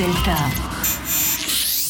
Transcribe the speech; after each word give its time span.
Delta. 0.00 0.34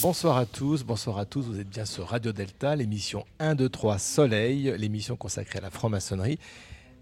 Bonsoir 0.02 0.36
à 0.36 0.44
tous, 0.44 0.82
bonsoir 0.82 1.18
à 1.18 1.26
tous, 1.26 1.42
vous 1.42 1.60
êtes 1.60 1.68
bien 1.68 1.84
sur 1.84 2.08
Radio 2.08 2.32
Delta, 2.32 2.74
l'émission 2.74 3.24
1, 3.38 3.54
2, 3.54 3.68
3 3.68 3.98
Soleil, 4.00 4.74
l'émission 4.78 5.14
consacrée 5.14 5.60
à 5.60 5.62
la 5.62 5.70
franc-maçonnerie. 5.70 6.40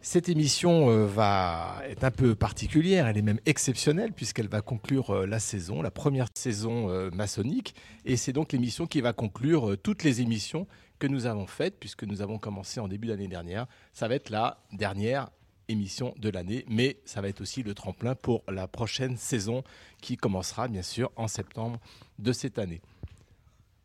Cette 0.02 0.28
émission 0.28 0.90
euh, 0.90 1.06
va 1.06 1.80
être 1.88 2.04
un 2.04 2.10
peu 2.10 2.34
particulière, 2.34 3.06
elle 3.06 3.16
est 3.16 3.22
même 3.22 3.40
exceptionnelle 3.46 4.12
puisqu'elle 4.12 4.48
va 4.48 4.60
conclure 4.60 5.08
euh, 5.08 5.26
la 5.26 5.38
saison, 5.38 5.80
la 5.80 5.90
première 5.90 6.28
saison 6.34 6.90
euh, 6.90 7.10
maçonnique. 7.10 7.74
Et 8.04 8.18
c'est 8.18 8.34
donc 8.34 8.52
l'émission 8.52 8.86
qui 8.86 9.00
va 9.00 9.14
conclure 9.14 9.78
toutes 9.82 10.02
les 10.02 10.20
émissions 10.20 10.66
que 10.98 11.06
nous 11.06 11.24
avons 11.24 11.46
faites 11.46 11.80
puisque 11.80 12.04
nous 12.04 12.20
avons 12.20 12.36
commencé 12.36 12.80
en 12.80 12.88
début 12.88 13.08
d'année 13.08 13.28
dernière. 13.28 13.66
Ça 13.94 14.08
va 14.08 14.14
être 14.14 14.28
la 14.28 14.58
dernière 14.74 15.30
émission 15.68 16.14
de 16.18 16.28
l'année, 16.28 16.64
mais 16.68 16.96
ça 17.04 17.20
va 17.20 17.28
être 17.28 17.40
aussi 17.40 17.62
le 17.62 17.74
tremplin 17.74 18.14
pour 18.14 18.42
la 18.48 18.66
prochaine 18.66 19.16
saison 19.16 19.62
qui 20.00 20.16
commencera 20.16 20.68
bien 20.68 20.82
sûr 20.82 21.10
en 21.16 21.28
septembre 21.28 21.78
de 22.18 22.32
cette 22.32 22.58
année. 22.58 22.80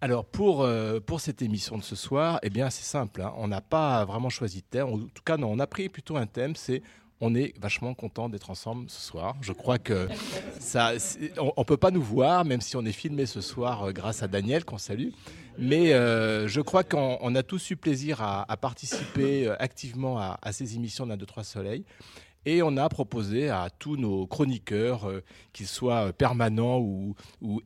Alors 0.02 0.26
pour, 0.26 0.64
euh, 0.64 1.00
pour 1.00 1.22
cette 1.22 1.42
émission 1.42 1.78
de 1.78 1.84
ce 1.84 1.96
soir, 1.96 2.40
eh 2.44 2.50
bien 2.50 2.70
c'est 2.70 2.84
simple, 2.84 3.22
hein. 3.22 3.34
on 3.38 3.48
n'a 3.48 3.62
pas 3.62 4.04
vraiment 4.04 4.30
choisi 4.30 4.58
de 4.58 4.66
thème, 4.70 4.88
en 4.88 4.98
tout 4.98 5.24
cas 5.24 5.38
non, 5.38 5.52
on 5.52 5.60
a 5.60 5.68
pris 5.68 5.88
plutôt 5.88 6.18
un 6.18 6.26
thème, 6.26 6.56
c'est 6.56 6.82
on 7.22 7.36
est 7.36 7.58
vachement 7.58 7.94
content 7.94 8.28
d'être 8.28 8.50
ensemble 8.50 8.90
ce 8.90 9.00
soir. 9.00 9.36
Je 9.40 9.54
crois 9.54 9.80
que 9.80 10.10
ça, 10.60 10.92
on, 11.38 11.54
on 11.56 11.64
peut 11.64 11.78
pas 11.78 11.90
nous 11.90 12.02
voir, 12.02 12.44
même 12.44 12.60
si 12.60 12.76
on 12.76 12.84
est 12.84 12.92
filmé 12.92 13.26
ce 13.26 13.40
soir 13.40 13.84
euh, 13.84 13.92
grâce 13.94 14.24
à 14.24 14.28
Daniel 14.28 14.66
qu'on 14.66 14.78
salue. 14.78 15.10
Mais 15.58 15.94
euh, 15.94 16.48
je 16.48 16.62
crois 16.62 16.84
qu'on 16.84 17.18
on 17.22 17.36
a 17.36 17.44
tous 17.44 17.72
eu 17.72 17.76
plaisir 17.76 18.22
à, 18.22 18.58
participer 18.58 19.48
euh, 19.48 19.56
activement 19.60 20.18
à, 20.20 20.52
ces 20.52 20.76
émissions 20.76 21.06
d'un, 21.06 21.18
deux, 21.18 21.26
trois 21.26 21.44
soleils. 21.44 21.86
Et 22.46 22.62
on 22.62 22.76
a 22.76 22.90
proposé 22.90 23.50
à 23.50 23.70
tous 23.70 23.96
nos 23.96 24.28
chroniqueurs, 24.28 25.10
euh, 25.10 25.24
qu'ils 25.54 25.68
soient 25.68 26.12
permanents 26.12 26.80
ou, 26.80 27.16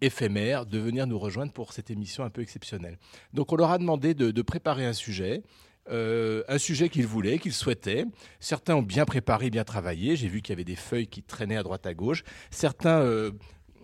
éphémères, 0.02 0.66
de 0.66 0.78
venir 0.78 1.08
nous 1.08 1.18
rejoindre 1.18 1.52
pour 1.52 1.74
cette 1.74 1.90
émission 1.90 2.24
un 2.24 2.30
peu 2.30 2.42
exceptionnelle. 2.42 2.98
Donc 3.34 3.52
on 3.52 3.56
leur 3.56 3.72
a 3.72 3.78
demandé 3.78 4.14
de, 4.14 4.42
préparer 4.42 4.86
un 4.86 4.94
sujet, 4.94 5.42
un 5.90 6.58
sujet 6.58 6.90
qu'ils 6.90 7.08
voulaient, 7.08 7.40
qu'ils 7.40 7.54
souhaitaient. 7.54 8.06
Certains 8.40 8.76
ont 8.76 8.84
bien 8.84 9.06
préparé, 9.06 9.50
bien 9.50 9.64
travaillé. 9.64 10.16
J'ai 10.16 10.28
vu 10.28 10.42
qu'il 10.42 10.52
y 10.52 10.56
avait 10.58 10.64
des 10.64 10.76
feuilles 10.76 11.08
qui 11.08 11.24
traînaient 11.24 11.58
à 11.58 11.64
droite 11.64 11.88
à 11.88 11.96
gauche. 11.96 12.24
Certains 12.52 13.32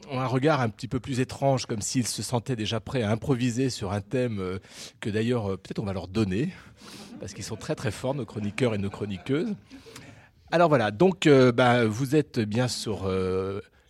ont 0.10 0.20
un 0.20 0.28
regard 0.28 0.62
un 0.62 0.70
petit 0.70 0.88
peu 0.88 1.00
plus 1.00 1.20
étrange, 1.20 1.66
comme 1.66 1.82
s'ils 1.82 2.08
se 2.08 2.24
sentaient 2.24 2.56
déjà 2.56 2.80
prêts 2.80 3.04
à 3.04 3.12
improviser 3.12 3.70
sur 3.70 3.92
un 3.92 4.02
thème 4.02 4.40
euh, 4.40 4.60
que 5.00 5.10
d'ailleurs 5.10 5.52
euh, 5.52 5.58
peut-être 5.58 5.80
on 5.80 5.86
va 5.86 5.94
leur 5.94 6.08
donner, 6.08 6.54
parce 7.20 7.34
qu'ils 7.34 7.44
sont 7.44 7.56
très 7.56 7.76
très 7.76 7.92
forts, 7.92 8.16
nos 8.16 8.26
chroniqueurs 8.26 8.74
et 8.74 8.78
nos 8.78 8.90
chroniqueuses. 8.90 9.54
Alors 10.52 10.70
voilà, 10.70 10.92
donc 10.92 11.28
euh, 11.28 11.52
bah, 11.52 11.86
vous 11.86 12.16
êtes 12.16 12.40
bien 12.40 12.68
sur 12.68 13.10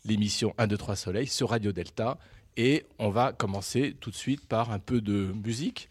l'émission 0.05 0.53
1, 0.58 0.67
2, 0.67 0.78
3 0.78 0.95
Soleil, 0.95 1.27
sur 1.27 1.49
Radio 1.49 1.71
Delta, 1.71 2.17
et 2.58 2.86
on 2.99 3.09
va 3.09 3.33
commencer 3.33 3.95
tout 3.99 4.11
de 4.11 4.15
suite 4.15 4.48
par 4.48 4.71
un 4.71 4.80
peu 4.80 5.02
de 5.02 5.32
musique. 5.43 5.89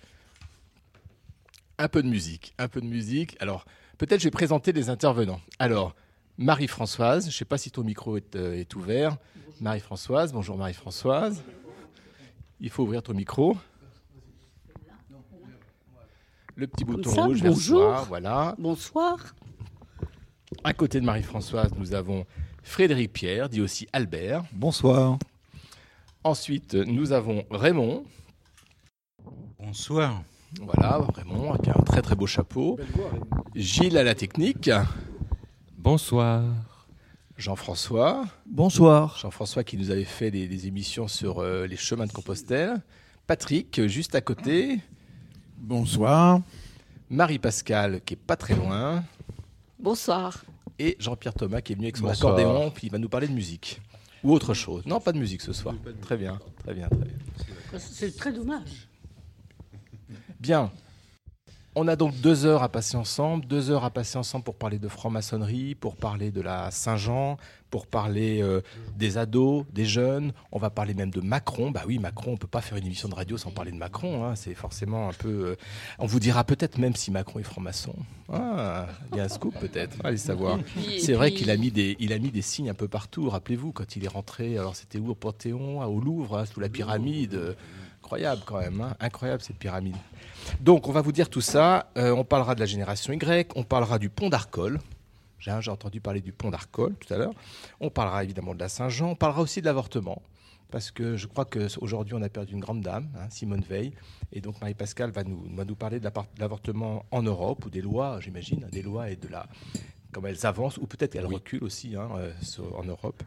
Un 1.78 1.88
peu 1.88 2.02
de 2.02 2.08
musique, 2.08 2.54
un 2.58 2.68
peu 2.68 2.80
de 2.80 2.86
musique. 2.86 3.36
Alors, 3.40 3.64
peut-être 3.98 4.20
je 4.20 4.24
vais 4.24 4.30
présenter 4.30 4.72
les 4.72 4.88
intervenants. 4.88 5.40
Alors, 5.58 5.94
Marie-Françoise, 6.38 7.24
je 7.24 7.28
ne 7.28 7.32
sais 7.32 7.44
pas 7.44 7.58
si 7.58 7.70
ton 7.70 7.82
micro 7.82 8.16
est, 8.16 8.36
est 8.36 8.74
ouvert. 8.74 9.16
Marie-Françoise, 9.62 10.32
bonjour 10.32 10.58
Marie-Françoise. 10.58 11.40
Il 12.58 12.68
faut 12.68 12.82
ouvrir 12.82 13.00
ton 13.00 13.14
micro. 13.14 13.56
Le 16.56 16.66
petit 16.66 16.84
bouton 16.84 17.08
ça, 17.08 17.24
rouge 17.26 17.40
vers 17.40 17.52
bonjour. 17.52 17.80
soi, 17.80 18.04
voilà. 18.08 18.56
Bonsoir. 18.58 19.36
À 20.64 20.72
côté 20.74 20.98
de 20.98 21.06
Marie-Françoise, 21.06 21.70
nous 21.78 21.94
avons 21.94 22.26
Frédéric 22.64 23.12
Pierre, 23.12 23.48
dit 23.48 23.60
aussi 23.60 23.86
Albert. 23.92 24.42
Bonsoir. 24.52 25.20
Ensuite, 26.24 26.74
nous 26.74 27.12
avons 27.12 27.44
Raymond. 27.48 28.04
Bonsoir. 29.60 30.24
Voilà, 30.60 30.98
Raymond, 31.14 31.52
avec 31.52 31.68
un 31.68 31.80
très 31.84 32.02
très 32.02 32.16
beau 32.16 32.26
chapeau. 32.26 32.80
Gilles 33.54 33.96
à 33.96 34.02
la 34.02 34.16
technique. 34.16 34.70
Bonsoir. 35.78 36.42
Jean-François. 37.42 38.24
Bonsoir. 38.46 39.18
Jean-François 39.18 39.64
qui 39.64 39.76
nous 39.76 39.90
avait 39.90 40.04
fait 40.04 40.30
des, 40.30 40.46
des 40.46 40.68
émissions 40.68 41.08
sur 41.08 41.40
euh, 41.40 41.66
les 41.66 41.76
chemins 41.76 42.06
de 42.06 42.12
Compostelle. 42.12 42.80
Patrick, 43.26 43.84
juste 43.88 44.14
à 44.14 44.20
côté. 44.20 44.78
Bonsoir. 45.58 46.40
Marie-Pascale, 47.10 48.00
qui 48.02 48.14
est 48.14 48.16
pas 48.16 48.36
très 48.36 48.54
loin. 48.54 49.02
Bonsoir. 49.80 50.44
Et 50.78 50.96
Jean-Pierre 51.00 51.34
Thomas, 51.34 51.60
qui 51.62 51.72
est 51.72 51.74
venu 51.74 51.86
avec 51.86 51.96
son 51.96 52.04
Bonsoir. 52.04 52.34
accordéon, 52.38 52.70
puis 52.70 52.86
il 52.86 52.90
va 52.90 52.98
nous 52.98 53.08
parler 53.08 53.26
de 53.26 53.32
musique. 53.34 53.80
Ou 54.22 54.32
autre 54.32 54.54
chose. 54.54 54.86
Non, 54.86 55.00
pas 55.00 55.10
de 55.10 55.18
musique 55.18 55.40
ce 55.42 55.52
soir. 55.52 55.74
Très 56.00 56.16
bien, 56.16 56.38
très 56.62 56.74
bien, 56.74 56.86
très 56.86 57.04
bien. 57.04 57.78
C'est 57.78 58.16
très 58.16 58.32
dommage. 58.32 58.86
Bien. 60.38 60.70
On 61.74 61.88
a 61.88 61.96
donc 61.96 62.14
deux 62.20 62.44
heures 62.44 62.62
à 62.62 62.68
passer 62.68 62.98
ensemble, 62.98 63.46
deux 63.46 63.70
heures 63.70 63.84
à 63.84 63.88
passer 63.90 64.18
ensemble 64.18 64.44
pour 64.44 64.56
parler 64.56 64.78
de 64.78 64.88
franc-maçonnerie, 64.88 65.74
pour 65.74 65.96
parler 65.96 66.30
de 66.30 66.42
la 66.42 66.70
Saint-Jean, 66.70 67.38
pour 67.70 67.86
parler 67.86 68.42
euh, 68.42 68.60
des 68.98 69.16
ados, 69.16 69.64
des 69.72 69.86
jeunes. 69.86 70.34
On 70.52 70.58
va 70.58 70.68
parler 70.68 70.92
même 70.92 71.08
de 71.10 71.22
Macron. 71.22 71.70
Bah 71.70 71.84
oui, 71.86 71.98
Macron, 71.98 72.32
on 72.32 72.36
peut 72.36 72.46
pas 72.46 72.60
faire 72.60 72.76
une 72.76 72.84
émission 72.84 73.08
de 73.08 73.14
radio 73.14 73.38
sans 73.38 73.52
parler 73.52 73.70
de 73.72 73.78
Macron. 73.78 74.22
hein. 74.26 74.34
C'est 74.36 74.52
forcément 74.54 75.08
un 75.08 75.14
peu. 75.14 75.28
euh, 75.30 75.56
On 75.98 76.04
vous 76.04 76.20
dira 76.20 76.44
peut-être 76.44 76.76
même 76.76 76.94
si 76.94 77.10
Macron 77.10 77.38
est 77.38 77.42
franc-maçon. 77.44 77.94
Ah, 78.30 78.86
il 79.10 79.16
y 79.16 79.20
a 79.20 79.24
un 79.24 79.28
scoop 79.28 79.58
peut-être. 79.58 79.96
Allez 80.04 80.18
savoir. 80.18 80.58
C'est 81.00 81.14
vrai 81.14 81.32
qu'il 81.32 81.50
a 81.50 81.56
mis 81.56 81.70
des, 81.70 81.96
il 82.00 82.12
a 82.12 82.18
mis 82.18 82.30
des 82.30 82.42
signes 82.42 82.68
un 82.68 82.74
peu 82.74 82.86
partout. 82.88 83.30
Rappelez-vous 83.30 83.72
quand 83.72 83.96
il 83.96 84.04
est 84.04 84.08
rentré. 84.08 84.58
Alors 84.58 84.76
c'était 84.76 84.98
où 84.98 85.08
au 85.08 85.14
Panthéon, 85.14 85.80
au 85.82 86.00
Louvre, 86.00 86.36
hein, 86.36 86.44
sous 86.44 86.60
la 86.60 86.68
pyramide. 86.68 87.56
Incroyable 88.02 88.42
quand 88.44 88.58
même, 88.58 88.80
hein. 88.82 88.94
incroyable 89.00 89.42
cette 89.42 89.56
pyramide. 89.58 89.94
Donc 90.60 90.88
on 90.88 90.92
va 90.92 91.00
vous 91.00 91.12
dire 91.12 91.28
tout 91.28 91.40
ça. 91.40 91.90
Euh, 91.96 92.10
on 92.12 92.24
parlera 92.24 92.54
de 92.54 92.60
la 92.60 92.66
génération 92.66 93.12
Y, 93.12 93.52
on 93.56 93.64
parlera 93.64 93.98
du 93.98 94.08
pont 94.08 94.28
d'Arcole. 94.28 94.80
J'ai 95.38 95.52
j'ai 95.60 95.70
entendu 95.70 96.00
parler 96.00 96.20
du 96.20 96.32
pont 96.32 96.50
d'Arcole 96.50 96.94
tout 96.94 97.12
à 97.12 97.16
l'heure. 97.16 97.34
On 97.80 97.90
parlera 97.90 98.22
évidemment 98.22 98.54
de 98.54 98.60
la 98.60 98.68
Saint-Jean. 98.68 99.10
On 99.10 99.16
parlera 99.16 99.42
aussi 99.42 99.60
de 99.60 99.66
l'avortement. 99.66 100.22
Parce 100.72 100.90
que 100.90 101.16
je 101.16 101.26
crois 101.26 101.44
qu'aujourd'hui, 101.44 102.14
on 102.14 102.22
a 102.22 102.30
perdu 102.30 102.54
une 102.54 102.60
grande 102.60 102.80
dame, 102.80 103.06
hein, 103.14 103.26
Simone 103.28 103.60
Veil. 103.60 103.92
Et 104.32 104.40
donc, 104.40 104.58
Marie-Pascale 104.62 105.10
va 105.10 105.22
nous, 105.22 105.74
parler 105.74 106.00
de 106.00 106.08
l'avortement 106.38 107.04
en 107.10 107.22
Europe, 107.22 107.66
ou 107.66 107.70
des 107.70 107.82
lois, 107.82 108.18
j'imagine, 108.20 108.64
hein, 108.64 108.70
des 108.72 108.80
lois 108.80 109.10
et 109.10 109.16
de 109.16 109.28
la. 109.28 109.46
Comment 110.12 110.28
elles 110.28 110.44
avancent, 110.46 110.76
ou 110.76 110.86
peut-être 110.86 111.12
qu'elles 111.14 111.26
Oui. 111.26 111.34
reculent 111.36 111.64
aussi 111.64 111.96
hein, 111.96 112.08
euh, 112.16 112.30
sur- 112.42 112.78
en 112.78 112.84
Europe. 112.84 113.22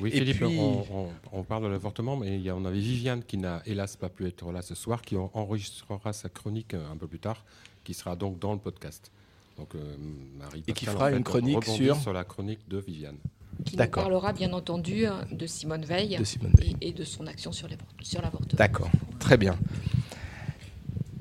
Oui, 0.00 0.10
Et 0.10 0.18
Philippe, 0.20 0.36
puis- 0.36 0.58
on, 0.58 0.86
on- 1.06 1.08
on 1.32 1.42
parle 1.42 1.64
de 1.64 1.68
l'avortement, 1.68 2.16
mais 2.16 2.36
il 2.36 2.42
y 2.42 2.48
a- 2.48 2.54
on 2.54 2.64
avait 2.64 2.78
Viviane 2.78 3.24
qui 3.24 3.36
n'a 3.38 3.60
hélas 3.66 3.96
pas 3.96 4.08
pu 4.08 4.24
être 4.26 4.52
là 4.52 4.62
ce 4.62 4.76
soir, 4.76 5.02
qui 5.02 5.16
en- 5.16 5.30
enregistrera 5.34 6.12
sa 6.12 6.28
chronique 6.28 6.74
euh, 6.74 6.92
un 6.92 6.96
peu 6.96 7.08
plus 7.08 7.18
tard, 7.18 7.44
qui 7.82 7.92
sera 7.92 8.14
donc 8.14 8.38
dans 8.38 8.52
le 8.52 8.58
podcast. 8.60 9.10
Donc, 9.56 9.74
euh, 9.74 9.96
Marie 10.38 10.62
Et 10.68 10.72
qui 10.72 10.84
fera 10.86 11.06
en 11.06 11.10
fait, 11.10 11.16
une 11.16 11.24
chronique 11.24 11.56
rebondir 11.64 11.96
sur- 11.96 12.12
la 12.12 12.22
chronique 12.22 12.60
de 12.68 12.78
Viviane. 12.78 13.16
qui 13.64 13.76
nous 13.76 13.88
parlera 13.88 14.32
bien 14.32 14.52
entendu 14.52 15.04
euh, 15.08 15.10
de 15.32 15.44
Simone 15.48 15.84
Veil, 15.84 16.16
De 16.16 16.22
Simone 16.22 16.52
Veil. 16.56 16.76
Et, 16.80 16.90
et 16.90 16.92
de 16.92 17.02
son 17.02 17.26
action 17.26 17.50
sur 17.50 17.66
sur 18.00 18.22
l'avortement. 18.22 18.56
D'accord, 18.56 18.90
très 19.18 19.36
bien. 19.36 19.58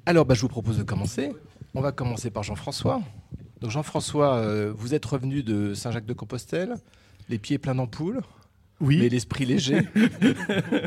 Alors, 0.06 0.26
bah, 0.26 0.36
je 0.36 0.42
vous 0.42 0.48
propose 0.48 0.78
de 0.78 0.84
commencer. 0.84 1.32
On 1.74 1.82
va 1.82 1.92
commencer 1.92 2.30
par 2.30 2.44
Jean-François. 2.44 3.02
Donc, 3.62 3.72
Jean-François, 3.72 4.36
euh, 4.36 4.72
vous 4.76 4.94
êtes 4.94 5.06
revenu 5.06 5.44
de 5.44 5.74
Saint-Jacques-de-Compostelle, 5.74 6.76
les 7.30 7.38
pieds 7.40 7.58
pleins 7.58 7.76
d'ampoules, 7.76 8.22
Oui, 8.80 8.98
mais 9.00 9.10
l'esprit 9.10 9.46
léger, 9.46 9.82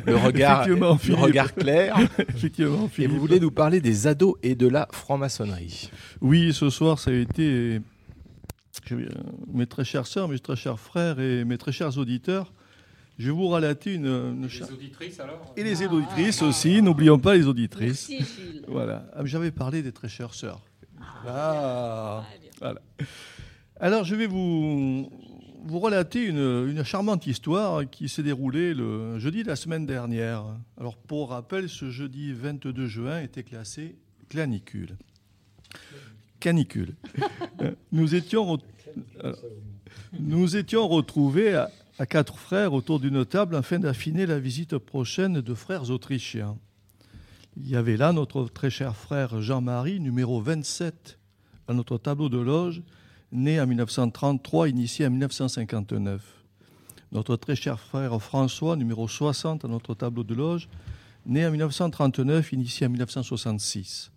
le 0.07 0.17
regard, 0.17 0.67
le 0.69 1.15
regard 1.15 1.53
clair. 1.55 1.97
effectivement. 2.19 2.89
Et 2.99 3.07
vous 3.09 3.19
voulez 3.19 3.41
nous 3.41 3.51
parler 3.51 3.81
des 3.81 4.07
ados 4.07 4.35
et 4.43 4.55
de 4.55 4.69
la 4.69 4.87
franc-maçonnerie. 4.93 5.91
Oui, 6.21 6.53
ce 6.53 6.71
soir, 6.71 6.99
ça 6.99 7.11
a 7.11 7.15
été 7.15 7.81
je 8.87 8.95
vais- 8.95 9.05
euh, 9.05 9.09
mes 9.53 9.67
très 9.67 9.85
chères 9.85 10.07
sœurs, 10.07 10.29
mes 10.29 10.39
très 10.39 10.57
chers 10.57 10.79
frères 10.79 11.19
et 11.21 11.45
mes 11.45 11.59
très 11.59 11.73
chers 11.73 11.99
auditeurs. 11.99 12.53
Je 13.19 13.27
vais 13.27 13.33
vous 13.33 13.49
relater 13.49 13.93
une. 13.95 14.07
une 14.07 14.49
cha- 14.49 14.65
auditrices 14.65 15.21
alors? 15.21 15.53
Et 15.57 15.63
les 15.65 15.85
auditrices 15.87 16.41
aussi, 16.43 16.81
n'oublions 16.81 17.19
pas 17.19 17.35
les 17.35 17.47
auditrices. 17.47 18.09
Merci 18.09 18.25
Gilles. 18.35 18.63
Voilà. 18.69 19.07
Ah, 19.15 19.21
J'avais 19.25 19.51
parlé 19.51 19.83
des 19.83 19.93
très 19.93 20.09
chères 20.09 20.33
sœurs. 20.35 20.61
Ah, 21.27 22.25
Alors, 23.81 24.05
je 24.05 24.15
vais 24.15 24.27
vous, 24.27 25.11
vous 25.65 25.79
relater 25.79 26.25
une, 26.25 26.85
charmante 26.85 27.27
histoire 27.27 27.89
qui 27.89 28.09
s'est 28.09 28.23
déroulée 28.23 28.75
le 28.75 29.19
jeudi 29.19 29.43
de 29.43 29.49
la 29.49 29.57
semaine 29.57 29.87
dernière. 29.87 30.45
Alors, 30.79 30.97
pour 30.97 31.31
rappel, 31.31 31.69
ce 31.69 31.91
jeudi 31.91 32.33
22 32.33 32.87
juin 32.87 33.21
était 33.21 33.43
classé 33.43 33.97
canicule. 34.29 34.97
Canicule. 36.41 36.95
Nous 37.93 38.15
étions, 38.15 38.59
retrouvés 40.89 41.55
à, 41.55 41.71
à 41.99 42.07
quatre 42.07 42.39
frères 42.39 42.73
autour 42.73 42.99
d'une 42.99 43.27
table 43.27 43.57
afin 43.57 43.79
d'affiner 43.79 44.25
la 44.25 44.39
visite 44.39 44.79
prochaine 44.79 45.43
de 45.43 45.55
frères 45.55 45.91
autrichiens. 45.91 46.57
Il 47.59 47.69
y 47.69 47.77
avait 47.77 47.99
là 47.99 48.15
notre 48.15 48.45
très 48.47 48.71
cher 48.71 48.97
frère 48.97 49.43
Jean-Marie, 49.43 50.01
numéro 50.01 50.41
27 50.41 51.20
à 51.71 51.73
notre 51.73 51.99
tableau 51.99 52.29
de 52.29 52.39
loge, 52.39 52.83
né 53.31 53.61
en 53.61 53.67
1933, 53.69 54.69
initié 54.69 55.07
en 55.07 55.11
1959. 55.11 56.21
Notre 57.13 57.37
très 57.37 57.55
cher 57.55 57.79
frère 57.79 58.21
François, 58.21 58.75
numéro 58.75 59.07
60 59.07 59.65
à 59.65 59.69
notre 59.69 59.95
tableau 59.95 60.25
de 60.25 60.35
loge, 60.35 60.69
né 61.27 61.47
en 61.47 61.53
1939, 61.53 62.53
initié 62.53 62.89
en 62.89 62.91
1966. 62.91 64.11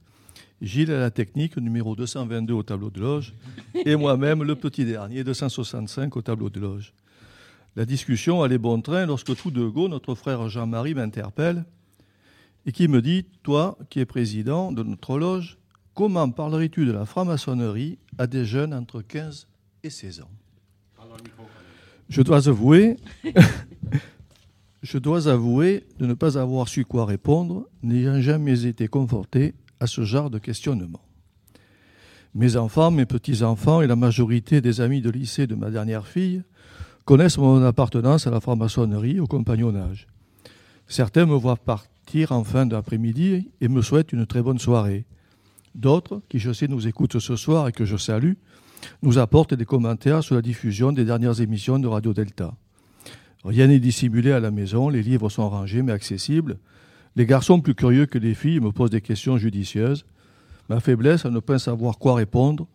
Gilles 0.63 0.91
à 0.91 0.99
la 0.99 1.11
technique, 1.11 1.57
numéro 1.57 1.95
222 1.95 2.53
au 2.55 2.63
tableau 2.63 2.89
de 2.89 2.99
loge, 2.99 3.35
et 3.85 3.95
moi-même, 3.95 4.41
le 4.41 4.55
petit 4.55 4.83
dernier, 4.83 5.23
265 5.23 6.17
au 6.17 6.23
tableau 6.23 6.49
de 6.49 6.59
loge. 6.59 6.93
La 7.75 7.85
discussion 7.85 8.41
allait 8.41 8.57
bon 8.57 8.81
train 8.81 9.05
lorsque 9.05 9.35
tout 9.35 9.51
de 9.51 9.67
go, 9.67 9.87
notre 9.89 10.15
frère 10.15 10.49
Jean-Marie 10.49 10.95
m'interpelle 10.95 11.65
et 12.65 12.71
qui 12.71 12.87
me 12.87 13.03
dit 13.03 13.27
Toi, 13.43 13.77
qui 13.91 13.99
es 13.99 14.05
président 14.05 14.71
de 14.71 14.81
notre 14.81 15.19
loge, 15.19 15.59
comment 15.93 16.29
parlerais-tu 16.29 16.85
de 16.85 16.91
la 16.91 17.05
franc-maçonnerie 17.05 17.97
à 18.17 18.27
des 18.27 18.45
jeunes 18.45 18.73
entre 18.73 19.01
15 19.01 19.47
et 19.83 19.89
16 19.89 20.21
ans? 20.21 20.29
Je 22.09 22.21
dois 22.21 22.47
avouer. 22.47 22.97
Je 24.83 24.97
dois 24.97 25.29
avouer 25.29 25.85
de 25.97 26.05
ne 26.05 26.13
pas 26.13 26.37
avoir 26.37 26.67
su 26.67 26.83
quoi 26.83 27.05
répondre, 27.05 27.69
n'ayant 27.83 28.19
jamais 28.19 28.65
été 28.65 28.89
conforté 28.89 29.55
à 29.79 29.87
ce 29.87 30.03
genre 30.03 30.29
de 30.29 30.39
questionnement. 30.39 30.99
Mes 32.35 32.57
enfants, 32.57 32.91
mes 32.91 33.05
petits-enfants 33.05 33.81
et 33.81 33.87
la 33.87 33.95
majorité 33.95 34.59
des 34.59 34.81
amis 34.81 34.99
de 34.99 35.09
lycée 35.09 35.47
de 35.47 35.55
ma 35.55 35.71
dernière 35.71 36.05
fille 36.05 36.43
connaissent 37.05 37.37
mon 37.37 37.63
appartenance 37.63 38.27
à 38.27 38.31
la 38.31 38.41
franc-maçonnerie, 38.41 39.21
au 39.21 39.25
compagnonnage. 39.25 40.07
Certains 40.87 41.25
me 41.25 41.35
voient 41.35 41.55
partir 41.55 42.33
en 42.33 42.43
fin 42.43 42.65
d'après-midi 42.65 43.51
et 43.61 43.67
me 43.69 43.81
souhaitent 43.81 44.11
une 44.11 44.25
très 44.25 44.41
bonne 44.41 44.59
soirée. 44.59 45.05
D'autres, 45.75 46.21
qui 46.29 46.39
je 46.39 46.53
sais 46.53 46.67
nous 46.67 46.87
écoutent 46.87 47.19
ce 47.19 47.35
soir 47.35 47.67
et 47.67 47.71
que 47.71 47.85
je 47.85 47.97
salue, 47.97 48.33
nous 49.01 49.17
apportent 49.17 49.53
des 49.53 49.65
commentaires 49.65 50.23
sur 50.23 50.35
la 50.35 50.41
diffusion 50.41 50.91
des 50.91 51.05
dernières 51.05 51.41
émissions 51.41 51.79
de 51.79 51.87
Radio 51.87 52.13
Delta. 52.13 52.53
Rien 53.43 53.67
n'est 53.67 53.79
dissimulé 53.79 54.31
à 54.31 54.39
la 54.39 54.51
maison, 54.51 54.89
les 54.89 55.01
livres 55.01 55.29
sont 55.29 55.49
rangés 55.49 55.81
mais 55.81 55.91
accessibles. 55.91 56.57
Les 57.15 57.25
garçons 57.25 57.59
plus 57.59 57.75
curieux 57.75 58.05
que 58.05 58.17
les 58.17 58.33
filles 58.33 58.59
me 58.59 58.71
posent 58.71 58.89
des 58.89 59.01
questions 59.01 59.37
judicieuses. 59.37 60.05
Ma 60.69 60.79
faiblesse 60.79 61.25
à 61.25 61.29
ne 61.29 61.39
pas 61.39 61.59
savoir 61.59 61.97
quoi 61.97 62.15
répondre 62.15 62.67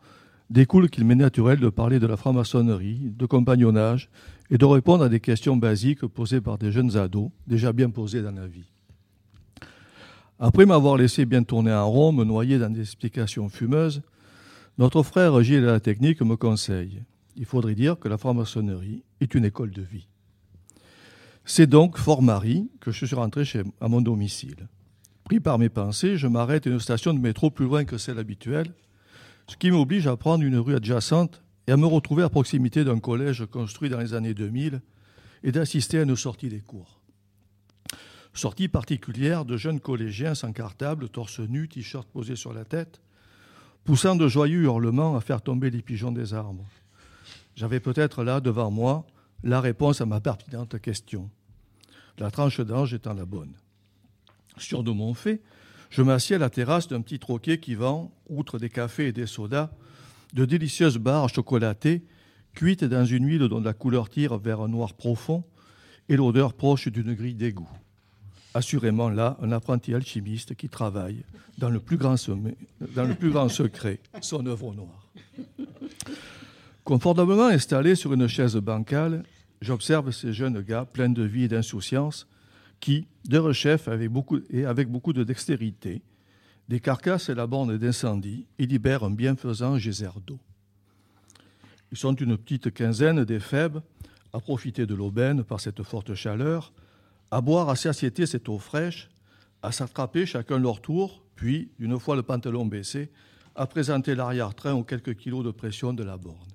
découle 0.51 0.89
qu'il 0.89 1.05
m'est 1.05 1.15
naturel 1.15 1.61
de 1.61 1.69
parler 1.69 1.99
de 1.99 2.07
la 2.07 2.17
franc-maçonnerie, 2.17 3.13
de 3.17 3.27
compagnonnage 3.27 4.09
et 4.51 4.59
de 4.59 4.65
répondre 4.65 5.05
à 5.05 5.09
des 5.09 5.21
questions 5.21 5.57
basiques 5.57 6.07
posées 6.07 6.41
par 6.41 6.59
des 6.59 6.73
jeunes 6.73 6.97
ados, 6.97 7.31
déjà 7.47 7.73
bien 7.73 7.91
posées 7.91 8.23
dans 8.23 8.33
la 8.33 8.47
vie. 8.47 8.65
Après 10.41 10.67
m'avoir 10.67 10.97
laissé 10.97 11.25
bien 11.25 11.43
tourner 11.43 11.73
en 11.73 11.91
rond, 11.91 12.13
me 12.13 12.25
noyer 12.25 12.59
dans 12.59 12.71
des 12.71 12.83
explications 12.83 13.49
fumeuses, 13.49 14.03
notre 14.79 15.03
frère 15.03 15.43
Gilles 15.43 15.69
à 15.69 15.73
la 15.73 15.81
technique 15.81 16.23
me 16.23 16.37
conseille. 16.37 17.03
Il 17.37 17.45
faudrait 17.45 17.75
dire 17.75 17.99
que 17.99 18.09
la 18.09 18.19
franc-maçonnerie 18.19 19.03
est 19.21 19.35
une 19.35 19.45
école 19.45 19.73
de 19.73 19.83
vie. 19.83 20.07
C'est 21.45 21.67
donc 21.67 21.99
fort 21.99 22.23
Marie 22.23 22.71
que 22.81 22.93
je 22.93 23.05
suis 23.05 23.17
rentré 23.17 23.45
chez, 23.45 23.65
à 23.81 23.89
mon 23.89 24.01
domicile. 24.01 24.69
Pris 25.25 25.41
par 25.41 25.59
mes 25.59 25.69
pensées, 25.69 26.17
je 26.17 26.29
m'arrête 26.29 26.69
à 26.69 26.71
une 26.71 26.79
station 26.79 27.13
de 27.13 27.19
métro 27.19 27.51
plus 27.51 27.65
loin 27.65 27.85
que 27.85 27.99
celle 27.99 28.19
habituelle, 28.19 28.73
ce 29.49 29.57
qui 29.57 29.73
m'oblige 29.73 30.07
à 30.07 30.17
prendre 30.17 30.45
une 30.45 30.59
rue 30.59 30.77
adjacente 30.77 31.43
et 31.67 31.73
à 31.73 31.77
me 31.77 31.87
retrouver 31.87 32.23
à 32.23 32.29
proximité 32.29 32.85
d'un 32.85 33.01
collège 33.01 33.45
construit 33.47 33.89
dans 33.91 33.99
les 33.99 34.15
années 34.15 34.35
2000 34.35 34.81
et 35.43 35.53
d'assister 35.53 35.99
à 35.99 36.03
une 36.03 36.17
sortie 36.17 36.49
des 36.49 36.61
cours. 36.61 36.98
Sortie 38.39 38.69
particulière 38.69 39.45
de 39.45 39.57
jeunes 39.57 39.81
collégiens 39.81 40.37
sans 40.37 40.53
cartable, 40.53 41.09
torse 41.09 41.41
nu, 41.41 41.67
t-shirt 41.67 42.09
posé 42.09 42.37
sur 42.37 42.53
la 42.53 42.65
tête, 42.65 43.01
poussant 43.83 44.15
de 44.15 44.29
joyeux 44.29 44.63
hurlements 44.63 45.17
à 45.17 45.21
faire 45.21 45.43
tomber 45.43 45.71
les 45.71 45.83
pigeons 45.83 46.13
des 46.13 46.35
arbres. 46.35 46.65
J'avais 47.57 47.81
peut-être 47.81 48.23
là, 48.23 48.41
devant 48.41 48.71
moi, 48.71 49.05
la 49.43 49.61
réponse 49.61 50.01
à 50.01 50.07
ma 50.07 50.21
pertinente 50.21 50.81
question. 50.81 51.29
La 52.21 52.31
tranche 52.31 52.61
d'âge 52.61 52.95
étant 52.95 53.13
la 53.13 53.25
bonne. 53.25 53.55
Sûr 54.57 54.85
de 54.85 54.93
mon 54.93 55.15
fait, 55.15 55.43
je 55.91 56.03
m'assieds 56.03 56.37
à 56.37 56.39
la 56.39 56.49
terrasse 56.49 56.87
d'un 56.87 57.01
petit 57.01 57.19
troquet 57.19 57.59
qui 57.59 57.75
vend, 57.75 58.13
outre 58.29 58.61
des 58.61 58.71
cafés 58.71 59.09
et 59.09 59.13
des 59.13 59.27
sodas, 59.27 59.73
de 60.33 60.45
délicieuses 60.45 60.99
barres 60.99 61.29
chocolatées, 61.29 62.05
cuites 62.55 62.85
dans 62.85 63.05
une 63.05 63.27
huile 63.27 63.49
dont 63.49 63.61
la 63.61 63.75
couleur 63.75 64.09
tire 64.09 64.39
vers 64.39 64.61
un 64.61 64.69
noir 64.69 64.95
profond 64.95 65.43
et 66.09 66.15
l'odeur 66.15 66.55
proche 66.55 66.87
d'une 66.87 67.15
grille 67.15 67.35
d'égout. 67.35 67.69
Assurément 68.55 69.11
là, 69.11 69.37
un 69.43 69.53
apprenti 69.53 69.95
alchimiste 69.95 70.55
qui 70.55 70.69
travaille 70.69 71.23
dans 71.59 71.71
le 71.71 71.81
plus 71.81 71.97
grand, 71.97 72.17
sommet, 72.17 72.57
dans 72.95 73.05
le 73.05 73.15
plus 73.15 73.31
grand 73.31 73.49
secret, 73.49 74.01
son 74.21 74.45
œuvre 74.47 74.75
noire. 74.75 75.13
Confortablement 76.85 77.47
installé 77.47 77.95
sur 77.95 78.15
une 78.15 78.27
chaise 78.27 78.57
bancale, 78.57 79.23
j'observe 79.61 80.11
ces 80.11 80.33
jeunes 80.33 80.63
gars 80.63 80.87
pleins 80.87 81.11
de 81.11 81.23
vie 81.23 81.45
et 81.45 81.49
d'insouciance 81.49 82.27
qui, 82.81 83.07
de 83.29 83.39
rechef 83.39 83.89
avec 83.89 84.11
beaucoup, 84.11 84.41
et 84.51 84.65
avec 84.65 84.89
beaucoup 84.89 85.13
de 85.13 85.25
dextérité, 85.25 86.01
des 86.69 86.81
carcasses 86.81 87.29
et 87.29 87.35
la 87.35 87.47
borne 87.47 87.77
d'incendie 87.77 88.47
et 88.59 88.67
libèrent 88.67 89.05
un 89.05 89.11
bienfaisant 89.11 89.79
geyser 89.79 90.11
d'eau. 90.27 90.39
Ils 91.93 91.99
sont 91.99 92.15
une 92.15 92.37
petite 92.37 92.73
quinzaine 92.73 93.25
d'éphèbes 93.25 93.81
à 94.33 94.41
profiter 94.41 94.87
de 94.87 94.95
l'aubaine 94.95 95.43
par 95.43 95.61
cette 95.61 95.83
forte 95.83 96.15
chaleur, 96.15 96.73
à 97.31 97.41
boire 97.41 97.69
à 97.69 97.77
satiété 97.77 98.27
cette 98.27 98.49
eau 98.49 98.59
fraîche, 98.59 99.09
à 99.63 99.73
s'attraper 99.73 100.27
chacun 100.27 100.59
leur 100.59 100.81
tour, 100.81 101.23
puis, 101.35 101.71
une 101.79 101.99
fois 101.99 102.17
le 102.17 102.23
pantalon 102.23 102.67
baissé, 102.67 103.11
à 103.55 103.67
présenter 103.67 104.15
l'arrière-train 104.15 104.75
aux 104.75 104.85
quelques 104.85 105.17
kilos 105.17 105.45
de 105.45 105.51
pression 105.51 105.93
de 105.93 106.03
la 106.03 106.17
borne. 106.17 106.49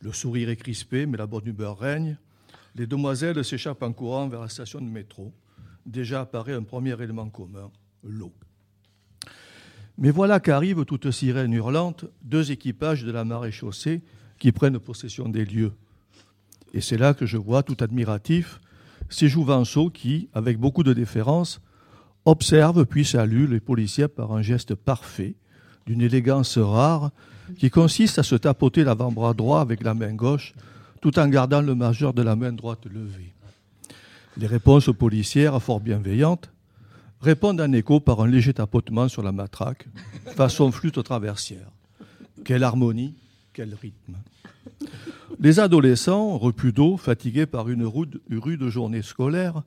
Le 0.00 0.12
sourire 0.12 0.48
est 0.48 0.56
crispé, 0.56 1.06
mais 1.06 1.18
la 1.18 1.26
bonne 1.26 1.46
humeur 1.46 1.78
règne. 1.78 2.16
Les 2.74 2.86
demoiselles 2.86 3.44
s'échappent 3.44 3.82
en 3.82 3.92
courant 3.92 4.28
vers 4.28 4.40
la 4.40 4.48
station 4.48 4.80
de 4.80 4.86
métro. 4.86 5.32
Déjà 5.86 6.22
apparaît 6.22 6.54
un 6.54 6.62
premier 6.62 7.00
élément 7.00 7.28
commun, 7.28 7.70
l'eau. 8.02 8.32
Mais 9.98 10.10
voilà 10.10 10.40
qu'arrivent, 10.40 10.84
toutes 10.84 11.10
sirènes 11.10 11.52
hurlantes, 11.52 12.06
deux 12.22 12.50
équipages 12.50 13.04
de 13.04 13.12
la 13.12 13.24
marée 13.24 13.52
chaussée 13.52 14.02
qui 14.38 14.50
prennent 14.50 14.78
possession 14.78 15.28
des 15.28 15.44
lieux. 15.44 15.72
Et 16.72 16.80
c'est 16.80 16.96
là 16.96 17.14
que 17.14 17.26
je 17.26 17.36
vois, 17.36 17.62
tout 17.62 17.76
admiratif, 17.80 18.60
ces 19.14 19.28
jouvenceaux 19.28 19.90
qui, 19.90 20.28
avec 20.34 20.58
beaucoup 20.58 20.82
de 20.82 20.92
déférence, 20.92 21.60
observent 22.24 22.84
puis 22.84 23.04
saluent 23.04 23.46
les 23.46 23.60
policiers 23.60 24.08
par 24.08 24.32
un 24.32 24.42
geste 24.42 24.74
parfait, 24.74 25.34
d'une 25.86 26.02
élégance 26.02 26.58
rare, 26.58 27.10
qui 27.58 27.70
consiste 27.70 28.18
à 28.18 28.22
se 28.22 28.36
tapoter 28.36 28.84
l'avant-bras 28.84 29.34
droit 29.34 29.60
avec 29.60 29.82
la 29.82 29.94
main 29.94 30.14
gauche, 30.14 30.54
tout 31.00 31.18
en 31.18 31.28
gardant 31.28 31.60
le 31.60 31.74
majeur 31.74 32.14
de 32.14 32.22
la 32.22 32.36
main 32.36 32.52
droite 32.52 32.86
levé. 32.86 33.32
Les 34.36 34.46
réponses 34.46 34.90
policières, 34.96 35.60
fort 35.60 35.80
bienveillantes, 35.80 36.50
répondent 37.20 37.60
en 37.60 37.72
écho 37.72 38.00
par 38.00 38.20
un 38.20 38.28
léger 38.28 38.54
tapotement 38.54 39.08
sur 39.08 39.22
la 39.22 39.32
matraque, 39.32 39.86
façon 40.36 40.70
flûte 40.72 41.02
traversière. 41.02 41.68
Quelle 42.44 42.64
harmonie, 42.64 43.14
quel 43.52 43.74
rythme. 43.74 44.16
Les 45.38 45.60
adolescents, 45.60 46.38
repus 46.38 46.72
d'eau, 46.72 46.96
fatigués 46.96 47.46
par 47.46 47.68
une 47.68 47.84
rude, 47.84 48.20
rude 48.30 48.68
journée 48.68 49.02
scolaire, 49.02 49.62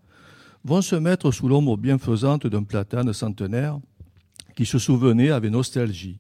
vont 0.64 0.82
se 0.82 0.96
mettre 0.96 1.32
sous 1.32 1.48
l'ombre 1.48 1.78
bienfaisante 1.78 2.48
d'un 2.48 2.64
platane 2.64 3.12
centenaire 3.14 3.80
qui 4.56 4.66
se 4.66 4.80
souvenait 4.80 5.32
avec 5.32 5.52
nostalgie 5.52 6.20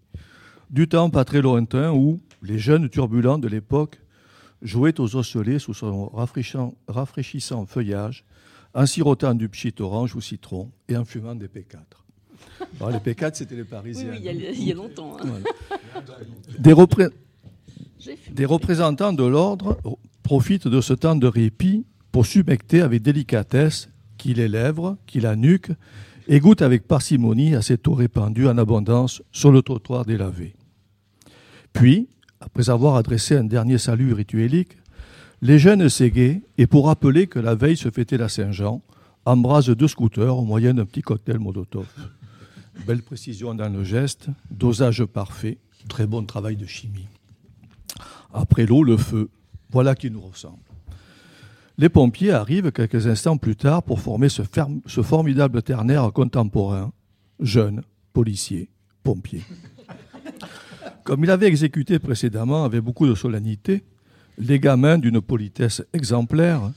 du 0.69 0.87
temps 0.87 1.09
pas 1.09 1.25
très 1.25 1.41
lointain 1.41 1.91
où 1.93 2.19
les 2.41 2.57
jeunes 2.57 2.89
turbulents 2.89 3.37
de 3.37 3.47
l'époque 3.47 4.01
jouaient 4.61 4.99
aux 4.99 5.15
osselets 5.15 5.59
sous 5.59 5.73
son 5.73 6.07
rafraîchissant, 6.09 6.75
rafraîchissant 6.87 7.65
feuillage, 7.65 8.25
en 8.73 8.85
sirotant 8.85 9.35
du 9.35 9.47
pchit 9.47 9.73
orange 9.79 10.15
ou 10.15 10.21
citron 10.21 10.71
et 10.89 10.97
en 10.97 11.05
fumant 11.05 11.35
des 11.35 11.47
P4. 11.47 11.77
Alors, 12.79 12.91
les 12.91 12.97
P4, 13.13 13.35
c'était 13.35 13.55
les 13.55 13.63
Parisiens. 13.63 14.11
oui, 14.11 14.17
il 14.19 14.25
y 14.25 14.29
a, 14.29 14.31
il 14.33 14.63
y 14.63 14.71
a 14.71 14.75
longtemps. 14.75 15.17
hein. 15.17 15.23
Voilà. 15.23 16.19
Des, 16.59 16.73
repré-. 16.73 17.09
Des 18.31 18.45
représentants 18.45 19.13
de 19.13 19.23
l'ordre 19.23 19.77
profitent 20.23 20.67
de 20.67 20.81
ce 20.81 20.93
temps 20.93 21.15
de 21.15 21.27
répit 21.27 21.85
pour 22.11 22.25
subecter 22.25 22.81
avec 22.81 23.01
délicatesse 23.01 23.89
qui 24.17 24.33
les 24.33 24.47
lèvres, 24.47 24.97
qui 25.05 25.19
la 25.19 25.35
nuque, 25.35 25.71
et 26.27 26.39
goûtent 26.39 26.61
avec 26.61 26.87
parcimonie 26.87 27.55
à 27.55 27.61
cette 27.61 27.87
eau 27.87 27.93
répandue 27.93 28.47
en 28.47 28.57
abondance 28.57 29.21
sur 29.31 29.51
le 29.51 29.61
trottoir 29.61 30.05
délavé. 30.05 30.55
Puis, 31.73 32.07
après 32.39 32.69
avoir 32.69 32.95
adressé 32.95 33.35
un 33.35 33.43
dernier 33.43 33.77
salut 33.77 34.13
rituelique, 34.13 34.77
les 35.41 35.59
jeunes 35.59 35.89
s'égaient 35.89 36.41
et 36.57 36.67
pour 36.67 36.87
rappeler 36.87 37.27
que 37.27 37.39
la 37.39 37.55
veille 37.55 37.77
se 37.77 37.91
fêtait 37.91 38.17
la 38.17 38.29
Saint-Jean, 38.29 38.81
embrasent 39.25 39.69
deux 39.69 39.87
scooters 39.87 40.37
au 40.37 40.43
moyen 40.43 40.73
d'un 40.73 40.85
petit 40.85 41.01
cocktail 41.01 41.39
Molotov. 41.39 41.87
Belle 42.87 43.03
précision 43.03 43.53
dans 43.53 43.69
le 43.69 43.83
geste, 43.83 44.27
dosage 44.49 45.05
parfait, 45.05 45.57
très 45.87 46.07
bon 46.07 46.25
travail 46.25 46.55
de 46.55 46.65
chimie. 46.65 47.07
Après 48.33 48.65
l'eau, 48.65 48.83
le 48.83 48.97
feu, 48.97 49.29
voilà 49.71 49.95
qui 49.95 50.11
nous 50.11 50.21
ressemble. 50.21 50.59
Les 51.77 51.89
pompiers 51.89 52.31
arrivent 52.31 52.71
quelques 52.71 53.07
instants 53.07 53.37
plus 53.37 53.55
tard 53.55 53.83
pour 53.83 53.99
former 53.99 54.29
ce, 54.29 54.41
ce 54.85 55.01
formidable 55.01 55.61
ternaire 55.61 56.11
contemporain, 56.13 56.91
jeune, 57.39 57.81
policier, 58.13 58.69
pompier. 59.03 59.41
Comme 61.03 61.23
il 61.23 61.31
avait 61.31 61.47
exécuté 61.47 61.99
précédemment 61.99 62.63
avec 62.63 62.81
beaucoup 62.81 63.07
de 63.07 63.15
solennité, 63.15 63.83
les 64.37 64.59
gamins 64.59 64.97
d'une 64.97 65.21
politesse 65.21 65.83
exemplaire 65.93 66.71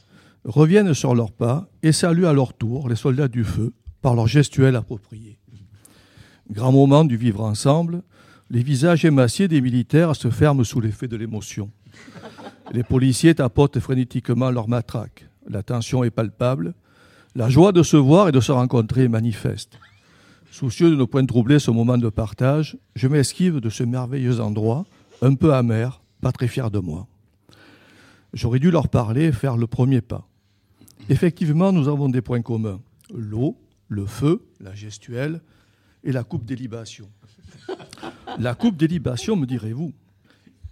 reviennent 0.44 0.94
sur 0.94 1.14
leurs 1.14 1.32
pas 1.32 1.68
et 1.82 1.92
saluent 1.92 2.26
à 2.26 2.32
leur 2.32 2.54
tour 2.54 2.88
les 2.88 2.96
soldats 2.96 3.28
du 3.28 3.44
feu 3.44 3.72
par 4.02 4.14
leur 4.14 4.26
gestuelle 4.26 4.76
appropriée. 4.76 5.38
Grand 6.50 6.72
moment 6.72 7.04
du 7.04 7.16
vivre 7.16 7.42
ensemble, 7.42 8.02
les 8.50 8.62
visages 8.62 9.04
émaciés 9.04 9.48
des 9.48 9.60
militaires 9.60 10.16
se 10.16 10.30
ferment 10.30 10.64
sous 10.64 10.80
l'effet 10.80 11.08
de 11.08 11.16
l'émotion. 11.16 11.70
Les 12.72 12.82
policiers 12.82 13.34
tapotent 13.34 13.78
frénétiquement 13.78 14.50
leur 14.50 14.68
matraque. 14.68 15.28
La 15.48 15.62
tension 15.62 16.04
est 16.04 16.10
palpable. 16.10 16.74
La 17.34 17.48
joie 17.50 17.72
de 17.72 17.82
se 17.82 17.96
voir 17.96 18.28
et 18.28 18.32
de 18.32 18.40
se 18.40 18.52
rencontrer 18.52 19.04
est 19.04 19.08
manifeste. 19.08 19.78
Soucieux 20.50 20.90
de 20.90 20.96
ne 20.96 21.04
point 21.04 21.24
troubler 21.26 21.58
ce 21.58 21.70
moment 21.70 21.98
de 21.98 22.08
partage, 22.08 22.78
je 22.94 23.06
m'esquive 23.06 23.60
de 23.60 23.68
ce 23.68 23.84
merveilleux 23.84 24.40
endroit, 24.40 24.86
un 25.20 25.34
peu 25.34 25.52
amer, 25.54 26.00
pas 26.22 26.32
très 26.32 26.48
fier 26.48 26.70
de 26.70 26.78
moi. 26.78 27.06
J'aurais 28.32 28.58
dû 28.58 28.70
leur 28.70 28.88
parler 28.88 29.24
et 29.24 29.32
faire 29.32 29.56
le 29.56 29.66
premier 29.66 30.00
pas. 30.00 30.26
Effectivement, 31.10 31.72
nous 31.72 31.88
avons 31.88 32.08
des 32.08 32.22
points 32.22 32.42
communs. 32.42 32.80
L'eau, 33.14 33.56
le 33.88 34.06
feu, 34.06 34.42
la 34.60 34.74
gestuelle 34.74 35.40
et 36.02 36.12
la 36.12 36.24
coupe 36.24 36.44
des. 36.44 36.56
La 38.38 38.54
coupe 38.54 38.76
des 38.76 38.88
libations, 38.88 39.36
me 39.36 39.46
direz-vous 39.46 39.92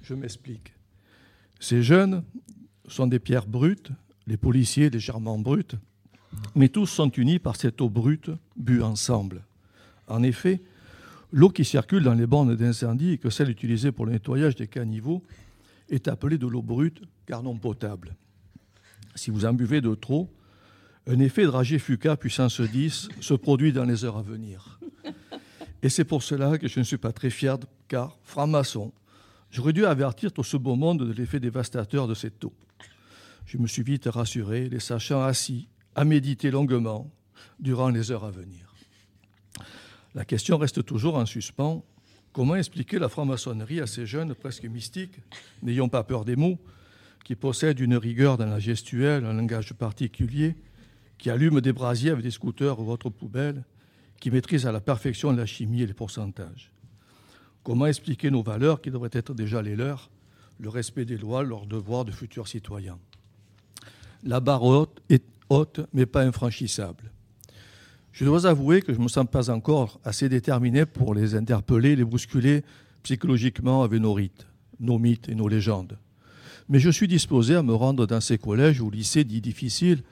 Je 0.02 0.14
m'explique. 0.14 0.72
Ces 1.60 1.82
jeunes 1.82 2.22
sont 2.88 3.06
des 3.06 3.18
pierres 3.18 3.46
brutes, 3.46 3.90
les 4.26 4.36
policiers 4.36 4.90
légèrement 4.90 5.38
brutes, 5.38 5.76
mais 6.54 6.68
tous 6.68 6.86
sont 6.86 7.10
unis 7.10 7.38
par 7.38 7.56
cette 7.56 7.80
eau 7.80 7.88
brute 7.88 8.30
bue 8.56 8.82
ensemble. 8.82 9.44
En 10.06 10.22
effet, 10.22 10.62
l'eau 11.32 11.50
qui 11.50 11.64
circule 11.64 12.02
dans 12.02 12.14
les 12.14 12.26
bornes 12.26 12.54
d'incendie 12.54 13.12
et 13.12 13.18
que 13.18 13.30
celle 13.30 13.50
utilisée 13.50 13.92
pour 13.92 14.06
le 14.06 14.12
nettoyage 14.12 14.54
des 14.54 14.68
caniveaux 14.68 15.22
est 15.88 16.08
appelée 16.08 16.38
de 16.38 16.46
l'eau 16.46 16.62
brute 16.62 17.02
car 17.26 17.42
non 17.42 17.56
potable. 17.56 18.14
Si 19.14 19.30
vous 19.30 19.44
en 19.44 19.52
buvez 19.52 19.80
de 19.80 19.94
trop, 19.94 20.30
un 21.06 21.20
effet 21.20 21.44
dragé 21.44 21.78
Fuca 21.78 22.16
puissance 22.16 22.60
10 22.60 23.08
se 23.20 23.34
produit 23.34 23.72
dans 23.72 23.84
les 23.84 24.04
heures 24.04 24.18
à 24.18 24.22
venir. 24.22 24.75
Et 25.82 25.88
c'est 25.88 26.04
pour 26.04 26.22
cela 26.22 26.58
que 26.58 26.68
je 26.68 26.78
ne 26.78 26.84
suis 26.84 26.96
pas 26.96 27.12
très 27.12 27.30
fier, 27.30 27.58
car, 27.88 28.18
franc-maçon, 28.22 28.92
j'aurais 29.50 29.72
dû 29.72 29.84
avertir 29.84 30.32
tout 30.32 30.44
ce 30.44 30.56
beau 30.56 30.76
monde 30.76 31.06
de 31.06 31.12
l'effet 31.12 31.40
dévastateur 31.40 32.08
de 32.08 32.14
cette 32.14 32.44
eau. 32.44 32.52
Je 33.44 33.58
me 33.58 33.66
suis 33.66 33.82
vite 33.82 34.06
rassuré, 34.06 34.68
les 34.68 34.80
sachant 34.80 35.22
assis, 35.22 35.68
à 35.94 36.04
méditer 36.04 36.50
longuement 36.50 37.10
durant 37.60 37.90
les 37.90 38.10
heures 38.10 38.24
à 38.24 38.30
venir. 38.30 38.74
La 40.14 40.24
question 40.24 40.56
reste 40.56 40.84
toujours 40.84 41.16
en 41.16 41.26
suspens. 41.26 41.84
Comment 42.32 42.56
expliquer 42.56 42.98
la 42.98 43.08
franc-maçonnerie 43.08 43.80
à 43.80 43.86
ces 43.86 44.06
jeunes 44.06 44.34
presque 44.34 44.64
mystiques, 44.64 45.18
n'ayons 45.62 45.88
pas 45.88 46.02
peur 46.04 46.24
des 46.24 46.36
mots, 46.36 46.58
qui 47.24 47.34
possèdent 47.34 47.80
une 47.80 47.96
rigueur 47.96 48.36
dans 48.36 48.46
la 48.46 48.58
gestuelle, 48.58 49.24
un 49.24 49.32
langage 49.32 49.72
particulier, 49.74 50.56
qui 51.18 51.30
allument 51.30 51.60
des 51.60 51.72
brasiers 51.72 52.10
avec 52.10 52.22
des 52.22 52.30
scooters 52.30 52.78
ou 52.78 52.90
autres 52.90 53.10
poubelles, 53.10 53.64
qui 54.20 54.30
maîtrisent 54.30 54.66
à 54.66 54.72
la 54.72 54.80
perfection 54.80 55.32
la 55.32 55.46
chimie 55.46 55.82
et 55.82 55.86
les 55.86 55.94
pourcentages. 55.94 56.72
Comment 57.62 57.86
expliquer 57.86 58.30
nos 58.30 58.42
valeurs 58.42 58.80
qui 58.80 58.90
devraient 58.90 59.10
être 59.12 59.34
déjà 59.34 59.62
les 59.62 59.76
leurs, 59.76 60.10
le 60.58 60.68
respect 60.68 61.04
des 61.04 61.18
lois, 61.18 61.42
leurs 61.42 61.66
devoirs 61.66 62.04
de 62.04 62.12
futurs 62.12 62.48
citoyens? 62.48 62.98
La 64.22 64.40
barre 64.40 64.62
haute 64.62 65.00
est 65.10 65.24
haute, 65.48 65.80
mais 65.92 66.06
pas 66.06 66.22
infranchissable. 66.22 67.10
Je 68.12 68.24
dois 68.24 68.46
avouer 68.46 68.80
que 68.80 68.92
je 68.92 68.98
ne 68.98 69.04
me 69.04 69.08
sens 69.08 69.26
pas 69.30 69.50
encore 69.50 70.00
assez 70.04 70.28
déterminé 70.28 70.86
pour 70.86 71.14
les 71.14 71.34
interpeller, 71.34 71.96
les 71.96 72.04
bousculer 72.04 72.64
psychologiquement 73.02 73.82
avec 73.82 74.00
nos 74.00 74.14
rites, 74.14 74.46
nos 74.80 74.98
mythes 74.98 75.28
et 75.28 75.34
nos 75.34 75.48
légendes 75.48 75.98
mais 76.68 76.78
je 76.78 76.90
suis 76.90 77.08
disposé 77.08 77.54
à 77.54 77.62
me 77.62 77.74
rendre 77.74 78.06
dans 78.06 78.20
ces 78.20 78.38
collèges 78.38 78.80
ou 78.80 78.90
lycées 78.90 79.24
dits 79.24 79.40
difficiles, 79.40 80.02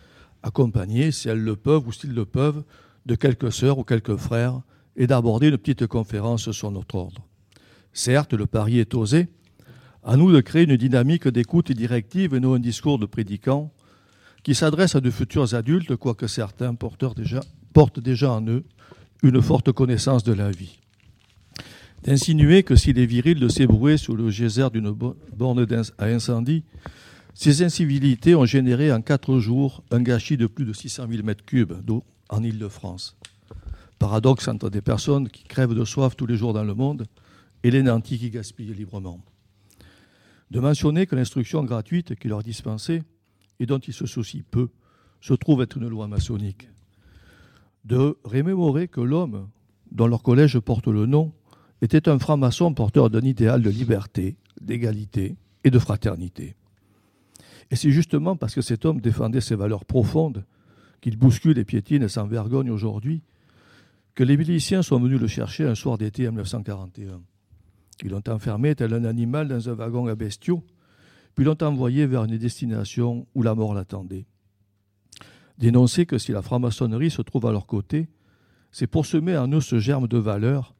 accompagné, 0.43 1.11
si 1.11 1.29
elles 1.29 1.43
le 1.43 1.57
peuvent 1.57 1.87
ou 1.87 1.93
s'ils 1.93 2.15
le 2.15 2.25
peuvent, 2.25 2.63
de 3.07 3.15
quelques 3.15 3.53
sœurs 3.53 3.79
ou 3.79 3.85
quelques 3.85 4.17
frères, 4.17 4.61
et 4.97 5.07
d'aborder 5.07 5.49
une 5.49 5.59
petite 5.59 5.87
conférence 5.87 6.53
sur 6.53 6.71
notre 6.71 6.95
ordre. 6.95 7.27
Certes, 7.93 8.33
le 8.33 8.47
pari 8.47 8.79
est 8.79 8.95
osé. 8.95 9.29
À 10.05 10.17
nous 10.17 10.33
de 10.33 10.41
créer 10.41 10.65
une 10.65 10.77
dynamique 10.77 11.27
d'écoute 11.27 11.73
directive 11.73 12.35
et 12.35 12.41
non 12.41 12.55
un 12.55 12.61
discours 12.61 12.99
de 12.99 13.07
prédicant 13.07 13.73
qui 14.43 14.55
s'adresse 14.55 14.95
à 14.95 15.01
de 15.01 15.11
futurs 15.11 15.55
adultes, 15.55 15.97
quoique 15.97 16.27
certains 16.27 16.75
portent 16.75 18.01
déjà 18.01 18.31
en 18.31 18.47
eux 18.47 18.65
une 19.23 19.41
forte 19.41 19.73
connaissance 19.73 20.23
de 20.23 20.33
la 20.33 20.51
vie 20.51 20.79
d'insinuer 22.05 22.63
que 22.63 22.77
s'il 22.77 22.99
est 22.99 23.07
viril 23.07 23.41
de 23.41 23.49
s'ébrouer 23.49 23.97
sous 23.97 24.15
le 24.15 24.31
geyser 24.31 24.69
d'une 24.73 24.91
borne 24.91 25.67
à 25.99 26.05
incendie, 26.05 26.65
ces 27.35 27.63
incivilités 27.63 28.35
ont 28.35 28.45
généré 28.45 28.93
en 28.93 29.01
quatre 29.01 29.39
jours 29.39 29.83
un 29.91 30.01
gâchis 30.01 30.37
de 30.37 30.47
plus 30.47 30.65
de 30.65 30.73
600 30.73 31.07
000 31.11 31.23
m3 31.23 31.83
d'eau 31.83 32.05
en 32.29 32.43
Île-de-France. 32.43 33.17
Paradoxe 33.99 34.49
entre 34.49 34.71
des 34.71 34.83
personnes 34.83 35.29
qui 35.29 35.45
crèvent 35.45 35.75
de 35.75 35.85
soif 35.85 36.17
tous 36.17 36.27
les 36.27 36.37
jours 36.37 36.53
dans 36.53 36.65
le 36.65 36.75
monde 36.75 37.07
et 37.63 37.71
les 37.71 37.83
nantis 37.83 38.19
qui 38.19 38.31
gaspillent 38.31 38.75
librement. 38.75 39.21
De 40.51 40.61
mentionner 40.61 41.07
que 41.07 41.17
l'instruction 41.17 41.65
gratuite 41.65 42.15
qui 42.15 42.29
leur 42.29 42.41
est 42.41 42.45
dispensée 42.45 43.03
et 43.61 43.67
dont 43.67 43.79
ils 43.79 43.95
se 43.95 44.07
soucient 44.07 44.43
peu 44.51 44.69
se 45.21 45.35
trouve 45.35 45.63
être 45.63 45.79
une 45.79 45.89
loi 45.89 46.07
maçonnique. 46.07 46.69
De 47.85 48.19
remémorer 48.25 48.89
que 48.89 49.01
l'homme, 49.01 49.49
dont 49.91 50.07
leur 50.07 50.23
collège 50.23 50.59
porte 50.59 50.87
le 50.87 51.07
nom, 51.07 51.33
était 51.81 52.09
un 52.09 52.19
franc-maçon 52.19 52.75
porteur 52.75 53.11
d'un 53.11 53.21
idéal 53.21 53.63
de 53.63 53.71
liberté, 53.71 54.37
d'égalité 54.61 55.37
et 55.65 55.71
de 55.71 55.79
fraternité. 55.79 56.57
Et 57.71 57.77
c'est 57.77 57.91
justement 57.91 58.37
parce 58.37 58.55
que 58.55 58.63
cet 58.63 58.85
homme 58.85 59.01
défendait 59.01 59.41
ces 59.41 59.55
valeurs 59.55 59.85
profondes 59.85 60.45
qu'il 61.05 61.19
bouscule 61.19 61.59
et 61.59 61.67
piétine 61.67 62.09
sans 62.09 62.27
vergogne 62.27 62.71
aujourd'hui 62.71 63.21
que 64.15 64.25
les 64.25 64.39
miliciens 64.39 64.81
sont 64.81 64.99
venus 64.99 65.21
le 65.21 65.27
chercher 65.27 65.67
un 65.67 65.75
soir 65.75 65.99
d'été 65.99 66.27
en 66.27 66.31
1941. 66.31 67.21
Ils 68.03 68.11
l'ont 68.11 68.23
enfermé 68.27 68.75
tel 68.75 68.95
un 68.95 69.05
animal 69.05 69.47
dans 69.47 69.69
un 69.69 69.75
wagon 69.75 70.07
à 70.07 70.15
bestiaux, 70.15 70.65
puis 71.35 71.45
l'ont 71.45 71.59
envoyé 71.61 72.07
vers 72.07 72.25
une 72.25 72.39
destination 72.39 73.27
où 73.35 73.43
la 73.43 73.55
mort 73.55 73.75
l'attendait. 73.75 74.25
Dénoncer 75.59 76.07
que 76.07 76.17
si 76.17 76.33
la 76.33 76.41
franc-maçonnerie 76.41 77.11
se 77.11 77.21
trouve 77.21 77.45
à 77.45 77.53
leur 77.53 77.67
côté, 77.67 78.09
c'est 78.73 78.87
pour 78.87 79.05
semer 79.05 79.37
en 79.37 79.53
eux 79.53 79.61
ce 79.61 79.79
germe 79.79 80.09
de 80.09 80.17
valeur 80.17 80.75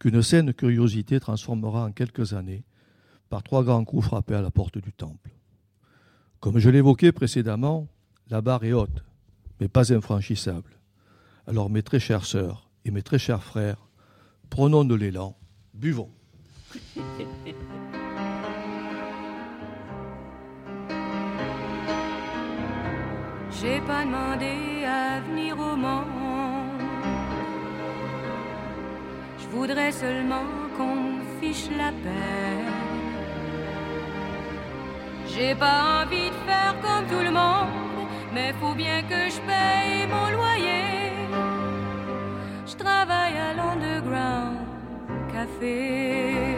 qu'une 0.00 0.20
saine 0.20 0.52
curiosité 0.52 1.20
transformera 1.20 1.84
en 1.84 1.92
quelques 1.92 2.32
années 2.32 2.64
par 3.28 3.44
trois 3.44 3.62
grands 3.62 3.84
coups 3.84 4.04
frappés 4.04 4.34
à 4.34 4.42
la 4.42 4.50
porte 4.50 4.78
du 4.78 4.92
temple. 4.92 5.30
Comme 6.40 6.58
je 6.58 6.70
l'évoquais 6.70 7.12
précédemment, 7.12 7.86
la 8.30 8.40
barre 8.40 8.64
est 8.64 8.72
haute, 8.72 9.04
mais 9.60 9.68
pas 9.68 9.92
infranchissable. 9.92 10.78
Alors 11.46 11.70
mes 11.70 11.82
très 11.82 12.00
chères 12.00 12.24
sœurs 12.24 12.70
et 12.84 12.90
mes 12.90 13.02
très 13.02 13.18
chers 13.18 13.44
frères, 13.44 13.88
prenons 14.48 14.84
de 14.84 14.94
l'élan, 14.94 15.36
buvons. 15.74 16.10
J'ai 23.60 23.80
pas 23.82 24.04
demandé 24.06 24.84
à 24.86 25.20
venir 25.20 25.58
au 25.58 25.76
monde 25.76 26.20
voudrais 29.52 29.92
seulement 29.92 30.46
qu'on 30.76 30.94
me 30.94 31.22
fiche 31.40 31.68
la 31.76 31.90
paix. 32.02 32.64
J'ai 35.32 35.54
pas 35.54 36.02
envie 36.02 36.30
de 36.30 36.38
faire 36.46 36.74
comme 36.82 37.06
tout 37.06 37.24
le 37.24 37.30
monde, 37.30 37.89
mais 38.32 38.52
faut 38.60 38.74
bien 38.74 39.02
que 39.02 39.28
je 39.34 39.40
paye 39.48 40.06
mon 40.08 40.30
loyer. 40.30 41.12
Je 42.66 42.74
travaille 42.76 43.36
à 43.36 43.54
l'underground 43.54 44.58
café. 45.32 46.56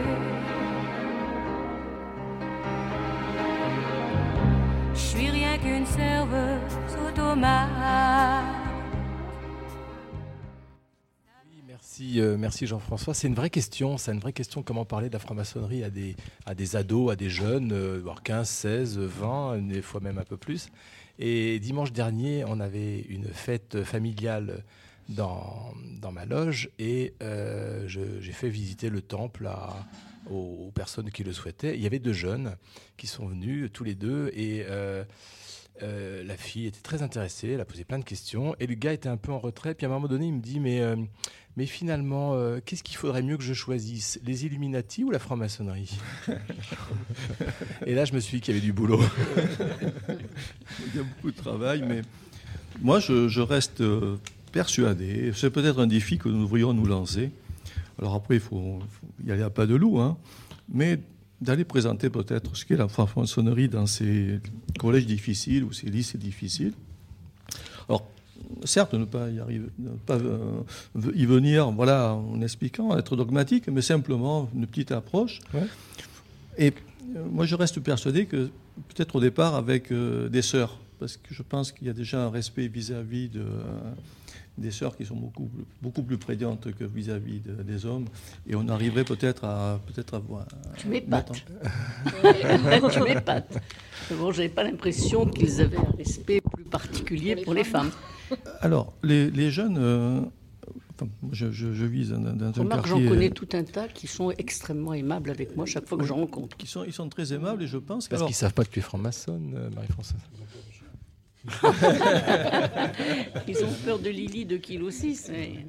Je 4.93 4.99
suis 4.99 5.29
rien 5.29 5.57
qu'une 5.57 5.85
serveuse 5.85 6.97
automate 7.07 8.63
Merci, 11.67 12.21
euh, 12.21 12.37
merci 12.39 12.65
Jean-François. 12.65 13.13
C'est 13.13 13.27
une 13.27 13.35
vraie 13.35 13.49
question. 13.49 13.97
C'est 13.97 14.11
une 14.11 14.19
vraie 14.19 14.33
question. 14.33 14.63
Comment 14.63 14.85
parler 14.85 15.09
de 15.09 15.13
la 15.13 15.19
franc-maçonnerie 15.19 15.83
à 15.83 15.89
des, 15.89 16.15
à 16.45 16.55
des 16.55 16.75
ados, 16.75 17.11
à 17.11 17.15
des 17.15 17.29
jeunes, 17.29 17.71
euh, 17.71 17.99
voire 18.01 18.23
15, 18.23 18.49
16, 18.49 18.97
20, 18.97 19.67
des 19.67 19.81
fois 19.81 20.01
même 20.01 20.17
un 20.17 20.23
peu 20.23 20.37
plus. 20.37 20.69
Et 21.19 21.59
dimanche 21.59 21.91
dernier, 21.91 22.43
on 22.47 22.59
avait 22.59 23.01
une 23.01 23.25
fête 23.25 23.83
familiale 23.83 24.63
dans, 25.09 25.73
dans 25.99 26.11
ma 26.11 26.25
loge 26.25 26.69
et 26.79 27.13
euh, 27.21 27.87
j'ai 27.87 28.31
fait 28.31 28.49
visiter 28.49 28.89
le 28.89 29.01
temple 29.01 29.49
aux, 30.29 30.71
personnes 30.73 31.11
qui 31.11 31.23
le 31.23 31.33
souhaitaient. 31.33 31.75
Il 31.75 31.81
y 31.81 31.85
avait 31.85 31.99
deux 31.99 32.13
jeunes 32.13 32.55
qui 32.97 33.07
sont 33.07 33.27
venus, 33.27 33.69
tous 33.71 33.83
les 33.83 33.95
deux, 33.95 34.31
et 34.33 34.65
euh, 34.67 35.03
euh, 35.81 36.23
la 36.23 36.37
fille 36.37 36.65
était 36.67 36.81
très 36.81 37.03
intéressée, 37.03 37.49
elle 37.49 37.61
a 37.61 37.65
posé 37.65 37.83
plein 37.83 37.99
de 37.99 38.03
questions, 38.03 38.55
et 38.59 38.67
le 38.67 38.75
gars 38.75 38.93
était 38.93 39.09
un 39.09 39.17
peu 39.17 39.31
en 39.31 39.39
retrait. 39.39 39.75
Puis 39.75 39.85
à 39.85 39.89
un 39.89 39.91
moment 39.91 40.07
donné, 40.07 40.27
il 40.27 40.33
me 40.33 40.41
dit, 40.41 40.59
mais, 40.59 40.81
mais 41.55 41.65
finalement, 41.65 42.33
euh, 42.33 42.59
qu'est-ce 42.65 42.83
qu'il 42.83 42.97
faudrait 42.97 43.21
mieux 43.21 43.37
que 43.37 43.43
je 43.43 43.53
choisisse 43.53 44.19
Les 44.25 44.45
Illuminati 44.45 45.03
ou 45.03 45.11
la 45.11 45.19
franc-maçonnerie? 45.19 45.97
Et 47.85 47.93
là, 47.93 48.05
je 48.05 48.13
me 48.13 48.19
suis 48.19 48.37
dit 48.37 48.41
qu'il 48.41 48.55
y 48.55 48.57
avait 48.57 48.65
du 48.65 48.73
boulot. 48.73 48.99
Il 50.09 50.95
y 50.95 50.99
a 50.99 51.03
beaucoup 51.03 51.31
de 51.31 51.37
travail, 51.37 51.83
mais 51.87 52.01
moi, 52.81 52.99
je, 52.99 53.27
je 53.27 53.41
reste 53.41 53.81
euh, 53.81 54.17
persuadé. 54.51 55.31
C'est 55.35 55.51
peut-être 55.51 55.79
un 55.79 55.87
défi 55.87 56.17
que 56.17 56.27
nous 56.27 56.41
devrions 56.41 56.73
nous 56.73 56.85
lancer. 56.85 57.31
Alors 57.99 58.15
après, 58.15 58.35
il 58.35 58.41
faut, 58.41 58.79
faut 58.89 59.07
y 59.25 59.31
aller 59.31 59.43
à 59.43 59.51
pas 59.51 59.67
de 59.67 59.75
loup, 59.75 59.99
hein, 59.99 60.17
mais 60.67 60.99
d'aller 61.39 61.65
présenter 61.65 62.09
peut-être 62.09 62.55
ce 62.55 62.65
qu'est 62.65 62.77
la 62.77 62.87
franc-maçonnerie 62.87 63.67
dans 63.67 63.85
ces 63.85 64.39
collèges 64.79 65.05
difficiles 65.05 65.63
ou 65.63 65.71
ces 65.71 65.87
lycées 65.87 66.17
difficiles. 66.17 66.73
Alors, 67.87 68.07
certes, 68.65 68.93
ne 68.93 69.05
pas 69.05 69.29
y 69.29 69.39
arriver, 69.39 69.67
ne 69.79 69.89
pas 69.89 70.15
euh, 70.17 70.61
y 71.15 71.25
venir, 71.25 71.71
voilà, 71.71 72.13
en 72.13 72.41
expliquant, 72.41 72.97
être 72.97 73.15
dogmatique, 73.15 73.67
mais 73.67 73.81
simplement 73.81 74.49
une 74.55 74.67
petite 74.67 74.91
approche. 74.91 75.39
Ouais. 75.53 75.63
Et 76.57 76.73
euh, 77.15 77.23
moi, 77.31 77.45
je 77.45 77.55
reste 77.55 77.79
persuadé 77.79 78.25
que 78.25 78.49
peut-être 78.89 79.15
au 79.15 79.19
départ 79.21 79.55
avec 79.55 79.91
euh, 79.91 80.29
des 80.29 80.41
sœurs, 80.41 80.77
parce 80.99 81.17
que 81.17 81.33
je 81.33 81.41
pense 81.43 81.71
qu'il 81.71 81.87
y 81.87 81.89
a 81.89 81.93
déjà 81.93 82.23
un 82.23 82.29
respect 82.29 82.67
vis-à-vis 82.67 83.29
de, 83.29 83.41
euh, 83.41 83.91
des 84.57 84.69
sœurs 84.71 84.95
qui 84.95 85.03
sont 85.05 85.15
beaucoup, 85.15 85.45
plus- 85.45 85.65
beaucoup 85.81 86.03
plus 86.03 86.17
prégnantes 86.17 86.67
que 86.77 86.83
vis-à-vis 86.83 87.39
de- 87.39 87.63
des 87.63 87.85
hommes, 87.87 88.05
et 88.47 88.55
on 88.55 88.67
arriverait 88.69 89.03
peut-être 89.03 89.43
à 89.45 89.79
peut-être 89.87 90.13
avoir. 90.13 90.45
Tu 90.77 90.87
m'épates. 90.87 91.31
tu 92.93 93.01
m'épates. 93.01 93.57
Bon, 94.11 94.31
j'avais 94.31 94.49
pas 94.49 94.63
l'impression 94.63 95.25
qu'ils 95.25 95.59
avaient 95.61 95.77
un 95.77 95.95
respect 95.97 96.41
plus 96.53 96.65
particulier 96.65 97.35
pour 97.37 97.53
les, 97.53 97.63
femmes. 97.63 97.89
Alors, 98.61 98.93
les, 99.03 99.29
les 99.31 99.51
jeunes, 99.51 99.77
euh, 99.77 100.21
enfin, 100.95 101.09
je, 101.31 101.51
je- 101.51 101.73
je 101.73 101.85
vise 101.85 102.09
dans, 102.11 102.19
dans 102.19 102.47
un 102.47 102.51
Remarque, 102.51 102.87
j'en 102.87 102.95
quartier 102.95 103.09
connais 103.09 103.29
euh, 103.29 103.33
tout 103.33 103.49
un 103.53 103.63
tas 103.63 103.87
qui 103.87 104.07
sont 104.07 104.31
extrêmement 104.31 104.93
aimables 104.93 105.29
avec 105.29 105.55
moi 105.55 105.65
chaque 105.65 105.87
fois 105.87 105.97
que 105.97 106.05
je 106.05 106.13
rencontre. 106.13 106.57
sont, 106.65 106.83
ils 106.83 106.93
sont 106.93 107.09
très 107.09 107.33
aimables, 107.33 107.63
et 107.63 107.67
je 107.67 107.77
pense. 107.77 108.07
Parce 108.07 108.23
qu'ils 108.23 108.35
savent 108.35 108.53
pas 108.53 108.65
que 108.65 108.71
tu 108.71 108.79
es 108.79 108.81
franc-maçonne, 108.81 109.53
euh, 109.55 109.69
Marie-Françoise. 109.75 110.21
Ils 113.47 113.63
ont 113.65 113.73
peur 113.83 113.99
de 113.99 114.09
Lily 114.09 114.45
de 114.45 114.57
Kilo 114.57 114.89
6. 114.91 115.29
mais- 115.31 115.65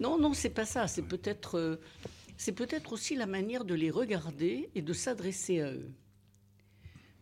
Non, 0.00 0.18
non, 0.18 0.32
c'est 0.32 0.50
pas 0.50 0.64
ça. 0.64 0.88
C'est 0.88 1.02
peut-être, 1.02 1.56
euh, 1.58 1.76
c'est 2.36 2.52
peut-être 2.52 2.92
aussi 2.92 3.14
la 3.14 3.26
manière 3.26 3.64
de 3.64 3.74
les 3.74 3.90
regarder 3.90 4.68
et 4.74 4.82
de 4.82 4.92
s'adresser 4.92 5.60
à 5.60 5.70
eux. 5.70 5.90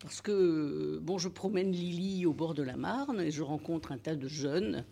Parce 0.02 0.21
que, 0.21 0.32
euh, 0.32 1.00
je 1.18 1.28
promène 1.28 1.71
Lily 1.73 2.26
au 2.26 2.32
bord 2.32 2.54
de 2.54 2.62
la 2.62 2.76
Marne 2.76 3.21
et 3.21 3.30
je 3.30 3.42
rencontre 3.42 3.92
un 3.92 3.99
tas 3.99 4.16
de 4.16 4.26
jeunes, 4.26 4.85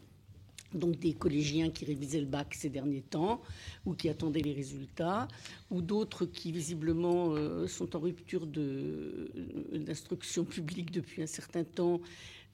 donc 0.72 1.00
des 1.00 1.14
collégiens 1.14 1.68
qui 1.70 1.84
révisaient 1.84 2.20
le 2.20 2.26
bac 2.26 2.54
ces 2.54 2.68
derniers 2.68 3.02
temps 3.02 3.40
ou 3.84 3.94
qui 3.94 4.08
attendaient 4.08 4.40
les 4.40 4.52
résultats, 4.52 5.26
ou 5.70 5.82
d'autres 5.82 6.26
qui 6.26 6.52
visiblement 6.52 7.34
euh, 7.34 7.66
sont 7.66 7.96
en 7.96 7.98
rupture 7.98 8.46
de- 8.46 9.32
d'instruction 9.74 10.44
publique 10.44 10.92
depuis 10.92 11.22
un 11.22 11.26
certain 11.26 11.64
temps 11.64 12.00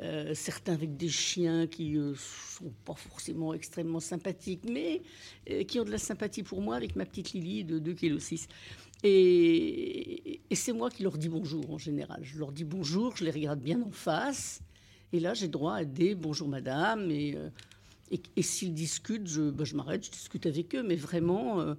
euh, 0.01 0.35
certains 0.35 0.75
avec 0.75 0.97
des 0.97 1.09
chiens 1.09 1.67
qui 1.67 1.91
ne 1.93 2.15
sont 2.15 2.73
pas 2.85 2.95
forcément 2.95 3.55
extrêmement 3.55 4.01
sympathiques, 4.01 4.65
mais 4.71 5.03
euh, 5.51 5.65
qui 5.65 5.81
ont 5.81 5.85
de 5.85 5.91
la 5.91 5.99
sympathie 5.99 6.43
pour 6.43 6.61
moi 6.61 6.77
avec 6.77 6.97
ma 6.97 7.07
petite 7.07 7.33
Lily 7.33 7.65
de 7.65 7.79
2,6 7.79 8.47
kg. 8.47 8.53
Et, 9.03 10.41
et 10.51 10.55
c'est 10.55 10.73
moi 10.73 10.91
qui 10.91 11.03
leur 11.03 11.17
dis 11.19 11.29
bonjour 11.29 11.71
en 11.71 11.79
général. 11.79 12.21
Je 12.23 12.39
leur 12.39 12.53
dis 12.53 12.65
bonjour, 12.65 13.17
je 13.17 13.25
les 13.25 13.31
regarde 13.31 13.61
bien 13.61 13.81
en 13.83 13.91
face. 13.91 14.61
Et 15.13 15.21
là, 15.21 15.35
j'ai 15.35 15.49
droit 15.49 15.75
à 15.75 15.85
des 15.85 16.15
bonjour 16.15 16.49
madame. 16.49 17.11
Et, 17.11 17.37
euh, 17.37 17.51
s'ils 18.41 18.75
discutent, 18.75 19.27
je, 19.27 19.51
ben, 19.51 19.65
je 19.65 19.75
m'arrête, 19.75 20.05
je 20.05 20.11
discute 20.11 20.47
avec 20.47 20.75
eux, 20.75 20.83
mais 20.83 20.97
vraiment 20.97 21.61
euh, 21.61 21.75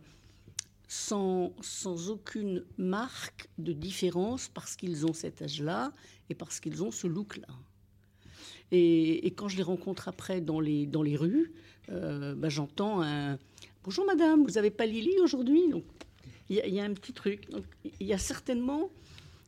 sans 0.88 2.10
aucune 2.10 2.64
marque 2.78 3.50
de 3.58 3.74
différence 3.74 4.48
parce 4.48 4.76
qu'ils 4.76 5.06
ont 5.06 5.14
cet 5.14 5.42
âge-là 5.42 5.94
et 6.30 6.36
parce 6.36 6.60
qu'ils 6.60 6.84
ont 6.84 6.92
ce 6.92 7.08
look-là. 7.08 7.48
Et, 8.72 9.32
quand 9.38 9.48
je 9.48 9.58
les 9.58 9.64
rencontre 9.64 10.08
après 10.08 10.42
dans 10.42 10.60
les, 10.60 10.86
dans 10.86 11.04
les 11.04 11.16
rues, 11.16 11.52
euh, 11.90 12.36
bah, 12.36 12.50
j'entends 12.50 13.02
un 13.02 13.38
Bonjour 13.84 14.06
madame, 14.06 14.44
vous 14.44 14.52
n'avez 14.56 14.72
pas 14.72 14.86
Lily 14.86 15.18
aujourd'hui? 15.24 15.70
Donc 15.70 15.86
il 16.50 16.58
y, 16.58 16.62
a- 16.62 16.68
il 16.68 16.74
y 16.74 16.80
a 16.82 16.84
un 16.84 16.94
petit 16.94 17.14
truc. 17.14 17.50
Donc, 17.50 17.64
il 18.02 18.06
y 18.06 18.12
a 18.14 18.18
certainement 18.18 18.90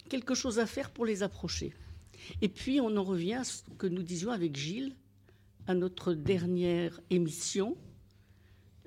quelque 0.08 0.34
chose 0.34 0.60
à 0.60 0.66
faire 0.66 0.92
pour 0.92 1.06
les 1.06 1.24
approcher. 1.24 1.74
Et 2.42 2.48
puis 2.48 2.80
on 2.80 2.96
en 2.96 3.04
revient 3.04 3.34
à 3.34 3.44
ce 3.44 3.64
que 3.78 3.88
nous 3.88 4.02
disions 4.04 4.32
avec 4.32 4.56
Gilles 4.56 4.96
à 5.68 5.74
notre 5.74 6.14
dernière 6.14 7.02
émission. 7.10 7.76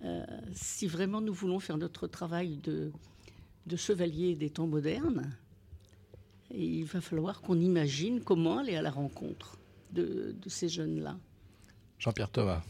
Euh, 0.05 0.25
si 0.55 0.87
vraiment 0.87 1.21
nous 1.21 1.35
voulons 1.35 1.61
faire 1.61 1.77
notre 1.77 2.07
travail 2.07 2.57
de, 2.57 2.91
de 3.67 3.77
chevalier 3.77 4.35
des 4.35 4.49
temps 4.49 4.67
modernes, 4.67 5.31
il 6.55 6.85
va 6.85 7.01
falloir 7.03 7.43
qu'on 7.43 7.61
imagine 7.61 8.21
comment 8.23 8.59
aller 8.59 8.75
à 8.77 8.83
la 8.83 8.91
rencontre 8.91 9.59
de, 9.93 10.35
de 10.41 10.49
ces 10.49 10.69
jeunes-là. 10.69 11.19
Jean-Pierre 11.99 12.31
Thomas. 12.31 12.63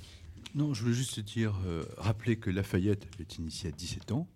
Non, 0.55 0.75
je 0.75 0.83
voulais 0.83 0.95
juste 0.95 1.21
dire, 1.21 1.55
euh, 1.67 1.83
rappeler 1.97 2.37
que 2.37 2.51
Lafayette 2.51 3.07
avait 3.15 3.29
initié 3.39 3.71
à 3.71 3.73
17 3.73 4.13
ans 4.13 4.29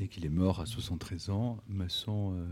et 0.00 0.08
qu'il 0.08 0.24
est 0.24 0.30
mort 0.30 0.60
à 0.60 0.66
73 0.66 1.30
ans, 1.30 1.58
maçon 1.68 2.34
euh, 2.34 2.46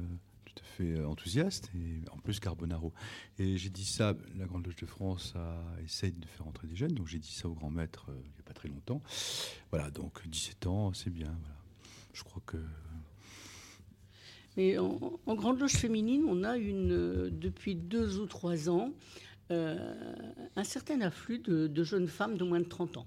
tout 0.44 0.54
à 0.60 0.64
fait 0.76 0.98
euh, 0.98 1.08
enthousiaste 1.08 1.70
et 1.76 2.08
en 2.10 2.18
plus 2.18 2.40
Carbonaro. 2.40 2.92
Et 3.38 3.56
j'ai 3.56 3.70
dit 3.70 3.84
ça, 3.84 4.14
la 4.36 4.46
Grande 4.46 4.66
Loge 4.66 4.76
de 4.76 4.86
France 4.86 5.34
a, 5.36 5.62
essaye 5.84 6.12
de 6.12 6.26
faire 6.26 6.46
entrer 6.46 6.66
des 6.66 6.76
jeunes, 6.76 6.92
donc 6.92 7.06
j'ai 7.06 7.18
dit 7.18 7.32
ça 7.32 7.48
au 7.48 7.54
grand 7.54 7.70
maître 7.70 8.06
euh, 8.10 8.20
il 8.24 8.30
n'y 8.32 8.40
a 8.40 8.42
pas 8.44 8.54
très 8.54 8.68
longtemps. 8.68 9.02
Voilà, 9.70 9.90
donc 9.90 10.26
17 10.26 10.66
ans, 10.66 10.92
c'est 10.92 11.10
bien. 11.10 11.26
Voilà. 11.40 11.54
Je 12.12 12.24
crois 12.24 12.42
que 12.44 12.56
Mais 14.56 14.76
en, 14.78 14.98
en 15.26 15.34
Grande 15.36 15.60
Loge 15.60 15.74
féminine, 15.74 16.24
on 16.26 16.42
a 16.42 16.56
une, 16.56 16.92
euh, 16.92 17.30
depuis 17.30 17.76
deux 17.76 18.18
ou 18.18 18.26
trois 18.26 18.68
ans 18.68 18.90
euh, 18.90 19.27
un 19.50 20.64
certain 20.64 21.00
afflux 21.00 21.38
de, 21.38 21.66
de 21.66 21.84
jeunes 21.84 22.08
femmes 22.08 22.36
de 22.36 22.44
moins 22.44 22.60
de 22.60 22.68
30 22.68 22.98
ans. 22.98 23.06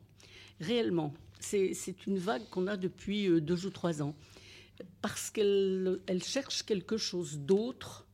Réellement, 0.60 1.13
c'est 1.39 2.08
une 2.08 2.17
vague 2.17 2.47
qu'on 2.49 2.67
a 2.67 2.77
depuis 2.77 3.27
euh, 3.27 3.41
deux 3.41 3.65
ou 3.65 3.69
trois 3.69 4.01
ans. 4.01 4.15
Parce 5.01 5.30
qu'elles 5.30 5.99
elles 6.08 6.23
cherchent 6.23 6.63
quelque 6.63 6.97
chose 6.97 7.39
d'autre 7.39 8.08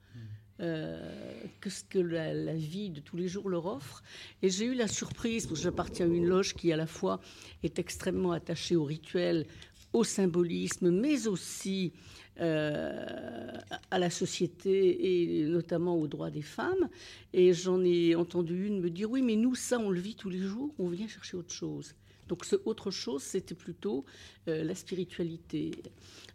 euh, 0.59 1.43
que 1.61 1.69
ce 1.69 1.83
que 1.83 1.99
la, 1.99 2.33
la 2.33 2.55
vie 2.55 2.89
de 2.89 2.99
tous 2.99 3.15
les 3.15 3.27
jours 3.27 3.47
leur 3.47 3.65
offre. 3.67 4.03
Et 4.41 4.49
j'ai 4.49 4.65
eu 4.65 4.73
la 4.73 4.87
surprise, 4.87 5.45
parce 5.45 5.59
que 5.59 5.63
j'appartiens 5.63 6.07
à 6.07 6.09
une 6.09 6.25
loge 6.25 6.55
qui 6.55 6.73
à 6.73 6.77
la 6.77 6.87
fois 6.87 7.21
est 7.63 7.79
extrêmement 7.79 8.31
attachée 8.31 8.75
au 8.75 8.83
rituel, 8.83 9.45
au 9.93 10.03
symbolisme, 10.03 10.89
mais 10.89 11.27
aussi 11.27 11.93
euh, 12.39 13.57
à 13.89 13.99
la 13.99 14.09
société 14.09 15.39
et 15.39 15.45
notamment 15.45 15.95
aux 15.95 16.07
droits 16.07 16.29
des 16.29 16.41
femmes. 16.41 16.89
Et 17.33 17.53
j'en 17.53 17.83
ai 17.83 18.15
entendu 18.15 18.67
une 18.67 18.79
me 18.79 18.89
dire, 18.89 19.09
oui, 19.09 19.21
mais 19.21 19.35
nous, 19.35 19.55
ça, 19.55 19.79
on 19.79 19.89
le 19.89 19.99
vit 19.99 20.15
tous 20.15 20.29
les 20.29 20.41
jours, 20.41 20.73
on 20.77 20.87
vient 20.87 21.07
chercher 21.07 21.37
autre 21.37 21.53
chose. 21.53 21.95
Donc 22.27 22.45
ce 22.45 22.55
autre 22.65 22.91
chose, 22.91 23.23
c'était 23.23 23.55
plutôt 23.55 24.05
euh, 24.47 24.63
la 24.63 24.75
spiritualité. 24.75 25.71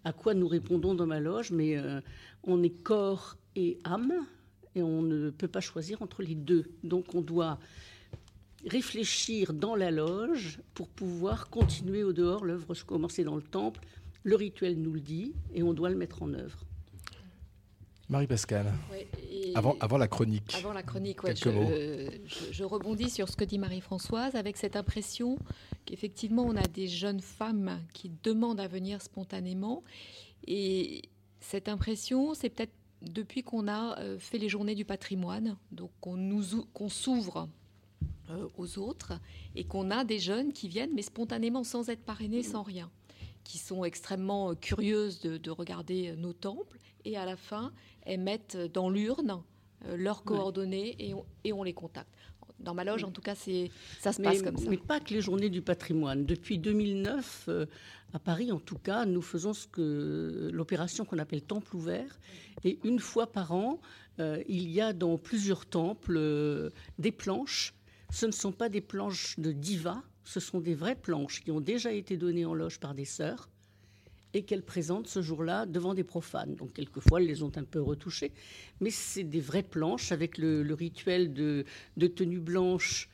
À 0.05 0.12
quoi 0.12 0.35
nous 0.35 0.49
répondons 0.49 0.95
dans 0.95 1.07
ma 1.07 1.21
loge, 1.21 1.53
mais 1.53 1.77
euh, 1.77 2.01
on 2.45 2.62
est 2.62 2.83
corps 2.83 3.37
et 3.55 3.79
âme, 3.85 4.12
et 4.75 4.83
on 4.83 5.03
ne 5.03 5.31
peut 5.31 5.49
pas 5.49 5.61
choisir 5.61 6.03
entre 6.03 6.23
les 6.23 6.35
deux. 6.35 6.65
Donc 6.83 7.15
on 7.15 7.21
doit 7.21 7.59
réfléchir 8.67 9.53
dans 9.53 9.75
la 9.75 9.91
loge 9.91 10.61
pour 10.75 10.88
pouvoir 10.88 11.51
continuer 11.51 12.05
au 12.05 12.12
dehors 12.12 12.45
l'œuvre 12.45 12.75
commencée 12.87 13.25
dans 13.25 13.37
le 13.37 13.43
temple. 13.43 13.81
Le 14.25 14.37
rituel 14.37 14.77
nous 14.81 14.93
le 14.93 15.01
dit, 15.01 15.33
et 15.55 15.63
on 15.63 15.73
doit 15.73 15.91
le 15.91 15.97
mettre 15.97 16.23
en 16.23 16.33
œuvre. 16.35 16.65
Marie-Pascale. 18.09 18.73
Ouais, 18.91 19.07
Avant, 19.55 19.77
avant 19.81 19.97
la 19.97 20.07
chronique. 20.09 20.55
Avant 20.55 20.73
la 20.73 20.83
chronique, 20.83 21.23
ouais, 21.25 21.33
Quelques 21.35 21.45
je, 21.45 21.59
mots. 21.59 21.71
euh, 21.71 22.09
je- 22.27 22.53
je 22.53 22.65
rebondis 22.65 23.09
sur 23.11 23.29
ce 23.29 23.37
que 23.37 23.45
dit 23.45 23.59
Marie-Françoise 23.59 24.35
avec 24.35 24.57
cette 24.59 24.77
impression 24.77 25.39
qu'effectivement 25.87 26.43
on 26.45 26.57
a 26.57 26.63
des 26.67 26.89
jeunes 26.89 27.21
femmes 27.21 27.81
qui 27.95 28.11
demandent 28.23 28.61
à 28.61 28.69
venir 28.69 29.01
spontanément. 29.01 29.83
Et 30.47 31.03
cette 31.41 31.69
impression, 31.69 32.35
c'est 32.35 32.51
peut-être 32.51 32.73
depuis 33.01 33.43
qu'on 33.43 33.67
a 33.67 33.99
euh, 34.01 34.19
fait 34.19 34.39
les 34.39 34.49
journées 34.49 34.75
du 34.75 34.85
patrimoine, 34.85 35.57
donc 35.71 35.91
qu'on 36.01 36.17
nous 36.17 36.55
ou- 36.55 36.67
qu'on 36.75 36.89
s'ouvre 36.91 37.49
euh, 38.31 38.47
aux 38.59 38.79
autres, 38.79 39.15
et 39.57 39.65
qu'on 39.65 39.91
a 39.91 40.05
des 40.05 40.19
jeunes 40.19 40.53
qui 40.53 40.69
viennent, 40.69 40.93
mais 40.95 41.03
spontanément, 41.03 41.65
sans 41.65 41.89
être 41.89 42.03
parrainés, 42.05 42.43
sans 42.43 42.63
rien, 42.63 42.91
qui 43.44 43.59
sont 43.59 43.85
extrêmement 43.85 44.55
curieuses 44.55 45.20
de, 45.20 45.50
regarder 45.50 46.14
nos 46.16 46.33
temples, 46.33 46.78
et 47.05 47.16
à 47.16 47.24
la 47.24 47.37
fin, 47.37 47.72
elles 48.02 48.20
mettent 48.20 48.57
dans 48.57 48.88
l'urne 48.88 49.42
euh, 49.87 49.96
leurs 49.96 50.22
coordonnées 50.22 50.96
et 50.98 51.14
et 51.44 51.52
on 51.52 51.62
les 51.62 51.74
contacte. 51.74 52.09
Dans 52.62 52.74
ma 52.74 52.85
loge, 52.85 53.02
en 53.02 53.11
tout 53.11 53.20
cas, 53.20 53.35
c'est 53.35 53.70
ça 54.00 54.12
se 54.12 54.22
passe 54.22 54.42
comme 54.42 54.57
ça. 54.57 54.70
Mais 54.70 54.76
pas 54.76 55.00
que 55.00 55.12
les 55.12 55.20
journées 55.20 55.50
du 55.50 55.62
patrimoine. 55.62 56.24
Depuis 56.24 56.59
2009, 56.59 57.46
euh, 57.48 57.66
à 58.12 58.18
Paris, 58.18 58.52
en 58.52 58.61
tout 58.61 58.78
cas, 58.78 59.05
nous 59.05 59.22
faisons 59.22 59.52
ce 59.52 59.66
que 59.66 60.50
l'opération 60.52 61.05
qu'on 61.05 61.18
appelle 61.18 61.42
temple 61.42 61.74
ouvert. 61.74 62.20
Et 62.62 62.78
une 62.85 63.00
fois 63.00 63.26
par 63.26 63.52
an, 63.52 63.81
euh, 64.20 64.42
il 64.48 64.70
y 64.70 64.81
a 64.81 64.92
dans 64.92 65.18
plusieurs 65.18 65.66
temples 65.66 66.16
euh, 66.16 66.70
des 66.98 67.12
planches. 67.12 67.74
Ce 68.12 68.26
ne 68.26 68.33
sont 68.33 68.52
pas 68.52 68.68
des 68.68 68.81
planches 68.81 69.38
de 69.38 69.52
diva, 69.52 70.02
ce 70.25 70.41
sont 70.41 70.61
des 70.61 70.75
vraies 70.75 70.97
planches 70.97 71.43
qui 71.43 71.51
ont 71.51 71.61
déjà 71.61 71.93
été 71.93 72.17
données 72.17 72.45
en 72.45 72.55
loge 72.55 72.81
par 72.81 72.95
des 72.95 73.05
sœurs 73.05 73.49
et 74.35 74.45
qu'elles 74.45 74.63
présentent 74.63 75.09
ce 75.09 75.23
jour-là 75.23 75.67
devant 75.67 75.95
des 75.95 76.05
profanes. 76.05 76.55
Donc 76.55 76.73
quelquefois, 76.73 77.21
elles 77.21 77.27
les 77.27 77.43
ont 77.43 77.53
un 77.57 77.65
peu 77.65 77.81
retouchées, 77.81 78.33
mais 78.81 78.91
c'est 78.91 79.25
des 79.25 79.41
vraies 79.41 79.63
planches 79.63 80.13
avec 80.13 80.39
le, 80.39 80.75
rituel 80.75 81.33
de, 81.33 81.65
tenue 82.07 82.41
blanche 82.41 83.09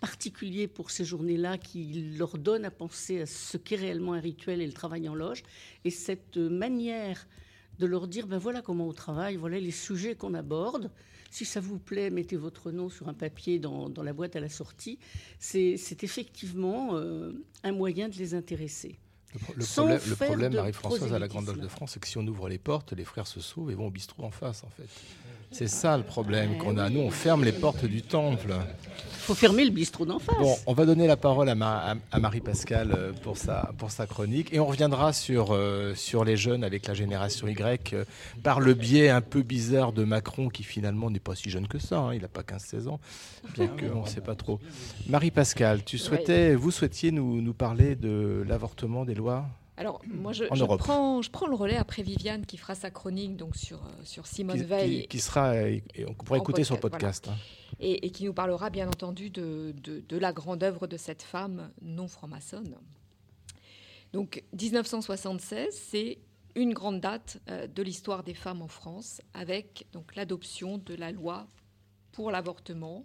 particulier 0.00 0.68
pour 0.68 0.90
ces 0.90 1.04
journées-là 1.04 1.56
qui 1.56 2.14
leur 2.18 2.36
donne 2.36 2.64
à 2.64 2.70
penser 2.70 3.22
à 3.22 3.26
ce 3.26 3.56
qu'est 3.56 3.76
réellement 3.76 4.12
un 4.12 4.20
rituel 4.20 4.60
et 4.60 4.66
le 4.66 4.72
travail 4.72 5.08
en 5.08 5.14
loge. 5.14 5.42
Et 5.84 5.90
cette 5.90 6.36
manière 6.36 7.26
de 7.78 7.86
leur 7.86 8.06
dire, 8.06 8.26
ben 8.26 8.38
voilà 8.38 8.62
comment 8.62 8.86
on 8.86 8.92
travaille, 8.92 9.36
voilà 9.36 9.58
les 9.58 9.70
sujets 9.70 10.14
qu'on 10.14 10.34
aborde. 10.34 10.90
Si 11.34 11.44
ça 11.44 11.58
vous 11.58 11.80
plaît, 11.80 12.10
mettez 12.10 12.36
votre 12.36 12.70
nom 12.70 12.88
sur 12.88 13.08
un 13.08 13.12
papier 13.12 13.58
dans, 13.58 13.90
la 14.04 14.12
boîte 14.12 14.36
à 14.36 14.40
la 14.40 14.48
sortie. 14.48 15.00
C'est 15.40 16.04
effectivement 16.04 16.90
euh, 16.92 17.32
un 17.64 17.72
moyen 17.72 18.08
de 18.08 18.14
les 18.14 18.34
intéresser. 18.34 19.00
Le, 19.56 20.14
problème, 20.14 20.54
Marie-Françoise, 20.54 21.12
à 21.12 21.18
la 21.18 21.26
Grande 21.26 21.46
Loge 21.48 21.58
de 21.58 21.66
France, 21.66 21.94
c'est 21.94 22.00
que 22.00 22.06
si 22.06 22.18
on 22.18 22.26
ouvre 22.28 22.48
les 22.48 22.58
portes, 22.58 22.92
les 22.92 23.02
frères 23.02 23.26
se 23.26 23.40
sauvent 23.40 23.68
et 23.72 23.74
vont 23.74 23.88
au 23.88 23.90
bistrot 23.90 24.22
en 24.22 24.30
face, 24.30 24.62
en 24.62 24.68
fait. 24.68 24.86
C'est 25.50 25.68
ça 25.68 25.96
le 25.96 26.02
problème 26.02 26.58
qu'on 26.58 26.78
a. 26.78 26.90
Nous, 26.90 27.00
on 27.00 27.10
ferme 27.10 27.44
les 27.44 27.52
portes 27.52 27.84
du 27.84 28.02
temple. 28.02 28.54
Il 29.24 29.28
faut 29.28 29.34
fermer 29.34 29.64
le 29.64 29.70
bistrot 29.70 30.04
d'en 30.04 30.18
face. 30.18 30.36
Bon, 30.38 30.54
on 30.66 30.74
va 30.74 30.84
donner 30.84 31.06
la 31.06 31.16
parole 31.16 31.48
à, 31.48 31.96
à, 32.12 32.20
Marie-Pascale 32.20 32.92
euh, 32.94 33.12
pour 33.22 33.38
sa, 33.38 33.72
pour 33.78 33.90
sa 33.90 34.06
chronique. 34.06 34.52
Et 34.52 34.60
on 34.60 34.66
reviendra 34.66 35.14
sur, 35.14 35.54
euh, 35.54 35.94
sur 35.94 36.26
les 36.26 36.36
jeunes 36.36 36.62
avec 36.62 36.86
la 36.86 36.92
génération 36.92 37.48
Y 37.48 37.94
euh, 37.94 38.04
par 38.42 38.60
le 38.60 38.74
biais 38.74 39.08
un 39.08 39.22
peu 39.22 39.40
bizarre 39.40 39.94
de 39.94 40.04
Macron 40.04 40.50
qui 40.50 40.62
finalement 40.62 41.10
n'est 41.10 41.20
pas 41.20 41.34
si 41.34 41.48
jeune 41.48 41.68
que 41.68 41.78
ça. 41.78 42.00
Hein. 42.00 42.14
il 42.14 42.20
n'a 42.20 42.28
pas 42.28 42.42
15-16 42.42 42.88
ans, 42.88 43.00
bien 43.54 43.68
que 43.68 43.86
on 43.86 44.02
ne 44.02 44.08
sait 44.08 44.20
pas 44.20 44.34
trop. 44.34 44.60
Marie-Pascale, 45.08 45.84
tu 45.84 45.96
souhaitais, 45.96 46.54
vous 46.54 46.70
souhaitiez 46.70 47.10
nous, 47.10 47.40
nous 47.40 47.54
parler 47.54 47.96
de 47.96 48.44
l'avortement 48.46 49.06
des 49.06 49.14
lois? 49.14 49.46
Alors, 49.76 50.00
moi, 50.06 50.32
je, 50.32 50.44
prends, 50.76 51.20
je 51.20 51.30
prends 51.30 51.48
le 51.48 51.56
relais 51.56 51.76
après 51.76 52.02
Viviane 52.02 52.46
qui 52.46 52.58
fera 52.58 52.76
sa 52.76 52.90
chronique 52.90 53.36
donc 53.36 53.56
sur, 53.56 53.84
euh, 53.84 53.90
sur 54.04 54.26
Simone 54.26 54.62
Veil. 54.62 55.08
Qui, 55.08 55.18
sera, 55.18 55.56
et 55.56 55.82
on 56.06 56.14
pourra 56.14 56.38
écouter 56.38 56.62
sur 56.62 56.78
podcast. 56.78 57.28
Hein. 57.28 57.36
Et, 57.80 58.10
qui 58.10 58.24
nous 58.24 58.32
parlera 58.32 58.70
bien 58.70 58.86
entendu 58.86 59.30
de, 59.30 59.74
de, 59.82 60.16
la 60.16 60.32
grande 60.32 60.62
œuvre 60.62 60.86
de 60.86 60.96
cette 60.96 61.22
femme 61.22 61.72
non 61.82 62.06
franc-maçonne. 62.06 62.76
Donc, 64.12 64.44
1976, 64.52 65.66
c'est 65.72 66.18
une 66.54 66.72
grande 66.72 67.00
date 67.00 67.40
euh, 67.50 67.66
de 67.66 67.82
l'histoire 67.82 68.22
des 68.22 68.34
femmes 68.34 68.62
en 68.62 68.68
France 68.68 69.20
avec 69.32 69.86
donc 69.92 70.14
l'adoption 70.14 70.78
de 70.78 70.94
la 70.94 71.10
loi 71.10 71.48
pour 72.12 72.30
l'avortement 72.30 73.04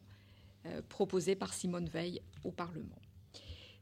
euh, 0.67 0.83
proposée 0.87 1.35
par 1.35 1.51
Simone 1.51 1.89
Veil 1.89 2.21
au 2.43 2.51
Parlement. 2.51 2.99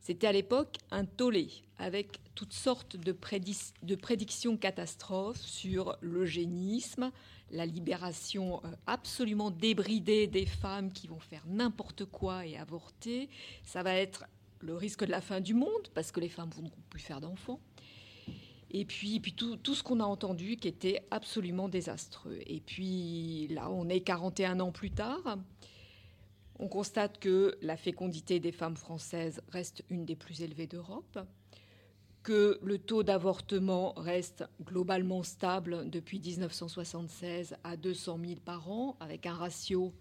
C'était 0.08 0.28
à 0.28 0.32
l'époque 0.32 0.78
un 0.89 1.04
tollé 1.04 1.50
avec 1.80 2.22
toutes 2.34 2.54
sortes 2.54 2.96
de, 2.96 3.12
prédictions 3.12 4.56
catastrophes 4.56 5.41
sur 5.41 5.98
l'eugénisme, 6.00 7.12
la 7.52 7.65
libération 7.65 8.62
euh, 8.63 8.70
absolument 8.86 9.52
débridée 9.52 10.28
des 10.28 10.46
femmes 10.46 10.93
qui 10.93 11.08
vont 11.08 11.20
faire 11.20 11.43
n'importe 11.46 12.06
quoi 12.06 12.46
et 12.46 12.56
avorter. 12.56 13.28
Ça 13.65 13.84
va 13.84 13.96
être 13.96 14.24
le 14.62 14.76
risque 14.76 15.04
de 15.04 15.12
la 15.12 15.20
fin 15.20 15.41
du 15.41 15.54
monde 15.54 15.89
parce 15.93 16.13
que 16.13 16.22
les 16.22 16.30
femmes 16.30 16.52
vont 16.52 16.72
plus 16.89 17.02
faire 17.02 17.20
d'enfants. 17.20 17.60
Et 18.72 18.86
puis, 18.86 19.20
puis 19.20 19.34
tout 19.34 19.76
ce 19.76 19.84
qu'on 19.84 20.00
a 20.00 20.06
entendu 20.06 20.56
qui 20.56 20.70
était 20.70 21.06
absolument 21.12 21.67
désastreux. 21.67 22.39
Et 22.48 22.62
puis 22.62 23.50
là, 23.50 23.70
on 23.70 23.89
est 23.89 24.00
41 24.00 24.62
ans 24.62 24.72
plus 24.72 24.91
tard. 24.91 25.38
On 26.60 26.67
constate 26.67 27.20
que 27.20 27.58
la 27.62 27.78
fécondité 27.78 28.39
des 28.39 28.52
femmes 28.52 28.78
françaises 28.78 29.41
reste 29.50 29.84
une 29.89 30.06
des 30.06 30.15
plus 30.15 30.41
élevées 30.41 30.67
d'Europe, 30.67 31.20
que 32.24 32.60
le 32.62 32.78
taux 32.78 33.04
d'avortement 33.04 33.93
reste 33.93 34.43
globalement 34.63 35.24
stable 35.24 35.89
depuis 35.89 36.20
1976 36.20 37.56
à 37.63 37.78
200 37.78 38.20
000 38.26 38.39
par 38.43 38.70
an, 38.70 38.98
avec 39.00 39.26
un 39.26 39.34
ratio 39.34 39.93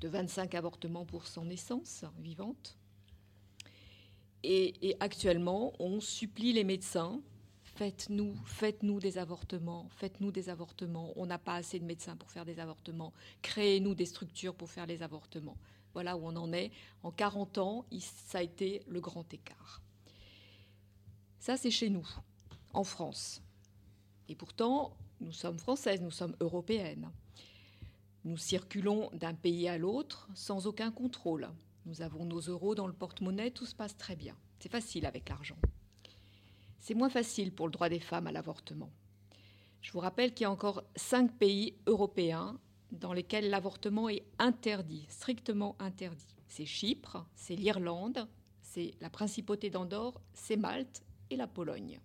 de 0.00 0.08
25 0.08 0.54
avortements 0.54 1.04
pour 1.04 1.26
100 1.26 1.46
naissances 1.46 2.04
vivantes. 2.20 2.78
Et, 4.44 4.96
actuellement, 5.00 5.72
on 5.80 6.00
supplie 6.00 6.52
les 6.52 6.64
médecins 6.64 7.20
faites-nous, 7.78 8.34
faites-nous 8.44 8.98
des 8.98 9.18
avortements, 9.18 9.88
faites-nous 9.90 10.32
des 10.32 10.48
avortements. 10.48 11.12
On 11.16 11.26
n'a 11.26 11.38
pas 11.38 11.54
assez 11.54 11.78
de 11.78 11.84
médecins 11.84 12.16
pour 12.16 12.30
faire 12.30 12.44
des 12.44 12.58
avortements. 12.58 13.12
Créez-nous 13.42 13.94
des 13.94 14.06
structures 14.06 14.54
pour 14.54 14.68
faire 14.68 14.86
les 14.86 15.02
avortements. 15.02 15.56
Voilà 15.98 16.16
où 16.16 16.28
on 16.28 16.36
en 16.36 16.52
est. 16.52 16.70
En 17.02 17.10
40 17.10 17.58
ans, 17.58 17.84
ça 18.28 18.38
a 18.38 18.42
été 18.42 18.84
le 18.86 19.00
grand 19.00 19.34
écart. 19.34 19.82
Ça, 21.40 21.56
c'est 21.56 21.72
chez 21.72 21.90
nous, 21.90 22.08
en 22.72 22.84
France. 22.84 23.42
Et 24.28 24.36
pourtant, 24.36 24.96
nous 25.20 25.32
sommes 25.32 25.58
françaises, 25.58 26.00
nous 26.00 26.12
sommes 26.12 26.36
européennes. 26.38 27.10
Nous 28.22 28.36
circulons 28.36 29.10
d'un 29.12 29.34
pays 29.34 29.66
à 29.66 29.76
l'autre 29.76 30.28
sans 30.34 30.68
aucun 30.68 30.92
contrôle. 30.92 31.48
Nous 31.84 32.00
avons 32.00 32.24
nos 32.24 32.38
euros 32.38 32.76
dans 32.76 32.86
le 32.86 32.92
porte-monnaie, 32.92 33.50
tout 33.50 33.66
se 33.66 33.74
passe 33.74 33.96
très 33.96 34.14
bien. 34.14 34.36
C'est 34.60 34.70
facile 34.70 35.04
avec 35.04 35.28
l'argent. 35.28 35.58
C'est 36.78 36.94
moins 36.94 37.10
facile 37.10 37.52
pour 37.52 37.66
le 37.66 37.72
droit 37.72 37.88
des 37.88 37.98
femmes 37.98 38.28
à 38.28 38.32
l'avortement. 38.32 38.92
Je 39.80 39.90
vous 39.90 39.98
rappelle 39.98 40.32
qu'il 40.32 40.44
y 40.44 40.46
a 40.46 40.50
encore 40.52 40.84
cinq 40.94 41.36
pays 41.38 41.74
européens 41.86 42.56
dans 42.92 43.12
lesquels 43.12 43.50
l'avortement 43.50 44.08
est 44.08 44.24
interdit, 44.38 45.06
strictement 45.08 45.76
interdit. 45.78 46.34
C'est 46.48 46.66
Chypre, 46.66 47.26
c'est 47.34 47.56
l'Irlande, 47.56 48.26
c'est 48.62 48.92
la 49.00 49.10
principauté 49.10 49.70
d'Andorre, 49.70 50.20
c'est 50.32 50.56
Malte 50.56 51.02
et 51.30 51.36
la 51.36 51.46
Pologne. 51.46 52.00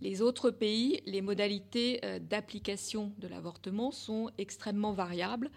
Les 0.00 0.20
autres 0.20 0.50
pays, 0.50 1.00
les 1.06 1.22
modalités 1.22 2.00
euh, 2.04 2.18
d'application 2.18 3.12
de 3.18 3.28
l'avortement 3.28 3.92
sont 3.92 4.30
extrêmement 4.36 4.92
variables, 4.92 5.48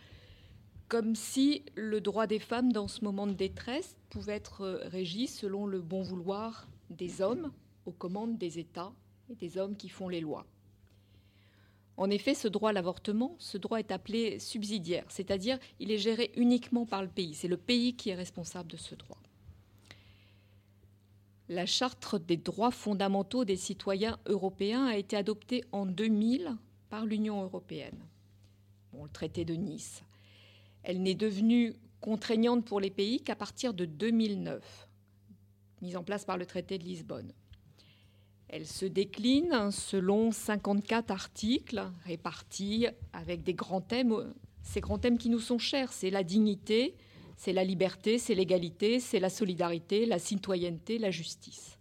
comme 0.88 1.16
si 1.16 1.64
le 1.74 2.00
droit 2.00 2.28
des 2.28 2.38
femmes 2.38 2.72
dans 2.72 2.88
ce 2.88 3.04
moment 3.04 3.26
de 3.26 3.34
détresse 3.34 3.98
pouvait 4.10 4.36
être 4.36 4.62
euh, 4.62 4.88
régi 4.88 5.26
selon 5.26 5.66
le 5.66 5.82
bon 5.82 6.04
vouloir 6.04 6.68
des 6.92 7.22
hommes 7.22 7.52
aux 7.88 7.92
commandes 7.92 8.38
des 8.38 8.60
États 8.60 8.94
et 9.30 9.36
des 9.36 9.58
hommes 9.58 9.76
qui 9.76 9.90
font 9.90 10.10
les 10.10 10.22
lois. 10.22 10.46
En 11.98 12.10
effet, 12.10 12.34
ce 12.34 12.48
droit 12.48 12.72
à 12.72 12.74
l'avortement, 12.74 13.36
ce 13.40 13.58
droit 13.58 13.80
est 13.80 13.92
appelé 13.92 14.40
subsidiaire, 14.40 15.06
c'est-à-dire 15.10 15.58
il 15.80 15.92
est 15.92 15.98
géré 15.98 16.32
uniquement 16.36 16.86
par 16.86 17.02
le 17.02 17.08
pays. 17.08 17.34
C'est 17.34 17.48
le 17.48 17.58
pays 17.58 17.96
qui 17.96 18.10
est 18.10 18.16
responsable 18.16 18.70
de 18.70 18.78
ce 18.78 18.96
droit. 18.96 19.18
La 21.48 21.66
charte 21.66 22.16
des 22.16 22.38
droits 22.38 22.72
fondamentaux 22.72 23.46
des 23.46 23.56
citoyens 23.56 24.18
européens 24.26 24.86
a 24.86 24.98
été 24.98 25.16
adoptée 25.16 25.64
en 25.72 25.86
2000 25.86 26.56
par 26.90 27.06
l'Union 27.06 27.44
européenne. 27.44 28.00
le 28.94 29.10
traité 29.10 29.46
de 29.46 29.54
Nice. 29.54 30.04
Elle 30.84 31.02
n'est 31.02 31.16
devenue 31.16 31.76
contraignante 32.02 32.66
pour 32.66 32.80
les 32.80 32.90
pays 32.90 33.22
qu'à 33.22 33.36
partir 33.36 33.74
de 33.74 33.86
2009, 33.86 34.88
mise 35.82 35.98
en 35.98 36.04
place 36.04 36.26
par 36.26 36.38
le 36.38 36.46
traité 36.46 36.78
de 36.78 36.84
Lisbonne. 36.84 37.32
Elle 38.50 38.68
se 38.68 38.86
décline 38.86 39.72
selon 39.72 40.32
54 40.32 41.12
articles 41.12 41.84
répartis 42.06 42.88
avec 43.12 43.44
des 43.44 43.54
grands 43.54 43.82
thèmes, 43.82 44.34
ces 44.62 44.82
grands 44.82 45.00
thèmes 45.00 45.18
qui 45.18 45.30
nous 45.30 45.40
sont 45.40 45.58
chers, 45.58 45.92
c'est 45.92 46.10
la 46.10 46.24
dignité, 46.24 46.96
c'est 47.38 47.54
la 47.54 47.64
liberté, 47.64 48.18
c'est 48.18 48.36
l'égalité, 48.36 49.00
c'est 49.00 49.20
la 49.20 49.30
solidarité, 49.30 50.06
la 50.06 50.20
citoyenneté, 50.20 50.98
la 50.98 51.12
justice. 51.12 51.80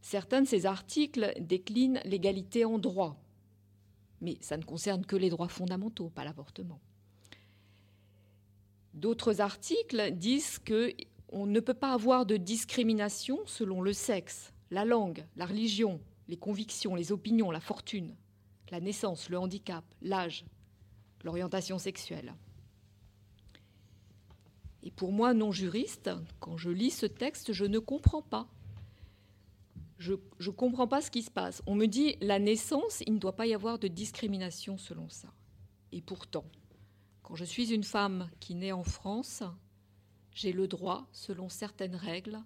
Certains 0.00 0.42
de 0.42 0.46
ces 0.46 0.66
articles 0.66 1.34
déclinent 1.40 2.00
l'égalité 2.04 2.64
en 2.64 2.78
droit, 2.78 3.16
mais 4.20 4.36
ça 4.40 4.56
ne 4.56 4.64
concerne 4.64 5.04
que 5.04 5.16
les 5.16 5.30
droits 5.30 5.48
fondamentaux, 5.48 6.08
pas 6.08 6.24
l'avortement. 6.24 6.80
D'autres 8.94 9.40
articles 9.40 10.12
disent 10.12 10.58
qu'on 10.58 11.46
ne 11.46 11.60
peut 11.60 11.74
pas 11.74 11.92
avoir 11.92 12.26
de 12.26 12.36
discrimination 12.36 13.38
selon 13.46 13.80
le 13.82 13.92
sexe, 13.92 14.53
la 14.70 14.84
langue, 14.84 15.26
la 15.36 15.46
religion, 15.46 16.00
les 16.28 16.36
convictions, 16.36 16.94
les 16.94 17.12
opinions, 17.12 17.50
la 17.50 17.60
fortune, 17.60 18.14
la 18.70 18.80
naissance, 18.80 19.28
le 19.28 19.38
handicap, 19.38 19.84
l'âge, 20.02 20.44
l'orientation 21.22 21.78
sexuelle. 21.78 22.34
Et 24.82 24.90
pour 24.90 25.12
moi, 25.12 25.32
non 25.32 25.50
juriste, 25.50 26.10
quand 26.40 26.56
je 26.56 26.70
lis 26.70 26.90
ce 26.90 27.06
texte, 27.06 27.52
je 27.52 27.64
ne 27.64 27.78
comprends 27.78 28.22
pas. 28.22 28.48
Je 29.98 30.12
ne 30.12 30.50
comprends 30.50 30.88
pas 30.88 31.00
ce 31.00 31.10
qui 31.10 31.22
se 31.22 31.30
passe. 31.30 31.62
On 31.66 31.74
me 31.74 31.86
dit, 31.86 32.16
la 32.20 32.38
naissance, 32.38 33.02
il 33.06 33.14
ne 33.14 33.18
doit 33.18 33.36
pas 33.36 33.46
y 33.46 33.54
avoir 33.54 33.78
de 33.78 33.88
discrimination 33.88 34.76
selon 34.76 35.08
ça. 35.08 35.32
Et 35.92 36.02
pourtant, 36.02 36.44
quand 37.22 37.34
je 37.34 37.44
suis 37.44 37.72
une 37.72 37.84
femme 37.84 38.28
qui 38.40 38.54
naît 38.54 38.72
en 38.72 38.84
France, 38.84 39.42
j'ai 40.32 40.52
le 40.52 40.68
droit, 40.68 41.06
selon 41.12 41.48
certaines 41.48 41.96
règles, 41.96 42.38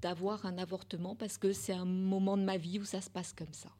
d'avoir 0.00 0.46
un 0.46 0.58
avortement 0.58 1.14
parce 1.14 1.38
que 1.38 1.52
c'est 1.52 1.72
un 1.72 1.84
moment 1.84 2.36
de 2.36 2.44
ma 2.44 2.56
vie 2.56 2.78
où 2.78 2.84
ça 2.84 3.00
se 3.00 3.10
passe 3.10 3.32
comme 3.32 3.52
ça. 3.52 3.70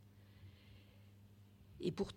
Et 1.80 1.92
pour, 1.92 2.12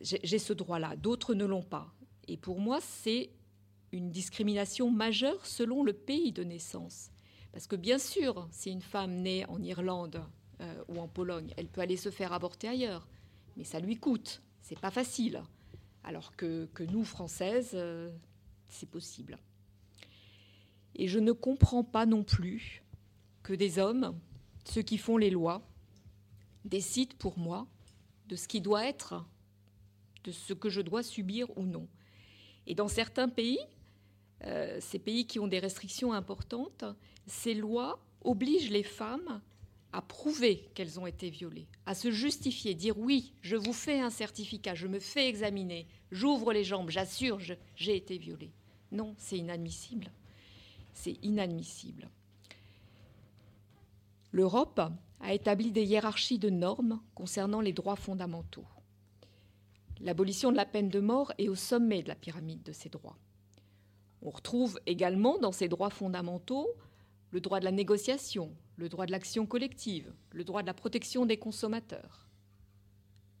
j'ai 0.00 0.38
ce 0.38 0.52
droit-là. 0.52 0.96
D'autres 0.96 1.34
ne 1.34 1.44
l'ont 1.44 1.62
pas. 1.62 1.92
Et 2.28 2.36
pour 2.36 2.60
moi, 2.60 2.80
c'est 2.80 3.30
une 3.92 4.10
discrimination 4.10 4.90
majeure 4.90 5.46
selon 5.46 5.82
le 5.82 5.92
pays 5.92 6.32
de 6.32 6.44
naissance. 6.44 7.10
Parce 7.52 7.66
que 7.66 7.76
bien 7.76 7.98
sûr, 7.98 8.48
si 8.50 8.70
une 8.70 8.82
femme 8.82 9.22
naît 9.22 9.46
en 9.46 9.62
Irlande 9.62 10.22
euh, 10.60 10.84
ou 10.88 10.98
en 10.98 11.08
Pologne, 11.08 11.52
elle 11.56 11.68
peut 11.68 11.80
aller 11.80 11.96
se 11.96 12.10
faire 12.10 12.32
avorter 12.32 12.68
ailleurs, 12.68 13.06
mais 13.56 13.64
ça 13.64 13.80
lui 13.80 13.96
coûte. 13.96 14.42
C'est 14.60 14.78
pas 14.78 14.90
facile. 14.90 15.42
Alors 16.02 16.34
que, 16.36 16.68
que 16.74 16.82
nous, 16.82 17.04
Françaises, 17.04 17.70
euh, 17.74 18.10
c'est 18.68 18.90
possible. 18.90 19.38
Et 20.96 21.08
je 21.08 21.18
ne 21.18 21.32
comprends 21.32 21.84
pas 21.84 22.06
non 22.06 22.24
plus 22.24 22.83
que 23.44 23.52
des 23.52 23.78
hommes, 23.78 24.18
ceux 24.64 24.82
qui 24.82 24.98
font 24.98 25.16
les 25.16 25.30
lois, 25.30 25.62
décident 26.64 27.14
pour 27.18 27.38
moi 27.38 27.68
de 28.26 28.34
ce 28.34 28.48
qui 28.48 28.60
doit 28.60 28.84
être, 28.84 29.24
de 30.24 30.32
ce 30.32 30.54
que 30.54 30.70
je 30.70 30.80
dois 30.80 31.04
subir 31.04 31.46
ou 31.56 31.62
non. 31.62 31.86
Et 32.66 32.74
dans 32.74 32.88
certains 32.88 33.28
pays, 33.28 33.60
euh, 34.46 34.78
ces 34.80 34.98
pays 34.98 35.26
qui 35.26 35.38
ont 35.38 35.46
des 35.46 35.58
restrictions 35.58 36.12
importantes, 36.12 36.84
ces 37.26 37.54
lois 37.54 38.00
obligent 38.22 38.70
les 38.70 38.82
femmes 38.82 39.42
à 39.92 40.00
prouver 40.00 40.68
qu'elles 40.74 40.98
ont 40.98 41.06
été 41.06 41.28
violées, 41.28 41.68
à 41.86 41.94
se 41.94 42.10
justifier, 42.10 42.74
dire 42.74 42.98
oui, 42.98 43.34
je 43.42 43.56
vous 43.56 43.74
fais 43.74 44.00
un 44.00 44.10
certificat, 44.10 44.74
je 44.74 44.88
me 44.88 44.98
fais 44.98 45.28
examiner, 45.28 45.86
j'ouvre 46.10 46.52
les 46.52 46.64
jambes, 46.64 46.90
j'assure, 46.90 47.38
j'ai 47.38 47.96
été 47.96 48.16
violée. 48.16 48.50
Non, 48.90 49.14
c'est 49.18 49.38
inadmissible. 49.38 50.10
C'est 50.94 51.22
inadmissible. 51.22 52.08
L'Europe 54.34 54.80
a 55.20 55.32
établi 55.32 55.70
des 55.70 55.84
hiérarchies 55.84 56.40
de 56.40 56.50
normes 56.50 57.00
concernant 57.14 57.60
les 57.60 57.72
droits 57.72 57.94
fondamentaux. 57.94 58.66
L'abolition 60.00 60.50
de 60.50 60.56
la 60.56 60.66
peine 60.66 60.88
de 60.88 60.98
mort 60.98 61.32
est 61.38 61.48
au 61.48 61.54
sommet 61.54 62.02
de 62.02 62.08
la 62.08 62.16
pyramide 62.16 62.64
de 62.64 62.72
ces 62.72 62.88
droits. 62.88 63.16
On 64.22 64.30
retrouve 64.30 64.80
également 64.86 65.38
dans 65.38 65.52
ces 65.52 65.68
droits 65.68 65.88
fondamentaux 65.88 66.66
le 67.30 67.40
droit 67.40 67.60
de 67.60 67.64
la 67.64 67.70
négociation, 67.70 68.50
le 68.74 68.88
droit 68.88 69.06
de 69.06 69.12
l'action 69.12 69.46
collective, 69.46 70.12
le 70.32 70.42
droit 70.42 70.62
de 70.62 70.66
la 70.66 70.74
protection 70.74 71.26
des 71.26 71.36
consommateurs. 71.36 72.26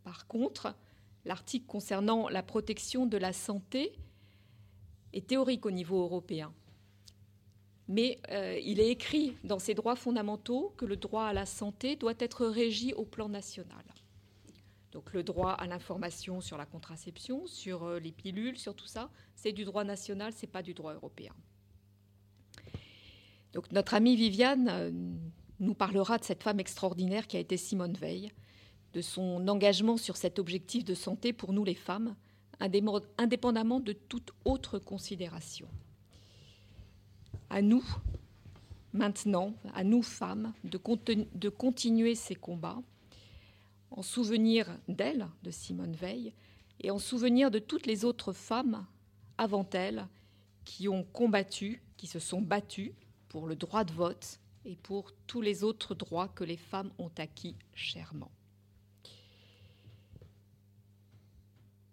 Par 0.04 0.28
contre, 0.28 0.76
l'article 1.24 1.66
concernant 1.66 2.28
la 2.28 2.44
protection 2.44 3.04
de 3.06 3.16
la 3.16 3.32
santé 3.32 3.98
est 5.12 5.26
théorique 5.26 5.66
au 5.66 5.72
niveau 5.72 6.00
européen. 6.02 6.54
Mais 7.88 8.18
euh, 8.30 8.58
il 8.62 8.80
est 8.80 8.90
écrit 8.90 9.36
dans 9.44 9.58
ces 9.58 9.74
droits 9.74 9.96
fondamentaux 9.96 10.72
que 10.76 10.86
le 10.86 10.96
droit 10.96 11.24
à 11.24 11.32
la 11.32 11.46
santé 11.46 11.96
doit 11.96 12.14
être 12.18 12.46
régi 12.46 12.94
au 12.94 13.04
plan 13.04 13.28
national. 13.28 13.84
Donc 14.92 15.12
le 15.12 15.22
droit 15.22 15.50
à 15.52 15.66
l'information 15.66 16.40
sur 16.40 16.56
la 16.56 16.66
contraception, 16.66 17.46
sur 17.46 17.84
euh, 17.84 17.98
les 17.98 18.12
pilules, 18.12 18.56
sur 18.56 18.74
tout 18.74 18.86
ça, 18.86 19.10
c'est 19.34 19.52
du 19.52 19.64
droit 19.64 19.84
national, 19.84 20.32
c'est 20.34 20.46
pas 20.46 20.62
du 20.62 20.72
droit 20.72 20.94
européen. 20.94 21.32
Donc 23.52 23.70
notre 23.72 23.94
amie 23.94 24.16
Viviane 24.16 24.68
euh, 24.68 24.90
nous 25.60 25.74
parlera 25.74 26.16
de 26.16 26.24
cette 26.24 26.42
femme 26.42 26.60
extraordinaire 26.60 27.26
qui 27.26 27.36
a 27.36 27.40
été 27.40 27.56
Simone 27.56 27.94
Veil, 27.94 28.32
de 28.94 29.00
son 29.00 29.46
engagement 29.48 29.96
sur 29.96 30.16
cet 30.16 30.38
objectif 30.38 30.84
de 30.84 30.94
santé 30.94 31.32
pour 31.32 31.52
nous 31.52 31.64
les 31.64 31.74
femmes, 31.74 32.14
indépendamment 33.18 33.80
de 33.80 33.92
toute 33.92 34.30
autre 34.44 34.78
considération. 34.78 35.68
À 37.54 37.62
nous, 37.62 37.84
maintenant, 38.92 39.54
à 39.74 39.84
nous 39.84 40.02
femmes, 40.02 40.52
de, 40.64 41.48
continuer 41.48 42.16
ces 42.16 42.34
combats 42.34 42.82
en 43.92 44.02
souvenir 44.02 44.76
d'elle, 44.88 45.28
de 45.44 45.52
Simone 45.52 45.94
Veil, 45.94 46.32
et 46.80 46.90
en 46.90 46.98
souvenir 46.98 47.52
de 47.52 47.60
toutes 47.60 47.86
les 47.86 48.04
autres 48.04 48.32
femmes 48.32 48.84
avant 49.38 49.64
elle 49.72 50.08
qui 50.64 50.88
ont 50.88 51.04
combattu, 51.04 51.80
qui 51.96 52.08
se 52.08 52.18
sont 52.18 52.42
battues 52.42 52.92
pour 53.28 53.46
le 53.46 53.54
droit 53.54 53.84
de 53.84 53.92
vote 53.92 54.40
et 54.64 54.74
pour 54.74 55.12
tous 55.28 55.40
les 55.40 55.62
autres 55.62 55.94
droits 55.94 56.26
que 56.26 56.42
les 56.42 56.56
femmes 56.56 56.90
ont 56.98 57.12
acquis 57.18 57.54
chèrement. 57.72 58.32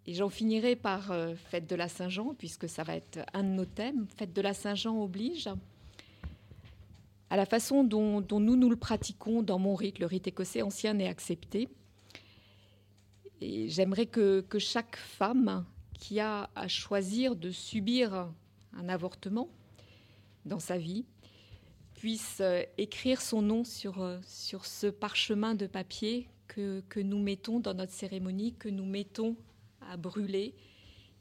Et 0.06 0.14
j'en 0.14 0.28
finirai 0.28 0.74
par 0.74 1.12
euh, 1.12 1.34
Fête 1.34 1.68
de 1.68 1.76
la 1.76 1.88
Saint-Jean, 1.88 2.34
puisque 2.34 2.68
ça 2.68 2.82
va 2.82 2.96
être 2.96 3.20
un 3.32 3.44
de 3.44 3.48
nos 3.48 3.64
thèmes. 3.64 4.06
Fête 4.16 4.32
de 4.32 4.40
la 4.40 4.54
Saint-Jean 4.54 5.00
oblige 5.00 5.48
à 7.32 7.36
la 7.36 7.46
façon 7.46 7.82
dont, 7.82 8.20
nous 8.30 8.56
nous 8.56 8.68
le 8.68 8.76
pratiquons 8.76 9.42
dans 9.42 9.58
mon 9.58 9.74
rite, 9.74 10.00
le 10.00 10.04
rite 10.04 10.26
écossais 10.26 10.60
ancien 10.60 10.98
et 10.98 11.08
accepté. 11.08 11.70
Et 13.40 13.70
j'aimerais 13.70 14.04
que, 14.04 14.44
chaque 14.58 14.96
femme 14.96 15.64
qui 15.94 16.20
a 16.20 16.50
à 16.54 16.68
choisir 16.68 17.34
de 17.34 17.50
subir 17.50 18.28
un 18.74 18.88
avortement 18.90 19.48
dans 20.44 20.58
sa 20.58 20.76
vie 20.76 21.06
puisse 21.94 22.40
euh, 22.40 22.64
écrire 22.76 23.22
son 23.22 23.40
nom 23.40 23.64
sur, 23.64 24.02
euh, 24.02 24.18
sur 24.26 24.66
ce 24.66 24.88
parchemin 24.88 25.54
de 25.54 25.66
papier 25.66 26.28
que, 26.48 26.82
nous 26.96 27.18
mettons 27.18 27.60
dans 27.60 27.72
notre 27.72 27.92
cérémonie, 27.92 28.52
que 28.52 28.68
nous 28.68 28.84
mettons 28.84 29.36
à 29.90 29.96
brûler, 29.96 30.54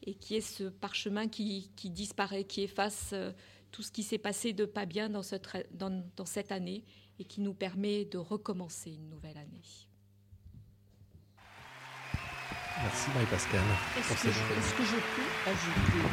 et 0.04 0.15
qui 0.15 0.36
est 0.36 0.41
ce 0.41 0.63
parchemin 0.63 1.28
qui, 1.28 1.71
qui 1.76 1.89
disparaît, 1.89 2.43
qui 2.43 2.62
efface 2.62 3.12
euh, 3.13 3.32
tout 3.71 3.84
ce 3.84 3.91
qui 3.91 4.04
s'est 4.04 4.17
passé 4.17 4.54
de 4.54 4.65
pas 4.65 4.86
bien 4.86 5.10
dans 5.10 5.24
cette, 5.24 5.67
dans, 5.71 6.04
dans 6.15 6.26
cette 6.26 6.52
année 6.52 6.84
et 7.19 7.24
qui 7.24 7.41
nous 7.41 7.54
permet 7.54 8.06
de 8.06 8.17
recommencer 8.17 8.91
une 8.91 9.10
nouvelle 9.10 9.38
année. 9.38 9.62
Merci 12.84 13.10
Marie-Pascale. 13.13 13.62
Est-ce 14.00 14.24
que, 14.24 14.28
est 14.28 14.32
que, 14.32 14.84
je 14.84 14.95
peux 14.95 15.50
ajouter? 15.50 16.08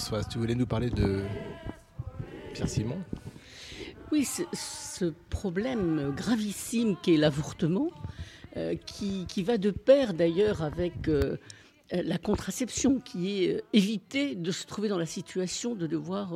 Marie-Françoise, 0.00 0.28
tu 0.32 0.38
voulais 0.38 0.54
nous 0.54 0.66
parler 0.66 0.88
de 0.88 1.24
Pierre 2.54 2.70
Simon 2.70 3.02
Oui, 4.10 4.24
ce 4.24 5.04
problème 5.28 6.14
gravissime 6.16 6.96
qu'est 7.02 7.18
l'avortement, 7.18 7.90
euh, 8.56 8.76
qui, 8.76 9.42
va 9.42 9.58
de 9.58 9.70
pair 9.70 10.14
d'ailleurs 10.14 10.62
avec 10.62 11.06
euh, 11.08 11.36
la 11.92 12.16
contraception, 12.16 12.98
qui 12.98 13.44
est 13.44 13.56
euh, 13.56 13.60
éviter 13.74 14.36
de 14.36 14.50
se 14.52 14.64
trouver 14.66 14.88
dans 14.88 14.96
la 14.96 15.04
situation 15.04 15.74
de 15.74 15.86
devoir 15.86 16.32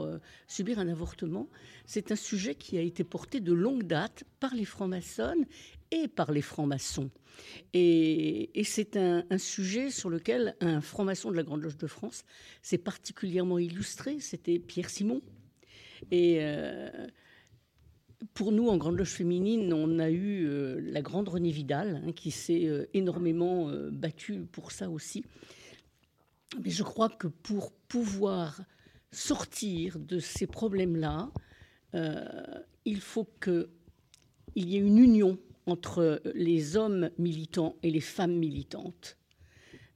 subir 0.46 0.78
un 0.78 0.88
avortement. 0.88 1.48
C'est 1.86 2.12
un 2.12 2.16
sujet 2.16 2.56
qui 2.56 2.76
a 2.76 2.82
été 2.82 3.02
porté 3.02 3.40
de 3.40 3.54
longue 3.54 3.84
date 3.84 4.24
par 4.40 4.54
les 4.54 4.66
francs-maçonnes 4.66 5.46
et 5.90 6.08
par 6.08 6.32
les 6.32 6.42
francs-maçons. 6.42 7.10
Et, 7.72 8.62
c'est 8.64 8.96
un, 8.96 9.24
sujet 9.38 9.90
sur 9.90 10.10
lequel 10.10 10.56
un 10.60 10.80
franc-maçon 10.80 11.30
de 11.30 11.36
la 11.36 11.42
Grande 11.42 11.62
Loge 11.62 11.76
de 11.76 11.86
France 11.86 12.24
s'est 12.62 12.78
particulièrement 12.78 13.58
illustré, 13.58 14.20
c'était 14.20 14.58
Pierre 14.58 14.90
Simon. 14.90 15.20
Et 16.10 16.38
euh, 16.40 16.90
pour 18.34 18.52
nous, 18.52 18.68
en 18.68 18.76
Grande 18.76 18.98
Loge 18.98 19.10
féminine, 19.10 19.72
on 19.72 19.98
a 19.98 20.10
eu 20.10 20.46
euh, 20.46 20.80
la 20.80 21.02
grande 21.02 21.28
Renée 21.28 21.50
Vidal, 21.50 22.02
hein, 22.04 22.12
qui 22.12 22.30
s'est 22.30 22.66
euh, 22.66 22.86
énormément 22.94 23.70
battue 23.90 24.40
pour 24.50 24.72
ça 24.72 24.90
aussi. 24.90 25.24
Mais 26.62 26.70
je 26.70 26.82
crois 26.82 27.08
que 27.08 27.26
pour 27.26 27.72
pouvoir 27.72 28.60
sortir 29.10 29.98
de 29.98 30.18
ces 30.18 30.46
problèmes-là, 30.46 31.30
il 32.84 33.00
faut 33.00 33.28
qu'il 33.40 33.68
y 34.56 34.76
ait 34.76 34.80
une 34.80 34.98
union 34.98 35.38
entre 35.66 36.20
les 36.34 36.76
hommes 36.76 37.10
militants 37.18 37.76
et 37.82 37.90
les 37.90 38.00
femmes 38.00 38.36
militantes. 38.36 39.16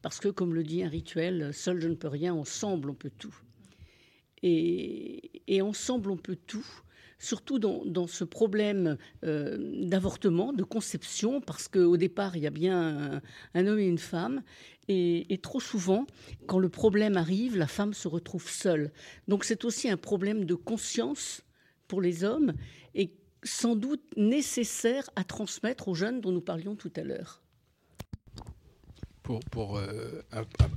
Parce 0.02 0.20
que, 0.20 0.28
comme 0.28 0.54
le 0.54 0.62
dit 0.62 0.82
un 0.82 0.88
rituel, 0.88 1.52
seul 1.52 1.80
je 1.80 1.88
ne 1.88 1.94
peux 1.94 2.08
rien, 2.08 2.34
ensemble 2.34 2.90
on 2.90 2.94
peut 2.94 3.12
tout. 3.16 3.34
Et, 4.42 5.60
ensemble 5.60 6.12
on 6.12 6.16
peut 6.16 6.38
tout, 6.46 6.66
surtout 7.18 7.58
dans, 7.58 8.06
ce 8.06 8.22
problème 8.22 8.96
euh, 9.24 9.56
d'avortement, 9.84 10.52
de 10.52 10.62
conception, 10.62 11.40
parce 11.40 11.66
qu'au 11.66 11.96
départ 11.96 12.36
il 12.36 12.44
y 12.44 12.46
a 12.46 12.50
bien 12.50 13.20
un, 13.54 13.66
homme 13.66 13.80
et 13.80 13.86
une 13.86 13.98
femme, 13.98 14.42
et, 14.86 15.38
trop 15.42 15.60
souvent, 15.60 16.06
quand 16.46 16.60
le 16.60 16.68
problème 16.68 17.16
arrive, 17.16 17.58
la 17.58 17.66
femme 17.66 17.92
se 17.92 18.08
retrouve 18.08 18.48
seule. 18.48 18.92
Donc 19.26 19.44
c'est 19.44 19.64
aussi 19.64 19.90
un 19.90 19.98
problème 19.98 20.44
de 20.44 20.54
conscience 20.54 21.42
pour 21.88 22.00
les 22.00 22.22
hommes, 22.22 22.54
sans 23.42 23.76
doute 23.76 24.04
nécessaire 24.16 25.08
à 25.16 25.24
transmettre 25.24 25.88
aux 25.88 25.94
jeunes 25.94 26.20
dont 26.20 26.32
nous 26.32 26.40
parlions 26.40 26.76
tout 26.76 26.92
à 26.96 27.02
l'heure. 27.02 27.42
Pour, 29.22 29.40
pour 29.40 29.76
euh, 29.76 30.22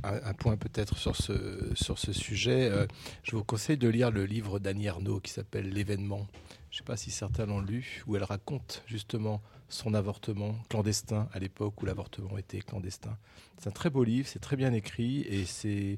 un, 0.04 0.34
point 0.34 0.58
peut-être 0.58 0.98
sur 0.98 1.16
ce, 1.16 1.74
sur 1.74 1.98
ce 1.98 2.12
sujet, 2.12 2.70
euh, 2.70 2.86
je 3.24 3.38
vous 3.38 3.46
conseille 3.46 3.78
de 3.78 3.88
lire 3.88 4.12
le 4.12 4.26
livre 4.26 4.60
d'Annie 4.60 4.90
Arnaud 4.90 5.22
qui 5.22 5.32
s'appelle 5.32 5.70
L'événement. 5.70 6.28
Je 6.70 6.76
ne 6.76 6.78
sais 6.80 6.84
pas 6.84 6.98
si 6.98 7.12
certains 7.12 7.46
l'ont 7.46 7.62
lu, 7.62 8.04
où 8.08 8.18
elle 8.18 8.26
raconte 8.26 8.84
justement 8.88 9.42
son 9.70 9.94
avortement 9.94 10.56
clandestin 10.70 11.30
à 11.32 11.40
l'époque 11.40 11.82
où 11.82 11.86
l'avortement 11.86 12.38
était 12.38 12.60
clandestin. 12.60 13.18
C'est 13.58 13.70
un 13.70 13.72
très 13.72 13.90
beau 13.90 14.04
livre, 14.04 14.28
c'est 14.28 14.40
très 14.40 14.58
bien 14.58 14.74
écrit 14.74 15.22
et 15.22 15.46
c'est 15.46 15.98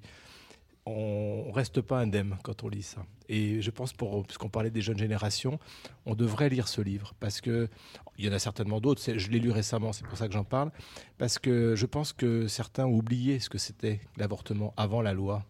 on 0.86 1.52
reste 1.52 1.82
pas 1.82 2.00
indemne 2.00 2.38
quand 2.44 2.64
on 2.64 2.70
lit 2.70 2.84
ça. 2.84 3.06
Et 3.30 3.62
je 3.62 3.72
pense, 3.72 3.94
pour, 3.94 4.24
puisqu'on 4.26 4.50
parlait 4.50 4.70
des 4.70 4.82
jeunes 4.82 4.98
générations, 4.98 5.60
on 6.06 6.16
devrait 6.16 6.50
lire 6.50 6.68
ce 6.68 6.82
livre 6.82 7.14
parce 7.20 7.42
que 7.42 7.70
il 8.18 8.26
y 8.26 8.30
en 8.30 8.34
a 8.34 8.40
certainement 8.40 8.82
d'autres. 8.82 9.02
Je 9.18 9.30
l'ai 9.30 9.40
lu 9.40 9.52
récemment, 9.52 9.94
c'est 9.94 10.06
pour 10.06 10.18
ça 10.18 10.28
que 10.28 10.34
j'en 10.34 10.44
parle, 10.44 10.72
parce 11.18 11.40
que 11.40 11.76
je 11.76 11.86
pense 11.86 12.14
que 12.14 12.48
certains 12.48 12.86
ont 12.86 12.96
oublié 12.96 13.40
ce 13.40 13.50
que 13.50 13.58
c'était 13.58 14.02
l'avortement 14.18 14.74
avant 14.78 15.02
la 15.02 15.14
loi. 15.14 15.46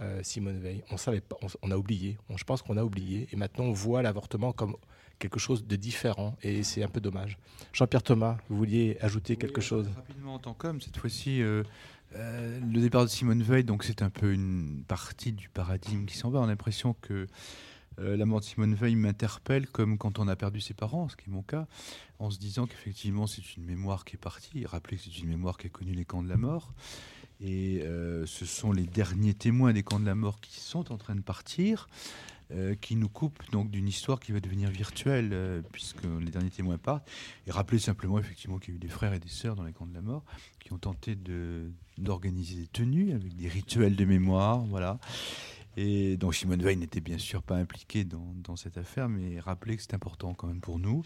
Euh, 0.00 0.20
Simone 0.22 0.58
Veil, 0.58 0.82
on 0.90 0.96
savait 0.96 1.20
pas, 1.20 1.36
on, 1.62 1.70
a 1.70 1.76
oublié. 1.76 2.18
je 2.34 2.44
pense 2.44 2.62
qu'on 2.62 2.76
a 2.76 2.84
oublié, 2.84 3.28
et 3.30 3.36
maintenant 3.36 3.64
on 3.64 3.72
voit 3.72 4.02
l'avortement 4.02 4.52
comme 4.52 4.74
quelque 5.18 5.38
chose 5.38 5.66
de 5.66 5.76
différent, 5.76 6.36
et 6.42 6.62
c'est 6.62 6.82
un 6.82 6.88
peu 6.88 7.00
dommage. 7.00 7.38
Jean-Pierre 7.72 8.02
Thomas, 8.02 8.38
vous 8.48 8.56
vouliez 8.56 8.96
ajouter 9.00 9.36
quelque 9.36 9.60
chose? 9.60 9.88
Rapidement 9.94 10.34
en 10.34 10.38
tant 10.38 10.54
qu'homme, 10.54 10.80
cette 10.80 10.96
fois-ci, 10.96 11.42
euh, 11.42 11.62
euh, 12.14 12.60
le 12.60 12.80
départ 12.80 13.04
de 13.04 13.10
Simone 13.10 13.42
Veil, 13.42 13.64
donc 13.64 13.84
c'est 13.84 14.02
un 14.02 14.10
peu 14.10 14.32
une 14.32 14.84
partie 14.86 15.32
du 15.32 15.48
paradigme 15.48 16.04
qui 16.04 16.16
s'en 16.16 16.30
va. 16.30 16.40
On 16.40 16.44
a 16.44 16.46
l'impression 16.46 16.94
que 17.00 17.26
euh, 17.98 18.16
la 18.16 18.26
mort 18.26 18.40
de 18.40 18.44
Simone 18.44 18.74
Veil 18.74 18.96
m'interpelle 18.96 19.66
comme 19.66 19.98
quand 19.98 20.18
on 20.18 20.28
a 20.28 20.36
perdu 20.36 20.60
ses 20.60 20.74
parents, 20.74 21.08
ce 21.08 21.16
qui 21.16 21.28
est 21.28 21.32
mon 21.32 21.42
cas, 21.42 21.66
en 22.18 22.30
se 22.30 22.38
disant 22.38 22.66
qu'effectivement 22.66 23.26
c'est 23.26 23.56
une 23.56 23.64
mémoire 23.64 24.04
qui 24.04 24.16
est 24.16 24.18
partie. 24.18 24.64
Rappelez 24.66 24.96
que 24.96 25.04
c'est 25.04 25.18
une 25.18 25.28
mémoire 25.28 25.58
qui 25.58 25.66
a 25.66 25.70
connu 25.70 25.92
les 25.92 26.04
camps 26.04 26.22
de 26.22 26.28
la 26.28 26.36
mort. 26.36 26.72
Et 27.40 27.82
euh, 27.82 28.24
ce 28.24 28.46
sont 28.46 28.72
les 28.72 28.86
derniers 28.86 29.34
témoins 29.34 29.72
des 29.72 29.82
camps 29.82 29.98
de 29.98 30.06
la 30.06 30.14
mort 30.14 30.40
qui 30.40 30.60
sont 30.60 30.92
en 30.92 30.96
train 30.96 31.16
de 31.16 31.22
partir. 31.22 31.88
Euh, 32.54 32.74
qui 32.74 32.96
nous 32.96 33.08
coupe 33.08 33.38
donc 33.50 33.70
d'une 33.70 33.88
histoire 33.88 34.20
qui 34.20 34.32
va 34.32 34.40
devenir 34.40 34.68
virtuelle, 34.68 35.30
euh, 35.32 35.62
puisque 35.72 36.04
les 36.04 36.30
derniers 36.30 36.50
témoins 36.50 36.76
partent. 36.76 37.08
Et 37.46 37.50
rappeler 37.50 37.78
simplement 37.78 38.18
effectivement 38.18 38.58
qu'il 38.58 38.70
y 38.70 38.72
a 38.72 38.76
eu 38.76 38.78
des 38.78 38.88
frères 38.88 39.14
et 39.14 39.18
des 39.18 39.28
sœurs 39.28 39.56
dans 39.56 39.62
les 39.62 39.72
camps 39.72 39.86
de 39.86 39.94
la 39.94 40.02
mort 40.02 40.22
qui 40.60 40.72
ont 40.74 40.78
tenté 40.78 41.16
d'organiser 41.96 42.56
des 42.56 42.66
tenues 42.66 43.12
avec 43.12 43.34
des 43.36 43.48
rituels 43.48 43.96
de 43.96 44.04
mémoire, 44.04 44.58
voilà. 44.58 44.98
Et 45.78 46.18
donc 46.18 46.34
Simone 46.34 46.62
Veil 46.62 46.76
n'était 46.76 47.00
bien 47.00 47.16
sûr 47.16 47.42
pas 47.42 47.56
impliquée 47.56 48.04
dans, 48.04 48.34
dans, 48.44 48.56
cette 48.56 48.76
affaire, 48.76 49.08
mais 49.08 49.40
rappeler 49.40 49.76
que 49.76 49.82
c'est 49.82 49.94
important 49.94 50.34
quand 50.34 50.46
même 50.46 50.60
pour 50.60 50.78
nous. 50.78 51.02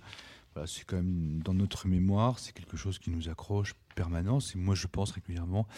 Voilà, 0.54 0.66
c'est 0.66 0.85
quand 0.85 0.96
même 0.96 1.40
dans 1.44 1.54
notre 1.54 1.87
mémoire, 1.87 2.40
c'est 2.40 2.52
quelque 2.52 2.76
chose 2.76 2.98
qui 2.98 3.11
nous 3.11 3.28
accroche 3.28 3.74
permanence. 3.94 4.56
Et 4.56 4.59
moi, 4.59 4.74
je 4.74 4.88
pense 4.88 5.12
régulièrement 5.12 5.68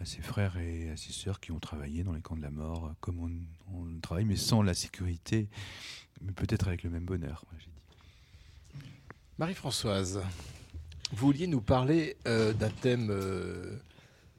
à 0.00 0.04
ses 0.04 0.20
frères 0.20 0.56
et 0.58 0.90
à 0.90 0.96
ses 0.96 1.12
sœurs 1.12 1.40
qui 1.40 1.52
ont 1.52 1.58
travaillé 1.58 2.04
dans 2.04 2.12
les 2.12 2.20
camps 2.20 2.36
de 2.36 2.42
la 2.42 2.50
mort, 2.50 2.92
comme 3.00 3.20
on, 3.72 4.00
travaille, 4.00 4.24
mais 4.24 4.36
sans 4.36 4.62
la 4.62 4.74
sécurité, 4.74 5.48
mais 6.20 6.32
peut-être 6.32 6.68
avec 6.68 6.82
le 6.82 6.90
même 6.90 7.04
bonheur. 7.04 7.44
Marie-Françoise, 9.38 10.22
vous 11.12 11.26
vouliez 11.26 11.46
nous 11.46 11.60
parler 11.60 12.16
euh, 12.26 12.52
d'un 12.52 12.70
thème, 12.70 13.08
euh, 13.10 13.78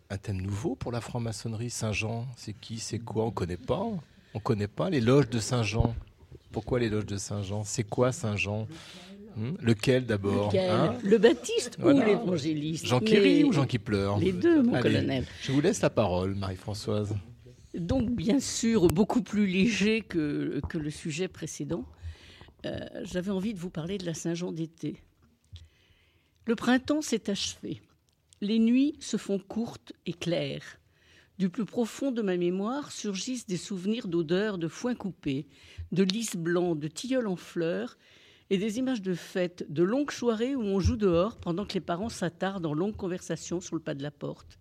un 0.10 0.18
thème 0.18 0.42
nouveau 0.42 0.76
pour 0.76 0.92
la 0.92 1.02
franc-maçonnerie. 1.02 1.70
Saint-Jean, 1.70 2.28
c'est 2.36 2.54
qui, 2.54 2.80
c'est 2.80 3.00
quoi 3.00 3.26
On 3.26 3.32
connaît 3.32 3.58
pas. 3.58 3.84
On 4.34 4.40
connaît 4.40 4.68
pas 4.68 4.90
les 4.90 5.02
loges 5.02 5.30
de 5.30 5.40
Saint-Jean. 5.40 5.96
Pourquoi 6.52 6.80
les 6.80 6.90
loges 6.90 7.06
de 7.06 7.18
Saint-Jean? 7.18 7.64
C'est 7.64 7.84
quoi 7.84 8.12
Saint-Jean? 8.12 8.68
Hmm? 9.38 9.54
Lequel 9.62 10.08
d'abord 10.08 10.52
hein 10.56 10.98
Le 11.04 11.20
baptiste 11.20 11.78
ou 11.84 11.90
l'évangéliste 11.90 12.88
Jean 12.88 13.00
qui 13.00 13.20
rit 13.20 13.44
ou 13.44 13.54
Jean 13.54 13.68
qui 13.68 13.78
pleure 13.78 14.18
Les 14.18 14.32
deux, 14.32 14.64
mon 14.64 14.82
colonel. 14.82 15.26
Je 15.44 15.52
vous 15.52 15.62
laisse 15.62 15.82
la 15.82 15.92
parole, 15.92 16.34
Marie-Françoise. 16.34 17.16
Donc, 17.76 18.10
bien 18.10 18.40
sûr, 18.40 18.88
beaucoup 18.88 19.22
plus 19.22 19.46
léger 19.46 20.02
que, 20.02 20.60
que 20.68 20.80
le 20.80 20.90
sujet 20.90 21.28
précédent. 21.28 21.86
Euh, 22.66 22.80
j'avais 23.04 23.30
envie 23.30 23.54
de 23.54 23.60
vous 23.60 23.70
parler 23.70 24.00
de 24.00 24.06
la 24.08 24.16
Saint-Jean 24.16 24.52
d'été. 24.52 24.98
Le 26.46 26.56
printemps 26.56 27.04
s'est 27.04 27.30
achevé. 27.30 27.82
Les 28.42 28.58
nuits 28.58 28.96
se 29.00 29.18
font 29.18 29.38
courtes 29.38 29.94
et 30.08 30.14
claires. 30.14 30.80
Du 31.38 31.50
plus 31.50 31.66
profond 31.66 32.12
de 32.12 32.24
ma 32.24 32.38
mémoire 32.38 32.92
surgissent 32.92 33.46
des 33.46 33.58
souvenirs 33.58 34.08
d'odeurs 34.08 34.58
de 34.58 34.68
foin 34.68 34.96
coupé, 34.96 35.46
de 35.92 36.02
lys 36.02 36.36
blanc, 36.36 36.74
de 36.74 36.88
tilleuls 36.88 37.28
en 37.28 37.36
fleurs 37.36 38.00
et 38.50 38.58
des 38.58 38.80
images 38.80 39.02
de 39.02 39.14
fêtes, 39.14 39.66
de 39.70 39.84
longues 39.84 40.12
soirées 40.12 40.56
où 40.56 40.62
on 40.62 40.80
joue 40.80 40.96
dehors 40.96 41.38
pendant 41.38 41.66
que 41.66 41.74
les 41.74 41.82
parents 41.82 42.10
s'attardent 42.10 42.66
en 42.66 42.74
longues 42.74 42.96
conversations 42.96 43.60
sur 43.60 43.76
le 43.76 43.82
pas 43.82 43.94
de 43.94 44.04
la 44.04 44.12
porte. 44.12 44.60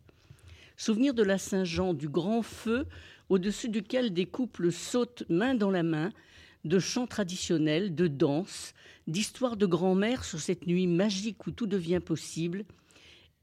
Souvenir 0.77 1.15
de 1.15 1.23
la 1.23 1.39
Saint-Jean, 1.39 1.95
du 1.95 2.09
grand 2.09 2.43
feu 2.43 2.87
au-dessus 3.29 3.69
duquel 3.69 4.13
des 4.13 4.27
couples 4.27 4.71
sautent 4.71 5.25
main 5.29 5.55
dans 5.55 5.71
la 5.71 5.83
main, 5.83 6.11
de 6.65 6.79
chants 6.79 7.07
traditionnels, 7.07 7.95
de 7.95 8.09
danses, 8.09 8.75
d'histoires 9.07 9.57
de 9.57 9.67
grand-mère 9.67 10.25
sur 10.25 10.41
cette 10.41 10.67
nuit 10.67 10.87
magique 10.87 11.47
où 11.47 11.51
tout 11.51 11.67
devient 11.67 12.01
possible 12.05 12.65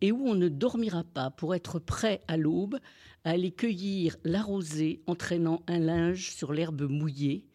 et 0.02 0.12
où 0.12 0.28
on 0.28 0.36
ne 0.36 0.50
dormira 0.50 1.06
pas 1.06 1.32
pour 1.32 1.56
être 1.56 1.80
prêt 1.80 2.22
à 2.28 2.36
l'aube 2.36 2.78
à 3.24 3.32
aller 3.32 3.52
cueillir 3.52 4.18
la 4.26 4.42
rosée 4.42 5.02
entraînant 5.08 5.64
un 5.68 5.80
linge 5.80 6.32
sur 6.32 6.52
l'herbe 6.52 6.82
mouillée 6.90 7.46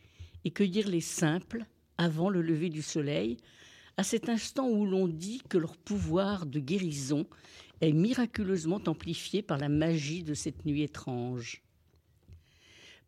et 0.44 0.50
cueillir 0.50 0.88
les 0.88 1.02
simples 1.02 1.66
avant 1.98 2.30
le 2.30 2.42
lever 2.42 2.70
du 2.70 2.82
soleil, 2.82 3.36
à 3.96 4.04
cet 4.04 4.28
instant 4.28 4.68
où 4.68 4.86
l'on 4.86 5.08
dit 5.08 5.42
que 5.48 5.58
leur 5.58 5.76
pouvoir 5.76 6.46
de 6.46 6.60
guérison 6.60 7.26
est 7.80 7.92
miraculeusement 7.92 8.80
amplifié 8.86 9.42
par 9.42 9.58
la 9.58 9.68
magie 9.68 10.22
de 10.22 10.34
cette 10.34 10.64
nuit 10.64 10.82
étrange. 10.82 11.62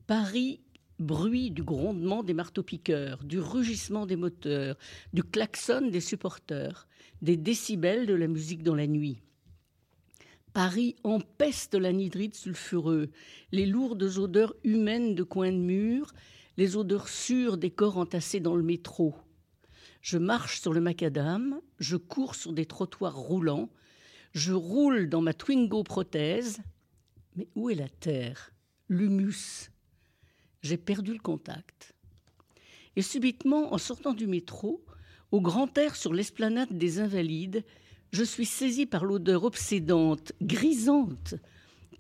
Paris 0.06 0.60
bruit 0.98 1.50
du 1.50 1.62
grondement 1.62 2.22
des 2.22 2.34
marteaux-piqueurs, 2.34 3.24
du 3.24 3.40
rugissement 3.40 4.06
des 4.06 4.16
moteurs, 4.16 4.76
du 5.12 5.22
klaxon 5.22 5.88
des 5.88 6.00
supporters, 6.00 6.86
des 7.22 7.36
décibels 7.36 8.06
de 8.06 8.14
la 8.14 8.28
musique 8.28 8.62
dans 8.62 8.74
la 8.74 8.86
nuit. 8.86 9.18
Paris 10.52 10.96
empeste 11.04 11.74
l'anhydrite 11.74 12.34
sulfureux, 12.34 13.10
les 13.52 13.66
lourdes 13.66 14.18
odeurs 14.18 14.54
humaines 14.64 15.14
de 15.14 15.22
coins 15.22 15.52
de 15.52 15.56
mur 15.56 16.12
les 16.60 16.76
odeurs 16.76 17.08
sûres 17.08 17.56
des 17.56 17.70
corps 17.70 17.96
entassés 17.96 18.38
dans 18.38 18.54
le 18.54 18.62
métro. 18.62 19.14
Je 20.02 20.18
marche 20.18 20.60
sur 20.60 20.74
le 20.74 20.82
macadam, 20.82 21.58
je 21.78 21.96
cours 21.96 22.34
sur 22.34 22.52
des 22.52 22.66
trottoirs 22.66 23.16
roulants, 23.16 23.70
je 24.34 24.52
roule 24.52 25.08
dans 25.08 25.22
ma 25.22 25.32
Twingo 25.32 25.82
prothèse. 25.84 26.60
Mais 27.34 27.48
où 27.54 27.70
est 27.70 27.74
la 27.74 27.88
terre? 27.88 28.52
L'humus 28.90 29.70
J'ai 30.60 30.76
perdu 30.76 31.14
le 31.14 31.18
contact. 31.18 31.94
Et 32.94 33.00
subitement, 33.00 33.72
en 33.72 33.78
sortant 33.78 34.12
du 34.12 34.26
métro, 34.26 34.84
au 35.32 35.40
grand 35.40 35.78
air 35.78 35.96
sur 35.96 36.12
l'esplanade 36.12 36.76
des 36.76 37.00
Invalides, 37.00 37.64
je 38.12 38.22
suis 38.22 38.44
saisie 38.44 38.84
par 38.84 39.06
l'odeur 39.06 39.44
obsédante, 39.44 40.32
grisante, 40.42 41.36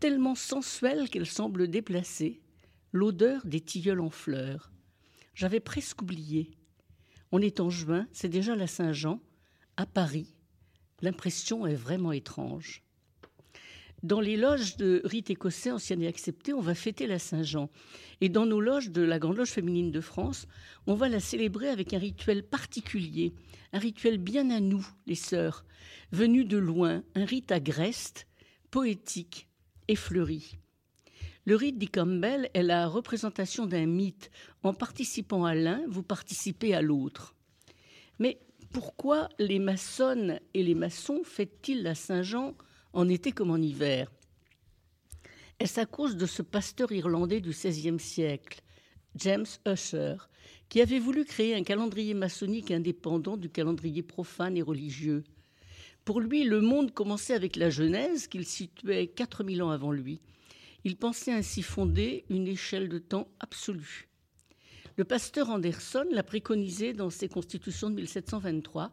tellement 0.00 0.34
sensuelle 0.34 1.08
qu'elle 1.08 1.24
semble 1.24 1.66
déplacée 1.66 2.42
l'odeur 2.92 3.46
des 3.46 3.60
tilleuls 3.60 4.00
en 4.00 4.10
fleurs. 4.10 4.72
J'avais 5.34 5.60
presque 5.60 6.02
oublié. 6.02 6.50
On 7.32 7.40
est 7.40 7.60
en 7.60 7.70
juin, 7.70 8.06
c'est 8.12 8.28
déjà 8.28 8.56
la 8.56 8.66
Saint-Jean, 8.66 9.20
à 9.76 9.86
Paris, 9.86 10.34
L'impression 11.02 11.66
est 11.66 11.74
vraiment 11.74 12.12
étrange. 12.12 12.82
Dans 14.02 14.20
les 14.20 14.36
loges 14.36 14.76
de 14.76 15.02
rite 15.04 15.30
écossais 15.30 15.70
anciennes 15.70 16.02
et 16.02 16.08
acceptées, 16.08 16.54
on 16.54 16.60
va 16.60 16.74
fêter 16.74 17.06
la 17.06 17.18
Saint-Jean. 17.18 17.70
Et 18.20 18.28
dans 18.28 18.46
nos 18.46 18.60
loges 18.60 18.90
de 18.90 19.02
la 19.02 19.18
Grande 19.18 19.36
Loge 19.36 19.50
féminine 19.50 19.90
de 19.90 20.00
France, 20.00 20.46
on 20.86 20.94
va 20.94 21.08
la 21.08 21.20
célébrer 21.20 21.68
avec 21.68 21.92
un 21.92 21.98
rituel 21.98 22.42
particulier, 22.42 23.34
un 23.72 23.78
rituel 23.78 24.18
bien 24.18 24.50
à 24.50 24.60
nous, 24.60 24.86
les 25.06 25.14
sœurs, 25.14 25.64
venus 26.12 26.46
de 26.46 26.58
loin, 26.58 27.02
un 27.14 27.24
rite 27.24 27.52
agreste, 27.52 28.26
poétique 28.70 29.48
et 29.88 29.96
fleuri. 29.96 30.59
Le 31.46 31.56
rite 31.56 31.78
dit 31.78 31.88
Campbell 31.88 32.50
est 32.52 32.62
la 32.62 32.86
représentation 32.86 33.66
d'un 33.66 33.86
mythe. 33.86 34.30
En 34.62 34.74
participant 34.74 35.44
à 35.44 35.54
l'un, 35.54 35.82
vous 35.88 36.02
participez 36.02 36.74
à 36.74 36.82
l'autre. 36.82 37.34
Mais 38.18 38.38
pourquoi 38.72 39.28
les 39.38 39.58
maçonnes 39.58 40.38
et 40.54 40.62
les 40.62 40.74
maçons 40.74 41.22
fêtent-ils 41.24 41.82
la 41.82 41.94
Saint-Jean 41.94 42.54
en 42.92 43.08
été 43.08 43.32
comme 43.32 43.50
en 43.50 43.56
hiver? 43.56 44.12
Est-ce 45.58 45.80
à 45.80 45.86
cause 45.86 46.16
de 46.16 46.26
ce 46.26 46.42
pasteur 46.42 46.92
irlandais 46.92 47.40
du 47.40 47.50
XVIe 47.50 47.98
siècle, 47.98 48.60
James 49.16 49.46
Usher, 49.66 50.16
qui 50.68 50.80
avait 50.80 50.98
voulu 50.98 51.24
créer 51.24 51.54
un 51.54 51.64
calendrier 51.64 52.14
maçonnique 52.14 52.70
indépendant 52.70 53.36
du 53.36 53.50
calendrier 53.50 54.02
profane 54.02 54.56
et 54.56 54.62
religieux? 54.62 55.24
Pour 56.04 56.20
lui, 56.20 56.44
le 56.44 56.60
monde 56.60 56.92
commençait 56.92 57.34
avec 57.34 57.56
la 57.56 57.70
Genèse, 57.70 58.26
qu'il 58.26 58.46
situait 58.46 59.06
4000 59.06 59.62
ans 59.62 59.70
avant 59.70 59.92
lui. 59.92 60.20
Il 60.84 60.96
pensait 60.96 61.32
ainsi 61.32 61.62
fonder 61.62 62.24
une 62.30 62.48
échelle 62.48 62.88
de 62.88 62.98
temps 62.98 63.28
absolue. 63.40 64.08
Le 64.96 65.04
pasteur 65.04 65.50
Anderson 65.50 66.06
l'a 66.10 66.22
préconisé 66.22 66.92
dans 66.92 67.10
ses 67.10 67.28
constitutions 67.28 67.90
de 67.90 67.96
1723 67.96 68.92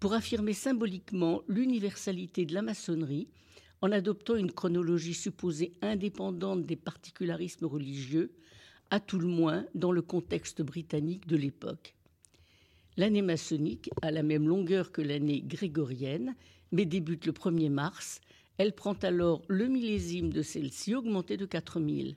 pour 0.00 0.14
affirmer 0.14 0.52
symboliquement 0.52 1.42
l'universalité 1.48 2.46
de 2.46 2.54
la 2.54 2.62
maçonnerie 2.62 3.28
en 3.82 3.92
adoptant 3.92 4.36
une 4.36 4.52
chronologie 4.52 5.14
supposée 5.14 5.72
indépendante 5.82 6.64
des 6.64 6.76
particularismes 6.76 7.66
religieux, 7.66 8.32
à 8.90 9.00
tout 9.00 9.18
le 9.18 9.26
moins 9.26 9.66
dans 9.74 9.90
le 9.90 10.02
contexte 10.02 10.62
britannique 10.62 11.26
de 11.26 11.36
l'époque. 11.36 11.94
L'année 12.96 13.22
maçonnique 13.22 13.90
a 14.02 14.10
la 14.10 14.22
même 14.22 14.46
longueur 14.46 14.92
que 14.92 15.02
l'année 15.02 15.42
grégorienne, 15.42 16.34
mais 16.70 16.84
débute 16.84 17.26
le 17.26 17.32
1er 17.32 17.70
mars. 17.70 18.20
Elle 18.62 18.76
prend 18.76 18.94
alors 19.02 19.42
le 19.48 19.66
millésime 19.66 20.32
de 20.32 20.40
celle-ci, 20.40 20.94
augmenté 20.94 21.36
de 21.36 21.46
4000 21.46 22.14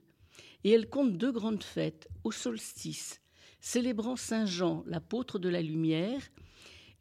et 0.63 0.69
elle 0.69 0.87
compte 0.87 1.17
deux 1.17 1.31
grandes 1.31 1.63
fêtes 1.63 2.07
au 2.23 2.31
solstice, 2.31 3.19
célébrant 3.61 4.15
Saint 4.15 4.45
Jean, 4.45 4.83
l'apôtre 4.85 5.39
de 5.39 5.49
la 5.49 5.63
lumière, 5.63 6.21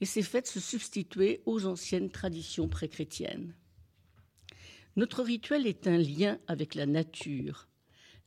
et 0.01 0.07
ces 0.07 0.23
fêtes 0.23 0.47
se 0.47 0.61
substituaient 0.61 1.43
aux 1.45 1.67
anciennes 1.67 2.09
traditions 2.09 2.71
pré-chrétiennes. 2.71 3.55
Notre 4.97 5.23
rituel 5.23 5.67
est 5.67 5.87
un 5.89 5.99
lien 5.99 6.39
avec 6.47 6.75
la 6.75 6.87
nature. 6.87 7.69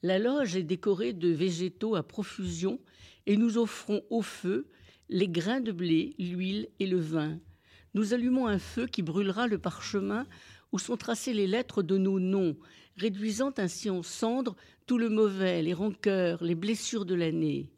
La 0.03 0.19
loge 0.19 0.55
est 0.55 0.61
décorée 0.61 1.13
de 1.13 1.29
végétaux 1.29 1.95
à 1.95 2.03
profusion 2.03 2.79
et 3.25 3.37
nous 3.37 3.57
offrons 3.57 4.03
au 4.11 4.21
feu 4.21 4.69
les 5.09 5.27
grains 5.27 5.61
de 5.61 5.71
blé, 5.71 6.13
l'huile 6.19 6.69
et 6.77 6.85
le 6.85 6.99
vin. 6.99 7.39
Nous 7.95 8.13
allumons 8.13 8.45
un 8.45 8.59
feu 8.59 8.85
qui 8.85 9.01
brûlera 9.01 9.47
le 9.47 9.57
parchemin 9.57 10.27
où 10.71 10.79
sont 10.79 10.97
tracées 10.97 11.33
les 11.33 11.47
lettres 11.47 11.83
de 11.83 11.97
nos 11.97 12.19
noms, 12.19 12.55
réduisant 12.97 13.53
ainsi 13.57 13.89
en 13.89 14.03
cendres 14.03 14.55
tout 14.85 14.97
le 14.97 15.09
mauvais, 15.09 15.61
les 15.61 15.73
rancœurs, 15.73 16.43
les 16.43 16.55
blessures 16.55 17.05
de 17.05 17.15
l'année. 17.15 17.69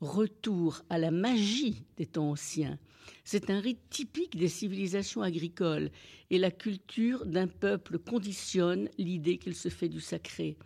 Retour 0.00 0.82
à 0.90 0.98
la 0.98 1.10
magie 1.10 1.84
des 1.96 2.06
temps 2.06 2.30
anciens. 2.30 2.78
C'est 3.24 3.50
un 3.50 3.60
rite 3.60 3.88
typique 3.88 4.36
des 4.36 4.48
civilisations 4.48 5.22
agricoles 5.22 5.90
et 6.30 6.38
la 6.38 6.50
culture 6.50 7.24
d'un 7.26 7.46
peuple 7.46 7.98
conditionne 7.98 8.88
l'idée 8.98 9.38
qu'il 9.38 9.54
se 9.54 9.68
fait 9.68 9.88
du 9.88 10.00
sacré. 10.00 10.56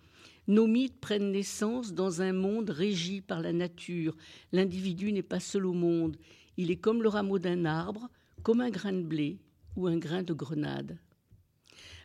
Nos 0.49 0.67
mythes 0.67 1.01
prennent 1.01 1.33
naissance 1.33 1.93
dans 1.93 2.23
un 2.23 2.33
monde 2.33 2.71
régi 2.71 3.21
par 3.21 3.41
la 3.41 3.53
nature. 3.53 4.17
L'individu 4.53 5.13
n'est 5.13 5.23
pas 5.23 5.41
seul 5.41 5.67
au 5.67 5.73
monde. 5.73 6.17
Il 6.57 6.71
est 6.71 6.77
comme 6.77 7.03
le 7.03 7.09
rameau 7.09 7.39
d'un 7.39 7.65
arbre, 7.65 8.09
comme 8.43 8.61
un 8.61 8.71
grain 8.71 8.93
de 8.93 9.03
blé 9.03 9.39
ou 9.75 9.89
un 9.89 9.99
grain 9.99 10.23
de 10.23 10.33
grenade. 10.33 10.99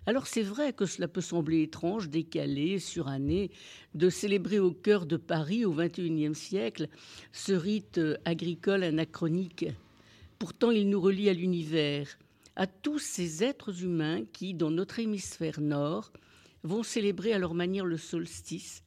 Alors 0.08 0.26
c'est 0.26 0.42
vrai 0.42 0.74
que 0.74 0.88
cela 0.88 1.08
peut 1.08 1.22
sembler 1.22 1.62
étrange, 1.62 2.10
décalé, 2.10 2.80
suranné, 2.80 3.52
de 3.94 4.10
célébrer 4.10 4.58
au 4.58 4.72
cœur 4.72 5.06
de 5.06 5.16
Paris 5.16 5.64
au 5.64 5.74
XXIe 5.74 6.34
siècle 6.34 6.88
ce 7.32 7.52
rite 7.52 8.00
euh, 8.00 8.18
agricole 8.26 8.84
anachronique. 8.84 9.66
Pourtant 10.40 10.72
il 10.72 10.90
nous 10.90 11.00
relie 11.00 11.30
à 11.30 11.34
l'univers, 11.34 12.18
à 12.56 12.66
tous 12.66 12.98
ces 12.98 13.44
êtres 13.44 13.84
humains 13.84 14.24
qui, 14.34 14.56
dans 14.56 14.72
notre 14.72 14.98
hémisphère 14.98 15.62
nord, 15.62 16.12
vont 16.64 16.82
célébrer 16.82 17.34
à 17.34 17.40
leur 17.40 17.54
manière 17.54 17.86
le 17.86 17.98
solstice, 17.98 18.84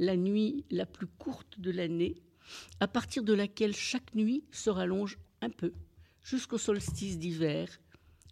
la 0.00 0.16
nuit 0.16 0.64
la 0.70 0.84
plus 0.84 1.06
courte 1.06 1.60
de 1.60 1.70
l'année, 1.70 2.16
à 2.80 2.88
partir 2.88 3.22
de 3.22 3.32
laquelle 3.32 3.74
chaque 3.74 4.14
nuit 4.16 4.44
se 4.50 4.70
rallonge 4.70 5.16
un 5.42 5.50
peu, 5.50 5.72
jusqu'au 6.24 6.58
solstice 6.58 7.18
d'hiver, 7.18 7.68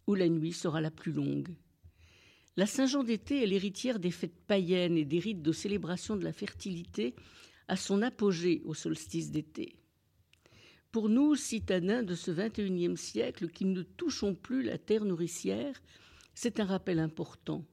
où 0.09 0.15
la 0.15 0.29
nuit 0.29 0.53
sera 0.53 0.81
la 0.81 0.91
plus 0.91 1.13
longue. 1.13 1.55
La 2.57 2.67
Saint-Jean 2.67 3.03
d'été 3.03 3.43
est 3.43 3.47
l'héritière 3.47 3.99
des 3.99 4.13
fêtes 4.13 4.39
païennes 4.47 4.97
et 4.97 5.05
des 5.05 5.19
rites 5.19 5.43
de 5.43 5.51
célébration 5.51 6.17
de 6.17 6.23
la 6.23 6.33
fertilité 6.33 7.17
à 7.67 7.77
son 7.77 8.01
apogée 8.01 8.63
au 8.65 8.75
solstice 8.75 9.33
d'été. 9.33 9.77
Pour 10.93 11.09
nous, 11.09 11.35
citadins 11.35 12.05
de 12.05 12.15
ce 12.15 12.31
XXIe 12.31 12.97
siècle 12.97 13.49
qui 13.49 13.65
ne 13.65 13.83
touchons 13.83 14.37
plus 14.37 14.63
la 14.63 14.79
terre 14.79 15.05
nourricière, 15.05 15.83
c'est 16.35 16.61
un 16.61 16.65
rappel 16.65 17.01
important. 17.01 17.65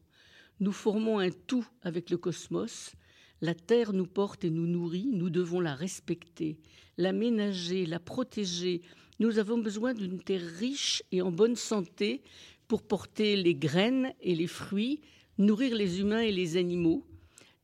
Nous 0.60 0.72
formons 0.72 1.20
un 1.20 1.30
tout 1.30 1.68
avec 1.84 2.10
le 2.10 2.18
cosmos. 2.18 2.94
La 3.42 3.54
terre 3.54 3.94
nous 3.94 4.08
porte 4.08 4.44
et 4.44 4.50
nous 4.50 4.66
nourrit, 4.66 5.12
nous 5.14 5.30
devons 5.30 5.60
la 5.60 5.76
respecter, 5.76 6.58
la 6.98 7.12
ménager, 7.12 7.86
la 7.86 8.00
protéger. 8.00 8.82
Nous 9.20 9.38
avons 9.38 9.60
besoin 9.60 9.94
d'une 9.94 10.20
terre 10.20 10.46
riche 10.58 11.04
et 11.12 11.22
en 11.22 11.32
bonne 11.32 11.56
santé 11.56 12.24
pour 12.72 12.84
porter 12.84 13.36
les 13.36 13.54
graines 13.54 14.14
et 14.22 14.34
les 14.34 14.48
fruits, 14.48 15.02
nourrir 15.38 15.76
les 15.76 16.00
humains 16.00 16.22
et 16.22 16.32
les 16.32 16.56
animaux. 16.56 17.06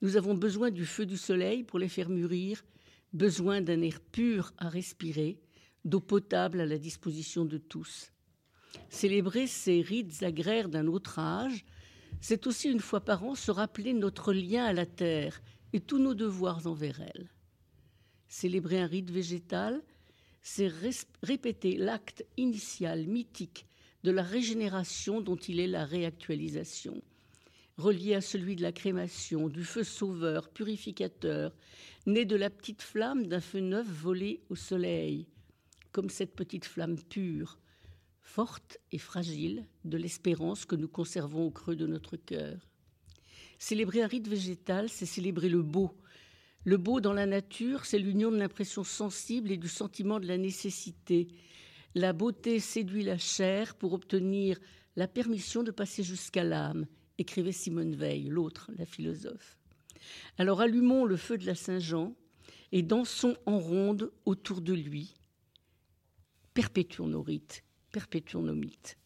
Nous 0.02 0.18
avons 0.18 0.34
besoin 0.34 0.70
du 0.70 0.86
feu 0.86 1.06
du 1.06 1.16
soleil 1.16 1.64
pour 1.64 1.80
les 1.80 1.88
faire 1.88 2.10
mûrir, 2.10 2.62
besoin 3.14 3.62
d'un 3.62 3.82
air 3.84 4.02
pur 4.02 4.52
à 4.58 4.68
respirer, 4.68 5.40
d'eau 5.86 6.02
potable 6.02 6.60
à 6.60 6.66
la 6.66 6.78
disposition 6.78 7.46
de 7.46 7.58
tous. 7.58 8.12
Célébrer 8.90 9.48
ces 9.48 9.80
rites 9.80 10.24
agraires 10.24 10.68
d'un 10.68 10.88
autre 10.88 11.20
âge, 11.20 11.64
c'est 12.20 12.46
aussi 12.46 12.70
une 12.70 12.82
fois 12.82 13.00
par 13.00 13.24
an 13.24 13.34
se 13.34 13.50
rappeler 13.50 13.94
notre 13.94 14.34
lien 14.34 14.66
à 14.66 14.74
la 14.74 14.86
terre 14.86 15.42
et 15.72 15.80
tous 15.80 16.00
nos 16.00 16.16
devoirs 16.16 16.68
envers 16.68 17.00
elle. 17.00 17.30
Célébrer 18.28 18.82
un 18.82 18.88
rite 18.88 19.10
végétal, 19.10 19.82
c'est 20.42 20.70
répéter 21.24 21.78
l'acte 21.78 22.26
initial 22.36 23.08
mythique 23.08 23.68
de 24.08 24.14
la 24.14 24.24
régénération 24.24 25.20
dont 25.20 25.36
il 25.36 25.60
est 25.60 25.68
la 25.68 25.84
réactualisation, 25.84 27.04
relié 27.78 28.16
à 28.16 28.22
celui 28.22 28.56
de 28.56 28.62
la 28.62 28.72
crémation, 28.72 29.50
du 29.50 29.66
feu 29.66 29.84
sauveur, 29.84 30.48
purificateur, 30.48 31.54
né 32.06 32.24
de 32.24 32.38
la 32.38 32.50
petite 32.50 32.82
flamme 32.82 33.28
d'un 33.28 33.42
feu 33.42 33.60
neuf 33.60 33.86
volé 33.86 34.40
au 34.50 34.56
soleil, 34.56 35.28
comme 35.92 36.10
cette 36.10 36.38
petite 36.38 36.64
flamme 36.64 36.98
pure, 36.98 37.60
forte 38.22 38.78
et 38.94 38.98
fragile 38.98 39.68
de 39.84 39.98
l'espérance 39.98 40.66
que 40.66 40.78
nous 40.78 40.88
conservons 40.88 41.48
au 41.48 41.52
creux 41.52 41.76
de 41.76 41.86
notre 41.86 42.16
cœur. 42.16 42.66
Célébrer 43.60 44.04
un 44.04 44.08
rite 44.08 44.30
végétal, 44.30 44.88
c'est 44.88 45.06
célébrer 45.06 45.50
le 45.50 45.64
beau. 45.64 45.92
Le 46.64 46.78
beau 46.78 47.02
dans 47.02 47.12
la 47.12 47.26
nature, 47.26 47.86
c'est 47.86 48.00
l'union 48.00 48.32
de 48.32 48.38
l'impression 48.38 48.86
sensible 48.86 49.52
et 49.52 49.58
du 49.58 49.68
sentiment 49.68 50.22
de 50.22 50.28
la 50.28 50.38
nécessité, 50.38 51.28
la 51.98 52.14
beauté 52.14 52.60
séduit 52.60 53.04
la 53.04 53.18
chair 53.18 53.76
pour 53.76 53.94
obtenir 53.94 54.60
la 54.96 55.08
permission 55.08 55.64
de 55.64 55.72
passer 55.72 56.04
jusqu'à 56.04 56.44
l'âme, 56.44 56.86
écrivait 57.18 57.52
Simone 57.52 57.96
Veil, 57.96 58.28
l'autre, 58.30 58.70
la 58.78 58.86
philosophe. 58.86 59.58
Alors 60.38 60.62
allumons 60.62 61.06
le 61.06 61.18
feu 61.18 61.38
de 61.38 61.46
la 61.46 61.56
Saint-Jean 61.56 62.16
et 62.72 62.84
dansons 62.84 63.36
en 63.48 63.58
ronde 63.58 64.12
autour 64.26 64.62
de 64.62 64.74
lui. 64.74 65.16
Perpétuons 66.54 67.08
nos 67.08 67.24
rites, 67.24 67.64
perpétuons 67.92 68.44
nos 68.44 68.56
mythes. 68.56 68.98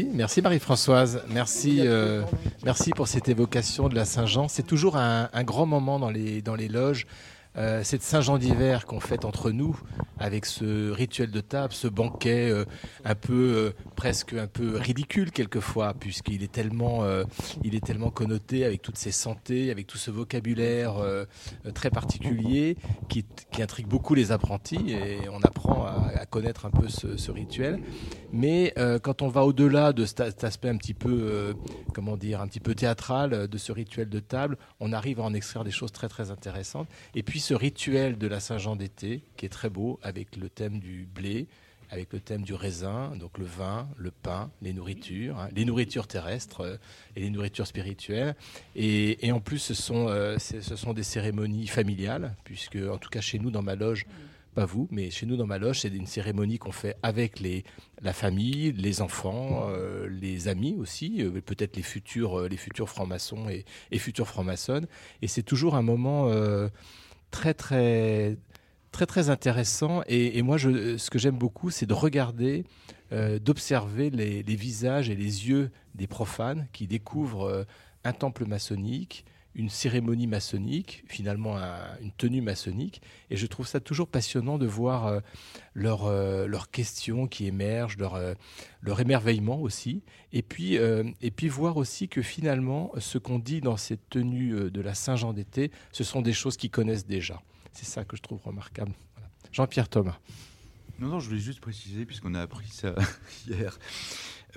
Merci, 0.00 0.16
merci 0.16 0.42
Marie-Françoise. 0.42 1.22
Merci, 1.28 1.80
euh, 1.80 2.22
merci 2.64 2.92
pour 2.92 3.06
cette 3.06 3.28
évocation 3.28 3.88
de 3.88 3.94
la 3.94 4.06
Saint-Jean. 4.06 4.48
C'est 4.48 4.62
toujours 4.62 4.96
un, 4.96 5.28
un 5.32 5.44
grand 5.44 5.66
moment 5.66 5.98
dans 5.98 6.08
les, 6.08 6.40
dans 6.40 6.54
les 6.54 6.68
loges. 6.68 7.06
Euh, 7.58 7.82
cette 7.84 8.02
Saint-Jean 8.02 8.38
d'hiver 8.38 8.86
qu'on 8.86 9.00
fête 9.00 9.26
entre 9.26 9.50
nous, 9.50 9.78
avec 10.20 10.44
ce 10.44 10.90
rituel 10.90 11.30
de 11.30 11.40
table, 11.40 11.72
ce 11.72 11.88
banquet 11.88 12.50
euh, 12.50 12.64
un 13.04 13.14
peu 13.14 13.32
euh, 13.32 13.90
presque 13.96 14.34
un 14.34 14.46
peu 14.46 14.76
ridicule 14.76 15.32
quelquefois, 15.32 15.94
puisqu'il 15.94 16.42
est 16.42 16.52
tellement, 16.52 17.02
euh, 17.04 17.24
il 17.64 17.74
est 17.74 17.84
tellement 17.84 18.10
connoté 18.10 18.64
avec 18.66 18.82
toutes 18.82 18.98
ces 18.98 19.10
santé, 19.10 19.70
avec 19.70 19.86
tout 19.86 19.96
ce 19.96 20.10
vocabulaire 20.10 20.96
très 21.74 21.90
particulier 21.90 22.76
qui, 23.08 23.24
intrigue 23.60 23.86
beaucoup 23.86 24.14
les 24.14 24.32
apprentis 24.32 24.90
et 24.90 25.28
on 25.30 25.40
apprend 25.40 25.86
à, 25.86 26.24
connaître 26.26 26.66
un 26.66 26.70
peu 26.70 26.88
ce, 26.88 27.30
rituel. 27.30 27.80
Mais 28.32 28.74
quand 29.02 29.22
on 29.22 29.28
va 29.28 29.44
au-delà 29.44 29.92
de 29.92 30.04
cet, 30.04 30.44
aspect 30.44 30.68
un 30.68 30.76
petit 30.76 30.94
peu, 30.94 31.54
comment 31.94 32.16
dire, 32.16 32.40
un 32.40 32.46
petit 32.46 32.60
peu 32.60 32.74
théâtral 32.74 33.48
de 33.48 33.58
ce 33.58 33.72
rituel 33.72 34.08
de 34.08 34.20
table, 34.20 34.58
on 34.80 34.92
arrive 34.92 35.20
à 35.20 35.24
en 35.24 35.34
extraire 35.34 35.64
des 35.64 35.70
choses 35.70 35.92
très 35.92 36.08
très 36.08 36.30
intéressantes. 36.30 36.88
Et 37.14 37.22
puis 37.22 37.40
ce 37.40 37.54
rituel 37.54 38.18
de 38.18 38.26
la 38.26 38.40
Saint-Jean 38.40 38.76
d'été, 38.76 39.22
qui 39.36 39.46
est 39.46 39.50
très 39.50 39.70
beau, 39.70 39.98
le 40.36 40.48
thème 40.48 40.78
du 40.78 41.06
blé, 41.12 41.48
avec 41.90 42.12
le 42.12 42.20
thème 42.20 42.42
du 42.42 42.54
raisin, 42.54 43.16
donc 43.16 43.38
le 43.38 43.44
vin, 43.44 43.88
le 43.96 44.10
pain, 44.10 44.50
les 44.62 44.72
nourritures, 44.72 45.38
hein, 45.38 45.48
les 45.54 45.64
nourritures 45.64 46.06
terrestres 46.06 46.60
euh, 46.60 46.76
et 47.16 47.20
les 47.20 47.30
nourritures 47.30 47.66
spirituelles. 47.66 48.36
Et, 48.76 49.32
en 49.32 49.40
plus, 49.40 49.58
ce 49.58 49.74
sont, 49.74 50.06
euh, 50.08 50.38
ce 50.38 50.76
sont 50.76 50.92
des 50.92 51.02
cérémonies 51.02 51.66
familiales, 51.66 52.36
puisque 52.44 52.76
en 52.76 52.98
tout 52.98 53.10
cas 53.10 53.20
chez 53.20 53.38
nous 53.38 53.50
dans 53.50 53.62
ma 53.62 53.74
loge, 53.74 54.06
pas 54.54 54.64
vous, 54.64 54.88
mais 54.90 55.10
chez 55.10 55.26
nous 55.26 55.36
dans 55.36 55.46
ma 55.46 55.58
loge, 55.58 55.80
c'est 55.80 55.88
une 55.88 56.06
cérémonie 56.06 56.58
qu'on 56.58 56.72
fait 56.72 56.96
avec 57.02 57.40
la 58.02 58.12
famille, 58.12 58.72
les 58.72 59.00
enfants, 59.00 59.68
euh, 59.68 60.08
les 60.08 60.48
amis 60.48 60.74
aussi, 60.78 61.24
peut-être 61.46 61.76
les 61.76 61.82
futurs, 61.82 62.48
futurs 62.56 62.88
francs-maçons 62.88 63.48
et, 63.48 63.64
et 63.92 63.98
futures 63.98 64.26
francs-maçonnes. 64.26 64.86
Et 65.22 65.28
c'est 65.28 65.44
toujours 65.44 65.76
un 65.76 65.82
moment 65.82 66.32
très 67.30 67.54
très 67.54 68.36
très 68.90 69.06
très 69.06 69.30
intéressant. 69.30 70.02
Et, 70.06 70.42
moi, 70.42 70.58
ce 70.58 71.10
que 71.10 71.18
j'aime 71.18 71.38
beaucoup, 71.38 71.70
c'est 71.70 71.86
de 71.86 71.94
regarder, 71.94 72.64
euh, 73.12 73.38
d'observer 73.38 74.10
les, 74.10 74.42
visages 74.56 75.10
et 75.10 75.16
les 75.16 75.48
yeux 75.48 75.70
des 75.94 76.06
profanes 76.06 76.66
qui 76.72 76.86
découvrent 76.86 77.48
euh, 77.48 77.64
un 78.04 78.12
temple 78.12 78.46
maçonnique, 78.46 79.24
une 79.56 79.68
cérémonie 79.68 80.28
maçonnique, 80.28 81.02
finalement 81.08 81.56
un- 81.56 81.98
une 82.00 82.12
tenue 82.12 82.40
maçonnique. 82.40 83.02
Et 83.30 83.36
je 83.36 83.46
trouve 83.46 83.66
ça 83.66 83.80
toujours 83.80 84.06
passionnant 84.06 84.58
de 84.58 84.66
voir 84.66 85.06
euh, 85.06 85.20
leurs 85.74 86.70
questions 86.70 87.26
qui 87.26 87.46
émergent, 87.46 87.96
leur, 87.98 88.18
leur 88.80 89.00
émerveillement 89.00 89.60
aussi. 89.60 90.02
Et 90.32 90.42
puis, 90.42 90.74
et 90.74 91.30
puis 91.30 91.48
voir 91.48 91.76
aussi 91.76 92.08
que 92.08 92.22
finalement, 92.22 92.92
ce 92.98 93.18
qu'on 93.18 93.38
dit 93.40 93.60
dans 93.60 93.76
cette 93.76 94.08
tenue 94.08 94.70
de 94.70 94.80
la 94.80 94.94
Saint-Jean 94.94 95.32
d'été, 95.32 95.72
ce 95.90 96.04
sont 96.04 96.22
des 96.22 96.32
choses 96.32 96.56
qu'ils 96.56 96.70
connaissent 96.70 97.06
déjà. 97.06 97.40
C'est 97.72 97.86
ça 97.86 98.04
que 98.04 98.16
je 98.16 98.22
trouve 98.22 98.40
remarquable. 98.42 98.92
Voilà. 99.14 99.28
Jean-Pierre 99.52 99.88
Thomas. 99.88 100.18
Non, 100.98 101.08
non, 101.08 101.20
je 101.20 101.28
voulais 101.28 101.40
juste 101.40 101.60
préciser, 101.60 102.04
puisqu'on 102.04 102.34
a 102.34 102.42
appris 102.42 102.68
ça 102.68 102.94
hier, 103.46 103.78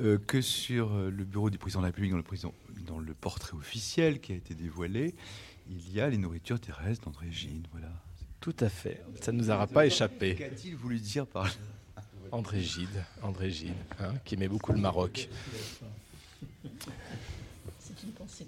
euh, 0.02 0.18
que 0.18 0.42
sur 0.42 0.94
euh, 0.94 1.10
le 1.10 1.24
bureau 1.24 1.50
du 1.50 1.58
président 1.58 1.80
de 1.80 1.86
la 1.86 1.88
République, 1.90 2.12
dans 2.12 2.18
le, 2.18 2.24
président- 2.24 2.54
dans 2.86 3.00
le 3.00 3.14
portrait 3.14 3.56
officiel 3.56 4.20
qui 4.20 4.34
a 4.34 4.36
été 4.36 4.54
dévoilé, 4.56 5.16
il 5.70 5.90
y 5.94 6.02
a 6.02 6.10
les 6.10 6.18
nourritures 6.18 6.60
terrestres 6.60 7.06
d'André 7.06 7.32
Gide. 7.32 7.68
Voilà. 7.72 7.90
Tout 8.42 8.56
à 8.60 8.68
fait. 8.68 9.02
Ça 9.22 9.32
ne 9.32 9.38
nous 9.38 9.50
aura 9.50 9.68
pas 9.68 9.86
échappé. 9.86 10.36
Qu'a-t-il 10.36 10.76
voulu 10.76 11.00
dire 11.00 11.26
par 11.28 11.46
là? 11.46 11.52
André 12.34 12.62
Gide, 12.62 13.06
André 13.22 13.52
Gide, 13.52 13.74
hein, 14.00 14.16
qui 14.26 14.34
aimait 14.34 14.48
beaucoup 14.50 14.74
le 14.74 14.80
Maroc. 14.80 15.30
C'est 17.80 18.04
une 18.04 18.12
pensée. 18.12 18.48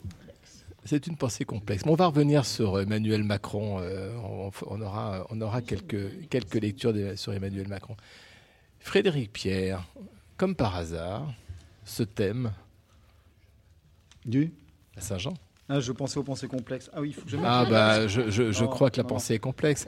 C'est 0.86 1.08
une 1.08 1.18
pensée 1.18 1.46
complexe. 1.46 1.84
Mais 1.86 1.92
on 1.92 1.96
va 1.96 2.06
revenir 2.08 2.46
sur 2.46 2.80
Emmanuel 2.80 3.24
Macron. 3.24 3.80
euh, 3.80 4.16
on, 4.24 4.52
on 4.68 4.82
aura, 4.82 5.26
on 5.32 5.42
aura 5.42 5.62
quelques, 5.62 6.30
quelques 6.30 6.56
lectures 6.56 6.94
de- 6.94 7.16
sur 7.16 7.34
Emmanuel 7.34 7.68
Macron. 7.68 7.96
Frédéric 8.80 9.34
Pierre, 9.34 9.84
comme 10.38 10.56
par 10.56 10.76
hasard, 10.76 11.34
ce 11.86 12.04
thème, 12.04 12.52
Du 14.26 14.52
la 14.96 15.02
Saint-Jean. 15.02 15.34
ah, 15.70 15.80
Je 15.80 15.92
pensais 15.92 16.18
aux 16.20 16.24
pensées 16.24 16.48
complexes. 16.48 16.90
Ah 16.94 17.02
oui, 17.02 17.10
il 17.10 17.14
faut 17.14 17.22
que 17.22 17.30
je 17.30 17.38
mette- 17.38 17.46
Ah 17.50 17.66
bah, 17.70 18.08
je, 18.08 18.30
je- 18.30 18.52
je 18.52 18.64
Non, 18.64 18.70
crois 18.70 18.90
que 18.92 18.98
la 18.98 19.04
non. 19.04 19.10
pensée 19.10 19.34
est 19.36 19.40
complexe. 19.40 19.88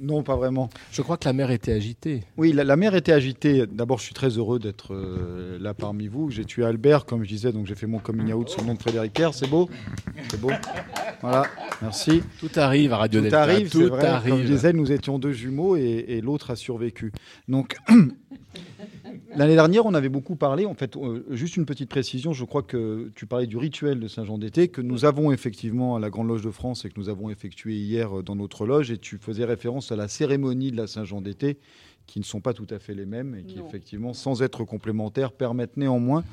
Non, 0.00 0.22
pas 0.22 0.36
vraiment. 0.36 0.68
Je 0.92 1.02
crois 1.02 1.16
que 1.16 1.24
la 1.26 1.32
mer 1.32 1.50
était 1.50 1.72
agitée. 1.72 2.22
Oui, 2.36 2.52
la, 2.52 2.64
la 2.64 2.76
mer 2.76 2.94
était 2.94 3.12
agitée. 3.12 3.66
D'abord, 3.66 3.98
je 3.98 4.04
suis 4.04 4.14
très 4.14 4.28
heureux 4.30 4.58
d'être 4.58 4.94
euh, 4.94 5.58
là 5.60 5.74
parmi 5.74 6.06
vous. 6.08 6.30
J'ai 6.30 6.44
tué 6.44 6.64
Albert, 6.64 7.04
comme 7.06 7.22
je 7.24 7.28
disais, 7.28 7.52
donc 7.52 7.66
j'ai 7.66 7.74
fait 7.74 7.86
mon 7.86 7.98
coming 7.98 8.32
out 8.32 8.48
sous 8.48 8.60
le 8.60 8.66
nom 8.66 8.74
de 8.74 8.78
Frédéric 8.82 9.12
Pierre. 9.12 9.34
C'est 9.34 9.48
beau 9.48 9.68
C'est 10.30 10.40
beau 10.40 10.50
Voilà, 11.22 11.44
merci. 11.82 12.22
Tout 12.40 12.50
arrive 12.56 12.92
à 12.92 12.98
Radio 12.98 13.20
Tout 13.20 13.24
Delta. 13.24 13.42
arrive, 13.42 13.70
tout 13.70 13.86
vrai. 13.88 14.00
Comme 14.02 14.22
je 14.24 14.32
arrive. 14.32 14.46
disais, 14.46 14.72
nous 14.72 14.92
étions 14.92 15.18
deux 15.18 15.32
jumeaux 15.32 15.76
et, 15.76 16.04
et 16.08 16.20
l'autre 16.20 16.50
a 16.50 16.56
survécu. 16.56 17.12
Donc, 17.48 17.76
l'année 19.36 19.54
dernière, 19.54 19.86
on 19.86 19.94
avait 19.94 20.08
beaucoup 20.08 20.36
parlé. 20.36 20.66
En 20.66 20.74
fait, 20.74 20.96
euh, 20.96 21.24
juste 21.30 21.56
une 21.56 21.66
petite 21.66 21.88
précision. 21.88 22.32
Je 22.32 22.44
crois 22.44 22.62
que 22.62 23.10
tu 23.14 23.26
parlais 23.26 23.46
du 23.46 23.56
rituel 23.56 24.00
de 24.00 24.08
Saint-Jean 24.08 24.38
d'été 24.38 24.68
que 24.68 24.80
nous 24.80 25.04
avons 25.04 25.32
effectivement 25.32 25.96
à 25.96 26.00
la 26.00 26.10
Grande 26.10 26.28
Loge 26.28 26.42
de 26.42 26.50
France 26.50 26.84
et 26.84 26.88
que 26.88 26.98
nous 26.98 27.08
avons 27.08 27.30
effectué 27.30 27.74
hier 27.74 28.18
euh, 28.18 28.22
dans 28.22 28.36
notre 28.36 28.66
loge. 28.66 28.90
Et 28.90 28.98
tu 28.98 29.18
faisais 29.18 29.44
référence 29.44 29.92
à 29.92 29.96
la 29.96 30.08
cérémonie 30.08 30.70
de 30.70 30.76
la 30.76 30.86
Saint-Jean 30.86 31.20
d'été, 31.20 31.58
qui 32.06 32.18
ne 32.18 32.24
sont 32.24 32.40
pas 32.40 32.54
tout 32.54 32.66
à 32.70 32.78
fait 32.78 32.94
les 32.94 33.06
mêmes 33.06 33.34
et 33.34 33.44
qui, 33.44 33.58
Non. 33.58 33.66
effectivement, 33.66 34.12
sans 34.12 34.42
être 34.42 34.64
complémentaires, 34.64 35.32
permettent 35.32 35.76
néanmoins 35.76 36.24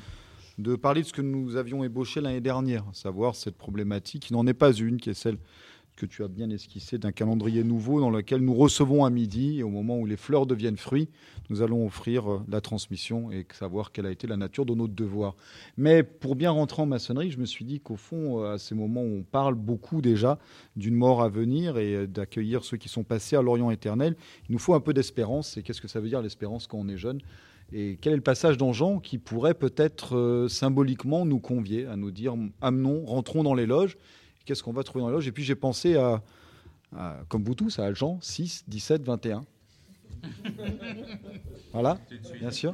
de 0.59 0.75
parler 0.75 1.01
de 1.01 1.07
ce 1.07 1.13
que 1.13 1.21
nous 1.21 1.55
avions 1.55 1.83
ébauché 1.83 2.21
l'année 2.21 2.41
dernière, 2.41 2.83
à 2.89 2.93
savoir 2.93 3.35
cette 3.35 3.55
problématique 3.55 4.23
qui 4.27 4.33
n'en 4.33 4.45
est 4.45 4.53
pas 4.53 4.71
une, 4.71 4.97
qui 4.97 5.09
est 5.09 5.15
celle 5.15 5.37
que 5.95 6.05
tu 6.05 6.23
as 6.23 6.27
bien 6.27 6.49
esquissée 6.49 6.97
d'un 6.97 7.11
calendrier 7.11 7.63
nouveau 7.63 7.99
dans 7.99 8.09
lequel 8.09 8.41
nous 8.41 8.53
recevons 8.53 9.05
à 9.05 9.09
midi, 9.09 9.59
et 9.59 9.63
au 9.63 9.69
moment 9.69 9.97
où 9.97 10.05
les 10.05 10.17
fleurs 10.17 10.45
deviennent 10.45 10.77
fruits, 10.77 11.09
nous 11.49 11.61
allons 11.61 11.85
offrir 11.85 12.31
euh, 12.31 12.41
la 12.49 12.61
transmission 12.61 13.31
et 13.31 13.45
savoir 13.53 13.91
quelle 13.91 14.05
a 14.05 14.11
été 14.11 14.27
la 14.27 14.37
nature 14.37 14.65
de 14.65 14.73
notre 14.73 14.93
devoir. 14.93 15.35
Mais 15.77 16.03
pour 16.03 16.35
bien 16.35 16.51
rentrer 16.51 16.81
en 16.81 16.85
maçonnerie, 16.85 17.31
je 17.31 17.39
me 17.39 17.45
suis 17.45 17.65
dit 17.65 17.79
qu'au 17.79 17.95
fond, 17.95 18.41
euh, 18.41 18.53
à 18.53 18.57
ces 18.57 18.75
moments 18.75 19.03
où 19.03 19.19
on 19.19 19.23
parle 19.23 19.55
beaucoup 19.55 20.01
déjà 20.01 20.39
d'une 20.75 20.95
mort 20.95 21.21
à 21.21 21.29
venir 21.29 21.77
et 21.77 21.95
euh, 21.95 22.07
d'accueillir 22.07 22.63
ceux 22.63 22.77
qui 22.77 22.89
sont 22.89 23.03
passés 23.03 23.35
à 23.35 23.41
l'Orient 23.41 23.71
éternel, 23.71 24.15
il 24.49 24.53
nous 24.53 24.59
faut 24.59 24.73
un 24.73 24.79
peu 24.79 24.93
d'espérance. 24.93 25.57
Et 25.57 25.63
qu'est-ce 25.63 25.81
que 25.81 25.87
ça 25.87 25.99
veut 25.99 26.09
dire 26.09 26.21
l'espérance 26.21 26.67
quand 26.67 26.79
on 26.79 26.87
est 26.87 26.97
jeune? 26.97 27.19
Et 27.71 27.97
quel 28.01 28.13
est 28.13 28.17
le 28.17 28.21
passage 28.21 28.57
dans 28.57 28.99
qui 28.99 29.17
pourrait 29.17 29.53
peut-être 29.55 30.47
symboliquement 30.47 31.25
nous 31.25 31.39
convier 31.39 31.87
à 31.87 31.95
nous 31.95 32.11
dire 32.11 32.35
amenons, 32.61 33.05
rentrons 33.05 33.41
dans 33.41 33.55
les 33.55 33.65
loges. 33.65 33.97
Qu'est-ce 34.45 34.63
qu'on 34.63 34.73
va 34.73 34.83
trouver 34.83 35.01
dans 35.01 35.07
les 35.09 35.13
loges 35.13 35.27
Et 35.27 35.31
puis 35.31 35.43
j'ai 35.43 35.55
pensé 35.55 35.95
à, 35.95 36.21
à, 36.95 37.17
comme 37.29 37.43
vous 37.43 37.55
tous, 37.55 37.79
à 37.79 37.93
Jean 37.93 38.19
6, 38.21 38.65
17, 38.67 39.03
21. 39.03 39.43
voilà, 41.71 41.97
bien 42.39 42.51
sûr. 42.51 42.73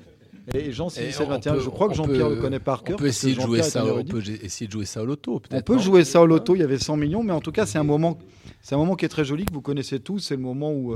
Et 0.54 0.72
Jean 0.72 0.90
6, 0.90 1.00
Et 1.00 1.06
17, 1.08 1.28
on 1.28 1.30
21, 1.30 1.54
peut- 1.54 1.60
je 1.60 1.70
crois 1.70 1.88
que 1.88 1.94
on 1.94 1.96
Jean-Pierre 1.96 2.28
peut- 2.30 2.36
le 2.36 2.42
connaît 2.42 2.60
par 2.60 2.84
cœur. 2.84 2.96
On 2.96 3.00
peut 3.00 3.08
essayer 3.08 3.36
de 3.36 3.42
jouer 3.42 3.62
ça. 3.62 3.86
On 3.86 4.04
peut 4.04 4.22
essayer 4.42 4.68
de 4.68 4.72
jouer 4.72 4.86
ça 4.86 5.04
au 5.04 5.06
loto, 5.06 5.36
On 5.36 5.40
peut-être. 5.40 5.66
peut 5.66 5.76
non 5.76 5.80
jouer 5.80 6.04
ça 6.04 6.22
au 6.22 6.26
loto, 6.26 6.56
il 6.56 6.60
y 6.60 6.64
avait 6.64 6.80
100 6.80 6.98
millions, 6.98 7.22
mais 7.24 7.34
en 7.34 7.42
tout 7.42 7.52
cas, 7.52 7.66
c'est 7.66 7.78
un 7.78 7.84
moment, 7.84 8.18
c'est 8.62 8.74
un 8.76 8.78
moment 8.80 8.96
qui 8.96 9.06
est 9.06 9.10
très 9.10 9.26
joli, 9.26 9.46
que 9.46 9.54
vous 9.54 9.62
connaissez 9.62 10.00
tous. 10.00 10.20
C'est 10.20 10.36
le 10.36 10.42
moment 10.42 10.72
où, 10.74 10.96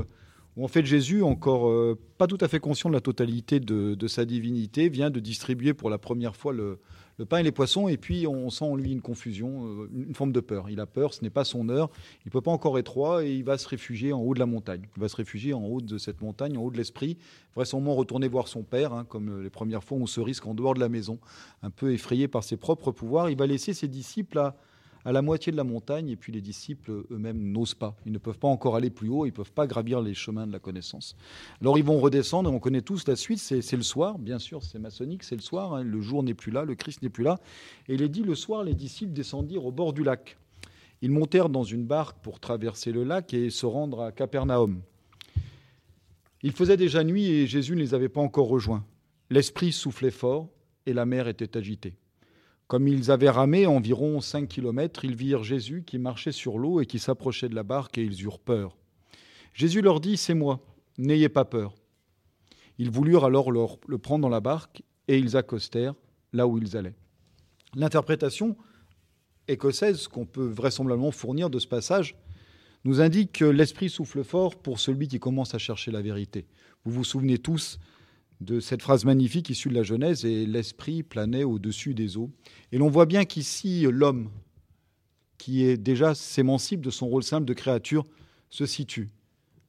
où 0.56 0.64
en 0.64 0.68
fait 0.68 0.84
Jésus, 0.84 1.22
encore 1.22 1.68
euh, 1.68 1.96
pas 2.18 2.26
tout 2.26 2.38
à 2.40 2.48
fait 2.48 2.58
conscient 2.58 2.90
de 2.90 2.94
la 2.94 3.00
totalité 3.00 3.60
de, 3.60 3.94
de 3.94 4.08
sa 4.08 4.24
divinité, 4.24 4.88
vient 4.88 5.10
de 5.10 5.20
distribuer 5.20 5.72
pour 5.72 5.88
la 5.88 5.98
première 5.98 6.34
fois 6.34 6.52
le, 6.52 6.78
le 7.18 7.26
pain 7.26 7.38
et 7.38 7.42
les 7.42 7.52
poissons, 7.52 7.88
et 7.88 7.96
puis 7.96 8.26
on 8.26 8.50
sent 8.50 8.64
en 8.64 8.74
lui 8.74 8.92
une 8.92 9.00
confusion, 9.00 9.66
euh, 9.66 9.90
une 9.94 10.14
forme 10.14 10.32
de 10.32 10.40
peur. 10.40 10.68
Il 10.68 10.80
a 10.80 10.86
peur, 10.86 11.14
ce 11.14 11.22
n'est 11.22 11.30
pas 11.30 11.44
son 11.44 11.68
heure, 11.68 11.90
il 12.24 12.28
ne 12.28 12.30
peut 12.30 12.40
pas 12.40 12.50
encore 12.50 12.78
être 12.78 12.92
roi, 12.92 13.24
et 13.24 13.32
il 13.32 13.44
va 13.44 13.56
se 13.58 13.68
réfugier 13.68 14.12
en 14.12 14.20
haut 14.20 14.34
de 14.34 14.40
la 14.40 14.46
montagne. 14.46 14.82
Il 14.96 15.00
va 15.00 15.08
se 15.08 15.16
réfugier 15.16 15.54
en 15.54 15.64
haut 15.64 15.80
de 15.80 15.98
cette 15.98 16.20
montagne, 16.22 16.56
en 16.56 16.62
haut 16.62 16.70
de 16.70 16.76
l'esprit, 16.76 17.16
vraisemblablement 17.54 17.94
retourner 17.94 18.28
voir 18.28 18.48
son 18.48 18.62
père, 18.62 18.92
hein, 18.92 19.04
comme 19.08 19.28
euh, 19.28 19.42
les 19.42 19.50
premières 19.50 19.84
fois 19.84 19.98
où 19.98 20.02
on 20.02 20.06
se 20.06 20.20
risque 20.20 20.46
en 20.46 20.54
dehors 20.54 20.74
de 20.74 20.80
la 20.80 20.88
maison, 20.88 21.18
un 21.62 21.70
peu 21.70 21.92
effrayé 21.92 22.28
par 22.28 22.42
ses 22.42 22.56
propres 22.56 22.90
pouvoirs. 22.90 23.30
Il 23.30 23.36
va 23.36 23.46
laisser 23.46 23.74
ses 23.74 23.88
disciples 23.88 24.38
à, 24.38 24.56
à 25.04 25.12
la 25.12 25.22
moitié 25.22 25.52
de 25.52 25.56
la 25.56 25.64
montagne, 25.64 26.08
et 26.08 26.16
puis 26.16 26.32
les 26.32 26.40
disciples 26.40 27.04
eux-mêmes 27.10 27.52
n'osent 27.52 27.74
pas. 27.74 27.96
Ils 28.06 28.12
ne 28.12 28.18
peuvent 28.18 28.38
pas 28.38 28.48
encore 28.48 28.76
aller 28.76 28.90
plus 28.90 29.08
haut, 29.08 29.26
ils 29.26 29.30
ne 29.30 29.34
peuvent 29.34 29.52
pas 29.52 29.66
gravir 29.66 30.00
les 30.00 30.14
chemins 30.14 30.46
de 30.46 30.52
la 30.52 30.58
connaissance. 30.58 31.16
Alors 31.60 31.76
ils 31.78 31.84
vont 31.84 31.98
redescendre, 31.98 32.52
on 32.52 32.58
connaît 32.58 32.82
tous 32.82 33.06
la 33.06 33.16
suite, 33.16 33.38
c'est 33.38 33.62
c'est 33.62 33.76
le 33.76 33.82
soir, 33.82 34.18
bien 34.18 34.38
sûr, 34.38 34.62
c'est 34.62 34.78
maçonnique, 34.78 35.24
c'est 35.24 35.34
le 35.34 35.42
soir, 35.42 35.74
hein, 35.74 35.82
le 35.82 36.00
jour 36.00 36.22
n'est 36.22 36.34
plus 36.34 36.52
là, 36.52 36.64
le 36.64 36.74
Christ 36.74 37.02
n'est 37.02 37.08
plus 37.08 37.24
là. 37.24 37.40
Et 37.88 37.94
il 37.94 38.02
est 38.02 38.08
dit, 38.08 38.22
le 38.22 38.34
soir, 38.34 38.62
les 38.62 38.74
disciples 38.74 39.12
descendirent 39.12 39.64
au 39.64 39.72
bord 39.72 39.92
du 39.92 40.04
lac. 40.04 40.36
Ils 41.02 41.10
montèrent 41.10 41.48
dans 41.48 41.64
une 41.64 41.84
barque 41.84 42.18
pour 42.22 42.40
traverser 42.40 42.92
le 42.92 43.04
lac 43.04 43.34
et 43.34 43.50
se 43.50 43.66
rendre 43.66 44.00
à 44.00 44.12
Capernaum. 44.12 44.80
Il 46.42 46.52
faisait 46.52 46.76
déjà 46.76 47.02
nuit 47.02 47.26
et 47.26 47.46
Jésus 47.46 47.74
ne 47.74 47.80
les 47.80 47.94
avait 47.94 48.08
pas 48.08 48.20
encore 48.20 48.48
rejoints. 48.48 48.84
L'esprit 49.30 49.72
soufflait 49.72 50.10
fort 50.10 50.48
et 50.86 50.92
la 50.92 51.06
mer 51.06 51.26
était 51.26 51.56
agitée. 51.56 51.94
Comme 52.66 52.88
ils 52.88 53.10
avaient 53.10 53.30
ramé 53.30 53.66
environ 53.66 54.20
cinq 54.20 54.48
kilomètres, 54.48 55.04
ils 55.04 55.16
virent 55.16 55.44
Jésus 55.44 55.82
qui 55.86 55.98
marchait 55.98 56.32
sur 56.32 56.58
l'eau 56.58 56.80
et 56.80 56.86
qui 56.86 56.98
s'approchait 56.98 57.48
de 57.48 57.54
la 57.54 57.62
barque 57.62 57.98
et 57.98 58.02
ils 58.02 58.22
eurent 58.22 58.40
peur. 58.40 58.76
Jésus 59.52 59.82
leur 59.82 60.00
dit, 60.00 60.16
C'est 60.16 60.34
moi, 60.34 60.60
n'ayez 60.96 61.28
pas 61.28 61.44
peur. 61.44 61.74
Ils 62.78 62.90
voulurent 62.90 63.24
alors 63.24 63.50
le 63.52 63.98
prendre 63.98 64.22
dans 64.22 64.28
la 64.28 64.40
barque 64.40 64.82
et 65.08 65.18
ils 65.18 65.36
accostèrent 65.36 65.94
là 66.32 66.46
où 66.46 66.58
ils 66.58 66.76
allaient. 66.76 66.96
L'interprétation 67.74 68.56
écossaise 69.48 70.08
qu'on 70.08 70.26
peut 70.26 70.46
vraisemblablement 70.46 71.10
fournir 71.10 71.50
de 71.50 71.58
ce 71.58 71.66
passage 71.66 72.16
nous 72.84 73.00
indique 73.00 73.32
que 73.32 73.44
l'esprit 73.44 73.88
souffle 73.88 74.24
fort 74.24 74.56
pour 74.56 74.78
celui 74.78 75.08
qui 75.08 75.18
commence 75.18 75.54
à 75.54 75.58
chercher 75.58 75.90
la 75.90 76.02
vérité. 76.02 76.46
Vous 76.84 76.92
vous 76.92 77.04
souvenez 77.04 77.38
tous 77.38 77.78
de 78.44 78.60
cette 78.60 78.82
phrase 78.82 79.04
magnifique 79.04 79.50
issue 79.50 79.68
de 79.68 79.74
la 79.74 79.82
Genèse 79.82 80.24
et 80.24 80.46
l'esprit 80.46 81.02
planait 81.02 81.44
au-dessus 81.44 81.94
des 81.94 82.16
eaux. 82.16 82.30
Et 82.70 82.78
l'on 82.78 82.88
voit 82.88 83.06
bien 83.06 83.24
qu'ici, 83.24 83.86
l'homme, 83.90 84.30
qui 85.38 85.64
est 85.64 85.76
déjà 85.76 86.14
s'émancipe 86.14 86.80
de 86.80 86.90
son 86.90 87.08
rôle 87.08 87.22
simple 87.22 87.46
de 87.46 87.54
créature, 87.54 88.06
se 88.50 88.66
situe, 88.66 89.10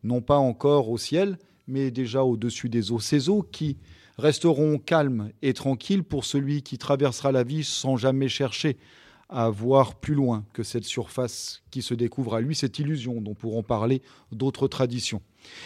non 0.04 0.22
pas 0.22 0.38
encore 0.38 0.90
au 0.90 0.98
ciel, 0.98 1.40
mais 1.68 1.90
déjà 1.90 2.24
au-dessus 2.24 2.70
des 2.70 2.92
eaux. 2.92 3.00
Ces 3.00 3.30
eaux 3.30 3.42
qui 3.42 3.78
resteront 4.18 4.78
calmes 4.78 5.32
et 5.42 5.54
tranquilles 5.54 6.04
pour 6.04 6.26
celui 6.26 6.62
qui 6.62 6.78
traversera 6.78 7.32
la 7.32 7.44
vie 7.44 7.64
sans 7.64 7.98
jamais 7.98 8.30
chercher 8.30 8.78
à 9.30 9.50
voir 9.50 9.96
plus 9.96 10.14
loin 10.14 10.46
que 10.54 10.64
cette 10.64 10.84
surface 10.84 11.64
qui 11.72 11.82
se 11.82 11.94
découvre 11.94 12.36
à 12.36 12.42
lui, 12.42 12.56
cette 12.56 12.78
illusion 12.78 13.22
dont 13.22 13.34
pourront 13.34 13.64
parler 13.64 14.02
d'autres 14.32 14.68
traditions. 14.68 15.22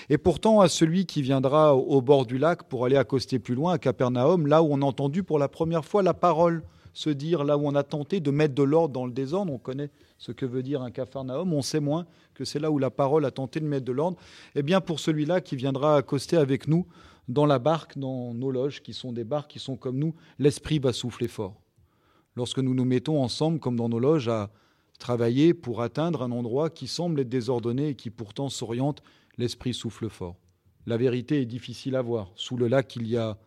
Et 0.10 0.18
pourtant, 0.18 0.62
à 0.62 0.70
celui 0.70 1.06
qui 1.06 1.22
viendra 1.22 1.76
au 1.76 2.02
bord 2.02 2.26
du 2.26 2.38
lac 2.38 2.64
pour 2.64 2.86
aller 2.86 2.98
accoster 2.98 3.40
plus 3.40 3.56
loin, 3.56 3.74
à 3.74 3.78
Capernaum, 3.78 4.48
là 4.48 4.64
où 4.64 4.68
on 4.72 4.82
a 4.82 4.86
entendu 4.86 5.24
pour 5.24 5.40
la 5.40 5.48
première 5.48 5.86
fois 5.86 6.04
la 6.04 6.14
parole 6.14 6.64
se 6.94 7.10
dire, 7.10 7.44
là 7.44 7.58
où 7.58 7.68
on 7.68 7.76
a 7.76 7.84
tenté 7.84 8.20
de 8.20 8.32
mettre 8.32 8.56
de 8.56 8.64
l'ordre 8.64 8.94
dans 8.94 9.06
le 9.06 9.12
désordre, 9.12 9.54
on 9.54 9.58
connaît 9.58 9.90
ce 10.18 10.32
que 10.32 10.46
veut 10.46 10.64
dire 10.64 10.82
un 10.82 10.92
Capharnaüm, 10.92 11.54
on 11.54 11.62
sait 11.62 11.80
moins 11.80 12.06
que 12.34 12.46
c'est 12.46 12.60
là 12.60 12.72
où 12.72 12.80
la 12.80 12.90
parole 12.90 13.26
a 13.26 13.32
tenté 13.32 13.60
de 13.60 13.66
mettre 13.66 13.86
de 13.86 13.92
l'ordre, 13.92 14.18
eh 14.56 14.64
bien 14.64 14.82
pour 14.82 15.00
celui-là 15.00 15.40
qui 15.40 15.56
viendra 15.56 15.96
accoster 15.96 16.38
avec 16.38 16.68
nous 16.68 16.86
dans 17.28 17.46
la 17.46 17.60
barque, 17.60 17.98
dans 17.98 18.34
nos 18.34 18.52
loges, 18.52 18.82
qui 18.82 18.94
sont 18.94 19.14
des 19.14 19.24
barques 19.24 19.52
qui 19.52 19.60
sont 19.60 19.78
comme 19.78 19.98
nous, 19.98 20.16
l'esprit 20.40 20.80
va 20.80 20.92
souffler 20.92 21.28
fort. 21.28 21.62
Lorsque 22.36 22.60
nous 22.60 22.74
nous 22.74 22.86
mettons 22.86 23.22
ensemble, 23.22 23.60
comme 23.60 23.76
dans 23.76 23.90
nos 23.90 24.00
loges, 24.00 24.28
à 24.28 24.50
travailler 24.98 25.54
pour 25.54 25.82
atteindre 25.82 26.24
un 26.24 26.32
endroit 26.32 26.70
qui 26.70 26.88
semble 26.88 27.22
être 27.22 27.30
désordonné 27.30 27.90
et 27.90 27.96
qui 27.96 28.10
pourtant 28.10 28.50
s'oriente, 28.50 29.02
l'esprit 29.40 29.74
souffle 29.74 30.10
fort. 30.10 30.36
La 30.86 30.98
vérité 30.98 31.42
est 31.42 31.46
difficile 31.46 31.96
à 31.96 32.02
voir. 32.02 32.32
Sous 32.36 32.58
le 32.58 32.68
lac, 32.68 32.96
il 32.98 33.08
y 33.08 33.18
a, 33.18 33.38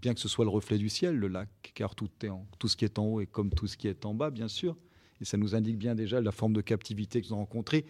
bien 0.00 0.14
que 0.14 0.20
ce 0.20 0.28
soit 0.28 0.44
le 0.44 0.50
reflet 0.50 0.78
du 0.78 0.88
ciel, 0.88 1.16
le 1.16 1.28
lac, 1.28 1.48
car 1.74 1.94
tout, 1.94 2.08
est 2.22 2.30
en- 2.30 2.46
tout 2.58 2.66
ce 2.66 2.76
qui 2.76 2.84
est 2.86 2.98
en 2.98 3.04
haut 3.04 3.20
est 3.20 3.26
comme 3.26 3.50
tout 3.50 3.66
ce 3.66 3.76
qui 3.76 3.88
est 3.88 4.06
en 4.06 4.14
bas, 4.14 4.30
bien 4.30 4.48
sûr. 4.48 4.76
Et 5.20 5.24
ça 5.24 5.36
nous 5.36 5.54
indique 5.54 5.76
bien 5.76 5.94
déjà 5.94 6.20
la 6.20 6.32
forme 6.32 6.54
de 6.54 6.60
captivité 6.62 7.20
que 7.20 7.26
nous 7.26 7.34
avons 7.34 7.42
rencontrée. 7.42 7.84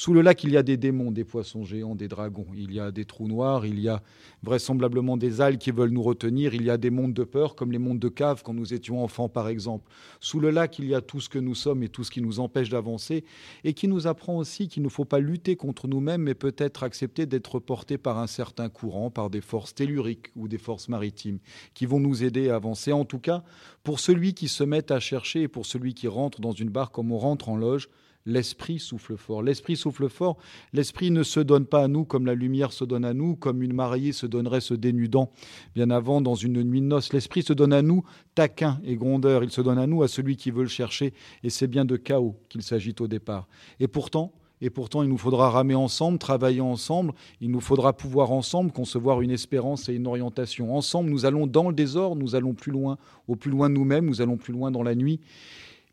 Sous 0.00 0.14
le 0.14 0.22
lac, 0.22 0.42
il 0.44 0.52
y 0.52 0.56
a 0.56 0.62
des 0.62 0.78
démons, 0.78 1.10
des 1.10 1.24
poissons 1.24 1.62
géants, 1.62 1.94
des 1.94 2.08
dragons. 2.08 2.46
Il 2.56 2.72
y 2.72 2.80
a 2.80 2.90
des 2.90 3.04
trous 3.04 3.28
noirs, 3.28 3.66
il 3.66 3.78
y 3.78 3.86
a 3.86 4.02
vraisemblablement 4.42 5.18
des 5.18 5.42
algues 5.42 5.58
qui 5.58 5.72
veulent 5.72 5.90
nous 5.90 6.02
retenir. 6.02 6.54
Il 6.54 6.62
y 6.62 6.70
a 6.70 6.78
des 6.78 6.88
mondes 6.88 7.12
de 7.12 7.22
peur, 7.22 7.54
comme 7.54 7.70
les 7.70 7.76
mondes 7.78 7.98
de 7.98 8.08
cave 8.08 8.42
quand 8.42 8.54
nous 8.54 8.72
étions 8.72 9.04
enfants, 9.04 9.28
par 9.28 9.46
exemple. 9.46 9.92
Sous 10.18 10.40
le 10.40 10.48
lac, 10.48 10.78
il 10.78 10.86
y 10.86 10.94
a 10.94 11.02
tout 11.02 11.20
ce 11.20 11.28
que 11.28 11.38
nous 11.38 11.54
sommes 11.54 11.82
et 11.82 11.90
tout 11.90 12.02
ce 12.02 12.10
qui 12.10 12.22
nous 12.22 12.40
empêche 12.40 12.70
d'avancer 12.70 13.26
et 13.62 13.74
qui 13.74 13.88
nous 13.88 14.06
apprend 14.06 14.38
aussi 14.38 14.68
qu'il 14.68 14.82
ne 14.82 14.88
faut 14.88 15.04
pas 15.04 15.18
lutter 15.18 15.54
contre 15.56 15.86
nous-mêmes, 15.86 16.22
mais 16.22 16.34
peut-être 16.34 16.82
accepter 16.82 17.26
d'être 17.26 17.58
portés 17.58 17.98
par 17.98 18.16
un 18.16 18.26
certain 18.26 18.70
courant, 18.70 19.10
par 19.10 19.28
des 19.28 19.42
forces 19.42 19.74
telluriques 19.74 20.28
ou 20.34 20.48
des 20.48 20.56
forces 20.56 20.88
maritimes 20.88 21.40
qui 21.74 21.84
vont 21.84 22.00
nous 22.00 22.24
aider 22.24 22.48
à 22.48 22.54
avancer. 22.54 22.90
En 22.90 23.04
tout 23.04 23.18
cas, 23.18 23.44
pour 23.84 24.00
celui 24.00 24.32
qui 24.32 24.48
se 24.48 24.64
met 24.64 24.90
à 24.90 24.98
chercher 24.98 25.42
et 25.42 25.48
pour 25.48 25.66
celui 25.66 25.92
qui 25.92 26.08
rentre 26.08 26.40
dans 26.40 26.52
une 26.52 26.70
barque 26.70 26.94
comme 26.94 27.12
on 27.12 27.18
rentre 27.18 27.50
en 27.50 27.56
loge, 27.56 27.90
L'esprit 28.30 28.78
souffle 28.78 29.16
fort. 29.16 29.42
L'esprit 29.42 29.76
souffle 29.76 30.08
fort. 30.08 30.38
L'esprit 30.72 31.10
ne 31.10 31.22
se 31.22 31.40
donne 31.40 31.66
pas 31.66 31.82
à 31.82 31.88
nous 31.88 32.04
comme 32.04 32.26
la 32.26 32.34
lumière 32.34 32.72
se 32.72 32.84
donne 32.84 33.04
à 33.04 33.12
nous, 33.12 33.34
comme 33.36 33.62
une 33.62 33.72
mariée 33.72 34.12
se 34.12 34.26
donnerait 34.26 34.60
se 34.60 34.74
dénudant 34.74 35.32
bien 35.74 35.90
avant 35.90 36.20
dans 36.20 36.36
une 36.36 36.62
nuit 36.62 36.80
de 36.80 36.86
noces. 36.86 37.12
L'esprit 37.12 37.42
se 37.42 37.52
donne 37.52 37.72
à 37.72 37.82
nous 37.82 38.04
taquin 38.34 38.80
et 38.84 38.96
grondeur. 38.96 39.42
Il 39.42 39.50
se 39.50 39.60
donne 39.60 39.78
à 39.78 39.86
nous 39.86 40.02
à 40.02 40.08
celui 40.08 40.36
qui 40.36 40.50
veut 40.50 40.62
le 40.62 40.68
chercher. 40.68 41.12
Et 41.42 41.50
c'est 41.50 41.66
bien 41.66 41.84
de 41.84 41.96
chaos 41.96 42.36
qu'il 42.48 42.62
s'agit 42.62 42.94
au 43.00 43.08
départ. 43.08 43.48
Et 43.80 43.88
pourtant, 43.88 44.32
et 44.62 44.70
pourtant, 44.70 45.02
il 45.02 45.08
nous 45.08 45.18
faudra 45.18 45.50
ramer 45.50 45.74
ensemble, 45.74 46.18
travailler 46.18 46.60
ensemble. 46.60 47.14
Il 47.40 47.50
nous 47.50 47.60
faudra 47.60 47.94
pouvoir 47.94 48.30
ensemble 48.30 48.72
concevoir 48.72 49.22
une 49.22 49.30
espérance 49.30 49.88
et 49.88 49.94
une 49.94 50.06
orientation. 50.06 50.76
Ensemble, 50.76 51.10
nous 51.10 51.24
allons 51.24 51.46
dans 51.46 51.68
le 51.68 51.74
désordre, 51.74 52.16
nous 52.16 52.34
allons 52.34 52.52
plus 52.52 52.70
loin, 52.70 52.98
au 53.26 53.36
plus 53.36 53.50
loin 53.50 53.70
de 53.70 53.74
nous-mêmes, 53.74 54.04
nous 54.04 54.20
allons 54.20 54.36
plus 54.36 54.52
loin 54.52 54.70
dans 54.70 54.82
la 54.82 54.94
nuit. 54.94 55.20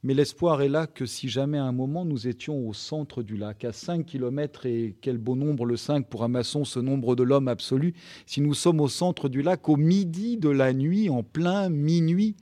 Mais 0.04 0.14
l'espoir 0.14 0.62
est 0.62 0.70
là 0.70 0.86
que 0.86 1.06
si 1.06 1.28
jamais 1.28 1.58
à 1.58 1.64
un 1.64 1.72
moment 1.72 2.06
nous 2.06 2.28
étions 2.28 2.68
au 2.68 2.74
centre 2.74 3.24
du 3.24 3.36
lac, 3.36 3.66
à 3.66 3.74
5 3.74 4.06
km, 4.06 4.66
et 4.68 4.96
quel 5.02 5.18
beau 5.18 5.36
nombre 5.36 5.66
le 5.66 5.76
5 5.76 6.08
pour 6.08 6.24
un 6.24 6.28
maçon, 6.28 6.66
ce 6.66 6.80
nombre 6.80 7.16
de 7.16 7.24
l'homme 7.24 7.48
absolu, 7.48 7.94
si 8.26 8.42
nous 8.42 8.54
sommes 8.54 8.80
au 8.80 8.88
centre 8.88 9.28
du 9.28 9.42
lac, 9.42 9.68
au 9.70 9.76
midi 9.76 10.38
de 10.38 10.50
la 10.50 10.74
nuit, 10.74 11.10
en 11.10 11.24
plein 11.24 11.70
minuit, 11.70 12.36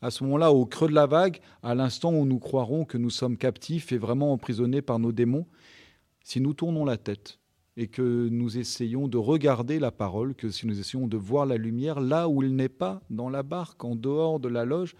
à 0.00 0.10
ce 0.10 0.24
moment-là, 0.24 0.52
au 0.52 0.64
creux 0.66 0.88
de 0.88 0.94
la 0.94 1.06
vague, 1.06 1.40
à 1.62 1.74
l'instant 1.74 2.12
où 2.12 2.24
nous 2.24 2.38
croirons 2.38 2.84
que 2.84 2.98
nous 2.98 3.10
sommes 3.10 3.36
captifs 3.36 3.92
et 3.92 3.98
vraiment 3.98 4.32
emprisonnés 4.32 4.82
par 4.82 4.98
nos 4.98 5.12
démons, 5.12 5.46
si 6.24 6.40
nous 6.40 6.54
tournons 6.54 6.84
la 6.84 6.96
tête 6.96 7.38
et 7.76 7.88
que 7.88 8.28
nous 8.28 8.58
essayons 8.58 9.06
de 9.06 9.16
regarder 9.16 9.78
la 9.78 9.90
parole, 9.90 10.34
que 10.34 10.50
si 10.50 10.66
nous 10.66 10.78
essayons 10.78 11.06
de 11.06 11.16
voir 11.16 11.46
la 11.46 11.56
lumière 11.56 12.00
là 12.00 12.28
où 12.28 12.42
il 12.42 12.54
n'est 12.56 12.68
pas, 12.68 13.00
dans 13.10 13.30
la 13.30 13.42
barque, 13.42 13.84
en 13.84 13.96
dehors 13.96 14.40
de 14.40 14.48
la 14.48 14.64
loge, 14.64 14.94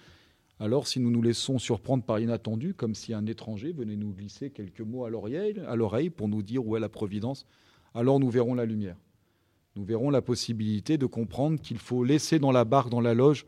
alors 0.60 0.86
si 0.86 1.00
nous 1.00 1.10
nous 1.10 1.22
laissons 1.22 1.58
surprendre 1.58 2.04
par 2.04 2.18
l'inattendu, 2.18 2.74
comme 2.74 2.94
si 2.94 3.14
un 3.14 3.26
étranger 3.26 3.72
venait 3.72 3.96
nous 3.96 4.12
glisser 4.12 4.50
quelques 4.50 4.80
mots 4.80 5.04
à 5.04 5.10
l'oreille, 5.10 6.10
pour 6.10 6.28
nous 6.28 6.42
dire 6.42 6.66
où 6.66 6.76
est 6.76 6.80
la 6.80 6.88
providence, 6.88 7.46
alors 7.94 8.20
nous 8.20 8.30
verrons 8.30 8.54
la 8.54 8.64
lumière. 8.64 8.96
Nous 9.74 9.84
verrons 9.84 10.10
la 10.10 10.22
possibilité 10.22 10.98
de 10.98 11.06
comprendre 11.06 11.60
qu'il 11.60 11.78
faut 11.78 12.04
laisser 12.04 12.38
dans 12.38 12.52
la 12.52 12.64
barque, 12.64 12.90
dans 12.90 13.00
la 13.00 13.14
loge, 13.14 13.46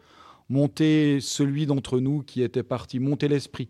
monter 0.48 1.20
celui 1.20 1.66
d'entre 1.66 2.00
nous 2.00 2.22
qui 2.22 2.42
était 2.42 2.62
parti, 2.62 2.98
monter 2.98 3.28
l'esprit. 3.28 3.68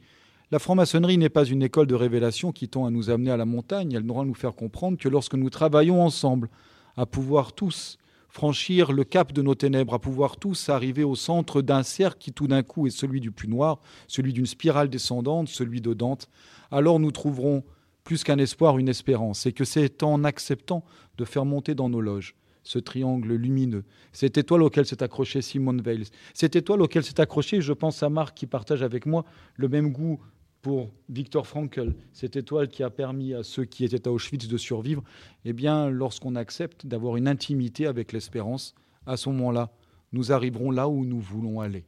La 0.50 0.58
franc-maçonnerie 0.58 1.18
n'est 1.18 1.28
pas 1.28 1.44
une 1.44 1.62
école 1.62 1.86
de 1.86 1.94
révélation 1.94 2.52
qui 2.52 2.68
tend 2.68 2.86
à 2.86 2.90
nous 2.90 3.10
amener 3.10 3.30
à 3.30 3.36
la 3.36 3.44
montagne, 3.44 3.92
elle 3.92 4.04
doit 4.04 4.24
nous 4.24 4.34
faire 4.34 4.54
comprendre 4.54 4.98
que 4.98 5.08
lorsque 5.08 5.34
nous 5.34 5.50
travaillons 5.50 6.02
ensemble 6.02 6.48
à 6.96 7.06
pouvoir 7.06 7.52
tous 7.52 7.98
franchir 8.34 8.90
le 8.90 9.04
cap 9.04 9.32
de 9.32 9.42
nos 9.42 9.54
ténèbres, 9.54 9.94
à 9.94 10.00
pouvoir 10.00 10.36
tous 10.38 10.68
arriver 10.68 11.04
au 11.04 11.14
centre 11.14 11.62
d'un 11.62 11.84
cercle 11.84 12.18
qui 12.18 12.32
tout 12.32 12.48
d'un 12.48 12.64
coup 12.64 12.88
est 12.88 12.90
celui 12.90 13.20
du 13.20 13.30
puits 13.30 13.48
noir, 13.48 13.80
celui 14.08 14.32
d'une 14.32 14.44
spirale 14.44 14.88
descendante, 14.88 15.46
celui 15.46 15.80
de 15.80 15.94
Dante, 15.94 16.28
alors 16.72 16.98
nous 16.98 17.12
trouverons 17.12 17.62
plus 18.02 18.24
qu'un 18.24 18.38
espoir, 18.38 18.76
une 18.76 18.88
espérance, 18.88 19.46
et 19.46 19.52
que 19.52 19.64
c'est 19.64 20.02
en 20.02 20.24
acceptant 20.24 20.84
de 21.16 21.24
faire 21.24 21.44
monter 21.44 21.76
dans 21.76 21.88
nos 21.88 22.00
loges 22.00 22.34
ce 22.64 22.80
triangle 22.80 23.34
lumineux, 23.34 23.84
cette 24.12 24.36
étoile 24.36 24.64
auquel 24.64 24.84
s'est 24.84 25.04
accroché 25.04 25.40
Simone 25.40 25.80
Weil, 25.80 26.02
cette 26.32 26.56
étoile 26.56 26.82
auquel 26.82 27.04
s'est 27.04 27.20
accroché, 27.20 27.60
je 27.60 27.72
pense 27.72 28.02
à 28.02 28.08
Marc 28.08 28.36
qui 28.36 28.46
partage 28.46 28.82
avec 28.82 29.06
moi 29.06 29.24
le 29.54 29.68
même 29.68 29.92
goût 29.92 30.18
pour 30.64 30.88
Viktor 31.10 31.46
Frankl, 31.46 31.92
cette 32.14 32.36
étoile 32.36 32.68
qui 32.68 32.82
a 32.82 32.88
permis 32.88 33.34
à 33.34 33.42
ceux 33.42 33.66
qui 33.66 33.84
étaient 33.84 34.08
à 34.08 34.10
Auschwitz 34.10 34.48
de 34.48 34.56
survivre, 34.56 35.04
eh 35.44 35.52
bien, 35.52 35.90
lorsqu'on 35.90 36.36
accepte 36.36 36.86
d'avoir 36.86 37.18
une 37.18 37.28
intimité 37.28 37.86
avec 37.86 38.14
l'espérance, 38.14 38.74
à 39.04 39.18
ce 39.18 39.28
moment-là, 39.28 39.70
nous 40.14 40.32
arriverons 40.32 40.70
là 40.70 40.88
où 40.88 41.04
nous 41.04 41.20
voulons 41.20 41.60
aller. 41.60 41.84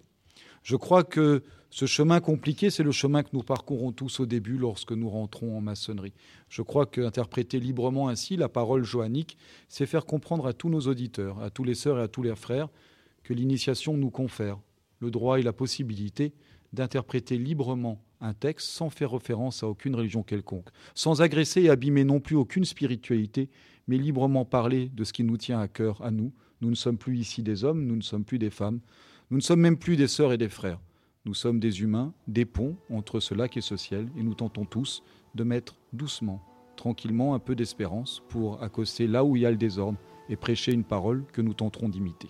Je 0.62 0.76
crois 0.76 1.04
que 1.04 1.42
ce 1.70 1.86
chemin 1.86 2.20
compliqué, 2.20 2.68
c'est 2.68 2.82
le 2.82 2.92
chemin 2.92 3.22
que 3.22 3.30
nous 3.32 3.42
parcourons 3.42 3.92
tous 3.92 4.20
au 4.20 4.26
début 4.26 4.58
lorsque 4.58 4.92
nous 4.92 5.08
rentrons 5.08 5.56
en 5.56 5.62
maçonnerie. 5.62 6.12
Je 6.50 6.60
crois 6.60 6.84
qu'interpréter 6.84 7.58
librement 7.58 8.08
ainsi 8.10 8.36
la 8.36 8.50
parole 8.50 8.84
johannique, 8.84 9.38
c'est 9.70 9.86
faire 9.86 10.04
comprendre 10.04 10.46
à 10.46 10.52
tous 10.52 10.68
nos 10.68 10.80
auditeurs, 10.80 11.40
à 11.40 11.48
tous 11.48 11.64
les 11.64 11.74
sœurs 11.74 11.98
et 11.98 12.02
à 12.02 12.08
tous 12.08 12.22
les 12.22 12.36
frères, 12.36 12.68
que 13.22 13.32
l'initiation 13.32 13.96
nous 13.96 14.10
confère 14.10 14.58
le 14.98 15.10
droit 15.10 15.38
et 15.38 15.42
la 15.42 15.54
possibilité 15.54 16.34
d'interpréter 16.74 17.38
librement 17.38 18.02
un 18.20 18.34
texte 18.34 18.68
sans 18.68 18.90
faire 18.90 19.12
référence 19.12 19.62
à 19.62 19.68
aucune 19.68 19.94
religion 19.94 20.22
quelconque, 20.22 20.68
sans 20.94 21.22
agresser 21.22 21.62
et 21.62 21.70
abîmer 21.70 22.04
non 22.04 22.20
plus 22.20 22.36
aucune 22.36 22.64
spiritualité, 22.64 23.50
mais 23.88 23.98
librement 23.98 24.44
parler 24.44 24.88
de 24.88 25.04
ce 25.04 25.12
qui 25.12 25.24
nous 25.24 25.36
tient 25.36 25.60
à 25.60 25.68
cœur, 25.68 26.02
à 26.02 26.10
nous. 26.10 26.32
Nous 26.60 26.70
ne 26.70 26.74
sommes 26.74 26.98
plus 26.98 27.18
ici 27.18 27.42
des 27.42 27.64
hommes, 27.64 27.84
nous 27.84 27.96
ne 27.96 28.02
sommes 28.02 28.24
plus 28.24 28.38
des 28.38 28.50
femmes, 28.50 28.80
nous 29.30 29.38
ne 29.38 29.42
sommes 29.42 29.60
même 29.60 29.76
plus 29.76 29.96
des 29.96 30.08
sœurs 30.08 30.32
et 30.32 30.38
des 30.38 30.48
frères. 30.48 30.80
Nous 31.24 31.34
sommes 31.34 31.58
des 31.58 31.82
humains, 31.82 32.14
des 32.28 32.44
ponts 32.44 32.76
entre 32.88 33.18
ce 33.18 33.34
lac 33.34 33.56
et 33.56 33.60
ce 33.60 33.76
ciel, 33.76 34.08
et 34.16 34.22
nous 34.22 34.34
tentons 34.34 34.64
tous 34.64 35.02
de 35.34 35.42
mettre 35.42 35.76
doucement, 35.92 36.40
tranquillement 36.76 37.34
un 37.34 37.40
peu 37.40 37.56
d'espérance 37.56 38.22
pour 38.28 38.62
accoster 38.62 39.06
là 39.08 39.24
où 39.24 39.36
il 39.36 39.42
y 39.42 39.46
a 39.46 39.50
le 39.50 39.56
désordre 39.56 39.98
et 40.28 40.36
prêcher 40.36 40.72
une 40.72 40.84
parole 40.84 41.24
que 41.32 41.42
nous 41.42 41.54
tenterons 41.54 41.88
d'imiter. 41.88 42.28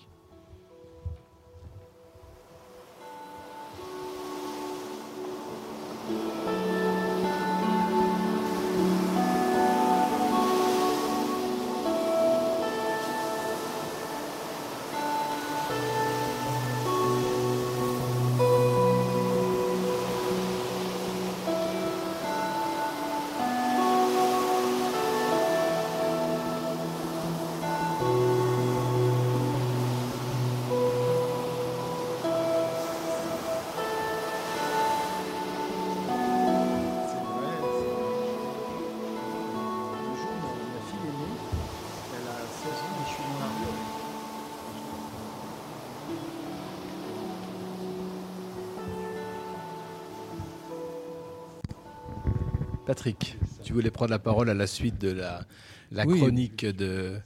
Patrick, 52.97 53.37
tu 53.63 53.75
voulais 53.75 53.91
prendre 53.91 54.11
la 54.11 54.19
parole 54.19 54.49
à 54.49 54.55
la 54.55 54.67
suite 54.67 54.99
de 54.99 55.11
la, 55.11 55.45
la 55.93 56.07
Oui. 56.07 56.19
chronique 56.19 56.65
de, 56.65 57.21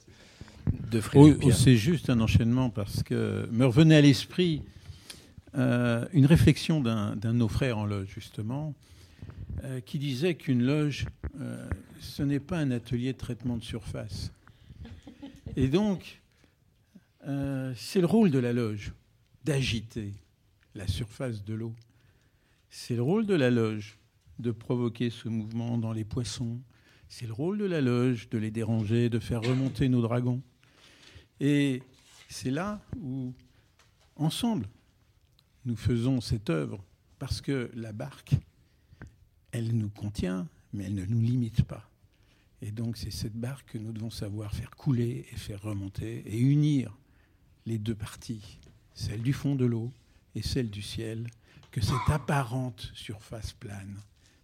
Frédéric 0.99 1.39
Pierre. 1.39 1.55
c'est 1.55 1.77
juste 1.77 2.09
un 2.09 2.19
enchaînement 2.19 2.69
parce 2.69 3.03
que 3.03 3.47
me 3.53 3.65
revenait 3.65 3.95
à 3.95 4.01
l'esprit 4.01 4.63
euh, 5.55 6.05
une 6.11 6.25
réflexion 6.25 6.81
d'un 6.81 7.15
de 7.15 7.31
nos 7.31 7.47
frères 7.47 7.77
en 7.77 7.85
loge, 7.85 8.09
justement, 8.13 8.73
euh, 9.63 9.79
qui 9.79 9.97
disait 9.97 10.35
qu'une 10.35 10.61
loge, 10.61 11.05
euh, 11.39 11.65
ce 12.01 12.21
n'est 12.21 12.41
pas 12.41 12.57
un 12.57 12.71
atelier 12.71 13.13
de 13.13 13.17
traitement 13.17 13.55
de 13.55 13.63
surface. 13.63 14.33
Et 15.55 15.69
donc, 15.69 16.21
c'est 17.77 18.01
le 18.01 18.07
rôle 18.07 18.29
de 18.29 18.39
la 18.39 18.51
loge 18.51 18.91
d'agiter 19.45 20.11
la 20.75 20.85
surface 20.85 21.45
de 21.45 21.53
l'eau. 21.53 21.73
C'est 22.69 22.95
le 22.95 23.03
rôle 23.03 23.25
de 23.25 23.35
la 23.35 23.49
loge 23.49 23.97
de 24.39 24.51
provoquer 24.51 25.09
ce 25.09 25.29
mouvement 25.29 25.77
dans 25.77 25.93
les 25.93 26.03
poissons. 26.03 26.59
C'est 27.09 27.27
le 27.27 27.33
rôle 27.33 27.57
de 27.57 27.65
la 27.65 27.81
loge 27.81 28.29
de 28.29 28.37
les 28.37 28.51
déranger, 28.51 29.09
de 29.09 29.19
faire 29.19 29.41
remonter 29.41 29.89
nos 29.89 30.01
dragons. 30.01 30.41
Et 31.39 31.81
c'est 32.29 32.51
là 32.51 32.81
où, 33.01 33.33
ensemble, 34.15 34.67
nous 35.65 35.75
faisons 35.75 36.21
cette 36.21 36.49
œuvre, 36.49 36.83
parce 37.19 37.41
que 37.41 37.69
la 37.75 37.91
barque, 37.91 38.35
elle 39.51 39.75
nous 39.75 39.89
contient, 39.89 40.47
mais 40.73 40.85
elle 40.85 40.95
ne 40.95 41.05
nous 41.05 41.21
limite 41.21 41.63
pas. 41.63 41.89
Et 42.61 42.71
donc 42.71 42.97
c'est 42.97 43.11
cette 43.11 43.35
barque 43.35 43.71
que 43.71 43.77
nous 43.77 43.91
devons 43.91 44.09
savoir 44.09 44.53
faire 44.53 44.71
couler 44.71 45.25
et 45.31 45.35
faire 45.35 45.61
remonter 45.61 46.23
et 46.25 46.39
unir 46.39 46.95
les 47.65 47.77
deux 47.77 47.95
parties, 47.95 48.59
celle 48.93 49.21
du 49.21 49.33
fond 49.33 49.55
de 49.55 49.65
l'eau 49.65 49.91
et 50.35 50.41
celle 50.41 50.69
du 50.69 50.81
ciel, 50.81 51.27
que 51.71 51.81
cette 51.81 52.09
apparente 52.09 52.91
surface 52.93 53.53
plane 53.53 53.97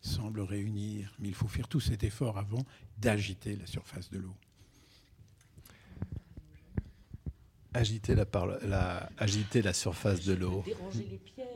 semble 0.08 0.41
réunir. 0.41 1.14
Mais 1.20 1.28
il 1.28 1.36
faut 1.36 1.47
faire 1.47 1.68
tout 1.68 1.80
cet 1.80 2.03
effort 2.03 2.38
avant 2.38 2.64
d'agiter 2.97 3.55
la 3.55 3.66
surface 3.68 4.10
de 4.10 4.20
l'eau. 4.20 4.36
Agiter 7.74 8.16
la, 8.16 9.10
agiter 9.18 9.62
la 9.62 9.74
surface 9.74 10.24
de 10.26 10.34
l'eau. 10.34 10.64
Déranger 10.66 11.08
les 11.12 11.18
pierres. 11.18 11.47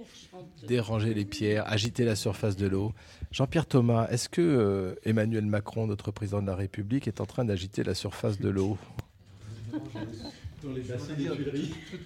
Déranger 0.68 1.14
les 1.16 1.26
pierres, 1.26 1.64
agiter 1.68 2.06
la 2.06 2.16
surface 2.16 2.56
de 2.56 2.68
l'eau. 2.68 2.94
Jean-Pierre 3.32 3.66
Thomas, 3.66 4.08
est-ce 4.10 4.30
que 4.30 4.42
euh, 4.42 4.96
Emmanuel 5.04 5.46
Macron, 5.46 5.88
notre 5.88 6.12
président 6.12 6.42
de 6.42 6.48
la 6.48 6.56
République, 6.56 7.08
est 7.08 7.22
en 7.22 7.26
train 7.26 7.44
d'agiter 7.44 7.84
la 7.84 7.96
surface 7.96 8.40
de 8.40 8.50
l'eau? 8.50 8.78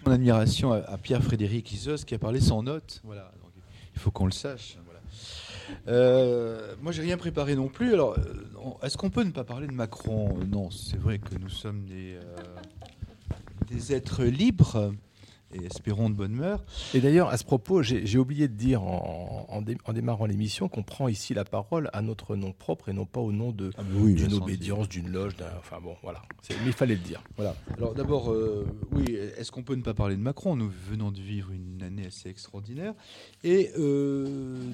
Mon 0.06 0.12
admiration 0.12 0.72
à, 0.72 0.78
à 0.78 0.98
Pierre-Frédéric 0.98 1.74
Isos 1.74 2.06
qui 2.06 2.16
a 2.16 2.20
parlé 2.20 2.40
sans 2.40 2.64
note. 2.64 3.02
Voilà, 3.04 3.34
donc 3.42 3.52
il 3.94 4.00
faut 4.00 4.12
qu'on 4.12 4.28
le 4.28 4.32
sache. 4.32 4.78
Euh, 5.88 6.76
moi, 6.82 6.92
j'ai 6.92 7.02
rien 7.02 7.18
préparé 7.18 7.56
non 7.56 7.68
plus. 7.68 7.94
Alors, 7.94 8.18
euh, 8.18 8.86
est-ce 8.86 8.98
qu'on 8.98 9.10
peut 9.10 9.24
ne 9.24 9.32
pas 9.32 9.44
parler 9.44 9.68
de 9.68 9.74
Macron? 9.74 10.38
Non, 10.50 10.70
c'est 10.72 10.98
vrai 10.98 11.20
que 11.20 11.36
nous 11.36 11.50
sommes 11.50 11.86
des, 11.86 12.16
euh, 12.16 12.22
des 13.68 13.94
êtres 13.94 14.24
libres 14.24 14.94
et 15.56 15.66
espérons 15.66 16.10
de 16.10 16.16
bonne 16.16 16.34
mœurs. 16.34 16.62
Et 16.94 17.00
d'ailleurs, 17.00 17.30
à 17.30 17.38
ce 17.38 17.44
propos, 17.44 17.82
j'ai 17.82 18.18
oublié 18.18 18.48
de 18.48 18.54
dire 18.54 18.84
en, 18.84 19.46
en 19.50 19.62
dé- 19.62 19.78
en 19.86 19.94
démarrant 19.94 20.26
l'émission 20.26 20.68
qu'on 20.68 20.84
prend 20.84 21.08
ici 21.08 21.34
la 21.34 21.46
parole 21.46 21.90
à 21.94 22.02
notre 22.02 22.36
nom 22.36 22.52
propre 22.52 22.90
et 22.90 22.94
non 22.94 23.06
pas 23.06 23.20
au 23.22 23.32
nom 23.32 23.54
Ah, 23.78 23.82
oui, 23.96 24.14
d'une 24.16 24.34
obédience, 24.34 24.90
d'une 24.90 25.10
loge, 25.10 25.36
d'un. 25.38 25.46
Enfin 25.60 25.78
bon, 25.82 25.96
voilà. 26.04 26.22
Mais 26.50 26.56
il 26.68 26.74
fallait 26.74 26.96
le 26.96 27.02
dire. 27.02 27.22
Voilà. 27.38 27.56
Alors 27.78 27.94
d'abord, 27.94 28.32
euh, 28.32 28.66
oui, 28.92 29.18
est-ce 29.38 29.52
qu'on 29.52 29.64
peut 29.64 29.76
ne 29.76 29.82
pas 29.82 29.94
parler 29.94 30.16
de 30.16 30.22
Macron? 30.22 30.56
Nous 30.56 30.72
venons 30.90 31.12
de 31.12 31.20
vivre 31.22 31.52
une 31.52 31.82
année 31.84 32.06
assez 32.08 32.30
extraordinaire 32.30 32.94
et 33.44 33.72
euh, 33.78 34.26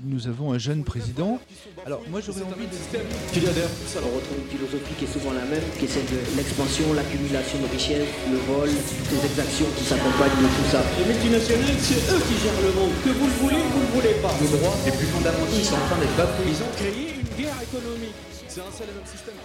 nous 0.03 0.27
avons 0.27 0.51
un 0.53 0.57
jeune 0.57 0.83
président. 0.83 1.39
Alors 1.85 2.01
moi 2.09 2.21
j'aurais 2.21 2.41
envie 2.43 2.65
de... 2.67 2.71
On 2.71 4.15
retrouve 4.15 4.37
une 4.39 4.49
philosophie 4.49 4.93
qui 4.97 5.05
est 5.05 5.07
souvent 5.13 5.31
la 5.33 5.45
même, 5.45 5.63
qui 5.77 5.85
est 5.85 5.87
celle 5.87 6.05
de 6.05 6.17
l'expansion, 6.37 6.93
l'accumulation 6.93 7.59
de 7.59 7.67
richesses, 7.71 8.07
le 8.29 8.37
vol, 8.37 8.69
toutes 8.69 9.11
les 9.19 9.25
exactions 9.25 9.65
qui 9.77 9.83
s'accompagnent 9.83 10.41
de 10.41 10.47
tout 10.47 10.69
ça. 10.71 10.81
Les 10.97 11.05
multinationales, 11.05 11.79
c'est 11.79 11.99
eux 12.15 12.21
qui 12.27 12.35
gèrent 12.39 12.61
le 12.63 12.71
monde. 12.79 12.91
Que 13.03 13.09
vous 13.09 13.25
le 13.25 13.33
voulez, 13.43 13.61
vous 13.73 13.81
le 13.81 13.87
voulez 13.87 14.15
pas. 14.21 14.31
Le 14.39 14.47
droit 14.57 14.73
est 14.87 14.95
plus 14.97 15.07
fondamental, 15.07 15.53
ils 15.53 15.65
sont 15.65 15.75
en 15.75 15.85
train 15.87 15.99
d'être 15.99 16.15
bafoués. 16.15 16.45
Ils 16.47 16.63
ont 16.63 16.71
créé 16.77 17.19
une 17.19 17.43
guerre 17.43 17.61
économique. 17.61 18.15
C'est 18.47 18.61
un 18.61 18.71
seul 18.71 18.87
et 18.87 18.93
même 18.93 19.05
système. 19.05 19.35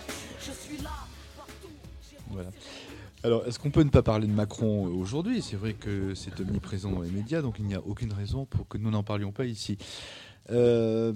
Voilà. 2.30 2.50
Alors, 3.24 3.44
est-ce 3.46 3.58
qu'on 3.58 3.70
peut 3.70 3.82
ne 3.82 3.90
pas 3.90 4.02
parler 4.02 4.28
de 4.28 4.32
Macron 4.32 4.86
aujourd'hui? 4.86 5.42
C'est 5.42 5.56
vrai 5.56 5.72
que 5.72 6.14
c'est 6.14 6.38
omniprésent 6.40 6.92
dans 6.92 7.02
les 7.02 7.10
médias, 7.10 7.42
donc 7.42 7.56
il 7.58 7.64
n'y 7.64 7.74
a 7.74 7.80
aucune 7.80 8.12
raison 8.12 8.44
pour 8.44 8.68
que 8.68 8.78
nous 8.78 8.90
n'en 8.90 9.02
parlions 9.02 9.32
pas 9.32 9.46
ici. 9.46 9.78
Euh, 10.50 11.12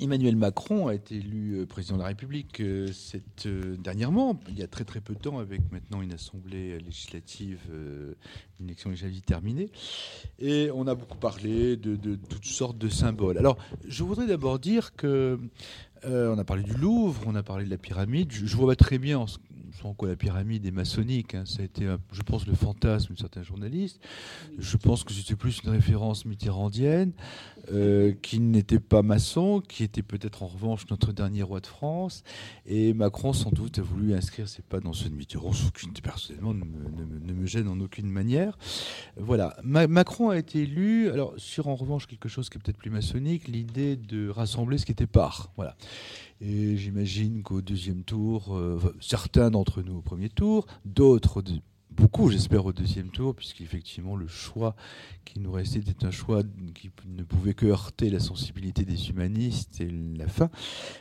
Emmanuel 0.00 0.34
Macron 0.36 0.88
a 0.88 0.94
été 0.94 1.16
élu 1.16 1.54
euh, 1.54 1.66
président 1.66 1.96
de 1.96 2.02
la 2.02 2.08
République 2.08 2.60
euh, 2.60 2.88
cette, 2.92 3.46
euh, 3.46 3.76
dernièrement, 3.76 4.40
il 4.48 4.58
y 4.58 4.62
a 4.62 4.66
très 4.66 4.84
très 4.84 5.00
peu 5.00 5.14
de 5.14 5.20
temps, 5.20 5.38
avec 5.38 5.60
maintenant 5.70 6.02
une 6.02 6.12
assemblée 6.12 6.78
législative, 6.80 7.60
une 8.60 8.66
élection 8.66 8.90
législative 8.90 9.22
terminée. 9.22 9.70
Et 10.38 10.70
on 10.74 10.86
a 10.86 10.94
beaucoup 10.94 11.18
parlé 11.18 11.76
de, 11.76 11.96
toutes 12.16 12.44
sortes 12.44 12.78
de 12.78 12.88
symboles. 12.88 13.38
Alors, 13.38 13.56
je 13.86 14.02
voudrais 14.02 14.26
d'abord 14.26 14.58
dire 14.58 14.94
que 14.96 15.38
on 16.06 16.38
a 16.38 16.44
parlé 16.44 16.62
du 16.62 16.74
Louvre, 16.74 17.22
on 17.26 17.34
a 17.34 17.42
parlé 17.42 17.64
de 17.64 17.70
la 17.70 17.78
pyramide. 17.78 18.30
Je, 18.30 18.46
je 18.46 18.56
vois 18.56 18.76
très 18.76 18.98
bien 18.98 19.24
en 19.84 19.94
quoi 19.94 20.08
la 20.08 20.16
pyramide 20.16 20.66
est 20.66 20.70
maçonnique. 20.70 21.34
hein. 21.34 21.44
Ça 21.46 21.62
a 21.62 21.64
été, 21.64 21.86
je 22.12 22.22
pense, 22.22 22.46
le 22.46 22.54
fantasme 22.54 23.14
de 23.14 23.18
certains 23.18 23.42
journalistes. 23.42 24.00
Je 24.58 24.76
pense 24.76 25.04
que 25.04 25.12
c'était 25.12 25.36
plus 25.36 25.60
une 25.64 25.70
référence 25.70 26.24
mitterrandienne, 26.24 27.12
euh, 27.72 28.12
qui 28.22 28.40
n'était 28.40 28.80
pas 28.80 29.02
maçon, 29.02 29.60
qui 29.66 29.82
était 29.84 30.02
peut-être 30.02 30.42
en 30.42 30.46
revanche 30.46 30.84
notre 30.90 31.12
dernier 31.12 31.42
roi 31.42 31.60
de 31.60 31.66
France. 31.66 32.22
Et 32.66 32.92
Macron, 32.94 33.32
sans 33.32 33.50
doute, 33.50 33.78
a 33.78 33.82
voulu 33.82 34.14
inscrire 34.14 34.48
ses 34.48 34.62
pas 34.62 34.80
dans 34.80 34.92
de 34.92 35.14
Mitterrand, 35.14 35.52
ce 35.52 35.70
qui 35.70 35.88
personnellement 36.02 36.54
ne 36.54 36.64
me, 36.64 36.90
ne 36.90 37.04
me- 37.04 37.18
ne 37.20 37.32
me 37.32 37.46
gêne 37.46 37.68
en 37.68 37.78
aucune 37.80 38.08
manière. 38.08 38.56
Voilà. 39.16 39.56
Ma- 39.62 39.86
Macron 39.86 40.30
a 40.30 40.38
été 40.38 40.62
élu, 40.62 41.08
alors 41.10 41.34
sur 41.36 41.68
en 41.68 41.74
revanche 41.74 42.06
quelque 42.06 42.28
chose 42.28 42.48
qui 42.48 42.58
est 42.58 42.60
peut-être 42.60 42.78
plus 42.78 42.90
maçonnique, 42.90 43.48
l'idée 43.48 43.96
de 43.96 44.28
rassembler 44.28 44.78
ce 44.78 44.86
qui 44.86 44.92
était 44.92 45.06
part. 45.06 45.50
Voilà. 45.56 45.76
Et 46.40 46.76
j'imagine 46.76 47.42
qu'au 47.42 47.60
deuxième 47.62 48.02
tour, 48.02 48.54
euh, 48.56 48.78
certains 49.00 49.50
d'entre 49.50 49.82
nous 49.82 49.96
au 49.96 50.02
premier 50.02 50.28
tour, 50.28 50.66
d'autres 50.84 51.42
beaucoup, 51.96 52.30
j'espère, 52.30 52.66
au 52.66 52.72
deuxième 52.72 53.10
tour, 53.10 53.34
puisqu'effectivement, 53.34 54.16
le 54.16 54.26
choix 54.26 54.74
qui 55.24 55.40
nous 55.40 55.52
restait 55.52 55.78
était 55.78 56.04
un 56.04 56.10
choix 56.10 56.42
qui 56.74 56.90
ne 57.06 57.22
pouvait 57.22 57.54
que 57.54 57.66
heurter 57.66 58.10
la 58.10 58.20
sensibilité 58.20 58.84
des 58.84 59.08
humanistes 59.08 59.80
et 59.80 59.88
la 60.16 60.28
fin. 60.28 60.50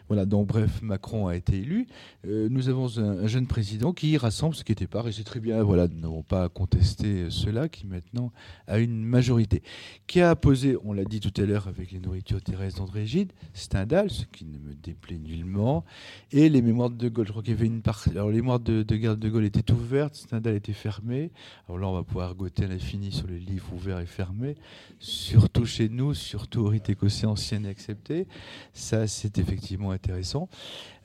Voilà, 0.08 0.26
donc 0.26 0.48
bref, 0.48 0.82
Macron 0.82 1.28
a 1.28 1.36
été 1.36 1.58
élu. 1.58 1.88
Euh, 2.26 2.48
nous 2.50 2.70
avons 2.70 2.98
un, 3.00 3.24
un 3.24 3.28
jeune 3.28 3.48
président 3.48 3.94
qui 3.94 4.18
rassemble 4.18 4.56
ce 4.56 4.64
qui 4.64 4.72
était 4.72 4.88
part, 4.88 5.08
et 5.08 5.12
c'est 5.12 5.24
très 5.24 5.39
bien, 5.39 5.62
voilà, 5.64 5.88
nous 5.88 6.00
n'avons 6.00 6.24
pas 6.24 6.46
à 6.46 6.50
contester 6.50 7.30
cela, 7.30 7.70
qui 7.70 7.86
maintenant 7.86 8.32
a 8.68 8.80
une 8.80 9.04
majorité. 9.04 9.62
Qui 10.08 10.22
a 10.22 10.36
posé, 10.36 10.78
on 10.84 10.94
l'a 10.94 11.06
dit 11.06 11.20
tout 11.20 11.34
à 11.41 11.46
l'heure 11.46 11.68
avec 11.68 11.91
les 11.91 12.00
nourritures 12.00 12.41
terrestres 12.41 12.80
d'André 12.80 13.06
Gide, 13.06 13.34
Stendhal, 13.54 14.10
ce 14.10 14.26
qui 14.26 14.46
ne 14.46 14.58
me 14.58 14.74
déplaît 14.74 15.18
nullement, 15.18 15.84
et 16.32 16.50
les 16.50 16.62
mémoires 16.62 16.89
de 16.89 17.10
Gaulle. 17.10 17.28
Je 17.28 17.32
crois 17.32 17.44
qu'il 17.44 17.54
y 17.54 17.58
avait 17.58 17.68
une 17.68 17.82
partie. 17.82 18.12
Alors, 18.12 18.30
les 18.30 18.38
mémoires 18.38 18.60
de, 18.60 18.84
de 18.84 18.94
de 19.16 19.30
Gaulle 19.30 19.46
étaient 19.46 19.72
ouvertes, 19.72 20.16
Stendhal 20.16 20.56
était 20.56 20.74
Alors 20.86 21.80
là, 21.80 21.88
on 21.88 21.94
va 21.94 22.04
pouvoir 22.04 22.36
goûter 22.36 22.66
à 22.66 22.68
l'infini 22.68 23.12
sur 23.12 23.28
les 23.28 23.40
livres 23.40 23.74
ouverts 23.74 24.00
et 24.00 24.06
fermés, 24.06 24.56
surtout 25.00 25.66
chez 25.66 25.90
nous, 25.90 26.14
surtout 26.14 26.62
au 26.62 26.68
rite 26.68 26.90
écossais 26.90 27.26
ancien 27.26 27.64
et 27.64 27.70
accepté. 27.70 28.28
Ça, 28.74 29.08
c'est 29.08 29.38
effectivement 29.38 29.92
intéressant. 29.92 30.50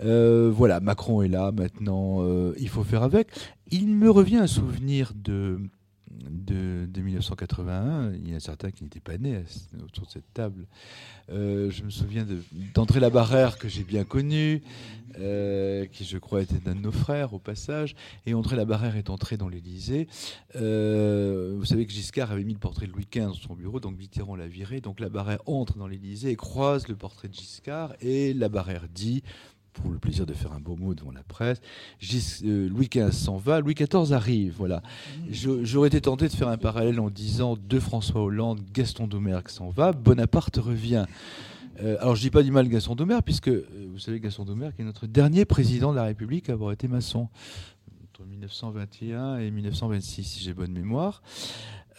Euh, 0.00 0.50
voilà, 0.52 0.80
Macron 0.80 1.22
est 1.22 1.28
là 1.28 1.52
maintenant, 1.52 2.22
euh, 2.22 2.54
il 2.58 2.68
faut 2.68 2.84
faire 2.84 3.02
avec. 3.02 3.28
Il 3.70 3.88
me 3.88 4.10
revient 4.10 4.38
un 4.38 4.46
souvenir 4.46 5.12
de, 5.14 5.60
de, 6.30 6.86
de 6.86 7.00
1981. 7.00 8.12
Il 8.14 8.28
y 8.28 8.34
en 8.34 8.36
a 8.36 8.40
certains 8.40 8.70
qui 8.70 8.84
n'étaient 8.84 9.00
pas 9.00 9.18
nés 9.18 9.42
autour 9.82 10.06
de 10.06 10.10
cette 10.10 10.32
table. 10.32 10.66
Euh, 11.30 11.70
je 11.70 11.82
me 11.82 11.90
souviens 11.90 12.26
d'André 12.74 13.00
Labarrère, 13.00 13.58
que 13.58 13.68
j'ai 13.68 13.84
bien 13.84 14.04
connu, 14.04 14.62
euh, 15.18 15.86
qui 15.86 16.04
je 16.04 16.18
crois 16.18 16.42
était 16.42 16.68
un 16.68 16.74
de 16.74 16.80
nos 16.80 16.92
frères 16.92 17.34
au 17.34 17.38
passage. 17.38 17.94
Et 18.26 18.34
André 18.34 18.56
Labarrère 18.56 18.96
est 18.96 19.10
entré 19.10 19.36
dans 19.36 19.48
l'Élysée. 19.48 20.08
Euh, 20.56 21.54
vous 21.58 21.64
savez 21.64 21.86
que 21.86 21.92
Giscard 21.92 22.32
avait 22.32 22.44
mis 22.44 22.54
le 22.54 22.58
portrait 22.58 22.86
de 22.86 22.92
Louis 22.92 23.08
XV 23.10 23.26
dans 23.26 23.34
son 23.34 23.54
bureau, 23.54 23.80
donc 23.80 23.96
Mitterrand 23.98 24.36
l'a 24.36 24.48
viré. 24.48 24.80
Donc 24.80 25.00
Labarrère 25.00 25.40
entre 25.46 25.76
dans 25.78 25.86
l'Élysée 25.86 26.30
et 26.30 26.36
croise 26.36 26.88
le 26.88 26.96
portrait 26.96 27.28
de 27.28 27.34
Giscard. 27.34 27.94
Et 28.00 28.32
Labarrère 28.32 28.86
dit 28.88 29.22
pour 29.80 29.90
le 29.90 29.98
plaisir 29.98 30.26
de 30.26 30.32
faire 30.34 30.52
un 30.52 30.60
beau 30.60 30.76
mot 30.76 30.94
devant 30.94 31.12
la 31.12 31.22
presse. 31.22 31.60
Gis- 32.00 32.42
euh, 32.44 32.68
Louis 32.68 32.88
XV 32.92 33.12
s'en 33.12 33.36
va, 33.36 33.60
Louis 33.60 33.74
XIV 33.74 34.12
arrive. 34.12 34.54
Voilà. 34.58 34.82
Je- 35.30 35.64
J'aurais 35.64 35.88
été 35.88 36.00
tenté 36.00 36.28
de 36.28 36.32
faire 36.32 36.48
un 36.48 36.58
parallèle 36.58 37.00
en 37.00 37.10
disant 37.10 37.56
de 37.56 37.78
François 37.80 38.22
Hollande, 38.22 38.60
Gaston 38.72 39.06
Doumergue 39.06 39.48
s'en 39.48 39.70
va, 39.70 39.92
Bonaparte 39.92 40.56
revient. 40.56 41.06
Euh, 41.80 41.96
alors 42.00 42.16
je 42.16 42.22
dis 42.22 42.30
pas 42.30 42.42
du 42.42 42.50
mal 42.50 42.66
de 42.66 42.70
Gaston 42.72 42.96
Doumergue, 42.96 43.22
puisque 43.24 43.48
euh, 43.48 43.64
vous 43.92 43.98
savez 44.00 44.18
Gaston 44.18 44.44
Doumergue 44.44 44.74
est 44.78 44.84
notre 44.84 45.06
dernier 45.06 45.44
président 45.44 45.92
de 45.92 45.96
la 45.96 46.04
République 46.04 46.48
à 46.50 46.54
avoir 46.54 46.72
été 46.72 46.88
maçon 46.88 47.28
entre 48.12 48.26
1921 48.28 49.38
et 49.38 49.50
1926, 49.52 50.24
si 50.24 50.42
j'ai 50.42 50.54
bonne 50.54 50.72
mémoire. 50.72 51.22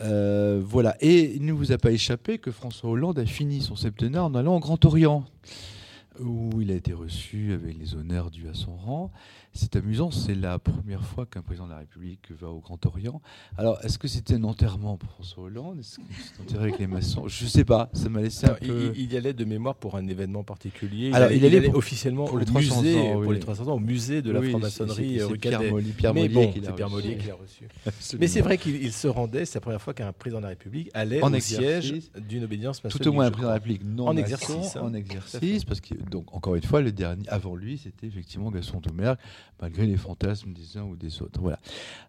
Euh, 0.01 0.61
voilà. 0.65 0.95
Et 1.01 1.35
il 1.35 1.45
ne 1.45 1.51
vous 1.53 1.71
a 1.71 1.77
pas 1.77 1.91
échappé 1.91 2.37
que 2.39 2.51
François 2.51 2.89
Hollande 2.89 3.19
a 3.19 3.25
fini 3.25 3.61
son 3.61 3.75
septennat 3.75 4.23
en 4.23 4.33
allant 4.35 4.55
au 4.55 4.59
Grand 4.59 4.83
Orient 4.85 5.23
où 6.19 6.61
il 6.61 6.71
a 6.71 6.75
été 6.75 6.93
reçu 6.93 7.53
avec 7.53 7.77
les 7.77 7.95
honneurs 7.95 8.31
dus 8.31 8.47
à 8.47 8.53
son 8.53 8.75
rang. 8.75 9.11
C'est 9.51 9.75
amusant, 9.75 10.11
c'est 10.11 10.35
la 10.35 10.57
première 10.59 11.03
fois 11.03 11.25
qu'un 11.25 11.41
président 11.41 11.65
de 11.65 11.71
la 11.71 11.79
République 11.79 12.31
va 12.39 12.47
au 12.49 12.59
Grand 12.59 12.83
Orient. 12.85 13.19
Alors, 13.57 13.79
est-ce 13.83 13.97
que 13.97 14.07
c'était 14.07 14.35
un 14.35 14.43
enterrement 14.43 14.95
pour 14.95 15.09
François 15.09 15.43
Hollande? 15.45 15.79
Est-ce 15.79 15.95
qu'il 15.95 16.05
s'est 16.15 16.41
enterré 16.41 16.63
avec 16.65 16.79
les 16.79 16.87
maçons? 16.87 17.27
Je 17.27 17.43
ne 17.43 17.49
sais 17.49 17.65
pas, 17.65 17.89
ça 17.93 18.09
m'a 18.09 18.21
laissé 18.21 18.45
un 18.45 18.49
Alors, 18.49 18.59
peu... 18.59 18.91
il, 18.95 19.01
il 19.01 19.13
y 19.13 19.17
allait 19.17 19.33
de 19.33 19.43
mémoire 19.45 19.75
pour 19.75 19.95
un 19.95 20.07
événement 20.07 20.43
particulier. 20.43 21.11
Alors, 21.13 21.31
il 21.31 21.39
allait 21.43 21.47
il 21.47 21.57
allait 21.57 21.69
pour- 21.69 21.77
officiellement 21.79 22.25
pour 22.25 22.35
au 22.35 22.39
les 22.39 22.45
300 22.45 22.81
musée, 22.81 22.99
ans, 23.01 23.21
pour 23.21 23.33
les 23.33 23.39
300 23.39 23.67
ans, 23.67 23.73
au 23.75 23.79
musée 23.79 24.21
de 24.21 24.31
la 24.31 24.39
Oui, 24.39 24.49
franc-maçonnerie 24.51 25.21
rue 25.23 25.37
Pierre. 25.39 25.61
Molly- 25.63 25.91
Pierre 25.93 26.13
Mais 26.13 26.21
Mollier 26.29 26.33
bon, 26.35 26.51
qui 26.53 26.59
l'a 26.61 26.67
c'est 26.67 26.75
Pierre 26.75 26.89
reçu. 26.91 27.07
Mollier 27.07 27.17
qui 27.17 27.27
l'a 27.27 27.35
reçu. 27.35 27.67
Absolument. 27.87 28.21
Mais 28.21 28.27
c'est 28.27 28.41
vrai 28.41 28.57
qu'il 28.59 28.75
il 28.75 28.93
se 28.93 29.07
rendait, 29.07 29.45
c'est 29.45 29.55
la 29.55 29.61
première 29.61 29.81
fois 29.81 29.93
qu'un 29.95 30.13
président 30.13 30.39
de 30.39 30.43
la 30.43 30.49
République 30.49 30.89
allait 30.93 31.21
En 31.23 31.33
au 31.33 31.39
siège 31.39 31.95
d'une 32.29 32.43
obédience 32.43 32.83
maçonnique. 32.83 33.03
Tout 33.03 33.09
au 33.09 33.13
moins 33.13 33.25
un 33.25 33.31
président 33.31 33.47
de 33.49 33.53
la. 33.53 33.53
République 33.55 33.81
non 33.83 34.07
en 34.07 34.15
exercice. 34.15 34.75
hein. 34.77 34.81
en 34.83 34.93
exercice, 34.93 35.65
parce 35.65 35.81
que 35.81 35.95
donc 35.95 36.33
encore 36.35 36.55
une 36.55 36.63
fois 36.63 36.81
le 36.81 36.91
dernier 36.91 37.27
avant 37.29 37.55
lui 37.55 37.77
c'était 37.79 38.07
effectivement 38.07 38.51
Gaston 38.51 38.79
Doumergue, 38.79 39.17
malgré 39.61 39.85
les 39.85 39.97
fantasmes 39.97 40.53
des 40.53 40.77
uns 40.77 40.83
ou 40.83 40.95
des 40.95 41.21
autres. 41.21 41.39
Voilà. 41.41 41.59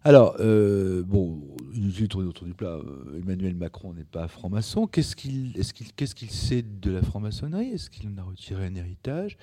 Alors 0.03 0.35
euh, 0.39 1.03
bon, 1.03 1.41
inutile 1.73 2.03
de 2.03 2.07
tourner 2.07 2.27
autour 2.27 2.47
du 2.47 2.53
plat. 2.53 2.69
euh, 2.77 3.19
Emmanuel 3.21 3.55
Macron 3.55 3.93
n'est 3.93 4.03
pas 4.03 4.27
franc-maçon. 4.27 4.87
Qu'est-ce 4.87 5.15
qu'il 5.15 6.31
sait 6.31 6.61
de 6.61 6.91
la 6.91 7.01
franc-maçonnerie? 7.01 7.69
Est-ce 7.69 7.89
qu'il 7.89 8.09
en 8.09 8.17
a 8.17 8.23
retiré 8.23 8.65
un 8.65 8.75
héritage? 8.75 9.37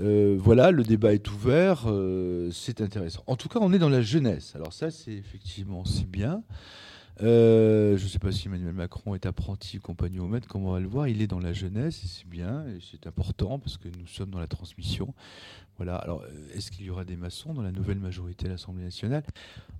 Euh, 0.00 0.36
Voilà, 0.38 0.70
le 0.70 0.84
débat 0.84 1.14
est 1.14 1.28
ouvert. 1.30 1.86
c'est 2.52 2.80
intéressant. 2.80 3.22
En 3.26 3.36
tout 3.36 3.48
cas, 3.48 3.58
on 3.62 3.72
est 3.72 3.78
dans 3.78 3.88
la 3.88 4.02
jeunesse. 4.02 4.54
Alors 4.54 4.72
ça, 4.72 4.90
c'est 4.90 5.12
effectivement 5.14 5.84
si 5.84 6.04
bien. 6.04 6.42
Je 7.20 7.92
ne 8.00 8.08
sais 8.08 8.20
pas 8.20 8.30
si 8.30 8.46
Emmanuel 8.46 8.74
Macron 8.74 9.16
est 9.16 9.26
apprenti 9.26 9.78
ou 9.78 9.80
compagnon 9.80 10.24
au 10.24 10.28
maître, 10.28 10.46
comme 10.46 10.64
on 10.64 10.72
va 10.72 10.78
le 10.78 10.86
voir? 10.86 11.08
Il 11.08 11.20
est 11.20 11.26
dans 11.26 11.40
la 11.40 11.52
jeunesse 11.52 12.04
et 12.04 12.06
c'est 12.06 12.28
bien 12.28 12.64
c'est 12.92 13.08
important 13.08 13.58
parce 13.58 13.76
que 13.76 13.88
nous 13.88 14.06
sommes 14.06 14.30
dans 14.30 14.38
la 14.38 14.46
transmission. 14.46 15.12
Voilà. 15.78 15.96
Alors, 15.96 16.22
euh, 16.22 16.54
est-ce 16.54 16.70
qu'il 16.70 16.84
y 16.86 16.90
aura 16.90 17.04
des 17.04 17.16
maçons 17.16 17.54
dans 17.54 17.62
la 17.62 17.72
nouvelle 17.72 17.98
majorité 17.98 18.46
à 18.46 18.50
l'Assemblée 18.50 18.84
nationale? 18.84 19.22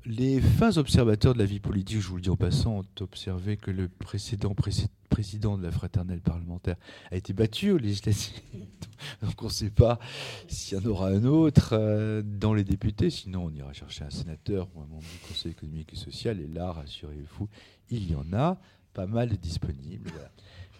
Les 0.07 0.41
fins 0.41 0.77
observateurs 0.79 1.35
de 1.35 1.39
la 1.41 1.45
vie 1.45 1.59
politique, 1.61 2.01
je 2.01 2.09
vous 2.09 2.17
le 2.17 2.23
dis 2.23 2.31
en 2.31 2.37
passant, 2.37 2.79
ont 2.79 2.85
observé 3.03 3.57
que 3.57 3.71
le 3.71 3.89
précédent 3.89 4.55
précé- 4.55 4.87
président 5.11 5.59
de 5.59 5.63
la 5.65 5.73
fraternelle 5.73 6.21
parlementaire 6.21 6.77
a 7.11 7.17
été 7.17 7.33
battu 7.33 7.73
aux 7.73 7.79
législatives. 7.79 8.41
Donc 9.23 9.43
on 9.43 9.47
ne 9.47 9.51
sait 9.51 9.71
pas 9.71 9.99
s'il 10.47 10.79
y 10.79 10.81
en 10.81 10.85
aura 10.87 11.09
un 11.09 11.25
autre 11.25 11.71
euh, 11.73 12.23
dans 12.25 12.55
les 12.55 12.65
députés. 12.65 13.11
Sinon, 13.11 13.47
on 13.47 13.51
ira 13.51 13.73
chercher 13.73 14.05
un 14.05 14.11
sénateur 14.11 14.69
ou 14.75 14.81
un 14.81 14.87
membre 14.87 15.03
du 15.03 15.29
Conseil 15.29 15.51
économique 15.53 15.93
et 15.93 15.97
social. 15.97 16.41
Et 16.41 16.47
là, 16.47 16.71
rassurez-vous, 16.73 17.49
il 17.91 18.11
y 18.11 18.15
en 18.15 18.33
a 18.33 18.59
pas 18.95 19.07
mal 19.07 19.31
disponibles. 19.37 20.13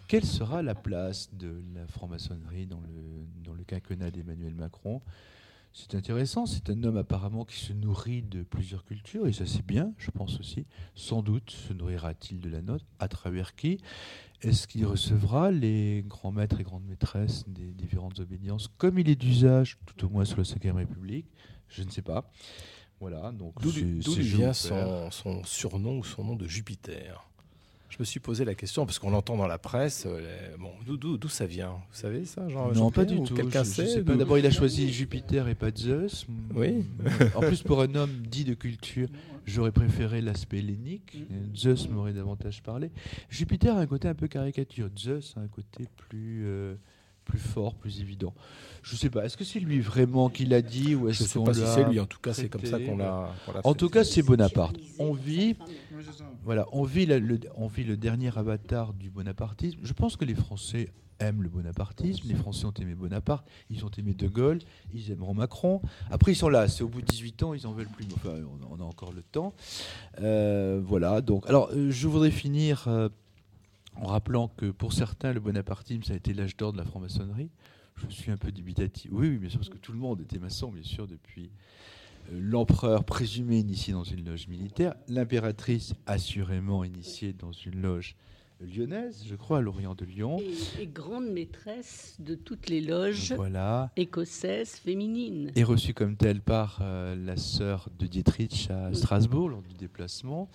Quelle 0.09 0.25
sera 0.25 0.63
la 0.63 0.73
place 0.73 1.29
de 1.35 1.61
la 1.75 1.85
franc-maçonnerie 1.85 2.65
dans 2.65 2.81
le, 2.81 3.27
dans 3.43 3.53
le 3.53 3.63
quinquennat 3.63 4.09
d'Emmanuel 4.09 4.55
Macron? 4.55 5.03
C'est 5.71 5.93
intéressant. 5.93 6.47
C'est 6.47 6.71
un 6.71 6.83
homme 6.83 6.97
apparemment 6.97 7.45
qui 7.45 7.57
se 7.57 7.73
nourrit 7.73 8.23
de 8.23 8.41
plusieurs 8.41 8.85
cultures, 8.85 9.27
et 9.27 9.33
ça 9.33 9.45
c'est 9.45 9.63
bien, 9.63 9.93
je 9.99 10.09
pense 10.09 10.39
aussi. 10.39 10.65
Sans 10.95 11.21
doute 11.21 11.51
se 11.51 11.73
nourrira-t-il 11.73 12.39
de 12.39 12.49
la 12.49 12.63
nôtre. 12.63 12.85
À 12.97 13.07
travers 13.07 13.55
qui? 13.55 13.77
Est-ce 14.41 14.65
qu'il 14.65 14.83
recevra 14.83 15.51
les 15.51 16.03
grands 16.07 16.31
maîtres 16.31 16.59
et 16.59 16.63
grandes 16.63 16.87
maîtresses 16.87 17.47
des 17.47 17.71
différentes 17.71 18.19
obédiences, 18.19 18.67
comme 18.79 18.97
il 18.97 19.09
est 19.09 19.15
d'usage, 19.15 19.77
tout 19.85 20.07
au 20.07 20.09
moins 20.09 20.25
sous 20.25 20.37
la 20.37 20.71
Ve 20.71 20.75
République? 20.75 21.27
Je 21.67 21.83
ne 21.83 21.91
sais 21.91 22.01
pas. 22.01 22.31
Voilà, 22.99 23.31
donc 23.31 23.61
D'où 23.61 23.69
vient 23.69 24.53
son 24.53 25.43
surnom 25.43 25.99
ou 25.99 26.03
son 26.03 26.23
nom 26.23 26.35
de 26.35 26.47
Jupiter? 26.47 27.28
Je 27.89 27.97
me 27.99 28.03
suis 28.05 28.19
posé 28.19 28.45
la 28.45 28.53
question 28.55 28.85
parce 28.85 28.99
qu'on 28.99 29.09
l'entend 29.09 29.35
dans 29.35 29.47
la 29.47 29.57
presse. 29.57 30.05
euh, 30.07 30.55
bon, 30.59 30.71
d'où- 30.85 31.27
ça 31.27 31.45
vient? 31.47 31.69
Vous 31.71 31.97
savez 31.97 32.23
ça, 32.25 32.47
Jean 32.47 32.71
Non, 32.71 32.91
pas 32.91 33.03
du 33.05 33.15
ou 33.15 33.25
tout. 33.25 33.33
Quelqu'un 33.33 33.63
sait 33.63 34.01
D'abord, 34.03 34.37
il 34.37 34.45
a 34.45 34.51
choisi 34.51 34.91
Jupiter 34.93 35.47
et 35.47 35.55
pas 35.55 35.71
Zeus. 35.75 36.25
Oui. 36.53 36.85
En 37.35 37.39
plus, 37.41 37.63
pour 37.63 37.81
un 37.81 37.93
homme 37.95 38.11
dit 38.29 38.43
de 38.45 38.53
culture, 38.53 39.07
j'aurais 39.45 39.71
préféré 39.71 40.21
l'aspect 40.21 40.59
hellénique. 40.59 41.17
Zeus 41.55 41.89
m'aurait 41.89 42.13
davantage 42.13 42.61
parlé. 42.61 42.91
Jupiter 43.29 43.75
a 43.75 43.79
un 43.79 43.87
côté 43.87 44.07
un 44.07 44.15
peu 44.15 44.27
caricature. 44.27 44.89
Zeus 44.97 45.33
a 45.35 45.41
un 45.41 45.47
côté 45.47 45.85
plus, 45.97 46.43
euh, 46.45 46.75
plus 47.29 47.39
fort, 47.39 47.75
plus 47.75 48.01
évident. 48.01 48.33
Je 48.81 48.95
sais 48.95 49.09
pas. 49.09 49.23
Est-ce 49.25 49.37
que 49.37 49.43
c'est 49.43 49.59
lui 49.59 49.79
vraiment 49.79 50.29
qui 50.29 50.45
l'a 50.45 50.61
dit 50.61 50.95
ou 50.95 51.07
est-ce 51.09 51.23
Je 51.23 51.29
sais 51.29 51.37
qu'on 51.39 51.45
pas 51.45 51.53
si 51.53 51.61
l'a 51.61 51.75
c'est 51.75 51.83
lui. 51.85 51.99
En 51.99 52.05
tout 52.05 52.19
cas, 52.19 52.33
c'est 52.33 52.49
comme 52.49 52.65
ça 52.65 52.79
qu'on 52.79 52.97
l'a. 52.97 53.31
qu'on 53.45 53.51
l'a 53.53 53.61
En 53.63 53.73
fait. 53.73 53.77
tout 53.77 53.89
cas, 53.89 54.03
c'est 54.03 54.23
Bonaparte. 54.23 54.75
On 54.97 55.13
vit, 55.13 55.55
voilà, 56.43 56.65
on 56.71 56.83
vit, 56.83 57.05
la- 57.05 57.19
le, 57.19 57.39
on 57.55 57.67
vit 57.67 57.83
le 57.83 57.97
dernier 57.97 58.35
avatar 58.37 58.93
du 58.93 59.09
bonapartisme. 59.09 59.79
Je 59.83 59.93
pense 59.93 60.15
que 60.17 60.25
les 60.25 60.35
Français 60.35 60.89
aiment 61.19 61.43
le 61.43 61.49
bonapartisme. 61.49 62.27
Les 62.29 62.35
Français 62.35 62.65
ont 62.65 62.73
aimé 62.79 62.95
Bonaparte, 62.95 63.45
ils 63.69 63.83
ont 63.85 63.91
aimé 63.97 64.13
De 64.13 64.27
Gaulle, 64.29 64.59
ils 64.93 65.11
aimeront 65.11 65.33
Macron. 65.33 65.81
Après, 66.09 66.31
ils 66.31 66.35
sont 66.35 66.47
là. 66.49 66.67
C'est 66.69 66.81
au 66.83 66.87
bout 66.87 67.01
de 67.01 67.05
18 67.07 67.43
ans, 67.43 67.53
ils 67.53 67.67
en 67.67 67.73
veulent 67.73 67.89
plus. 67.89 68.05
Enfin, 68.15 68.35
on, 68.71 68.77
on 68.79 68.81
a 68.81 68.85
encore 68.87 69.11
le 69.11 69.21
temps. 69.21 69.53
Euh, 70.21 70.81
voilà. 70.83 71.19
Donc, 71.21 71.47
alors, 71.49 71.69
euh, 71.73 71.91
je 71.91 72.07
voudrais 72.07 72.31
finir 72.31 72.85
euh, 72.87 73.09
en 73.99 74.07
rappelant 74.07 74.47
que 74.47 74.71
pour 74.71 74.93
certains, 74.93 75.33
le 75.33 75.39
bonapartisme, 75.39 76.03
ça 76.03 76.13
a 76.13 76.15
été 76.15 76.33
l'âge 76.33 76.55
d'or 76.55 76.71
de 76.71 76.77
la 76.77 76.85
franc-maçonnerie. 76.85 77.49
Je 77.97 78.07
suis 78.09 78.31
un 78.31 78.37
peu 78.37 78.51
dubitatif. 78.51 79.11
Oui, 79.13 79.27
oui, 79.27 79.37
bien 79.37 79.49
sûr, 79.49 79.59
parce 79.59 79.69
que 79.69 79.77
tout 79.77 79.91
le 79.91 79.97
monde 79.97 80.21
était 80.21 80.39
maçon, 80.39 80.71
bien 80.71 80.83
sûr, 80.83 81.05
depuis 81.05 81.51
euh, 82.31 82.39
l'empereur 82.39 83.03
présumé 83.03 83.59
initié 83.59 83.91
dans 83.91 84.05
une 84.05 84.23
loge 84.23 84.47
militaire, 84.47 84.95
l'impératrice 85.09 85.95
assurément 86.05 86.85
initiée 86.85 87.33
dans 87.33 87.51
une 87.51 87.81
loge 87.81 88.15
lyonnaise, 88.61 89.23
je 89.27 89.35
crois, 89.35 89.59
à 89.59 89.61
l'Orient 89.61 89.95
de 89.95 90.05
Lyon. 90.05 90.37
Et, 90.77 90.83
et 90.83 90.87
grande 90.87 91.27
maîtresse 91.29 92.15
de 92.19 92.35
toutes 92.35 92.67
les 92.69 92.81
loges 92.81 93.33
Voilà. 93.33 93.91
écossaises 93.95 94.71
féminines. 94.75 95.51
est 95.55 95.63
reçue 95.63 95.93
comme 95.93 96.15
telle 96.17 96.41
par 96.41 96.79
euh, 96.81 97.15
la 97.15 97.37
sœur 97.37 97.89
de 97.97 98.05
Dietrich 98.05 98.69
à 98.69 98.93
Strasbourg 98.93 99.49
lors 99.49 99.61
du 99.61 99.73
déplacement. 99.75 100.49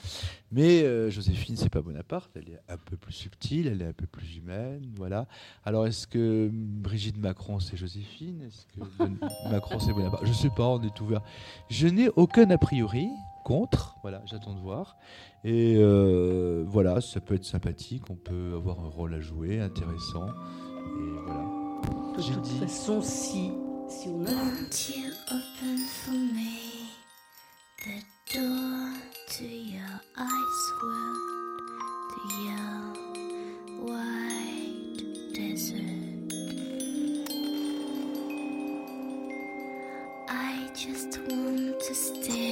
Mais 0.52 0.82
euh, 0.82 1.10
Joséphine, 1.10 1.56
c'est 1.56 1.70
pas 1.70 1.82
Bonaparte, 1.82 2.30
elle 2.36 2.48
est 2.50 2.60
un 2.68 2.76
peu 2.76 2.96
plus 2.96 3.12
subtile, 3.12 3.66
elle 3.66 3.82
est 3.82 3.86
un 3.88 3.92
peu 3.92 4.06
plus 4.06 4.36
humaine, 4.36 4.82
voilà. 4.96 5.26
Alors 5.64 5.86
est-ce 5.86 6.06
que 6.06 6.50
Brigitte 6.52 7.16
Macron 7.18 7.58
c'est 7.60 7.76
Joséphine? 7.76 8.42
Est-ce 8.42 8.66
que 8.66 9.04
Macron 9.50 9.78
c'est 9.78 9.92
Bonaparte? 9.92 10.26
Je 10.26 10.32
sais 10.32 10.50
pas, 10.50 10.68
on 10.68 10.82
est 10.82 11.00
ouvert. 11.00 11.22
Je 11.70 11.88
n'ai 11.88 12.08
aucun 12.16 12.50
a 12.50 12.58
priori. 12.58 13.08
contre. 13.44 13.96
Voilà, 14.02 14.22
j'attends 14.26 14.54
de 14.54 14.60
voir. 14.60 14.96
Et 15.46 15.76
euh, 15.76 16.64
voilà, 16.66 17.00
ça 17.02 17.20
peut 17.20 17.34
être 17.34 17.44
sympathique, 17.44 18.04
on 18.08 18.16
peut 18.16 18.54
avoir 18.54 18.80
un 18.80 18.88
rôle 18.88 19.12
à 19.14 19.20
jouer, 19.20 19.60
intéressant. 19.60 20.26
Et 20.26 21.10
voilà. 21.26 21.44
De 22.16 22.22
toute 22.22 22.42
dit- 22.42 22.58
façon, 22.60 23.02
si, 23.02 23.50
si 23.88 24.08
on 24.08 24.24
a... 24.24 24.30
Won't 24.30 24.88
you 24.96 25.10
open 25.30 25.78
for 25.86 26.12
me 26.14 26.88
the 27.84 28.02
door 28.34 28.88
to 29.36 29.44
your 29.44 30.00
ice 30.16 30.72
world, 30.82 31.18
to 32.10 32.20
your 32.44 33.92
white 33.92 35.04
desert? 35.34 35.82
I 40.28 40.68
just 40.74 41.18
want 41.28 41.78
to 41.80 41.94
stare 41.94 42.43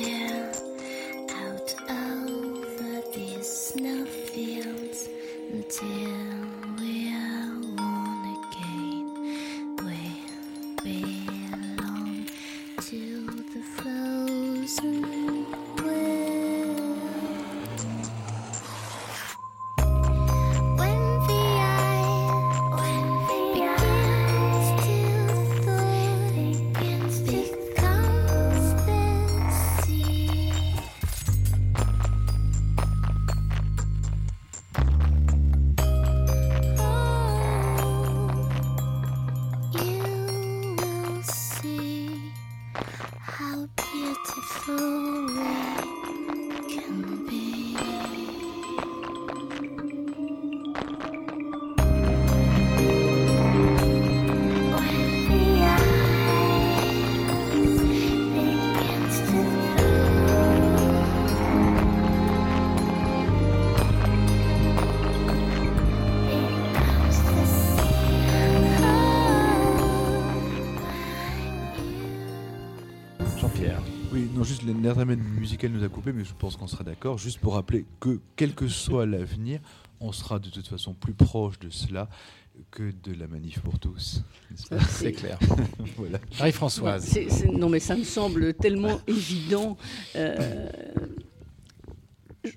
non, 74.82 74.88
juste 74.90 74.98
l'intermède 74.98 75.20
musical 75.38 75.70
nous 75.70 75.84
a 75.84 75.88
coupé, 75.88 76.12
mais 76.12 76.24
je 76.24 76.32
pense 76.38 76.56
qu'on 76.56 76.66
sera 76.66 76.84
d'accord. 76.84 77.18
Juste 77.18 77.38
pour 77.40 77.54
rappeler 77.54 77.84
que, 78.00 78.20
quel 78.36 78.54
que 78.54 78.68
soit 78.68 79.06
l'avenir, 79.06 79.60
on 80.00 80.12
sera 80.12 80.38
de 80.38 80.48
toute 80.50 80.66
façon 80.66 80.94
plus 80.94 81.14
proche 81.14 81.58
de 81.58 81.70
cela 81.70 82.08
que 82.70 82.92
de 83.02 83.14
la 83.18 83.26
manif 83.26 83.60
pour 83.60 83.78
tous. 83.78 84.22
C'est 84.88 85.12
clair. 85.12 85.38
voilà. 85.96 86.18
Marie-Françoise. 86.38 87.02
C'est- 87.04 87.30
c'est- 87.30 87.48
non, 87.50 87.68
mais 87.70 87.80
ça 87.80 87.96
me 87.96 88.04
semble 88.04 88.52
tellement 88.54 89.00
évident. 89.06 89.76
Euh, 90.16 90.68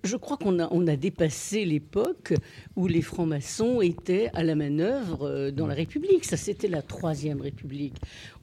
je- 0.03 0.15
crois 0.17 0.37
qu'on 0.37 0.59
a, 0.59 0.67
on 0.71 0.87
a 0.87 0.95
dépassé 0.95 1.63
l'époque 1.63 2.33
où 2.75 2.87
les 2.87 3.01
francs-maçons 3.01 3.81
étaient 3.81 4.29
à 4.33 4.43
la 4.43 4.55
manœuvre 4.55 5.27
euh, 5.27 5.51
dans 5.51 5.67
la 5.67 5.75
République. 5.75 6.25
Ça, 6.25 6.37
c'était 6.37 6.67
la 6.67 6.81
Troisième 6.81 7.39
République. 7.39 7.95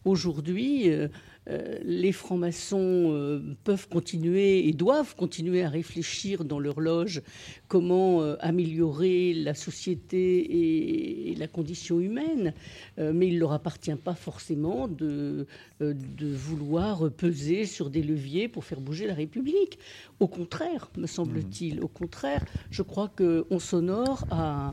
Aujourd'hui, 0.05 0.91
euh, 0.91 1.09
euh, 1.49 1.79
les 1.83 2.13
francs-maçons 2.13 2.79
euh, 3.13 3.41
peuvent 3.65 3.89
continuer 3.89 4.69
et 4.69 4.73
doivent 4.73 5.17
continuer 5.17 5.65
à 5.65 5.69
réfléchir 5.69 6.45
dans 6.45 6.61
leur 6.61 6.81
loge 6.81 7.23
comment 7.67 8.23
euh, 8.23 8.37
améliorer 8.39 9.35
la 9.35 9.55
société 9.55 10.39
et, 10.39 11.33
et 11.33 11.35
la 11.35 11.49
condition 11.49 11.99
humaine, 11.99 12.55
mais 12.99 13.29
il 13.29 13.35
ne 13.35 13.41
leur 13.41 13.53
appartient 13.53 13.95
pas 13.95 14.15
forcément 14.15 14.87
de, 14.87 15.47
de 15.81 16.27
vouloir 16.27 17.11
peser 17.11 17.65
sur 17.67 17.91
des 17.91 18.03
leviers 18.03 18.49
pour 18.49 18.65
faire 18.65 18.81
bouger 18.81 19.07
la 19.07 19.15
République. 19.15 19.79
Au 20.21 20.29
contraire, 20.29 20.91
me 20.97 21.07
semble-t-il, 21.07 21.83
au 21.83 21.89
contraire, 21.89 22.45
je 22.71 22.83
crois 22.83 23.09
qu'on 23.09 23.59
s'honore 23.59 24.25
à, 24.31 24.71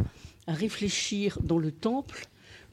à 0.47 0.53
réfléchir 0.53 1.39
dans 1.43 1.57
le 1.57 1.71
temple 1.71 2.27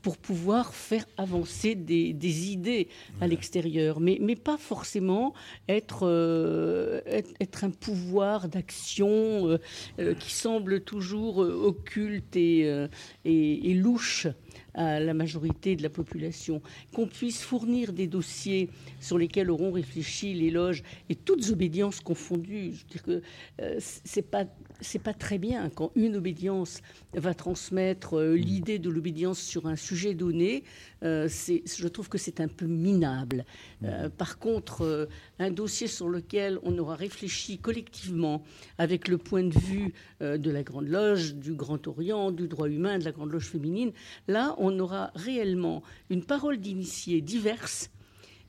pour 0.07 0.19
pouvoir 0.19 0.73
faire 0.73 1.05
avancer 1.17 1.75
des, 1.75 2.13
des 2.13 2.53
idées 2.53 2.87
à 3.21 3.27
l'extérieur, 3.27 3.99
mais, 3.99 4.19
mais 4.21 4.37
pas 4.37 4.57
forcément 4.57 5.35
être, 5.67 6.07
euh, 6.07 7.01
être, 7.07 7.31
être 7.41 7.65
un 7.65 7.71
pouvoir 7.71 8.49
d'action 8.49 9.09
euh, 9.49 9.59
euh, 9.99 10.15
qui 10.15 10.31
semble 10.31 10.83
toujours 10.83 11.39
occulte 11.39 12.37
et, 12.37 12.87
et, 13.25 13.71
et 13.71 13.75
louche 13.75 14.29
à 14.77 15.01
la 15.01 15.15
majorité 15.15 15.75
de 15.75 15.83
la 15.83 15.89
population, 15.89 16.61
qu'on 16.95 17.07
puisse 17.07 17.43
fournir 17.43 17.93
des 17.93 18.07
dossiers 18.07 18.69
sur 19.01 19.19
lesquels 19.19 19.51
auront 19.51 19.73
réfléchi 19.73 20.35
les 20.35 20.51
loges 20.51 20.83
et 21.09 21.15
toutes 21.15 21.49
obédiences 21.51 22.01
confondues. 22.01 22.73
Je 22.73 22.83
veux 22.83 22.89
dire 22.91 23.03
que 23.03 23.23
euh, 23.63 23.77
c'est 23.81 24.31
pas 24.31 24.45
c'est 24.81 24.99
pas 25.03 25.14
très 25.14 25.39
bien 25.39 25.70
quand 25.70 25.91
une 25.95 26.16
obédience 26.16 26.81
va 27.14 27.35
transmettre 27.35 28.18
euh, 28.18 28.35
l'idée 28.37 28.79
de 28.79 28.91
l'obédience 28.91 29.39
sur 29.41 29.66
un 29.66 29.77
sujet 29.77 30.14
donné. 30.14 30.64
euh, 31.03 31.29
c'est- 31.29 31.62
je 31.66 31.89
trouve 31.89 32.09
que 32.09 32.18
c'est 32.18 32.41
un 32.41 32.49
peu 32.49 32.66
minable. 32.66 33.45
Euh, 33.85 34.09
par 34.09 34.39
contre, 34.39 35.09
un 35.39 35.51
dossier 35.51 35.87
sur 35.87 36.09
lequel 36.09 36.59
on 36.62 36.77
aura 36.79 36.95
réfléchi 36.97 37.59
collectivement 37.59 38.43
avec 38.79 39.09
le 39.09 39.18
point 39.18 39.43
de 39.45 39.59
vue 39.59 39.93
de 40.20 40.51
la 40.51 40.62
Grande 40.62 40.89
Loge, 40.89 41.35
du 41.35 41.53
Grand 41.53 41.87
Orient, 41.87 42.31
du 42.33 42.49
droit 42.49 42.68
humain, 42.68 42.99
de 42.99 43.05
la 43.05 43.12
Grande 43.12 43.31
Loge 43.33 43.47
féminine, 43.49 43.93
là, 44.27 44.55
on 44.59 44.79
aura 44.81 45.11
réellement 45.14 45.83
une 46.11 46.24
parole 46.24 46.57
d'initiés 46.59 47.20
diverses 47.20 47.91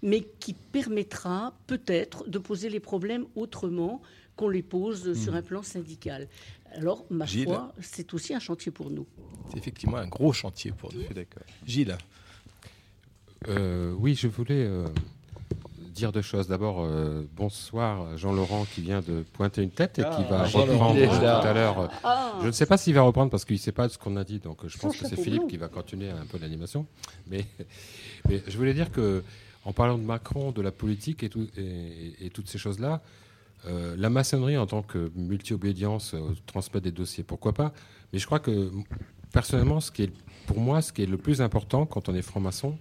mais 0.03 0.21
qui 0.39 0.53
permettra 0.53 1.57
peut-être 1.65 2.29
de 2.29 2.37
poser 2.37 2.69
les 2.69 2.79
problèmes 2.79 3.25
autrement 3.35 4.01
qu'on 4.37 4.47
les 4.49 4.63
pose 4.63 5.19
sur 5.21 5.35
un 5.35 5.41
plan 5.41 5.63
syndical. 5.63 6.29
Alors, 6.73 7.05
ma 7.09 7.25
Gilles. 7.25 7.43
foi, 7.45 7.73
c'est 7.81 8.13
aussi 8.13 8.33
un 8.33 8.39
chantier 8.39 8.71
pour 8.71 8.89
nous. 8.89 9.05
C'est 9.51 9.57
effectivement 9.57 9.97
un 9.97 10.07
gros 10.07 10.31
chantier 10.31 10.71
pour 10.71 10.93
nous. 10.93 11.01
d'accord. 11.13 11.43
Gilles. 11.65 11.97
Euh, 13.47 13.93
oui, 13.97 14.15
je 14.15 14.27
voulais 14.27 14.63
euh, 14.65 14.87
dire 15.93 16.11
deux 16.11 16.21
choses. 16.21 16.47
D'abord, 16.47 16.81
euh, 16.83 17.23
bonsoir 17.35 18.17
Jean-Laurent 18.17 18.65
qui 18.73 18.81
vient 18.81 19.01
de 19.01 19.23
pointer 19.33 19.61
une 19.63 19.69
tête 19.71 19.99
et 19.99 20.03
qui 20.03 20.07
Ah, 20.09 20.23
va 20.29 20.43
reprendre 20.45 20.95
tout 21.05 21.25
à 21.47 21.53
l'heure. 21.53 21.89
Ah. 22.03 22.33
Je 22.41 22.47
ne 22.47 22.51
sais 22.51 22.65
pas 22.65 22.77
s'il 22.77 22.93
va 22.95 23.01
reprendre 23.01 23.31
parce 23.31 23.45
qu'il 23.45 23.55
ne 23.55 23.59
sait 23.61 23.71
pas 23.71 23.87
ce 23.89 23.97
qu'on 23.97 24.15
a 24.17 24.23
dit, 24.23 24.39
donc 24.39 24.65
je 24.67 24.77
pense 24.77 24.97
que 24.97 25.07
c'est 25.07 25.15
Philippe 25.21 25.47
qui 25.47 25.57
va 25.57 25.67
continuer 25.67 26.09
un 26.09 26.25
peu 26.25 26.37
l'animation. 26.39 26.85
Mais, 27.27 27.45
mais 28.27 28.41
je 28.47 28.57
voulais 28.57 28.73
dire 28.73 28.91
que 28.91 29.23
en 29.65 29.73
parlant 29.73 29.97
de 29.97 30.03
Macron, 30.03 30.51
de 30.51 30.61
la 30.61 30.71
politique 30.71 31.23
et, 31.23 31.29
tout- 31.29 31.47
et- 31.57 32.25
et 32.25 32.29
toutes 32.29 32.47
ces 32.49 32.57
choses-là, 32.57 33.01
euh, 33.65 33.95
la 33.97 34.09
maçonnerie 34.09 34.57
en 34.57 34.65
tant 34.65 34.81
que 34.81 35.11
multi-obédience, 35.15 36.13
euh, 36.13 36.35
transmettre 36.45 36.83
des 36.83 36.91
dossiers, 36.91 37.23
pourquoi 37.23 37.53
pas 37.53 37.73
Mais 38.13 38.19
je 38.19 38.25
crois 38.25 38.39
que 38.39 38.71
personnellement, 39.33 39.79
ce 39.79 39.91
qui 39.91 40.03
est, 40.03 40.11
pour 40.45 40.59
moi, 40.59 40.81
ce 40.81 40.93
qui 40.93 41.03
est 41.03 41.07
le 41.07 41.17
plus 41.17 41.41
important 41.41 41.85
quand 41.85 42.07
on 42.09 42.15
est 42.15 42.21
franc-maçon 42.21 42.77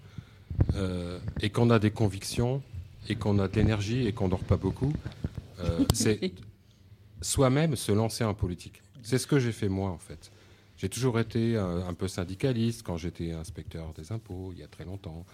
euh, 0.74 1.18
et 1.41 1.51
qu'on 1.51 1.70
a 1.70 1.79
des 1.79 1.91
convictions 1.91 2.62
et 3.09 3.16
qu'on 3.16 3.39
a 3.39 3.49
de 3.49 3.57
l'énergie 3.57 4.07
et 4.07 4.12
qu'on 4.12 4.29
dort 4.29 4.45
pas 4.45 4.57
beaucoup, 4.57 4.93
c'est 5.95 6.33
soi-même 7.22 7.77
se 7.77 7.93
lancer 7.93 8.24
en 8.24 8.35
politique. 8.35 8.83
C'est 9.03 9.18
ce 9.18 9.27
que 9.27 9.39
j'ai 9.39 9.53
fait 9.53 9.68
moi 9.68 9.91
en 9.91 9.99
fait. 9.99 10.31
J'ai 10.79 10.89
toujours 10.91 11.18
été 11.18 11.57
euh, 11.57 11.87
un 11.87 11.95
peu 11.95 12.07
syndicaliste 12.07 12.83
quand 12.83 12.99
j'étais 12.99 13.33
inspecteur 13.33 13.93
des 13.95 14.12
impôts 14.12 14.51
il 14.53 14.59
y 14.59 14.62
a 14.62 14.66
très 14.66 14.85
longtemps. 14.85 15.24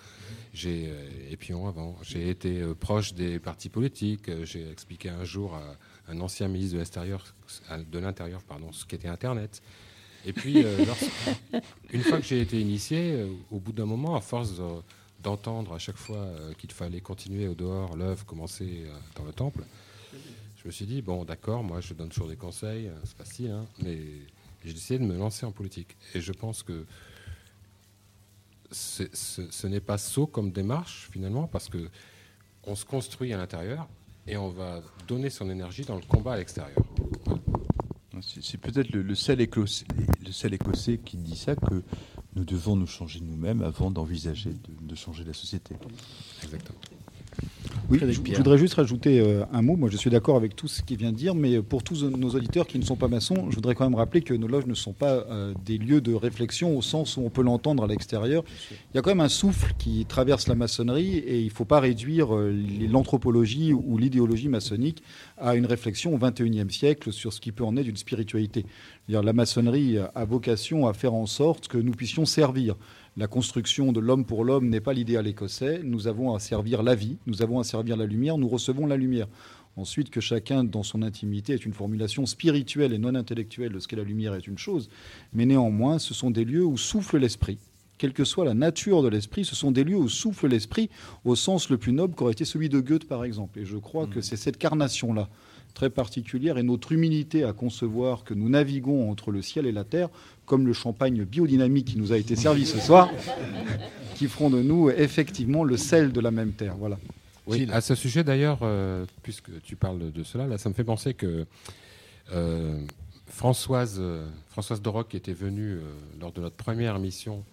J'ai 0.54 0.86
euh, 0.88 1.08
et 1.30 1.36
puis 1.36 1.52
avant, 1.52 1.96
j'ai 2.02 2.28
été 2.30 2.60
euh, 2.60 2.74
proche 2.74 3.14
des 3.14 3.38
partis 3.40 3.68
politiques. 3.68 4.30
J'ai 4.44 4.70
expliqué 4.70 5.08
un 5.08 5.24
jour 5.24 5.54
à 5.54 5.76
un 6.08 6.20
ancien 6.20 6.46
ministre 6.48 6.74
de 6.74 6.78
l'extérieur, 6.78 7.34
de 7.90 7.98
l'intérieur, 7.98 8.42
pardon, 8.42 8.70
ce 8.72 8.84
qu'était 8.86 9.08
Internet. 9.08 9.62
Et 10.24 10.32
puis, 10.32 10.62
euh, 10.64 10.84
lorsque- 10.86 11.10
une 11.92 12.02
fois 12.02 12.18
que 12.18 12.24
j'ai 12.26 12.40
été 12.40 12.60
initié, 12.60 13.26
au 13.50 13.58
bout 13.58 13.72
d'un 13.72 13.86
moment, 13.86 14.14
à 14.14 14.20
force 14.20 14.52
d'entendre 15.20 15.72
à 15.74 15.78
chaque 15.78 15.96
fois 15.96 16.28
qu'il 16.58 16.70
fallait 16.70 17.00
continuer 17.00 17.48
au 17.48 17.54
dehors, 17.54 17.96
l'œuvre 17.96 18.24
commencer 18.24 18.84
euh, 18.86 18.96
dans 19.16 19.24
le 19.24 19.32
temple, 19.32 19.64
je 20.12 20.66
me 20.68 20.70
suis 20.70 20.86
dit, 20.86 21.02
bon, 21.02 21.24
d'accord, 21.24 21.64
moi 21.64 21.80
je 21.80 21.92
donne 21.94 22.08
toujours 22.10 22.28
des 22.28 22.36
conseils, 22.36 22.86
euh, 22.86 22.92
c'est 23.04 23.16
facile, 23.16 23.50
hein, 23.50 23.66
mais 23.82 23.98
j'ai 24.64 24.72
décidé 24.72 24.98
de 24.98 25.04
me 25.04 25.16
lancer 25.16 25.46
en 25.46 25.52
politique. 25.52 25.96
Et 26.14 26.20
je 26.20 26.32
pense 26.32 26.62
que 26.62 26.86
ce, 28.70 29.04
ce 29.12 29.66
n'est 29.66 29.80
pas 29.80 29.98
sot 29.98 30.26
comme 30.26 30.50
démarche, 30.50 31.08
finalement, 31.12 31.46
parce 31.46 31.68
que 31.68 31.90
on 32.64 32.74
se 32.74 32.84
construit 32.84 33.32
à 33.32 33.36
l'intérieur, 33.36 33.88
et 34.26 34.36
on 34.36 34.50
va 34.50 34.82
donner 35.08 35.30
son 35.30 35.50
énergie 35.50 35.82
dans 35.84 35.96
le 35.96 36.02
combat 36.02 36.34
à 36.34 36.36
l'extérieur. 36.36 36.78
C'est 38.20 38.42
c'est 38.42 38.58
peut-être 38.58 38.90
le, 38.92 39.02
le 39.02 39.14
seul 39.16 39.40
écossais, 39.40 39.84
le 40.24 40.30
seul 40.30 40.54
écossais 40.54 40.98
qui 40.98 41.16
dit 41.16 41.36
ça 41.36 41.56
que 41.56 41.82
nous 42.36 42.44
devons 42.44 42.76
nous 42.76 42.86
changer 42.86 43.20
nous-mêmes 43.20 43.62
avant 43.62 43.90
d'envisager 43.90 44.50
de, 44.50 44.86
de 44.86 44.94
changer 44.94 45.24
la 45.24 45.32
société. 45.32 45.74
Exactement. 46.44 46.78
Oui, 47.92 47.98
je, 48.00 48.10
je 48.10 48.36
voudrais 48.38 48.56
juste 48.56 48.74
rajouter 48.74 49.20
euh, 49.20 49.44
un 49.52 49.60
mot. 49.60 49.76
Moi, 49.76 49.90
je 49.90 49.98
suis 49.98 50.08
d'accord 50.08 50.36
avec 50.36 50.56
tout 50.56 50.66
ce 50.66 50.80
qu'il 50.80 50.96
vient 50.96 51.12
de 51.12 51.16
dire, 51.16 51.34
mais 51.34 51.60
pour 51.60 51.82
tous 51.82 52.04
nos 52.04 52.30
auditeurs 52.30 52.66
qui 52.66 52.78
ne 52.78 52.84
sont 52.84 52.96
pas 52.96 53.08
maçons, 53.08 53.50
je 53.50 53.54
voudrais 53.56 53.74
quand 53.74 53.84
même 53.84 53.94
rappeler 53.94 54.22
que 54.22 54.32
nos 54.32 54.48
loges 54.48 54.64
ne 54.64 54.72
sont 54.72 54.94
pas 54.94 55.26
euh, 55.28 55.52
des 55.66 55.76
lieux 55.76 56.00
de 56.00 56.14
réflexion 56.14 56.74
au 56.76 56.80
sens 56.80 57.18
où 57.18 57.20
on 57.20 57.28
peut 57.28 57.42
l'entendre 57.42 57.84
à 57.84 57.86
l'extérieur. 57.86 58.44
Il 58.70 58.96
y 58.96 58.98
a 58.98 59.02
quand 59.02 59.10
même 59.10 59.20
un 59.20 59.28
souffle 59.28 59.74
qui 59.78 60.06
traverse 60.06 60.48
la 60.48 60.54
maçonnerie 60.54 61.18
et 61.18 61.40
il 61.40 61.46
ne 61.46 61.50
faut 61.50 61.66
pas 61.66 61.80
réduire 61.80 62.34
euh, 62.34 62.50
l'anthropologie 62.90 63.74
ou 63.74 63.98
l'idéologie 63.98 64.48
maçonnique 64.48 65.02
à 65.42 65.56
une 65.56 65.66
réflexion 65.66 66.14
au 66.14 66.18
XXIe 66.18 66.70
siècle 66.70 67.12
sur 67.12 67.32
ce 67.32 67.40
qui 67.40 67.52
peut 67.52 67.64
en 67.64 67.76
être 67.76 67.84
d'une 67.84 67.96
spiritualité. 67.96 68.64
C'est-à-dire, 69.06 69.22
La 69.22 69.32
maçonnerie 69.32 69.98
a 69.98 70.24
vocation 70.24 70.86
à 70.86 70.94
faire 70.94 71.14
en 71.14 71.26
sorte 71.26 71.68
que 71.68 71.78
nous 71.78 71.92
puissions 71.92 72.24
servir. 72.24 72.76
La 73.16 73.26
construction 73.26 73.92
de 73.92 74.00
l'homme 74.00 74.24
pour 74.24 74.44
l'homme 74.44 74.68
n'est 74.68 74.80
pas 74.80 74.94
l'idéal 74.94 75.26
écossais. 75.26 75.80
Nous 75.84 76.06
avons 76.06 76.34
à 76.34 76.38
servir 76.38 76.82
la 76.82 76.94
vie, 76.94 77.18
nous 77.26 77.42
avons 77.42 77.60
à 77.60 77.64
servir 77.64 77.96
la 77.96 78.06
lumière, 78.06 78.38
nous 78.38 78.48
recevons 78.48 78.86
la 78.86 78.96
lumière. 78.96 79.28
Ensuite, 79.76 80.10
que 80.10 80.20
chacun, 80.20 80.64
dans 80.64 80.82
son 80.82 81.02
intimité, 81.02 81.54
ait 81.54 81.56
une 81.56 81.72
formulation 81.72 82.24
spirituelle 82.26 82.92
et 82.92 82.98
non 82.98 83.14
intellectuelle 83.14 83.72
de 83.72 83.78
ce 83.78 83.88
qu'est 83.88 83.96
la 83.96 84.04
lumière 84.04 84.34
est 84.34 84.46
une 84.46 84.58
chose. 84.58 84.88
Mais 85.32 85.46
néanmoins, 85.46 85.98
ce 85.98 86.14
sont 86.14 86.30
des 86.30 86.44
lieux 86.44 86.64
où 86.64 86.76
souffle 86.76 87.18
l'esprit. 87.18 87.58
Quelle 88.02 88.14
que 88.14 88.24
soit 88.24 88.44
la 88.44 88.54
nature 88.54 89.00
de 89.04 89.06
l'esprit, 89.06 89.44
ce 89.44 89.54
sont 89.54 89.70
des 89.70 89.84
lieux 89.84 89.96
où 89.96 90.08
souffle 90.08 90.48
l'esprit 90.48 90.90
au 91.24 91.36
sens 91.36 91.70
le 91.70 91.78
plus 91.78 91.92
noble 91.92 92.16
qu'aurait 92.16 92.32
été 92.32 92.44
celui 92.44 92.68
de 92.68 92.80
Goethe, 92.80 93.06
par 93.06 93.22
exemple. 93.22 93.60
Et 93.60 93.64
je 93.64 93.76
crois 93.76 94.08
que 94.08 94.20
c'est 94.20 94.34
cette 94.34 94.58
carnation-là, 94.58 95.28
très 95.72 95.88
particulière, 95.88 96.58
et 96.58 96.64
notre 96.64 96.90
humilité 96.90 97.44
à 97.44 97.52
concevoir 97.52 98.24
que 98.24 98.34
nous 98.34 98.48
naviguons 98.48 99.08
entre 99.08 99.30
le 99.30 99.40
ciel 99.40 99.66
et 99.66 99.70
la 99.70 99.84
terre, 99.84 100.08
comme 100.46 100.66
le 100.66 100.72
champagne 100.72 101.22
biodynamique 101.22 101.92
qui 101.92 101.96
nous 101.96 102.12
a 102.12 102.18
été 102.18 102.34
servi 102.34 102.66
ce 102.66 102.80
soir, 102.80 103.08
qui 104.16 104.26
feront 104.26 104.50
de 104.50 104.62
nous 104.62 104.90
effectivement 104.90 105.62
le 105.62 105.76
sel 105.76 106.10
de 106.10 106.20
la 106.20 106.32
même 106.32 106.54
terre. 106.54 106.74
Voilà. 106.76 106.98
Oui, 107.46 107.68
à 107.70 107.80
ce 107.80 107.94
sujet 107.94 108.24
d'ailleurs, 108.24 108.58
euh, 108.62 109.04
puisque 109.22 109.62
tu 109.62 109.76
parles 109.76 110.10
de 110.10 110.22
cela, 110.24 110.48
là, 110.48 110.58
ça 110.58 110.68
me 110.68 110.74
fait 110.74 110.82
penser 110.82 111.14
que 111.14 111.46
euh, 112.32 112.84
Françoise, 113.32 113.98
euh, 114.00 114.28
Françoise 114.50 114.82
Doroc 114.82 115.08
qui 115.08 115.16
était 115.16 115.32
venue 115.32 115.74
euh, 115.74 115.80
lors 116.20 116.32
de 116.32 116.40
notre 116.40 116.56
première 116.56 116.98
mission 116.98 117.44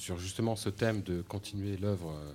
sur 0.00 0.18
justement 0.18 0.56
ce 0.56 0.70
thème 0.70 1.02
de 1.02 1.22
continuer 1.22 1.76
l'œuvre 1.76 2.10
euh, 2.12 2.32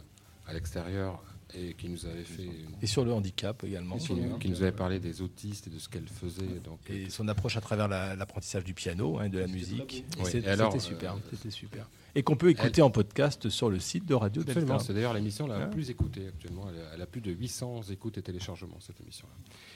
à 0.47 0.53
l'extérieur 0.53 1.21
et 1.53 1.73
qui 1.73 1.87
nous 1.89 2.05
avait 2.05 2.23
fait 2.23 2.49
Et 2.81 2.87
sur 2.87 3.05
le 3.05 3.13
handicap 3.13 3.63
également. 3.63 3.97
qui, 3.97 4.13
nous- 4.13 4.37
qui 4.39 4.49
nous 4.49 4.61
avait 4.61 4.71
parlé 4.71 4.99
des 4.99 5.21
autistes 5.21 5.67
et 5.67 5.69
de 5.69 5.79
ce 5.79 5.87
qu'elle 5.89 6.07
faisait. 6.07 6.59
Donc, 6.63 6.79
Et 6.89 7.09
son 7.09 7.27
approche 7.27 7.55
à 7.55 7.61
travers 7.61 7.87
la- 7.87 8.15
l'apprentissage 8.15 8.63
du 8.65 8.73
piano, 8.73 9.19
hein, 9.19 9.29
de 9.29 9.39
la 9.39 9.47
musique. 9.47 10.03
Oui, 10.19 10.25
C'était 10.25 10.79
super, 10.79 11.13
euh, 11.13 11.17
c'était 11.31 11.51
super. 11.51 11.89
Et 12.13 12.23
qu'on 12.23 12.35
peut 12.35 12.49
écouter 12.49 12.81
en 12.81 12.89
podcast 12.89 13.49
sur 13.49 13.69
le 13.69 13.79
site 13.79 14.05
de 14.05 14.13
Radio 14.15 14.41
Absolument, 14.41 14.73
Delta. 14.73 14.83
c'est 14.85 14.93
d'ailleurs 14.93 15.13
l'émission 15.13 15.47
la 15.47 15.55
Hein 15.63 15.67
plus 15.67 15.89
écoutée 15.89 16.27
actuellement. 16.27 16.67
Elle, 16.69 16.81
a- 16.81 16.89
elle 16.95 17.01
a 17.01 17.05
plus 17.07 17.21
de 17.21 17.31
800 17.31 17.83
écoutes 17.91 18.17
et 18.17 18.21
téléchargements, 18.21 18.79
cette 18.79 18.99
émission-là. 19.01 19.33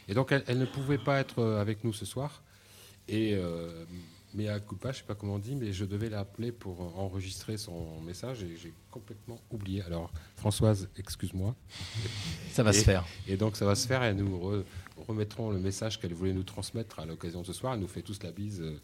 Et 0.08 0.14
donc, 0.14 0.32
elle, 0.32 0.44
elle 0.48 0.58
ne 0.60 0.66
pouvait 0.66 0.98
pas 0.98 1.20
être 1.20 1.40
euh, 1.40 1.62
avec 1.62 1.84
nous 1.84 1.94
ce 1.94 2.06
soir. 2.06 2.44
Et, 3.08 3.34
euh, 3.36 3.86
mais 4.34 4.48
à 4.48 4.60
culpa, 4.60 4.92
je 4.92 4.98
ne 4.98 5.02
sais 5.02 5.08
pas 5.08 5.16
comment 5.16 5.36
on 5.36 5.40
dit, 5.40 5.56
mais 5.56 5.74
je 5.74 5.86
devais 5.86 6.10
l'appeler 6.10 6.52
pour 6.52 6.82
enregistrer 7.00 7.58
son 7.58 8.00
message 8.02 8.44
et 8.44 8.56
j'ai 8.58 8.74
complètement 8.92 9.40
oublié. 9.52 9.82
Alors, 9.84 10.12
Françoise, 10.38 10.88
excuse-moi. 10.98 11.56
Ça 12.52 12.64
va 12.64 12.72
Et- 12.72 12.74
se 12.74 12.84
faire. 12.84 13.06
Et 13.28 13.38
donc, 13.38 13.56
ça 13.56 13.66
va 13.66 13.76
se 13.76 13.88
faire 13.88 14.04
et 14.04 14.14
nous 14.14 14.38
re- 14.40 14.64
remettrons 15.08 15.50
le 15.52 15.60
message 15.60 16.00
qu'elle 16.00 16.14
voulait 16.14 16.34
nous 16.34 16.44
transmettre 16.44 17.00
à 17.00 17.06
l'occasion 17.06 17.42
de 17.42 17.46
ce 17.48 17.54
soir. 17.54 17.74
Elle 17.74 17.80
nous 17.80 17.88
fait 17.88 18.02
tous 18.04 18.22
la 18.24 18.32
bise 18.32 18.62
euh, 18.62 18.78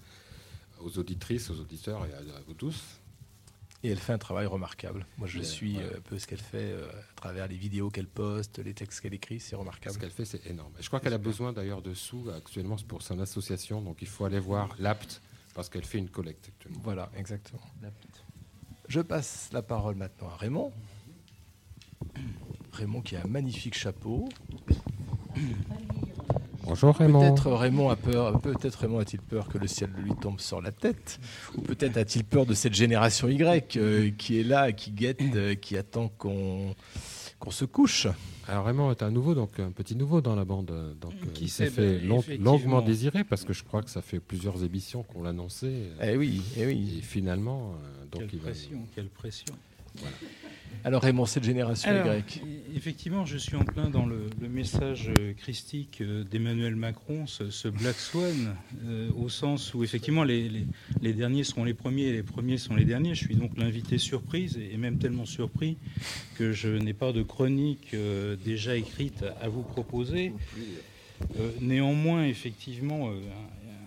aux 0.81 0.97
auditrices, 0.97 1.49
aux 1.49 1.59
auditeurs 1.59 2.05
et 2.05 2.13
à, 2.13 2.17
à 2.37 2.41
vous 2.47 2.53
tous. 2.53 2.81
Et 3.83 3.89
elle 3.89 3.99
fait 3.99 4.13
un 4.13 4.17
travail 4.17 4.47
remarquable. 4.47 5.05
Moi, 5.19 5.27
je 5.27 5.41
suis 5.41 5.77
euh, 5.77 5.97
un 5.97 6.01
peu 6.01 6.17
ce 6.17 6.25
qu'elle 6.25 6.41
fait 6.41 6.57
euh, 6.71 6.87
à 6.89 7.13
travers 7.21 7.47
les 7.47 7.55
vidéos 7.57 7.91
qu'elle 7.91 8.07
poste, 8.07 8.57
les 8.57 8.73
textes 8.73 8.99
qu'elle 9.01 9.13
écrit, 9.13 9.39
c'est 9.39 9.55
remarquable. 9.55 9.93
Ce 9.93 9.99
qu'elle 9.99 10.09
fait, 10.09 10.25
c'est 10.25 10.43
énorme. 10.47 10.71
Et 10.79 10.81
je 10.81 10.87
crois 10.87 10.99
qu'elle 10.99 11.13
a 11.13 11.19
besoin 11.19 11.53
d'ailleurs 11.53 11.83
de 11.83 11.93
sous 11.93 12.31
actuellement 12.35 12.77
pour 12.87 13.03
son 13.03 13.19
association, 13.19 13.81
donc 13.83 13.97
il 14.01 14.07
faut 14.07 14.25
aller 14.25 14.39
voir 14.39 14.75
l'APT 14.79 15.21
parce 15.55 15.69
qu'elle 15.69 15.85
fait 15.85 15.97
une 15.97 16.09
collecte 16.09 16.49
actuellement. 16.49 16.81
Voilà, 16.83 17.09
exactement. 17.17 17.61
Je 18.87 18.99
passe 18.99 19.49
la 19.53 19.63
parole 19.63 19.95
maintenant 19.95 20.27
à 20.27 20.35
Raymond. 20.35 20.71
Raymond 22.73 23.01
qui 23.01 23.15
a 23.15 23.21
un 23.23 23.27
magnifique 23.27 23.73
chapeau. 23.73 24.29
Bonjour 26.63 26.95
Raymond. 26.95 27.21
Peut-être 27.21 27.51
Raymond 27.51 27.89
a 27.89 27.95
peur, 27.95 28.39
peut-être 28.41 28.75
Raymond 28.75 28.99
a-t-il 28.99 29.21
peur 29.21 29.47
que 29.47 29.57
le 29.57 29.67
ciel 29.67 29.91
lui 29.97 30.13
tombe 30.19 30.39
sur 30.39 30.61
la 30.61 30.71
tête, 30.71 31.19
ou 31.55 31.61
peut-être 31.61 31.97
a-t-il 31.97 32.25
peur 32.25 32.45
de 32.45 32.53
cette 32.53 32.73
génération 32.73 33.29
Y 33.29 33.77
euh, 33.77 34.11
qui 34.17 34.39
est 34.39 34.43
là, 34.43 34.71
qui 34.71 34.91
guette, 34.91 35.21
euh, 35.21 35.55
qui 35.55 35.77
attend 35.77 36.09
qu'on 36.09 36.75
qu'on 37.39 37.51
se 37.51 37.65
couche. 37.65 38.07
Alors 38.47 38.65
Raymond 38.65 38.91
est 38.91 39.03
un 39.03 39.11
nouveau, 39.11 39.33
donc 39.35 39.59
un 39.59 39.71
petit 39.71 39.95
nouveau 39.95 40.21
dans 40.21 40.35
la 40.35 40.45
bande, 40.45 40.95
donc 41.01 41.13
Qui 41.33 41.49
s'est 41.49 41.69
fait 41.69 41.97
ben, 41.99 42.07
long- 42.07 42.23
longuement 42.39 42.81
désiré 42.81 43.23
parce 43.23 43.43
que 43.43 43.53
je 43.53 43.63
crois 43.63 43.81
que 43.81 43.89
ça 43.89 44.01
fait 44.01 44.19
plusieurs 44.19 44.63
émissions 44.63 45.03
qu'on 45.03 45.23
l'annonçait. 45.23 45.89
euh, 46.01 46.13
Eh 46.13 46.17
oui, 46.17 46.41
eh 46.57 46.65
oui. 46.67 46.95
Et 46.99 47.01
finalement, 47.01 47.73
euh, 47.73 48.05
donc 48.11 48.21
Quelle 48.21 48.29
il 48.33 48.39
va. 48.39 48.49
pression, 48.51 48.79
quelle 48.93 49.09
pression. 49.09 49.55
Alors 50.83 51.01
Raymond, 51.01 51.25
cette 51.25 51.43
génération 51.45 51.89
Alors, 51.89 52.13
Y. 52.13 52.41
e- 52.43 52.75
Effectivement, 52.75 53.25
je 53.25 53.37
suis 53.37 53.55
en 53.55 53.63
plein 53.63 53.89
dans 53.89 54.05
le, 54.05 54.29
le 54.39 54.47
message 54.47 55.09
euh, 55.17 55.33
christique 55.33 55.99
euh, 56.01 56.23
d'Emmanuel 56.23 56.75
Macron, 56.75 57.25
ce, 57.25 57.49
ce 57.49 57.67
Black 57.69 57.95
Swan, 57.95 58.55
euh, 58.85 59.09
au 59.17 59.27
sens 59.29 59.73
où 59.73 59.83
effectivement 59.83 60.23
les, 60.23 60.47
les- 60.47 60.67
les 61.01 61.13
derniers 61.13 61.43
seront 61.43 61.63
les 61.63 61.73
premiers 61.73 62.03
et 62.03 62.11
les 62.13 62.21
premiers 62.21 62.59
sont 62.59 62.75
les 62.75 62.85
derniers. 62.85 63.15
Je 63.15 63.23
suis 63.23 63.35
donc 63.35 63.57
l'invité 63.57 63.97
surprise 63.97 64.59
et, 64.59 64.77
même 64.77 64.99
tellement 64.99 65.25
surpris 65.25 65.77
que 66.37 66.51
je 66.51 66.67
n'ai 66.69 66.93
pas 66.93 67.11
de 67.13 67.23
chronique 67.23 67.91
euh, 67.95 68.35
déjà 68.45 68.75
écrite 68.75 69.23
à, 69.41 69.47
vous 69.49 69.63
proposer. 69.63 70.33
Euh, 71.39 71.49
néanmoins, 71.61 72.25
effectivement, 72.25 73.09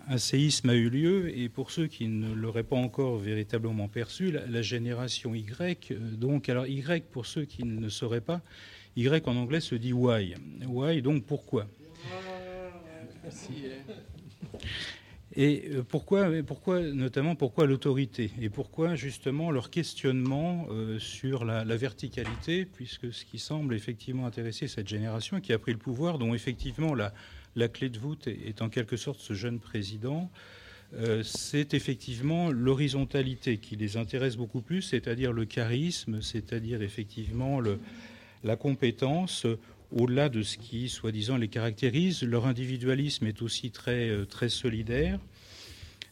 un, 0.09 0.19
séisme 0.19 0.71
a 0.71 0.75
eu 0.75 0.91
lieu 0.91 1.37
et 1.37 1.49
pour 1.49 1.71
ceux 1.71 1.87
qui 1.87 2.09
ne 2.09 2.33
l'auraient 2.35 2.63
pas 2.63 2.77
encore 2.77 3.19
véritablement 3.19 3.89
perçu, 3.89 4.31
la, 4.31 4.63
génération 4.63 5.35
Y, 5.35 5.91
euh, 5.91 5.99
donc, 6.13 6.49
alors 6.49 6.67
Y, 6.67 7.05
pour 7.11 7.27
ceux 7.27 7.45
qui 7.45 7.65
ne 7.65 7.89
sauraient 7.89 8.21
pas, 8.21 8.41
Y 8.97 9.27
en 9.27 9.37
anglais 9.37 9.61
se 9.61 9.75
dit 9.75 9.93
why. 9.93 10.35
Why, 10.67 11.03
donc 11.03 11.25
pourquoi? 11.25 11.67
Et 15.37 15.71
euh, 15.71 15.85
pourquoi, 15.87 16.31
pourquoi, 16.45 16.81
notamment, 16.81 17.37
pourquoi 17.37 17.67
l'autorité? 17.67 18.31
Et 18.41 18.49
pourquoi, 18.49 18.97
justement, 18.97 19.51
leur 19.51 19.71
questionnement 19.71 20.67
euh, 20.71 20.99
sur 20.99 21.45
la, 21.45 21.65
la 21.65 21.77
verticalité, 21.77 22.65
puisque 22.65 23.13
ce 23.13 23.25
qui 23.25 23.39
semble 23.39 23.75
effectivement 23.75 24.27
intéresser 24.27 24.67
cette 24.67 24.89
génération 24.89 25.41
qui 25.41 25.53
a 25.53 25.59
pris 25.59 25.73
le 25.73 25.79
pouvoir, 25.79 26.19
dont 26.19 26.35
effectivement 26.35 26.95
la, 26.95 27.13
la 27.57 27.69
clé 27.69 27.89
de 27.89 27.99
voûte 27.99 28.27
est, 28.27 28.63
en 28.63 28.69
quelque 28.69 28.97
sorte 28.97 29.21
ce 29.21 29.35
jeune 29.35 29.59
président, 29.59 30.31
euh, 30.95 31.23
c'est 31.23 31.75
effectivement 31.75 32.51
l'horizontalité 32.51 33.59
qui 33.59 33.77
les 33.77 33.97
intéresse 33.97 34.37
beaucoup 34.37 34.63
plus, 34.63 34.83
c'est-à-dire 34.83 35.33
le 35.33 35.45
charisme, 35.45 36.23
c'est-à-dire 36.23 36.83
effectivement 36.83 37.61
la 38.43 38.57
compétence, 38.57 39.47
au-delà 39.93 40.29
de 40.29 40.43
ce 40.43 40.57
qui, 40.59 40.89
soi-disant, 40.89 41.37
les 41.37 41.49
caractérise. 41.49 42.23
Leur 42.23 42.47
individualisme 42.47 43.27
est 43.27 43.43
aussi 43.43 43.71
très, 43.71 44.09
euh, 44.09 44.25
très 44.25 44.49
solidaire. 44.49 45.19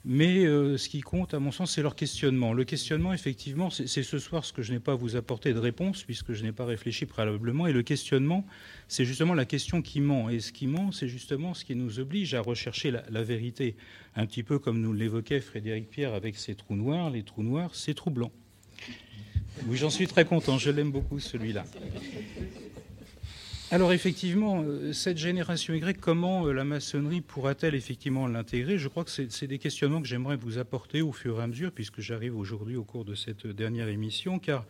Mais 0.09 0.47
euh, 0.47 0.78
ce 0.78 0.89
qui 0.89 1.01
compte, 1.01 1.35
à 1.35 1.41
mon 1.41 1.51
sens, 1.51 1.73
c'est 1.73 1.83
leur 1.83 1.97
questionnement. 1.97 2.53
Le 2.53 2.62
questionnement, 2.62 3.12
effectivement, 3.12 3.70
c'est 3.70 4.05
ce 4.05 4.19
soir 4.20 4.45
ce 4.45 4.53
que 4.53 4.62
je 4.62 4.73
n'ai 4.73 4.78
pas 4.78 4.93
à 4.93 4.95
vous 4.95 5.16
apporter 5.16 5.53
de 5.53 5.59
réponse, 5.59 6.05
puisque 6.05 6.33
je 6.33 6.45
n'ai 6.45 6.53
pas 6.53 6.65
réfléchi 6.65 7.07
préalablement. 7.07 7.66
Et 7.66 7.73
le 7.73 7.83
questionnement, 7.83 8.47
c'est 8.87 9.05
justement 9.05 9.35
la 9.35 9.45
question 9.45 9.83
qui 9.83 10.01
ment. 10.01 10.31
Et 10.31 10.39
ce 10.39 10.53
qui 10.53 10.69
ment, 10.69 10.93
c'est 10.93 11.09
justement 11.09 11.55
ce 11.55 11.65
qui 11.65 11.74
nous 11.74 11.99
oblige 11.99 12.35
à 12.35 12.41
rechercher 12.41 12.93
la, 12.93 13.03
la 13.11 13.24
vérité. 13.24 13.74
Un 14.15 14.27
petit 14.27 14.45
peu 14.45 14.61
comme 14.61 14.81
nous 14.81 14.93
l'évoquait 14.93 15.41
Frédéric 15.41 15.91
Pierre 15.91 16.15
avec 16.15 16.37
ses 16.37 16.55
trous 16.55 16.77
noirs. 16.77 17.11
Les 17.11 17.24
trous 17.24 17.43
noirs, 17.43 17.74
c'est 17.74 17.95
troublant. 17.95 18.31
Oui, 19.66 19.77
j'en 19.77 19.91
suis 19.91 20.07
très 20.07 20.24
content. 20.24 20.57
Je 20.57 20.70
l'aime 20.70 20.93
beaucoup, 20.93 21.19
celui-là. 21.19 21.65
Alors 23.73 23.93
effectivement, 23.93 24.63
euh, 24.63 24.93
cette 24.93 25.19
génération 25.19 25.75
Y, 25.75 25.99
comment 25.99 26.47
euh, 26.47 26.53
la 26.53 26.63
maçonnerie 26.63 27.21
pourra-t-elle 27.21 27.75
effectivement 27.75 28.29
l'intégrer? 28.29 28.79
Je 28.79 28.87
crois 28.87 29.03
que 29.03 29.11
c'est 29.11 29.47
des 29.49 29.59
questionnements 29.59 30.01
que 30.01 30.07
j'aimerais 30.07 30.37
vous 30.37 30.59
apporter 30.59 31.03
au 31.03 31.11
fur 31.11 31.41
et 31.41 31.43
à 31.43 31.49
mesure, 31.49 31.73
puisque 31.73 32.01
j'arrive 32.01 32.39
aujourd'hui 32.39 32.77
au 32.77 32.85
cours 32.85 33.05
de 33.05 33.17
cette 33.17 33.49
dernière 33.49 33.89
émission, 33.89 34.39
car 34.39 34.67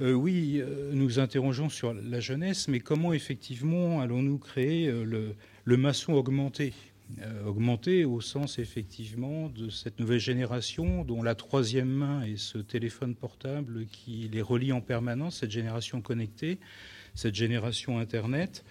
euh, 0.00 0.12
oui, 0.12 0.62
nous 0.92 1.18
interrogeons 1.18 1.68
sur 1.68 1.92
la 1.92 2.20
jeunesse, 2.20 2.68
mais 2.68 2.78
comment 2.78 3.12
effectivement 3.12 4.00
allons-nous 4.00 4.38
créer 4.38 4.92
le, 4.92 5.34
maçon 5.76 6.12
augmenté 6.12 6.74
Augmenté 7.46 8.04
au 8.04 8.20
sens 8.20 8.60
effectivement 8.60 9.48
de 9.48 9.70
cette 9.70 9.98
nouvelle 9.98 10.20
génération 10.20 11.04
dont 11.04 11.22
la 11.22 11.34
troisième 11.34 11.88
main 11.88 12.22
est 12.22 12.36
ce 12.36 12.58
téléphone 12.58 13.16
portable 13.16 13.86
qui 13.86 14.28
les 14.30 14.42
relie 14.42 14.72
en 14.72 14.82
permanence, 14.82 15.38
cette 15.38 15.50
génération 15.50 16.00
connectée, 16.02 16.58
cette 17.18 17.34
génération 17.34 17.98
Internet. 17.98 18.64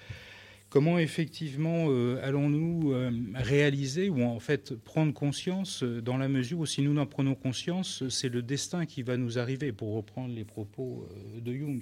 comment 0.69 0.97
effectivement 0.99 1.87
euh, 1.89 2.17
allons-nous 2.23 2.93
euh, 2.93 3.11
réaliser 3.35 4.09
ou 4.09 4.23
en 4.23 4.39
fait 4.39 4.73
prendre 4.73 5.13
conscience 5.13 5.83
euh, 5.83 6.01
dans 6.01 6.17
la 6.17 6.29
mesure 6.29 6.59
où 6.59 6.65
si 6.65 6.81
nous 6.81 6.93
n'en 6.93 7.05
prenons 7.05 7.35
conscience, 7.35 8.07
c'est 8.07 8.29
le 8.29 8.41
destin 8.41 8.85
qui 8.85 9.03
va 9.03 9.17
nous 9.17 9.37
arriver, 9.37 9.73
pour 9.73 9.93
reprendre 9.93 10.33
les 10.33 10.45
propos 10.45 11.05
de 11.41 11.53
Jung. 11.53 11.81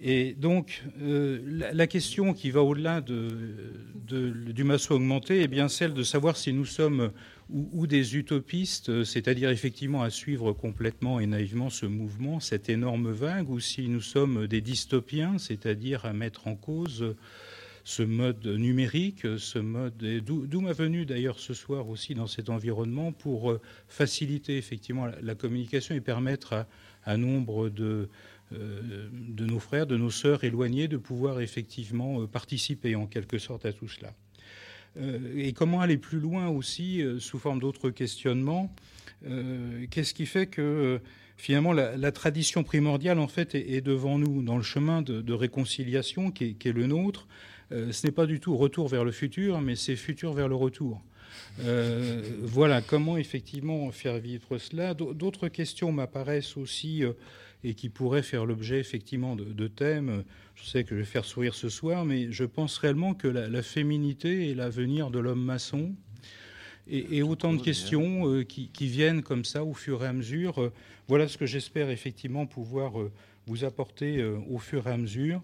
Et 0.00 0.34
donc, 0.34 0.84
la, 1.00 1.86
question 1.88 2.32
qui 2.32 2.52
va 2.52 2.62
au-delà 2.62 3.00
de, 3.00 3.74
de- 4.06 4.52
du 4.52 4.62
massot 4.62 4.94
augmenté 4.94 5.42
est 5.42 5.48
bien 5.48 5.68
celle 5.68 5.92
de 5.92 6.04
savoir 6.04 6.36
si 6.36 6.52
nous 6.52 6.66
sommes 6.66 7.10
ou, 7.50 7.86
des 7.86 8.16
utopistes, 8.16 8.90
euh, 8.90 9.04
c'est-à-dire 9.04 9.50
effectivement 9.50 10.02
à 10.02 10.10
suivre 10.10 10.52
complètement 10.52 11.18
et 11.18 11.26
naïvement 11.26 11.70
ce 11.70 11.86
mouvement, 11.86 12.40
cette 12.40 12.68
énorme 12.68 13.10
vague, 13.10 13.48
ou 13.48 13.58
si 13.58 13.88
nous 13.88 14.00
sommes 14.00 14.46
des 14.46 14.60
dystopiens, 14.60 15.38
c'est-à-dire 15.38 16.04
à 16.04 16.12
mettre 16.12 16.46
en 16.46 16.56
cause 16.56 17.14
ce 17.84 18.02
mode 18.02 18.46
numérique, 18.46 19.26
ce 19.38 19.58
mode, 19.58 19.96
d'où 19.96 20.60
ma 20.60 20.74
venue 20.74 21.06
d'ailleurs 21.06 21.38
ce 21.38 21.54
soir 21.54 21.88
aussi 21.88 22.14
dans 22.14 22.26
cet 22.26 22.50
environnement 22.50 23.12
pour 23.12 23.50
euh, 23.50 23.60
faciliter 23.88 24.58
effectivement 24.58 25.06
la, 25.06 25.34
communication 25.34 25.94
et 25.94 26.02
permettre 26.02 26.52
à, 26.52 26.66
à 27.04 27.16
nombre 27.16 27.70
de, 27.70 28.10
euh, 28.52 29.08
de 29.12 29.46
nos 29.46 29.58
frères, 29.58 29.86
de 29.86 29.96
nos 29.96 30.10
sœurs 30.10 30.44
éloignés 30.44 30.86
de 30.86 30.98
pouvoir 30.98 31.40
effectivement 31.40 32.26
participer 32.26 32.94
en 32.94 33.06
quelque 33.06 33.38
sorte 33.38 33.64
à 33.64 33.72
tout 33.72 33.88
cela. 33.88 34.12
Euh, 34.96 35.18
et 35.36 35.52
comment 35.52 35.80
aller 35.80 35.96
plus 35.98 36.18
loin 36.18 36.48
aussi 36.48 37.02
euh, 37.02 37.18
sous 37.20 37.38
forme 37.38 37.60
d'autres 37.60 37.90
questionnements 37.90 38.74
Euh, 39.26 39.86
Qu'est-ce 39.90 40.14
qui 40.14 40.26
fait 40.26 40.46
que 40.46 41.00
finalement 41.36 41.72
la, 41.72 42.12
tradition 42.12 42.62
primordiale 42.62 43.18
en 43.18 43.26
fait 43.28 43.54
est, 43.54 43.80
devant 43.80 44.18
nous 44.18 44.42
dans 44.42 44.56
le 44.56 44.62
chemin 44.62 45.02
de, 45.02 45.32
réconciliation 45.32 46.30
qui 46.30 46.56
est, 46.64 46.72
le 46.72 46.86
nôtre 46.86 47.26
Ce 47.70 48.06
n'est 48.06 48.12
pas 48.12 48.26
du 48.26 48.38
tout 48.38 48.56
retour 48.56 48.86
vers 48.88 49.04
le 49.04 49.10
futur, 49.12 49.60
mais 49.60 49.74
c'est 49.76 49.96
futur 49.96 50.32
vers 50.34 50.48
le 50.48 50.54
retour. 50.54 51.00
Voilà, 52.42 52.80
comment 52.80 53.16
effectivement 53.16 53.90
faire 53.90 54.18
vivre 54.18 54.58
cela 54.58 54.94
D'au- 54.94 55.14
D'autres 55.14 55.48
questions 55.48 55.90
m'apparaissent 55.92 56.56
aussi 56.56 57.02
et 57.64 57.74
qui 57.74 57.88
pourraient 57.88 58.22
faire 58.22 58.46
l'objet 58.46 58.78
effectivement 58.78 59.36
de, 59.36 59.44
de 59.44 59.68
thèmes. 59.68 60.24
Je 60.54 60.64
sais 60.64 60.84
que 60.84 60.90
je 60.90 61.00
vais 61.00 61.04
faire 61.04 61.24
sourire 61.24 61.54
ce 61.54 61.68
soir, 61.68 62.04
mais 62.04 62.30
je 62.30 62.44
pense 62.44 62.78
réellement 62.78 63.14
que 63.14 63.28
la, 63.28 63.48
la 63.48 63.62
féminité 63.62 64.50
est 64.50 64.54
l'avenir 64.54 65.10
de 65.10 65.18
l'homme 65.18 65.42
maçon. 65.44 65.94
Et, 66.90 67.18
et 67.18 67.22
autant 67.22 67.52
de 67.52 67.60
questions 67.60 68.26
euh, 68.26 68.44
qui, 68.44 68.68
qui 68.68 68.86
viennent 68.86 69.22
comme 69.22 69.44
ça 69.44 69.62
au 69.62 69.74
fur 69.74 70.02
et 70.04 70.06
à 70.06 70.12
mesure. 70.12 70.62
Euh, 70.62 70.72
voilà 71.06 71.28
ce 71.28 71.36
que 71.36 71.46
j'espère 71.46 71.90
effectivement 71.90 72.46
pouvoir 72.46 72.98
euh, 73.00 73.12
vous 73.46 73.64
apporter 73.64 74.22
au 74.22 74.58
fur 74.58 74.86
et 74.86 74.90
à 74.90 74.96
mesure. 74.98 75.42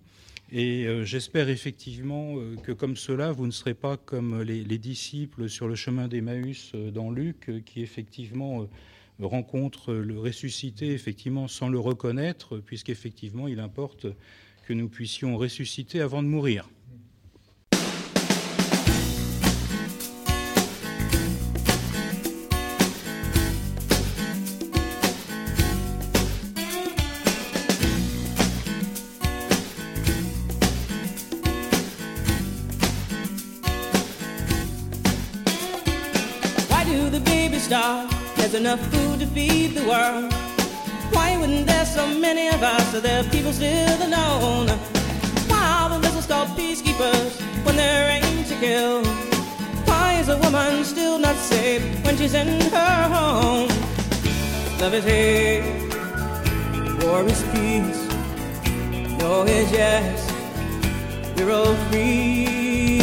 Et 0.52 0.86
j'espère 1.04 1.48
effectivement 1.48 2.36
que 2.62 2.70
comme 2.70 2.96
cela, 2.96 3.32
vous 3.32 3.46
ne 3.46 3.50
serez 3.50 3.72
pas 3.72 3.96
comme 3.96 4.42
les, 4.42 4.62
les 4.62 4.76
disciples 4.76 5.48
sur 5.48 5.68
le 5.68 5.74
chemin 5.74 6.06
d'Emmaüs 6.06 6.72
dans 6.92 7.10
Luc, 7.10 7.50
qui 7.64 7.80
effectivement 7.80 8.68
rencontrent 9.20 9.92
le 9.92 10.18
ressuscité 10.18 10.92
effectivement 10.92 11.48
sans 11.48 11.68
le 11.68 11.78
reconnaître, 11.78 12.58
puisqu'effectivement 12.58 13.48
il 13.48 13.60
importe 13.60 14.06
que 14.66 14.72
nous 14.72 14.88
puissions 14.88 15.36
ressusciter 15.36 16.00
avant 16.00 16.22
de 16.22 16.28
mourir. 16.28 16.68
Feed 39.34 39.74
the 39.74 39.82
world. 39.82 40.32
Why 41.12 41.36
wouldn't 41.36 41.66
there 41.66 41.84
so 41.84 42.06
many 42.06 42.48
of 42.48 42.62
us 42.62 42.92
so 42.92 43.00
there 43.00 43.24
people 43.24 43.52
still 43.52 43.98
alone? 44.06 44.68
Why 45.50 45.64
are 45.80 45.90
the 45.90 45.98
missiles 45.98 46.26
called 46.26 46.50
peacekeepers 46.50 47.32
when 47.64 47.74
they're 47.76 48.10
aimed 48.18 48.46
to 48.46 48.56
kill? 48.60 49.04
Why 49.90 50.14
is 50.20 50.28
a 50.28 50.38
woman 50.38 50.84
still 50.84 51.18
not 51.18 51.36
safe 51.36 51.82
when 52.04 52.16
she's 52.16 52.34
in 52.34 52.60
her 52.70 53.02
home? 53.16 53.68
Love 54.80 54.94
is 54.94 55.04
hate, 55.04 55.64
war 57.02 57.24
is 57.24 57.42
peace. 57.52 58.02
No 59.18 59.42
is 59.44 59.70
yes, 59.72 60.32
we're 61.36 61.50
all 61.50 61.74
free. 61.88 63.00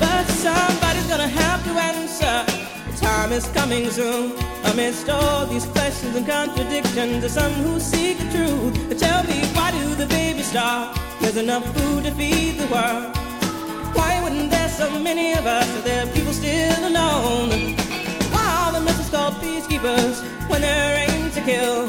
But 0.00 0.26
somebody's 0.26 1.06
gonna 1.06 1.28
have 1.28 1.62
to 1.64 1.72
answer. 1.90 2.47
Time 3.00 3.32
is 3.32 3.46
coming 3.48 3.90
soon. 3.90 4.32
Amidst 4.64 5.08
all 5.08 5.46
these 5.46 5.66
questions 5.66 6.16
and 6.16 6.26
contradictions, 6.26 7.20
there's 7.20 7.32
some 7.32 7.52
who 7.64 7.78
seek 7.78 8.18
the 8.18 8.28
truth. 8.30 8.88
But 8.88 8.98
tell 8.98 9.22
me, 9.24 9.40
why 9.54 9.70
do 9.70 9.94
the 9.94 10.06
babies 10.06 10.48
starve? 10.50 10.98
There's 11.20 11.36
enough 11.36 11.64
food 11.76 12.04
to 12.04 12.10
feed 12.12 12.58
the 12.58 12.66
world. 12.66 13.16
Why 13.94 14.20
wouldn't 14.22 14.50
there 14.50 14.68
so 14.68 14.98
many 14.98 15.32
of 15.32 15.46
us? 15.46 15.68
Are 15.76 15.82
there 15.82 16.06
people 16.14 16.32
still 16.32 16.88
alone? 16.88 17.50
Why 18.32 18.46
are 18.62 18.72
the 18.72 18.80
missiles 18.80 19.10
called 19.10 19.34
peacekeepers 19.34 20.22
when 20.48 20.60
they're 20.62 21.08
aimed 21.08 21.32
to 21.32 21.40
kill? 21.42 21.88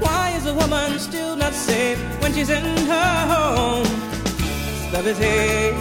Why 0.00 0.30
is 0.36 0.46
a 0.46 0.54
woman 0.54 0.98
still 0.98 1.36
not 1.36 1.52
safe 1.52 1.98
when 2.20 2.32
she's 2.32 2.50
in 2.50 2.64
her 2.86 3.26
home? 3.34 3.88
Love 4.92 5.06
is 5.06 5.18
hate. 5.18 5.74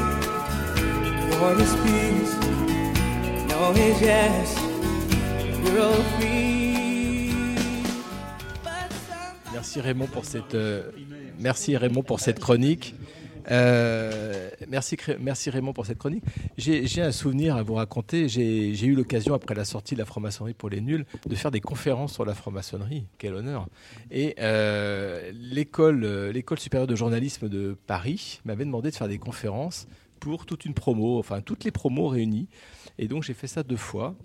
War 1.39 1.53
is 1.53 1.73
peace, 1.83 2.33
Merci 9.51 9.81
Raymond 9.81 10.07
pour 10.07 10.23
cette, 10.23 10.55
euh, 10.55 10.91
merci 11.39 11.75
Raymond 11.75 12.03
pour 12.03 12.21
cette 12.21 12.39
chronique. 12.39 12.95
Euh, 13.51 14.49
merci, 14.69 14.95
merci 15.19 15.49
Raymond 15.49 15.73
pour 15.73 15.85
cette 15.85 15.97
chronique. 15.97 16.23
J'ai 16.57 17.01
un 17.01 17.11
souvenir 17.11 17.57
à 17.57 17.63
vous 17.63 17.73
raconter. 17.73 18.29
J'ai 18.29 18.85
eu 18.85 18.95
l'occasion, 18.95 19.33
après 19.33 19.55
la 19.55 19.65
sortie 19.65 19.93
de 19.93 19.99
la 19.99 20.05
franc-maçonnerie 20.05 20.53
pour 20.53 20.69
les 20.69 20.79
nuls, 20.79 21.05
de 21.27 21.35
faire 21.35 21.51
des 21.51 21.59
conférences 21.59 22.13
sur 22.13 22.23
la 22.23 22.35
franc-maçonnerie. 22.35 23.07
Quel 23.17 23.33
honneur. 23.33 23.67
Et 24.09 24.35
euh, 24.39 25.31
l'école 25.33 26.31
supérieure 26.57 26.87
de 26.87 26.95
journalisme 26.95 27.49
de 27.49 27.75
Paris 27.87 28.39
m'avait 28.45 28.65
demandé 28.65 28.91
de 28.91 28.95
faire 28.95 29.09
des 29.09 29.19
conférences 29.19 29.87
pour 30.19 30.45
toute 30.45 30.65
une 30.65 30.73
promo, 30.73 31.19
enfin 31.19 31.41
toutes 31.41 31.63
les 31.63 31.71
promos 31.71 32.07
réunies. 32.07 32.47
Et 32.97 33.07
donc 33.07 33.23
j'ai 33.23 33.33
fait 33.33 33.47
ça 33.47 33.63
deux 33.63 33.77
fois. 33.77 34.15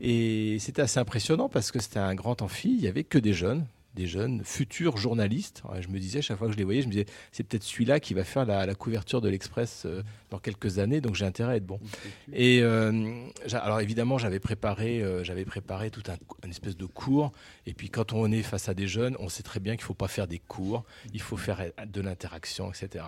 Et 0.00 0.56
c'était 0.58 0.82
assez 0.82 0.98
impressionnant 0.98 1.48
parce 1.48 1.70
que 1.70 1.80
c'était 1.80 1.98
un 1.98 2.14
grand 2.14 2.42
amphi, 2.42 2.70
il 2.70 2.80
n'y 2.80 2.88
avait 2.88 3.04
que 3.04 3.18
des 3.18 3.34
jeunes, 3.34 3.66
des 3.94 4.06
jeunes 4.06 4.42
futurs 4.44 4.96
journalistes. 4.96 5.62
Je 5.80 5.88
me 5.88 5.98
disais, 5.98 6.22
chaque 6.22 6.38
fois 6.38 6.46
que 6.46 6.52
je 6.52 6.58
les 6.58 6.64
voyais, 6.64 6.82
je 6.82 6.86
me 6.86 6.92
disais, 6.92 7.06
c'est 7.30 7.42
peut-être 7.42 7.62
celui-là 7.62 8.00
qui 8.00 8.14
va 8.14 8.24
faire 8.24 8.44
la, 8.44 8.66
la 8.66 8.74
couverture 8.74 9.20
de 9.20 9.28
l'Express 9.28 9.84
euh, 9.84 10.02
dans 10.30 10.38
quelques 10.38 10.78
années, 10.78 11.00
donc 11.00 11.14
j'ai 11.14 11.26
intérêt 11.26 11.52
à 11.52 11.56
être 11.56 11.66
bon. 11.66 11.78
Et 12.32 12.60
euh, 12.62 13.28
alors 13.52 13.80
évidemment, 13.80 14.18
j'avais 14.18 14.40
préparé, 14.40 15.02
euh, 15.02 15.22
j'avais 15.24 15.44
préparé 15.44 15.90
tout 15.90 16.02
un, 16.08 16.16
un 16.46 16.50
espèce 16.50 16.76
de 16.76 16.86
cours. 16.86 17.32
Et 17.66 17.74
puis 17.74 17.90
quand 17.90 18.12
on 18.12 18.30
est 18.32 18.42
face 18.42 18.68
à 18.68 18.74
des 18.74 18.86
jeunes, 18.86 19.16
on 19.20 19.28
sait 19.28 19.42
très 19.42 19.60
bien 19.60 19.76
qu'il 19.76 19.84
faut 19.84 19.94
pas 19.94 20.08
faire 20.08 20.26
des 20.26 20.38
cours, 20.38 20.84
il 21.12 21.20
faut 21.20 21.36
faire 21.36 21.62
de 21.86 22.00
l'interaction, 22.00 22.70
etc. 22.70 23.04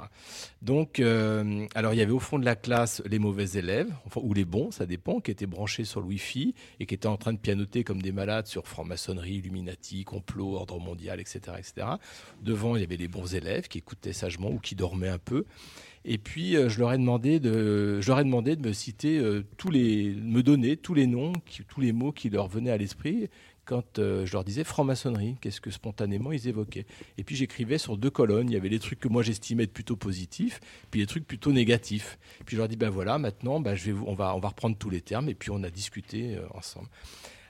Donc, 0.62 1.00
euh, 1.00 1.66
alors 1.74 1.94
il 1.94 1.98
y 1.98 2.02
avait 2.02 2.12
au 2.12 2.20
fond 2.20 2.38
de 2.38 2.44
la 2.44 2.56
classe 2.56 3.02
les 3.06 3.18
mauvais 3.18 3.58
élèves, 3.58 3.92
enfin, 4.06 4.20
ou 4.22 4.34
les 4.34 4.44
bons, 4.44 4.70
ça 4.70 4.86
dépend, 4.86 5.20
qui 5.20 5.30
étaient 5.30 5.46
branchés 5.46 5.84
sur 5.84 6.00
le 6.00 6.06
Wi-Fi 6.06 6.54
et 6.80 6.86
qui 6.86 6.94
étaient 6.94 7.06
en 7.06 7.16
train 7.16 7.32
de 7.32 7.38
pianoter 7.38 7.84
comme 7.84 8.02
des 8.02 8.12
malades 8.12 8.46
sur 8.46 8.66
franc-maçonnerie, 8.66 9.36
Illuminati, 9.36 10.04
complot, 10.04 10.54
ordre 10.54 10.73
mondial, 10.78 11.20
etc., 11.20 11.40
etc. 11.58 11.86
Devant, 12.42 12.76
il 12.76 12.80
y 12.80 12.84
avait 12.84 12.96
les 12.96 13.08
bons 13.08 13.34
élèves 13.34 13.68
qui 13.68 13.78
écoutaient 13.78 14.12
sagement 14.12 14.50
ou 14.50 14.58
qui 14.58 14.74
dormaient 14.74 15.08
un 15.08 15.18
peu. 15.18 15.44
Et 16.04 16.18
puis, 16.18 16.56
euh, 16.56 16.68
je 16.68 16.78
leur 16.78 16.92
ai 16.92 16.98
demandé 16.98 17.40
de, 17.40 18.00
je 18.00 18.08
leur 18.08 18.20
ai 18.20 18.24
demandé 18.24 18.56
de 18.56 18.66
me 18.66 18.74
citer 18.74 19.18
euh, 19.18 19.42
tous 19.56 19.70
les, 19.70 20.14
me 20.14 20.42
donner 20.42 20.76
tous 20.76 20.92
les 20.92 21.06
noms, 21.06 21.32
tous 21.68 21.80
les 21.80 21.92
mots 21.92 22.12
qui 22.12 22.28
leur 22.28 22.46
venaient 22.46 22.70
à 22.70 22.76
l'esprit 22.76 23.28
quand 23.64 23.98
euh, 23.98 24.26
je 24.26 24.32
leur 24.34 24.44
disais 24.44 24.62
franc-maçonnerie, 24.62 25.36
qu'est-ce 25.40 25.62
que 25.62 25.70
spontanément 25.70 26.32
ils 26.32 26.48
évoquaient. 26.48 26.84
Et 27.16 27.24
puis 27.24 27.34
j'écrivais 27.34 27.78
sur 27.78 27.96
deux 27.96 28.10
colonnes, 28.10 28.50
il 28.50 28.52
y 28.52 28.58
avait 28.58 28.68
les 28.68 28.78
trucs 28.78 29.00
que 29.00 29.08
moi 29.08 29.22
j'estimais 29.22 29.62
être 29.62 29.72
plutôt 29.72 29.96
positifs, 29.96 30.60
puis 30.90 31.00
les 31.00 31.06
trucs 31.06 31.26
plutôt 31.26 31.50
négatifs. 31.50 32.18
Puis 32.44 32.56
je 32.56 32.60
leur 32.60 32.68
dis, 32.68 32.76
ben 32.76 32.90
voilà, 32.90 33.16
maintenant, 33.16 33.60
ben, 33.60 33.74
je 33.74 33.90
vais 33.90 33.98
on, 34.06 34.12
va, 34.12 34.36
on 34.36 34.40
va 34.40 34.48
reprendre 34.48 34.76
tous 34.76 34.90
les 34.90 35.00
termes, 35.00 35.30
et 35.30 35.34
puis 35.34 35.48
on 35.50 35.62
a 35.62 35.70
discuté 35.70 36.36
ensemble. 36.52 36.88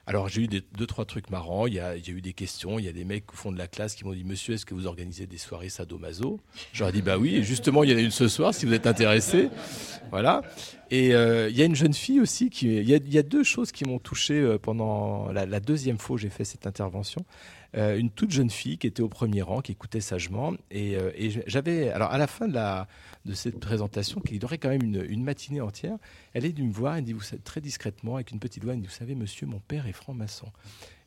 Alors 0.07 0.29
j'ai 0.29 0.43
eu 0.43 0.49
deux, 0.49 0.87
trois 0.87 1.07
trucs 1.07 1.31
marrants, 1.31 1.67
il 1.67 1.75
y, 1.75 1.81
a, 1.81 1.97
eu 1.97 2.21
des 2.21 2.35
questions, 2.35 2.79
il 2.79 2.85
y 2.85 2.89
a 2.89 2.93
des 2.93 3.07
mecs 3.07 3.33
au 3.33 3.37
fond 3.37 3.51
de 3.51 3.57
la 3.57 3.67
classe 3.67 3.95
qui 3.95 4.05
m'ont 4.05 4.13
dit, 4.13 4.25
monsieur, 4.25 4.55
est-ce 4.55 4.67
que 4.67 4.75
vous 4.75 4.87
organisez 4.87 5.27
des 5.27 5.39
soirées 5.39 5.71
sadomaso? 5.71 6.41
Ai 6.79 6.93
dit, 6.93 7.01
bah 7.01 7.17
oui, 7.17 7.37
et 7.37 7.43
justement, 7.43 7.85
il 7.85 7.91
y 7.91 7.95
en 7.95 7.97
a 7.97 8.01
une 8.01 8.11
ce 8.11 8.29
soir, 8.29 8.53
si 8.53 8.67
vous 8.67 8.75
êtes 8.75 8.87
intéressés. 8.87 9.49
Voilà. 10.11 10.43
Et 10.91 11.15
euh, 11.15 11.49
il 11.49 11.57
y 11.57 11.63
a 11.63 11.65
une 11.65 11.75
jeune 11.75 11.95
fille 11.95 12.21
aussi 12.21 12.51
qui. 12.51 12.67
Il 12.67 12.89
y 12.89 13.19
a, 13.19 13.23
deux 13.23 13.43
choses 13.43 13.73
qui 13.73 13.85
m'ont 13.85 13.99
touché 13.99 14.35
euh, 14.35 14.59
pendant 14.59 15.33
la, 15.33 15.61
deuxième 15.61 15.99
fois 15.99 16.15
où 16.15 16.19
j'ai 16.19 16.29
fait 16.29 16.45
cette 16.45 16.67
intervention. 16.67 17.25
euh, 17.77 17.97
une 17.97 18.11
toute 18.11 18.31
jeune 18.31 18.51
fille 18.51 18.77
qui 18.77 18.87
était 18.87 19.03
au 19.03 19.09
premier 19.09 19.41
rang, 19.41 19.63
qui 19.63 19.73
écoutait 19.73 20.03
sagement. 20.03 20.53
Et, 20.71 20.93
et 21.17 21.31
j'avais, 21.47 21.89
alors 21.89 22.11
à 22.11 22.19
la 22.19 22.27
fin 22.27 22.47
de, 22.47 22.55
la, 22.55 22.87
de 23.25 23.33
cette 23.33 23.59
présentation, 23.59 24.21
qui 24.21 24.39
durait 24.39 24.59
quand 24.59 24.69
même 24.69 24.83
une, 24.83 25.25
matinée 25.25 25.61
entière, 25.61 25.97
elle 26.35 26.45
est 26.45 26.51
venue 26.51 26.69
me 26.69 26.73
voir, 26.73 26.97
elle 26.97 27.05
dit, 27.05 27.13
vous 27.13 27.23
très 27.43 27.61
discrètement, 27.61 28.17
avec 28.17 28.31
une 28.33 28.39
petite 28.39 28.63
voix, 28.63 28.75
elle 28.75 28.81
dit, 28.81 28.87
vous 28.87 28.93
savez, 28.93 29.15
monsieur, 29.15 29.47
mon 29.47 29.61
père 29.61 29.87
est 29.87 29.93
franc-maçon. 29.93 30.53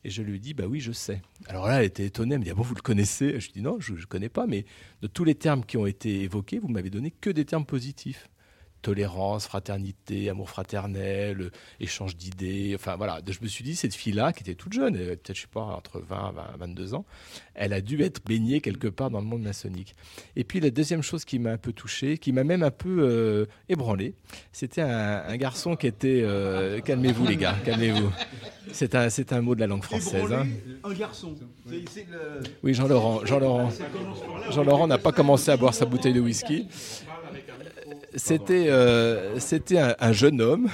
Et 0.04 0.10
je 0.10 0.22
lui 0.22 0.40
dit, 0.40 0.54
bah 0.54 0.66
oui, 0.66 0.80
je 0.80 0.92
sais. 0.92 1.22
Alors 1.46 1.66
là, 1.66 1.80
elle 1.80 1.86
était 1.86 2.06
étonnée, 2.06 2.34
elle 2.34 2.40
me 2.40 2.44
dit, 2.44 2.50
ah 2.50 2.54
bon, 2.54 2.62
vous 2.62 2.74
le 2.74 2.82
connaissez? 2.82 3.38
Je 3.40 3.46
lui 3.46 3.52
dit, 3.54 3.62
non, 3.62 3.78
je 3.78 3.94
ne 3.94 4.02
connais 4.02 4.28
pas, 4.28 4.46
mais 4.46 4.64
de 5.02 5.06
tous 5.06 5.24
les 5.24 5.34
termes 5.34 5.64
qui 5.64 5.76
ont 5.76 5.86
été 5.86 6.22
évoqués, 6.22 6.58
vous 6.58 6.68
m'avez 6.68 6.90
donné 6.90 7.10
que 7.10 7.30
des 7.30 7.44
termes 7.44 7.66
positifs 7.66 8.28
tolérance, 8.82 9.46
fraternité, 9.46 10.28
amour 10.30 10.48
fraternel, 10.50 11.40
euh, 11.40 11.50
échange 11.80 12.16
d'idées. 12.16 12.72
Enfin 12.74 12.96
voilà, 12.96 13.20
je 13.26 13.38
me 13.42 13.48
suis 13.48 13.64
dit, 13.64 13.76
cette 13.76 13.94
fille-là, 13.94 14.32
qui 14.32 14.42
était 14.42 14.54
toute 14.54 14.72
jeune, 14.72 14.94
elle 14.96 15.02
avait 15.02 15.16
peut-être, 15.16 15.36
je 15.36 15.42
sais 15.42 15.48
pas, 15.52 15.60
entre 15.62 16.00
20 16.00 16.34
et 16.54 16.58
22 16.58 16.94
ans, 16.94 17.04
elle 17.54 17.72
a 17.72 17.80
dû 17.80 18.00
être 18.02 18.20
baignée 18.24 18.60
quelque 18.60 18.88
part 18.88 19.10
dans 19.10 19.20
le 19.20 19.26
monde 19.26 19.42
maçonnique. 19.42 19.94
Et 20.36 20.44
puis 20.44 20.60
la 20.60 20.70
deuxième 20.70 21.02
chose 21.02 21.24
qui 21.24 21.38
m'a 21.38 21.50
un 21.52 21.58
peu 21.58 21.72
touché, 21.72 22.18
qui 22.18 22.32
m'a 22.32 22.44
même 22.44 22.62
un 22.62 22.70
peu 22.70 22.98
euh, 23.00 23.46
ébranlé, 23.68 24.14
c'était 24.52 24.82
un, 24.82 25.24
un 25.26 25.36
garçon 25.36 25.76
qui 25.76 25.86
était... 25.86 26.22
euh, 26.22 26.80
calmez-vous 26.80 27.26
les 27.26 27.36
gars, 27.36 27.56
calmez-vous. 27.64 28.10
C'est 28.72 28.94
un, 28.94 29.08
c'est 29.08 29.32
un 29.32 29.40
mot 29.40 29.54
de 29.54 29.60
la 29.60 29.66
langue 29.66 29.82
française. 29.82 30.30
hein. 30.32 30.46
Un 30.84 30.92
garçon. 30.92 31.34
Le- 31.66 31.78
Oui, 32.62 32.74
Jean-Laurent. 32.74 33.24
Jean-Laurent. 33.24 33.70
Jean-Laurent 34.50 34.86
n'a 34.86 34.98
pas 34.98 35.12
commencé 35.12 35.50
à 35.50 35.56
boire 35.56 35.72
sa 35.74 35.86
bouteille 35.86 36.12
de 36.12 36.20
whisky. 36.20 36.68
C'était 38.14 38.68
euh, 38.68 39.38
c'était 39.38 39.78
un, 39.78 39.94
un 39.98 40.12
jeune 40.12 40.40
homme 40.40 40.68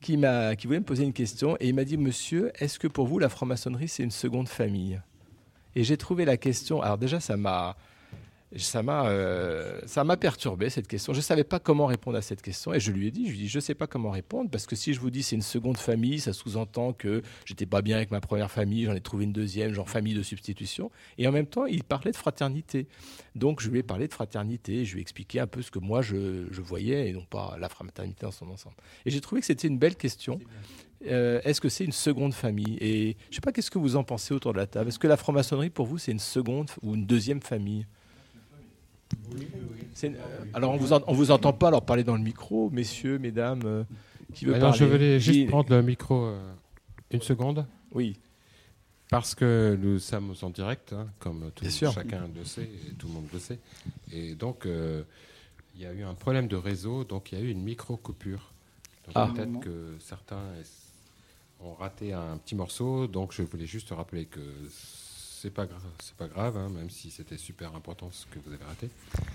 qui, 0.00 0.16
m'a, 0.16 0.54
qui 0.56 0.66
voulait 0.66 0.80
me 0.80 0.84
poser 0.84 1.04
une 1.04 1.12
question 1.12 1.56
et 1.60 1.68
il 1.68 1.74
m'a 1.74 1.84
dit 1.84 1.96
Monsieur, 1.96 2.52
est-ce 2.58 2.78
que 2.78 2.88
pour 2.88 3.06
vous 3.06 3.18
la 3.18 3.28
franc-maçonnerie 3.28 3.88
c'est 3.88 4.02
une 4.02 4.10
seconde 4.10 4.48
famille? 4.48 5.00
Et 5.76 5.84
j'ai 5.84 5.96
trouvé 5.96 6.24
la 6.24 6.36
question. 6.36 6.82
Alors 6.82 6.98
déjà, 6.98 7.20
ça 7.20 7.36
m'a. 7.36 7.76
Ça 8.56 8.82
m'a, 8.82 9.08
euh, 9.08 9.80
ça 9.86 10.04
m'a 10.04 10.16
perturbé 10.16 10.70
cette 10.70 10.86
question. 10.86 11.12
Je 11.12 11.18
ne 11.18 11.22
savais 11.22 11.42
pas 11.44 11.58
comment 11.58 11.86
répondre 11.86 12.16
à 12.16 12.22
cette 12.22 12.40
question 12.40 12.72
et 12.72 12.78
je 12.78 12.92
lui 12.92 13.08
ai 13.08 13.10
dit, 13.10 13.26
je 13.26 13.32
lui 13.32 13.38
ai 13.38 13.42
dit, 13.42 13.48
je 13.48 13.58
ne 13.58 13.60
sais 13.60 13.74
pas 13.74 13.86
comment 13.86 14.10
répondre 14.10 14.48
parce 14.50 14.66
que 14.66 14.76
si 14.76 14.94
je 14.94 15.00
vous 15.00 15.10
dis 15.10 15.22
c'est 15.24 15.34
une 15.34 15.42
seconde 15.42 15.76
famille, 15.76 16.20
ça 16.20 16.32
sous-entend 16.32 16.92
que 16.92 17.22
j'étais 17.46 17.66
pas 17.66 17.82
bien 17.82 17.96
avec 17.96 18.10
ma 18.12 18.20
première 18.20 18.50
famille, 18.50 18.84
j'en 18.84 18.94
ai 18.94 19.00
trouvé 19.00 19.24
une 19.24 19.32
deuxième, 19.32 19.74
genre 19.74 19.88
famille 19.88 20.14
de 20.14 20.22
substitution. 20.22 20.90
Et 21.18 21.26
en 21.26 21.32
même 21.32 21.46
temps, 21.46 21.66
il 21.66 21.82
parlait 21.82 22.12
de 22.12 22.16
fraternité. 22.16 22.86
Donc 23.34 23.60
je 23.60 23.70
lui 23.70 23.80
ai 23.80 23.82
parlé 23.82 24.06
de 24.06 24.12
fraternité, 24.12 24.84
je 24.84 24.92
lui 24.92 25.00
ai 25.00 25.02
expliqué 25.02 25.40
un 25.40 25.48
peu 25.48 25.60
ce 25.60 25.70
que 25.72 25.80
moi 25.80 26.00
je, 26.02 26.46
je 26.50 26.60
voyais 26.60 27.08
et 27.08 27.12
non 27.12 27.24
pas 27.24 27.56
la 27.58 27.68
fraternité 27.68 28.24
dans 28.24 28.30
son 28.30 28.48
ensemble. 28.50 28.76
Et 29.04 29.10
j'ai 29.10 29.20
trouvé 29.20 29.40
que 29.40 29.46
c'était 29.46 29.66
une 29.66 29.78
belle 29.78 29.96
question. 29.96 30.38
Euh, 31.06 31.40
Est-ce 31.44 31.60
que 31.60 31.68
c'est 31.68 31.84
une 31.84 31.92
seconde 31.92 32.34
famille? 32.34 32.78
Et 32.80 33.16
je 33.24 33.30
ne 33.30 33.34
sais 33.34 33.40
pas, 33.40 33.52
qu'est-ce 33.52 33.70
que 33.70 33.78
vous 33.78 33.96
en 33.96 34.04
pensez 34.04 34.32
autour 34.32 34.52
de 34.52 34.58
la 34.58 34.66
table 34.66 34.88
Est-ce 34.88 34.98
que 34.98 35.08
la 35.08 35.16
franc-maçonnerie, 35.16 35.70
pour 35.70 35.86
vous, 35.86 35.98
c'est 35.98 36.12
une 36.12 36.18
seconde 36.20 36.70
ou 36.82 36.94
une 36.94 37.04
deuxième 37.04 37.42
famille? 37.42 37.86
Alors, 40.52 40.72
on 40.72 40.76
vous, 40.76 40.92
en- 40.92 41.02
on 41.06 41.12
vous 41.14 41.30
entend 41.30 41.52
pas 41.52 41.68
alors 41.68 41.84
parler 41.84 42.04
dans 42.04 42.16
le 42.16 42.22
micro, 42.22 42.70
messieurs, 42.70 43.18
mesdames, 43.18 43.62
euh, 43.64 43.84
qui 44.34 44.44
veut 44.44 44.54
Alors, 44.54 44.70
parler 44.70 44.78
je 44.78 44.84
voulais 44.92 45.20
juste 45.20 45.38
Qui- 45.40 45.46
prendre 45.46 45.70
le 45.74 45.82
micro 45.82 46.24
euh, 46.26 46.52
une 47.10 47.22
seconde. 47.22 47.66
Oui. 47.92 48.16
Parce 49.10 49.34
que 49.34 49.78
nous 49.80 49.98
sommes 49.98 50.34
en 50.42 50.50
direct, 50.50 50.92
hein, 50.92 51.06
comme 51.20 51.50
tout, 51.54 51.64
chacun 51.70 52.28
le 52.34 52.44
sait 52.44 52.62
et 52.88 52.92
tout 52.98 53.06
le 53.06 53.12
monde 53.12 53.26
le 53.32 53.38
sait. 53.38 53.58
Et 54.12 54.34
donc, 54.34 54.66
euh, 54.66 55.02
il 55.76 55.82
y 55.82 55.86
a 55.86 55.92
eu 55.92 56.02
un 56.02 56.14
problème 56.14 56.48
de 56.48 56.56
réseau, 56.56 57.04
donc 57.04 57.30
il 57.30 57.38
y 57.38 57.40
a 57.40 57.44
eu 57.44 57.50
une 57.50 57.62
micro-coupure. 57.62 58.52
Donc, 59.06 59.12
Ah. 59.14 59.30
Peut-être 59.34 59.60
que 59.60 59.94
certains 60.00 60.40
ont 61.60 61.74
raté 61.74 62.12
un 62.12 62.38
petit 62.38 62.54
morceau, 62.54 63.06
donc 63.06 63.32
je 63.32 63.42
voulais 63.42 63.66
juste 63.66 63.90
rappeler 63.90 64.24
que 64.24 64.40
c'est 65.44 65.50
pas, 65.50 65.66
gra- 65.66 65.76
c'est 66.02 66.14
pas 66.16 66.26
grave, 66.26 66.56
hein, 66.56 66.70
même 66.74 66.88
si 66.88 67.10
c'était 67.10 67.36
super 67.36 67.74
important 67.76 68.08
ce 68.10 68.24
que 68.24 68.38
vous 68.44 68.50
avez 68.54 68.64
raté. 68.64 68.88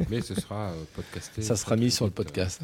Mais 0.09 0.21
ce 0.21 0.33
sera 0.33 0.71
euh, 0.71 0.83
podcasté. 0.95 1.43
Ça 1.43 1.55
sera 1.55 1.75
mis 1.75 1.91
sur 1.91 2.05
le 2.05 2.11
podcast. 2.11 2.61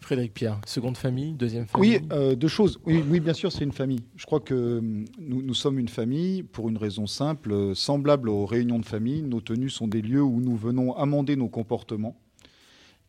Frédéric 0.00 0.32
Pierre, 0.34 0.60
seconde 0.64 0.96
famille, 0.96 1.32
deuxième 1.32 1.66
famille 1.66 1.98
Oui, 1.98 2.08
euh, 2.12 2.36
deux 2.36 2.46
choses. 2.46 2.78
Oui, 2.86 3.02
oui, 3.10 3.18
bien 3.18 3.32
sûr, 3.34 3.50
c'est 3.50 3.64
une 3.64 3.72
famille. 3.72 4.04
Je 4.14 4.24
crois 4.26 4.38
que 4.38 4.78
hum, 4.78 5.04
nous, 5.18 5.42
nous 5.42 5.54
sommes 5.54 5.80
une 5.80 5.88
famille 5.88 6.44
pour 6.44 6.68
une 6.68 6.76
raison 6.76 7.08
simple, 7.08 7.50
euh, 7.52 7.74
semblable 7.74 8.28
aux 8.28 8.46
réunions 8.46 8.78
de 8.78 8.84
famille. 8.86 9.22
Nos 9.22 9.40
tenues 9.40 9.70
sont 9.70 9.88
des 9.88 10.02
lieux 10.02 10.22
où 10.22 10.40
nous 10.40 10.54
venons 10.56 10.94
amender 10.96 11.34
nos 11.34 11.48
comportements. 11.48 12.16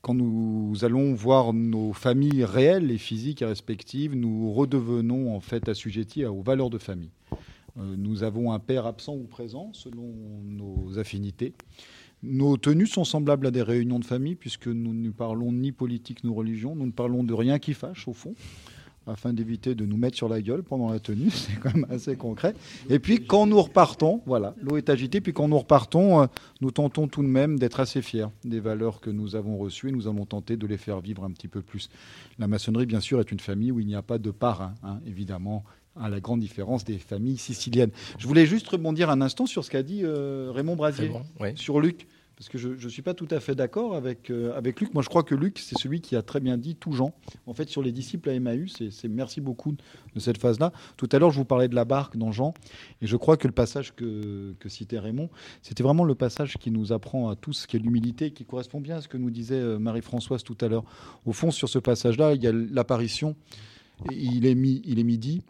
Quand 0.02 0.16
nous 0.16 0.74
allons 0.82 1.14
voir 1.14 1.54
nos 1.54 1.94
familles 1.94 2.44
réelles 2.44 2.90
et 2.90 2.98
physiques 2.98 3.44
et 3.44 3.46
respectives, 3.46 4.16
nous 4.16 4.52
redevenons 4.52 5.36
en 5.36 5.40
fait 5.42 5.70
assujettis 5.70 6.26
aux 6.26 6.42
valeurs 6.42 6.72
de 6.72 6.80
famille. 6.80 7.12
Euh, 7.78 7.96
nous 7.98 8.24
avons 8.24 8.52
un 8.52 8.60
père 8.60 8.86
absent 8.86 9.16
ou 9.16 9.24
présent 9.24 9.72
selon 9.74 10.14
nos 10.44 11.00
affinités. 11.00 11.54
Nos 12.24 12.58
tenues 12.58 12.88
sont 12.88 13.04
semblables 13.04 13.48
à 13.48 13.52
des 13.52 13.62
réunions 13.62 14.00
de 14.00 14.06
famille 14.06 14.36
puisque 14.36 14.68
nous 14.68 14.94
ne 14.94 15.12
parlons 15.12 15.52
ni 15.52 15.72
politique 15.72 16.24
ni 16.24 16.34
religion. 16.34 16.76
Nous 16.76 16.88
ne 16.88 16.92
parlons 16.92 17.24
de 17.24 17.34
rien 17.34 17.60
qui 17.60 17.74
fâche 17.74 18.08
au 18.08 18.14
fond 18.14 18.34
afin 19.10 19.34
d'éviter 19.34 19.74
de 19.76 19.86
nous 19.86 19.98
mettre 19.98 20.18
sur 20.18 20.28
la 20.28 20.42
gueule 20.42 20.64
pendant 20.64 20.92
la 20.92 21.00
tenue. 21.00 21.30
C'est 21.32 21.60
quand 21.60 21.74
même 21.74 21.88
assez 21.90 22.16
concret. 22.16 22.54
Et 22.90 23.00
puis 23.00 23.26
quand 23.26 23.46
nous 23.46 23.62
repartons, 23.62 24.22
voilà, 24.26 24.56
l'eau 24.62 24.78
est 24.78 24.90
agitée. 24.90 25.22
Puis 25.22 25.34
quand 25.34 25.48
nous 25.48 25.60
repartons, 25.60 26.22
euh, 26.22 26.26
nous 26.62 26.72
tentons 26.72 27.08
tout 27.08 27.22
de 27.22 27.28
même 27.28 27.58
d'être 27.60 27.80
assez 27.80 28.02
fiers 28.02 28.28
des 28.44 28.60
valeurs 28.60 29.00
que 29.00 29.10
nous 29.10 29.36
avons 29.36 29.58
reçues 29.58 29.90
et 29.90 29.92
nous 29.92 30.08
allons 30.08 30.26
tenter 30.26 30.58
de 30.58 30.68
les 30.68 30.78
faire 30.78 31.00
vivre 31.00 31.24
un 31.24 31.32
petit 31.32 31.48
peu 31.48 31.62
plus. 31.62 31.90
La 32.40 32.48
maçonnerie, 32.48 32.86
bien 32.86 33.00
sûr, 33.00 33.20
est 33.20 33.32
une 33.32 33.40
famille 33.40 33.72
où 33.72 33.80
il 33.80 33.88
n'y 33.88 33.96
a 33.96 34.02
pas 34.02 34.18
de 34.18 34.32
parrain, 34.32 34.74
hein, 34.84 35.00
évidemment 35.06 35.64
à 36.02 36.10
la 36.10 36.20
grande 36.20 36.40
différence 36.40 36.84
des 36.84 36.98
familles 36.98 37.38
siciliennes. 37.38 37.92
Je 38.18 38.28
voulais 38.28 38.46
juste 38.46 38.68
rebondir 38.68 39.10
un 39.10 39.22
instant 39.22 39.46
sur 39.46 39.64
ce 39.64 39.70
qu'a 39.70 39.84
dit 39.84 40.02
euh, 40.04 40.52
Raymond 40.54 40.76
Brasier 40.76 41.12
oui. 41.40 41.50
sur 41.56 41.80
Luc, 41.80 42.08
parce 42.38 42.50
que 42.50 42.60
je 42.60 42.70
ne 42.70 42.90
suis 42.90 43.02
pas 43.02 43.16
tout 43.16 43.28
à 43.32 43.40
fait 43.40 43.56
d'accord 43.56 43.96
avec, 43.96 44.30
euh, 44.30 44.56
avec 44.56 44.80
Luc. 44.80 44.94
Moi, 44.94 45.02
je 45.02 45.10
crois 45.10 45.24
que 45.24 45.34
Luc, 45.34 45.58
c'est 45.58 45.76
celui 45.76 46.02
qui 46.02 46.16
a 46.16 46.22
très 46.22 46.40
bien 46.40 46.56
dit 46.56 46.76
tout 46.76 46.92
Jean. 46.92 47.16
En 47.48 47.56
fait, 47.56 47.68
sur 47.68 47.82
les 47.82 47.92
disciples 47.92 48.30
à 48.30 48.34
Emmaüs, 48.34 48.76
c'est 48.92 49.08
merci 49.08 49.42
beaucoup 49.42 49.72
de 49.72 50.20
cette 50.20 50.38
phase-là. 50.38 50.72
Tout 50.98 51.10
à 51.12 51.18
l'heure, 51.18 51.32
je 51.32 51.38
vous 51.38 51.46
parlais 51.46 51.68
de 51.68 51.74
la 51.74 51.84
barque 51.84 52.16
dans 52.16 52.32
Jean, 52.32 52.54
et 53.02 53.08
je 53.08 53.18
crois 53.18 53.38
que 53.38 53.48
le 53.48 53.54
passage 53.54 53.96
que, 53.96 54.54
que 54.60 54.70
citait 54.70 55.00
Raymond, 55.00 55.32
c'était 55.64 55.82
vraiment 55.82 56.04
le 56.04 56.14
passage 56.14 56.58
qui 56.60 56.70
nous 56.70 56.94
apprend 56.94 57.30
à 57.30 57.36
tous 57.36 57.54
ce 57.54 57.68
qu'est 57.68 57.80
l'humilité, 57.80 58.30
qui 58.30 58.46
correspond 58.46 58.82
bien 58.82 58.98
à 58.98 59.02
ce 59.02 59.08
que 59.08 59.18
nous 59.18 59.32
disait 59.32 59.56
euh, 59.56 59.80
Marie-Françoise 59.80 60.44
tout 60.44 60.58
à 60.62 60.68
l'heure. 60.68 60.84
Au 61.26 61.34
fond, 61.34 61.50
sur 61.50 61.70
ce 61.70 61.80
passage-là, 61.80 62.36
il 62.36 62.44
y 62.44 62.48
a 62.48 62.52
l'apparition, 62.52 63.36
est, 64.12 64.16
il 64.16 64.46
est 64.46 65.04
midi, 65.04 65.42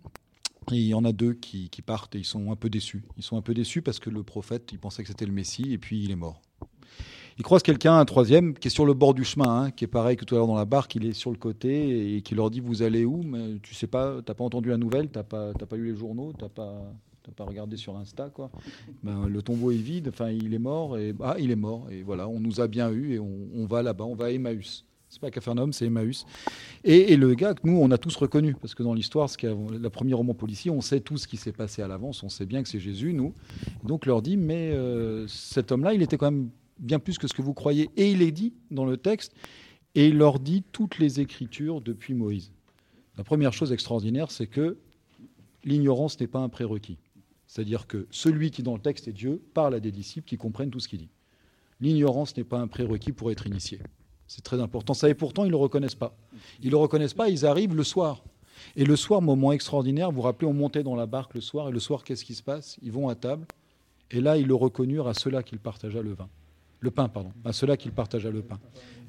il 0.71 0.87
y 0.87 0.93
en 0.93 1.05
a 1.05 1.11
deux 1.11 1.33
qui, 1.33 1.69
partent 1.85 2.15
et 2.15 2.19
ils 2.19 2.25
sont 2.25 2.51
un 2.51 2.55
peu 2.55 2.69
déçus. 2.69 3.03
Ils 3.17 3.23
sont 3.23 3.37
un 3.37 3.41
peu 3.41 3.53
déçus 3.53 3.81
parce 3.81 3.99
que 3.99 4.09
le 4.09 4.23
prophète, 4.23 4.69
il 4.71 4.79
pensait 4.79 5.03
que 5.03 5.09
c'était 5.09 5.25
le 5.25 5.31
Messie 5.31 5.71
et 5.71 5.77
puis 5.77 6.03
il 6.03 6.11
est 6.11 6.15
mort. 6.15 6.41
Ils 7.39 7.43
croisent 7.43 7.63
quelqu'un, 7.63 7.99
un 7.99 8.05
troisième, 8.05 8.55
qui 8.55 8.67
est 8.67 8.71
sur 8.71 8.85
le 8.85 8.95
bord 8.95 9.13
du 9.13 9.23
chemin, 9.23 9.65
hein, 9.65 9.71
qui 9.71 9.83
est 9.83 9.87
pareil 9.87 10.17
que 10.17 10.25
tout 10.25 10.33
à 10.33 10.39
l'heure 10.39 10.47
dans 10.47 10.55
la 10.55 10.65
barque, 10.65 10.95
il 10.95 11.05
est 11.05 11.13
sur 11.13 11.29
le 11.29 11.37
côté 11.37 12.15
et 12.15 12.21
qui 12.23 12.33
leur 12.33 12.49
dit 12.49 12.61
Vous 12.61 12.81
allez 12.81 13.05
où? 13.05 13.21
Mais 13.21 13.59
tu 13.61 13.75
sais 13.75 13.85
pas, 13.85 14.21
t'as 14.23 14.33
pas 14.33 14.43
entendu 14.43 14.69
la 14.69 14.77
nouvelle, 14.77 15.09
t'as 15.09 15.23
pas, 15.23 15.53
t'as 15.53 15.67
pas 15.67 15.75
lu 15.75 15.91
les 15.91 15.95
journaux, 15.95 16.33
t'as 16.33 16.49
pas, 16.49 16.81
pas 17.35 17.43
regardé 17.43 17.77
sur 17.77 17.95
Insta, 17.95 18.29
quoi. 18.29 18.49
Ben, 19.03 19.27
le 19.27 19.41
tombeau 19.43 19.69
est 19.71 19.75
vide, 19.75 20.09
enfin 20.09 20.31
il 20.31 20.53
est 20.53 20.59
mort 20.59 20.97
et 20.97 21.13
ah 21.21 21.35
il 21.37 21.51
est 21.51 21.55
mort 21.55 21.87
et 21.91 22.01
voilà, 22.01 22.27
on 22.27 22.39
nous 22.39 22.59
a 22.59 22.67
bien 22.67 22.89
eu 22.89 23.13
et 23.13 23.19
on 23.19 23.65
va 23.67 23.83
là-bas, 23.83 24.05
on 24.05 24.15
va 24.15 24.25
à 24.25 24.31
Emmaüs. 24.31 24.86
C'est 25.09 25.21
pas 25.21 25.31
Capharnaüm, 25.31 25.71
c'est 25.71 25.85
Emmaüs. 25.85 26.25
Et, 26.83 27.15
le 27.15 27.33
gars 27.33 27.53
que 27.53 27.61
nous, 27.65 27.79
on 27.79 27.91
a 27.91 27.97
tous 27.97 28.15
reconnu, 28.17 28.55
parce 28.55 28.75
que 28.75 28.83
dans 28.83 28.93
l'histoire, 28.93 29.29
ce 29.29 29.37
la 29.79 29.89
premier 29.89 30.13
roman 30.13 30.33
policier, 30.33 30.69
on 30.69 30.81
sait 30.81 30.99
tout 30.99 31.17
ce 31.17 31.27
qui 31.27 31.37
s'est 31.37 31.53
passé 31.53 31.81
à 31.81 31.87
l'avance, 31.87 32.23
on 32.23 32.29
sait 32.29 32.45
bien 32.45 32.61
que 32.61 32.67
c'est 32.67 32.79
Jésus, 32.79 33.13
nous. 33.13 33.33
Donc 33.83 34.05
leur 34.05 34.21
dit, 34.21 34.35
mais 34.35 34.71
euh, 34.71 35.25
cet 35.27 35.71
homme-là, 35.71 35.93
il 35.93 36.01
était 36.01 36.17
quand 36.17 36.31
même 36.31 36.49
bien 36.79 36.99
plus 36.99 37.17
que 37.17 37.27
ce 37.27 37.33
que 37.33 37.41
vous 37.41 37.53
croyez. 37.53 37.89
Et 37.95 38.11
il 38.11 38.21
est 38.21 38.31
dit 38.31 38.53
dans 38.69 38.85
le 38.85 38.97
texte, 38.97 39.33
et 39.95 40.07
il 40.07 40.17
leur 40.17 40.39
dit 40.39 40.63
toutes 40.71 40.99
les 40.99 41.21
écritures 41.21 41.81
depuis 41.81 42.13
Moïse. 42.13 42.51
La 43.17 43.23
première 43.23 43.53
chose 43.53 43.71
extraordinaire, 43.71 44.29
c'est 44.29 44.47
que 44.47 44.77
l'ignorance 45.63 46.19
n'est 46.19 46.27
pas 46.27 46.39
un 46.39 46.49
prérequis. 46.49 46.97
C'est-à-dire 47.47 47.87
que 47.87 48.07
celui 48.11 48.51
qui, 48.51 48.61
dans 48.61 48.75
le 48.75 48.81
texte, 48.81 49.07
est 49.07 49.13
Dieu, 49.13 49.41
parle 49.53 49.73
à 49.73 49.79
des 49.79 49.91
disciples 49.91 50.27
qui 50.27 50.37
comprennent 50.37 50.69
tout 50.69 50.81
ce 50.81 50.89
qu'il 50.89 50.99
dit. 50.99 51.09
L'ignorance 51.79 52.35
n'est 52.35 52.43
pas 52.43 52.59
un 52.59 52.67
prérequis 52.67 53.13
pour 53.13 53.31
être 53.31 53.47
initié. 53.47 53.79
C'est 54.27 54.43
très 54.43 54.59
important. 54.61 54.93
Ça, 54.93 55.09
et 55.09 55.13
pourtant, 55.13 55.43
ils 55.43 55.47
ne 55.47 55.51
le 55.51 55.57
reconnaissent 55.57 55.95
pas. 55.95 56.15
Ils 56.61 56.67
ne 56.67 56.71
le 56.71 56.77
reconnaissent 56.77 57.13
pas, 57.13 57.29
ils 57.29 57.45
arrivent 57.45 57.75
le 57.75 57.83
soir. 57.83 58.23
Et 58.75 58.83
le 58.83 58.95
soir, 58.95 59.21
moment 59.21 59.51
extraordinaire, 59.51 60.09
vous 60.11 60.17
vous 60.17 60.21
rappelez, 60.23 60.47
on 60.47 60.53
montait 60.53 60.83
dans 60.83 60.95
la 60.95 61.05
barque 61.05 61.33
le 61.33 61.41
soir, 61.41 61.69
et 61.69 61.71
le 61.71 61.79
soir, 61.79 62.03
qu'est-ce 62.03 62.25
qui 62.25 62.35
se 62.35 62.43
passe? 62.43 62.77
Ils 62.81 62.91
vont 62.91 63.07
à 63.07 63.15
table, 63.15 63.45
et 64.11 64.19
là, 64.19 64.37
ils 64.37 64.47
le 64.47 64.55
reconnurent 64.55 65.07
à 65.07 65.13
ceux-là 65.13 65.43
qu'il 65.43 65.59
partagea 65.59 66.01
le 66.01 66.13
vin. 66.13 66.27
Le 66.79 66.91
pain, 66.91 67.07
pardon. 67.07 67.31
À 67.43 67.53
ceux-là 67.53 67.75
qu'il 67.75 67.91
partagea 67.91 68.29
le 68.29 68.43
pain. 68.43 68.59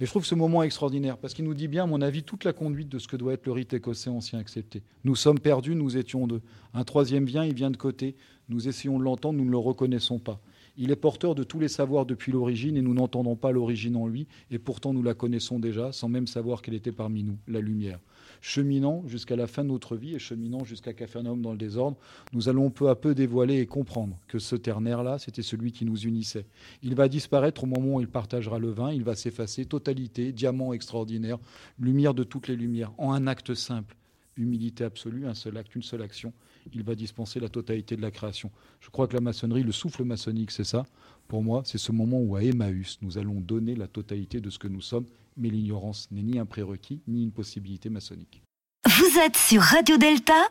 Et 0.00 0.06
je 0.06 0.10
trouve 0.10 0.24
ce 0.24 0.34
moment 0.34 0.62
extraordinaire, 0.62 1.18
parce 1.18 1.34
qu'il 1.34 1.44
nous 1.44 1.54
dit 1.54 1.68
bien, 1.68 1.84
à 1.84 1.86
mon 1.86 2.00
avis, 2.00 2.22
toute 2.22 2.44
la 2.44 2.52
conduite 2.52 2.88
de 2.88 2.98
ce 2.98 3.08
que 3.08 3.16
doit 3.16 3.34
être 3.34 3.44
le 3.46 3.52
rite 3.52 3.74
écossais 3.74 4.10
ancien 4.10 4.38
accepté. 4.38 4.82
Nous 5.04 5.16
sommes 5.16 5.38
perdus, 5.38 5.74
nous 5.74 5.96
étions 5.96 6.26
deux. 6.26 6.40
Un 6.72 6.84
troisième 6.84 7.24
vient, 7.24 7.44
il 7.44 7.54
vient 7.54 7.70
de 7.70 7.76
côté. 7.76 8.16
Nous 8.48 8.68
essayons 8.68 8.98
de 8.98 9.04
l'entendre, 9.04 9.38
nous 9.38 9.44
ne 9.44 9.50
le 9.50 9.58
reconnaissons 9.58 10.18
pas. 10.18 10.40
Il 10.80 10.92
est 10.92 10.96
porteur 10.96 11.34
de 11.34 11.42
tous 11.42 11.59
les 11.59 11.66
savoirs 11.66 12.06
depuis 12.06 12.30
l'origine 12.30 12.76
et 12.76 12.82
nous 12.82 12.94
n'entendons 12.94 13.34
pas 13.34 13.50
l'origine 13.50 13.96
en 13.96 14.06
lui, 14.06 14.28
et 14.52 14.60
pourtant 14.60 14.94
nous 14.94 15.02
la 15.02 15.12
connaissons 15.12 15.59
déjà 15.59 15.90
sans 15.90 16.09
même 16.09 16.28
savoir 16.28 16.62
qu'elle 16.62 16.74
était 16.74 16.92
parmi 16.92 17.24
nous, 17.24 17.36
la 17.48 17.60
lumière. 17.60 17.98
Cheminant 18.40 19.02
jusqu'à 19.09 19.34
la 19.34 19.48
fin 19.48 19.64
de 19.64 19.70
notre 19.70 19.96
vie 19.96 20.14
et 20.14 20.20
cheminant 20.20 20.62
jusqu'à 20.62 20.92
Capharnaüm 20.92 21.42
dans 21.42 21.50
le 21.50 21.59
désordre, 21.59 21.96
nous 22.32 22.48
allons 22.48 22.70
peu 22.70 22.88
à 22.88 22.94
peu 22.94 23.16
dévoiler 23.16 23.59
et 23.59 23.66
comprendre 23.66 24.20
que 24.28 24.38
ce 24.38 24.55
ternaire-là, 24.55 25.18
c'était 25.18 25.42
celui 25.42 25.72
qui 25.72 25.84
nous 25.84 25.98
unissait. 25.98 26.46
Il 26.84 26.94
va 26.94 27.09
disparaître 27.09 27.64
au 27.64 27.66
moment 27.66 27.96
où 27.96 28.00
il 28.00 28.09
partagera 28.09 28.60
le 28.60 28.70
vin, 28.70 28.92
il 28.92 29.02
va 29.02 29.16
s'effacer, 29.16 29.64
totalité, 29.64 30.30
diamant 30.30 30.72
extraordinaire, 30.72 31.38
lumière 31.80 32.14
de 32.14 32.22
toutes 32.22 32.46
les 32.46 32.56
lumières, 32.56 32.92
en 32.98 33.12
un 33.12 33.26
acte 33.26 33.52
simple, 33.55 33.96
humilité 34.36 34.84
absolue, 34.84 35.26
un 35.26 35.34
seul 35.34 35.56
acte, 35.56 35.74
une 35.74 35.82
seule 35.82 36.02
action, 36.02 36.32
il 36.74 36.82
va 36.82 36.94
dispenser 36.94 37.40
la 37.40 37.48
totalité 37.48 37.96
de 37.96 38.02
la 38.02 38.10
création. 38.10 38.50
Je 38.80 38.90
crois 38.90 39.08
que 39.08 39.14
la 39.14 39.20
maçonnerie, 39.20 39.62
le 39.62 39.72
souffle 39.72 40.04
maçonnique, 40.04 40.50
c'est 40.50 40.64
ça. 40.64 40.84
Pour 41.26 41.42
moi, 41.42 41.62
c'est 41.64 41.78
ce 41.78 41.92
moment 41.92 42.20
où 42.20 42.36
à 42.36 42.42
Emmaüs, 42.42 42.98
nous 43.02 43.18
allons 43.18 43.40
donner 43.40 43.74
la 43.74 43.86
totalité 43.86 44.40
de 44.40 44.50
ce 44.50 44.58
que 44.58 44.68
nous 44.68 44.80
sommes, 44.80 45.06
mais 45.36 45.48
l'ignorance 45.48 46.08
n'est 46.10 46.22
ni 46.22 46.38
un 46.38 46.46
prérequis, 46.46 47.00
ni 47.06 47.22
une 47.22 47.32
possibilité 47.32 47.90
maçonnique. 47.90 48.42
Vous 48.86 49.18
êtes 49.18 49.36
sur 49.36 49.62
Radio 49.62 49.96
Delta, 49.98 50.48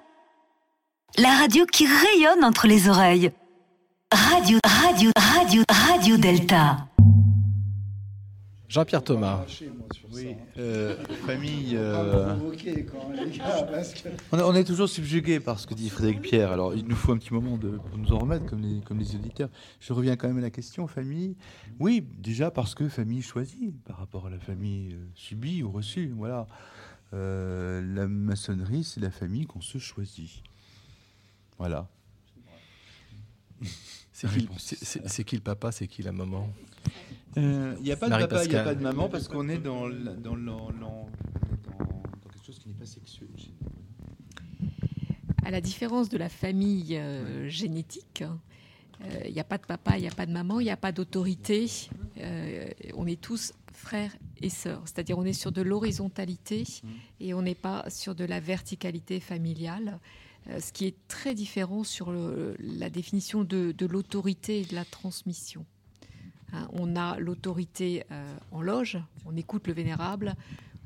la 1.18 1.36
radio 1.38 1.66
qui 1.66 1.86
rayonne 1.88 2.44
entre 2.44 2.68
les 2.68 2.88
oreilles. 2.90 3.32
Radio, 4.12 4.60
radio, 4.64 5.12
radio, 5.16 5.64
Radio 5.70 6.18
Delta. 6.18 6.97
Jean-Pierre 8.68 9.04
Thomas. 9.04 9.46
Oui, 10.12 10.36
euh, 10.58 10.98
famille. 11.26 11.76
euh, 11.78 12.36
on, 14.34 14.56
est- 14.56 14.64
toujours 14.66 14.90
subjugué 14.90 15.40
par 15.40 15.58
ce 15.60 15.68
que 15.68 15.74
dit 15.74 15.90
Frédéric 15.90 16.22
Pierre. 16.22 16.52
Alors, 16.52 16.76
il 16.76 16.86
nous 16.86 16.96
faut 16.96 17.14
un 17.14 17.18
petit 17.18 17.34
moment 17.34 17.58
de, 17.58 17.70
pour 17.70 17.98
nous 17.98 18.12
en 18.12 18.20
remettre, 18.20 18.46
comme 18.46 18.62
les, 18.62 18.82
comme 18.82 19.00
les 19.00 19.16
auditeurs. 19.16 19.50
Je 19.80 19.94
reviens 19.94 20.18
quand 20.18 20.28
même 20.28 20.40
à 20.40 20.42
la 20.42 20.50
question 20.50 20.86
famille. 20.88 21.38
Oui, 21.80 22.06
déjà 22.18 22.52
parce 22.52 22.76
que 22.76 22.90
famille 22.90 23.22
choisie 23.22 23.74
par 23.86 23.98
rapport 23.98 24.28
à 24.28 24.30
la 24.30 24.40
famille 24.40 24.94
euh, 24.94 25.06
subie 25.16 25.64
ou 25.64 25.72
reçue. 25.72 26.12
Voilà. 26.18 26.46
Euh, 27.14 27.82
la 27.96 28.08
maçonnerie, 28.10 28.84
c'est 28.84 29.00
la 29.00 29.12
famille 29.12 29.46
qu'on 29.46 29.62
se 29.62 29.78
choisit. 29.78 30.44
Voilà. 31.58 31.88
C'est 34.18 34.28
qui, 34.32 34.48
le- 34.48 35.24
qui 35.24 35.40
papa, 35.40 35.72
c'est 35.72 35.86
qui 35.88 36.02
la 36.02 36.12
maman 36.12 36.50
Euh, 37.38 37.76
Il 37.78 37.84
n'y 37.84 37.92
a 37.92 37.96
pas 37.98 38.08
de 38.08 38.12
Marie 38.12 38.24
papa, 38.28 38.46
il 38.46 38.50
n'y 38.50 38.56
a 38.56 38.64
pas 38.64 38.74
de 38.74 38.82
maman, 38.82 39.10
parce 39.10 39.28
qu'on 39.28 39.48
est 39.48 39.60
dans, 39.60 39.88
dans, 39.90 41.08
quelque 42.32 42.44
chose 42.44 42.58
qui 42.58 42.70
n'est 42.70 42.74
pas 42.74 42.88
sexuel. 42.88 43.28
À 45.46 45.52
la 45.52 45.62
différence 45.62 46.10
de 46.10 46.18
la 46.18 46.30
famille 46.30 46.98
euh, 46.98 47.48
génétique, 47.48 48.24
euh, 49.04 49.20
il 49.28 49.34
n'y 49.34 49.40
a 49.40 49.44
pas 49.44 49.60
de 49.60 49.66
papa, 49.68 50.00
il 50.00 50.02
n'y 50.02 50.08
a 50.08 50.12
pas 50.16 50.26
de 50.26 50.32
maman, 50.32 50.60
il 50.60 50.64
n'y 50.64 50.72
a 50.72 50.78
pas 50.78 50.92
d'autorité. 50.92 51.70
Euh, 52.18 52.72
on 52.96 53.06
est 53.06 53.22
tous 53.22 53.54
frères 53.72 54.18
et 54.42 54.50
sœurs, 54.50 54.82
c'est-à-dire 54.86 55.20
on 55.20 55.26
est 55.26 55.34
sur 55.34 55.52
de 55.52 55.62
l'horizontalité 55.62 56.64
et 57.20 57.36
on 57.36 57.44
n'est 57.44 57.54
pas 57.54 57.88
sur 57.92 58.16
de 58.16 58.26
la 58.26 58.40
verticalité 58.40 59.20
familiale, 59.20 60.00
euh, 60.00 60.27
ce 60.60 60.72
qui 60.72 60.86
est 60.86 60.96
très 61.08 61.36
différent 61.36 61.84
sur 61.84 62.12
la 62.60 62.90
définition 62.90 63.44
de, 63.44 63.72
de 63.72 63.86
l'autorité 63.86 64.62
et 64.62 64.66
de 64.66 64.76
la 64.76 64.86
transmission. 64.86 65.66
Hein, 66.54 66.68
on 66.74 66.96
a 66.96 67.20
l'autorité 67.20 68.06
euh, 68.12 68.38
en 68.52 68.62
loge, 68.62 68.98
on 69.26 69.36
écoute 69.36 69.68
le 69.68 69.74
vénérable, 69.74 70.36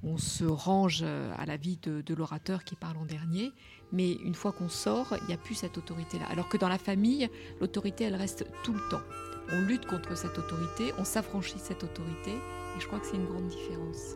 on 0.04 0.18
se 0.18 0.44
range 0.44 1.02
euh, 1.04 1.32
à 1.38 1.46
la 1.46 1.58
vie 1.58 1.78
de, 1.84 2.02
de 2.02 2.14
l'orateur 2.16 2.64
qui 2.64 2.76
parle 2.76 2.98
en 2.98 3.06
dernier, 3.06 3.52
mais 3.92 4.14
une 4.14 4.34
fois 4.34 4.52
qu'on 4.52 4.70
sort, 4.70 5.16
il 5.22 5.28
n'y 5.28 5.34
a 5.34 5.38
plus 5.38 5.56
cette 5.56 5.78
autorité-là. 5.78 6.26
Alors 6.30 6.50
que 6.50 6.58
dans 6.58 6.70
la 6.70 6.80
famille, 6.80 7.30
l'autorité, 7.60 8.06
elle 8.06 8.16
reste 8.16 8.46
tout 8.64 8.74
le 8.74 8.82
temps. 8.90 9.02
On 9.52 9.62
lutte 9.62 9.86
contre 9.86 10.18
cette 10.18 10.38
autorité, 10.38 10.94
on 10.98 11.04
s'affranchit 11.04 11.56
de 11.56 11.60
cette 11.60 11.84
autorité, 11.84 12.32
et 12.32 12.80
je 12.80 12.88
crois 12.88 13.00
que 13.00 13.06
c'est 13.06 13.18
une 13.18 13.26
grande 13.26 13.48
différence. 13.48 14.16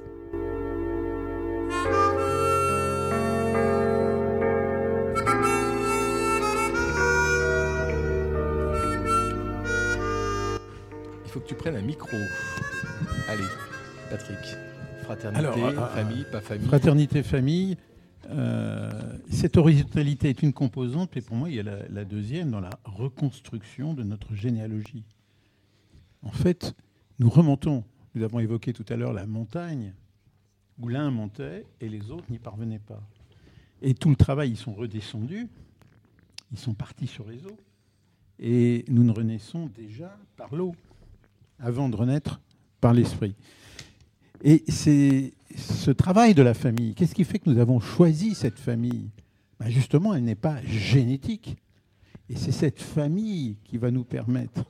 Faut 11.35 11.41
que 11.41 11.47
tu 11.49 11.55
prennes 11.55 11.75
un 11.75 11.81
micro. 11.81 12.15
Allez, 13.27 13.43
Patrick. 14.09 14.37
Fraternité, 15.03 15.39
Alors, 15.45 15.57
euh, 15.57 15.87
famille, 15.89 16.25
pas 16.31 16.39
famille. 16.39 16.67
Fraternité, 16.67 17.23
famille. 17.23 17.77
euh, 18.29 18.89
cette 19.29 19.57
horizontalité 19.57 20.29
est 20.29 20.41
une 20.43 20.53
composante, 20.53 21.17
et 21.17 21.21
pour 21.21 21.35
moi, 21.35 21.49
il 21.49 21.55
y 21.55 21.59
a 21.59 21.63
la, 21.63 21.85
la 21.89 22.05
deuxième 22.05 22.51
dans 22.51 22.61
la 22.61 22.69
reconstruction 22.85 23.93
de 23.93 24.03
notre 24.03 24.33
généalogie. 24.33 25.03
En 26.21 26.31
fait, 26.31 26.73
nous 27.19 27.29
remontons. 27.29 27.83
Nous 28.15 28.23
avons 28.23 28.39
évoqué 28.39 28.71
tout 28.71 28.85
à 28.87 28.95
l'heure 28.95 29.11
la 29.11 29.25
montagne, 29.27 29.93
où 30.79 30.87
l'un 30.87 31.11
montait 31.11 31.65
et 31.81 31.89
les 31.89 32.11
autres 32.11 32.31
n'y 32.31 32.39
parvenaient 32.39 32.79
pas. 32.79 33.03
Et 33.81 33.93
tout 33.93 34.09
le 34.09 34.15
travail, 34.15 34.51
ils 34.51 34.57
sont 34.57 34.73
redescendus, 34.73 35.49
ils 36.53 36.57
sont 36.57 36.73
partis 36.73 37.07
sur 37.07 37.27
les 37.27 37.45
eaux, 37.45 37.59
et 38.39 38.85
nous 38.87 39.03
ne 39.03 39.11
renaissons 39.11 39.65
déjà 39.75 40.17
par 40.37 40.55
l'eau, 40.55 40.73
avant 41.59 41.89
de 41.89 41.95
renaître 41.95 42.41
par 42.81 42.93
l'esprit. 42.93 43.35
Et 44.43 44.63
c'est 44.67 45.33
ce 45.55 45.91
travail 45.91 46.33
de 46.33 46.41
la 46.41 46.53
famille. 46.53 46.93
Qu'est-ce 46.93 47.15
qui 47.15 47.23
fait 47.23 47.39
que 47.39 47.49
nous 47.49 47.59
avons 47.59 47.79
choisi 47.79 48.35
cette 48.35 48.59
famille? 48.59 49.09
Ben 49.59 49.69
Justement, 49.69 50.13
elle 50.13 50.23
n'est 50.23 50.35
pas 50.35 50.61
génétique. 50.63 51.55
Et 52.29 52.35
c'est 52.35 52.51
cette 52.51 52.81
famille 52.81 53.57
qui 53.63 53.77
va 53.77 53.91
nous 53.91 54.03
permettre 54.03 54.65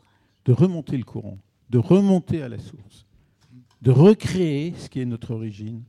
de 0.45 0.53
remonter 0.53 0.97
le 0.97 1.03
courant, 1.03 1.39
de 1.69 1.77
remonter 1.77 2.41
à 2.41 2.49
la 2.49 2.59
source, 2.59 3.05
de 3.81 3.91
recréer 3.91 4.73
ce 4.77 4.89
qui 4.89 4.99
est 4.99 5.05
notre 5.05 5.31
origine. 5.31 5.83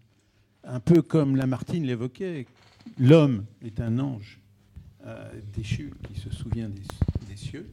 Un 0.64 0.80
peu 0.80 1.02
comme 1.02 1.36
Lamartine 1.36 1.84
l'évoquait, 1.84 2.46
l'homme 2.98 3.44
est 3.64 3.80
un 3.80 3.98
ange 3.98 4.40
euh, 5.04 5.30
déchu 5.54 5.92
qui 6.02 6.18
se 6.18 6.30
souvient 6.30 6.68
des, 6.68 6.82
des 7.28 7.36
cieux. 7.36 7.68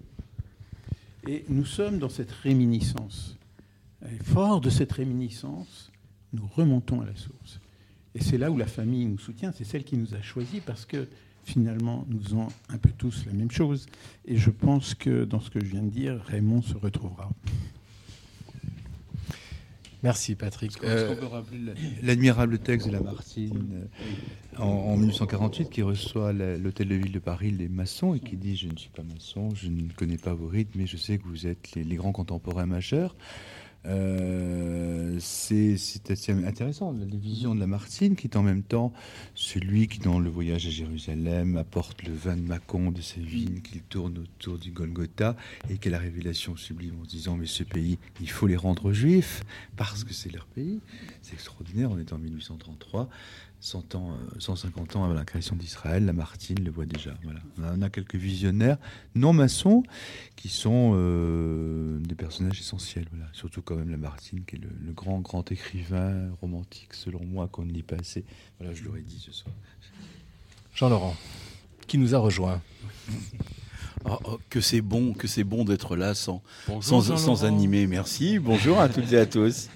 Et 1.28 1.46
nous 1.50 1.66
sommes 1.66 2.00
dans 2.00 2.10
cette 2.10 2.32
réminiscence. 2.32 3.38
Et 4.06 4.24
fort 4.24 4.60
de 4.60 4.70
cette 4.70 4.92
réminiscence, 4.92 5.92
nous 6.34 6.46
remontons 6.48 7.02
à 7.02 7.06
la 7.06 7.16
source. 7.16 7.60
Et 8.16 8.22
c'est 8.22 8.38
là 8.38 8.52
où 8.52 8.58
la 8.58 8.68
famille 8.68 9.06
nous 9.06 9.18
soutient, 9.18 9.52
c'est 9.52 9.64
celle 9.64 9.84
qui 9.84 9.98
nous 9.98 10.14
a 10.14 10.22
choisis 10.22 10.62
parce 10.62 10.86
que 10.86 11.08
finalement, 11.46 12.06
nous 12.10 12.22
faisons 12.22 12.48
un 12.70 12.78
peu 12.78 12.90
tous 12.98 13.26
la 13.26 13.34
même 13.34 13.52
chose. 13.52 13.86
Et 14.26 14.38
je 14.38 14.50
pense 14.50 14.96
que 14.96 15.24
dans 15.24 15.40
ce 15.40 15.50
que 15.50 15.60
je 15.60 15.66
viens 15.66 15.84
de 15.84 15.90
dire, 15.90 16.22
Raymond 16.26 16.62
se 16.62 16.76
retrouvera. 16.76 17.30
Merci 20.04 20.36
Patrick. 20.36 20.74
Est-ce 20.84 21.06
qu'on 21.08 21.16
peut 21.16 21.26
rappeler 21.28 21.60
la- 21.60 21.74
l'admirable 22.02 22.60
texte 22.60 22.88
de 22.88 22.92
Lamartine 22.92 23.88
euh, 24.58 24.62
en, 24.62 24.66
en 24.66 24.98
1848 24.98 25.70
qui 25.70 25.82
reçoit 25.82 26.34
l'hôtel 26.34 26.90
de 26.90 26.96
ville 26.96 27.12
de 27.14 27.20
Paris 27.20 27.52
les 27.52 27.70
maçons 27.70 28.14
et 28.14 28.20
qui 28.20 28.36
dit 28.36 28.56
Je 28.58 28.68
ne 28.68 28.76
suis 28.78 28.90
pas 28.90 29.04
maçon, 29.04 29.50
je 29.56 29.70
ne 29.70 29.88
connais 29.96 30.18
pas 30.18 30.34
vos 30.34 30.48
rites, 30.48 30.76
mais 30.76 30.88
je 30.88 30.98
sais 30.98 31.18
que 31.18 31.24
vous 31.28 31.48
êtes 31.48 31.74
les, 31.76 31.84
les 31.86 31.96
grands 31.96 32.12
contemporains 32.12 32.66
majeurs. 32.66 33.16
Euh, 33.86 35.18
c'est 35.20 35.76
assez 36.10 36.32
intéressant, 36.32 36.94
les 36.94 37.18
visions 37.18 37.54
de 37.54 37.60
Lamartine, 37.60 38.16
qui 38.16 38.28
est 38.28 38.38
en 38.38 38.44
même 38.44 38.64
temps 38.64 38.94
celui 39.36 39.88
qui, 39.88 40.00
dans 40.00 40.20
le 40.20 40.30
voyage 40.30 40.68
à 40.68 40.70
Jérusalem, 40.70 41.58
apporte 41.58 42.04
le 42.04 42.14
vin 42.14 42.36
de 42.38 42.42
Macon 42.42 42.92
de 42.92 43.02
ses 43.02 43.22
vignes, 43.22 43.62
qu'il 43.62 43.82
tourne 43.82 44.18
autour 44.20 44.58
du 44.58 44.72
Golgotha, 44.72 45.36
et 45.70 45.78
qui 45.78 45.90
a 45.90 45.92
la 45.92 46.00
révélation 46.00 46.56
sublime 46.56 46.96
en 47.02 47.06
disant 47.06 47.36
Mais 47.36 47.46
ce 47.46 47.64
pays, 47.64 48.00
il 48.22 48.30
faut 48.30 48.48
les 48.48 48.56
rendre 48.56 48.94
juifs, 48.94 49.44
parce 49.76 50.04
que 50.04 50.14
c'est 50.14 50.32
leur 50.32 50.46
pays. 50.46 50.80
C'est 51.22 51.34
extraordinaire, 51.34 51.92
on 51.92 52.00
est 52.00 52.14
en 52.14 52.18
1833. 52.18 53.10
100 53.64 53.96
ans, 53.96 54.12
euh, 54.12 54.40
150 54.40 54.98
ans 54.98 55.06
avant 55.06 55.14
la 55.14 55.24
création 55.24 55.56
d'Israël, 55.56 56.04
Lamartine 56.06 56.62
le 56.62 56.70
voit 56.70 56.86
déjà. 56.86 57.14
Voilà. 57.24 57.40
On 57.78 57.82
a- 57.82 57.90
quelques 57.90 58.16
visionnaires 58.16 58.78
non 59.16 59.32
maçons 59.32 59.84
qui 60.36 60.50
sont 60.50 60.92
euh, 60.96 61.98
des 62.00 62.16
personnages 62.16 62.60
essentiels. 62.60 63.06
Voilà. 63.12 63.28
Surtout 63.32 63.62
quand 63.62 63.76
même 63.76 63.90
Lamartine, 63.90 64.44
qui 64.46 64.58
est 64.58 64.60
le, 64.60 64.68
le 64.86 64.92
grand, 64.92 65.20
grand 65.22 65.50
écrivain 65.50 66.30
romantique, 66.42 66.94
selon 66.94 67.24
moi, 67.24 67.48
qu'on 67.48 67.64
ne 67.64 67.72
lit 67.72 67.84
pas 67.84 67.96
assez. 67.96 68.26
Voilà, 68.60 68.74
je 68.74 68.84
l'aurais 68.84 69.02
dit 69.02 69.22
ce 69.26 69.32
soir. 69.32 69.56
Jean-Laurent, 70.76 71.16
qui 71.88 71.98
nous 71.98 72.16
a 72.16 72.18
rejoint. 72.20 72.62
Oh, 74.04 74.18
oh, 74.26 74.40
que 74.50 74.60
c'est 74.60 74.82
bon, 74.82 75.14
que 75.14 75.28
c'est 75.28 75.46
bon 75.46 75.64
d'être 75.64 75.96
là 75.96 76.14
sans, 76.16 76.42
Bonjour, 76.68 77.02
sans, 77.02 77.18
sans 77.18 77.46
animer. 77.46 77.88
Merci. 77.88 78.40
Bonjour 78.40 78.82
à 78.82 78.90
toutes 78.90 79.14
et 79.14 79.18
à 79.20 79.26
tous. 79.26 79.70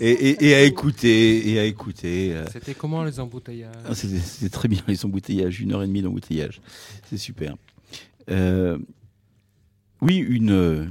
Et, 0.00 0.10
et- 0.10 0.44
et 0.48 0.54
à 0.54 0.62
écouter, 0.62 1.50
et 1.50 1.58
à 1.58 1.64
écouter. 1.64 2.34
euh. 2.34 2.46
C'était 2.52 2.74
comment 2.74 3.04
les 3.04 3.20
embouteillages? 3.20 3.74
Ah, 3.86 3.94
C'était 3.94 4.48
très 4.48 4.68
bien 4.68 4.80
les 4.88 5.04
embouteillages, 5.04 5.60
une 5.60 5.72
heure 5.72 5.82
et 5.82 5.86
demie 5.86 6.02
d'embouteillage. 6.02 6.60
C'est 7.08 7.16
super. 7.18 7.56
Euh, 8.30 8.78
oui, 10.00 10.16
une, 10.16 10.50
euh, 10.50 10.86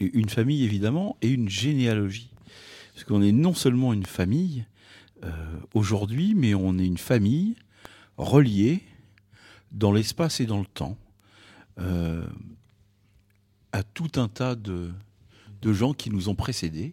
une 0.00 0.28
famille 0.28 0.64
évidemment 0.64 1.16
et 1.22 1.28
une 1.28 1.48
généalogie. 1.48 2.30
Parce 2.94 3.04
qu'on 3.04 3.22
est 3.22 3.32
non 3.32 3.54
seulement 3.54 3.92
une 3.92 4.04
famille 4.06 4.64
euh, 5.24 5.30
aujourd'hui, 5.74 6.34
mais 6.36 6.54
on 6.54 6.78
est 6.78 6.86
une 6.86 6.98
famille 6.98 7.54
reliée 8.16 8.80
dans 9.70 9.92
l'espace 9.92 10.40
et 10.40 10.46
dans 10.46 10.58
le 10.60 10.66
temps. 10.66 10.98
Euh, 11.78 12.24
à 13.72 13.82
tout 13.82 14.10
un 14.16 14.28
tas 14.28 14.54
de, 14.54 14.90
de 15.62 15.72
gens 15.72 15.94
qui 15.94 16.10
nous 16.10 16.28
ont 16.28 16.34
précédés 16.34 16.92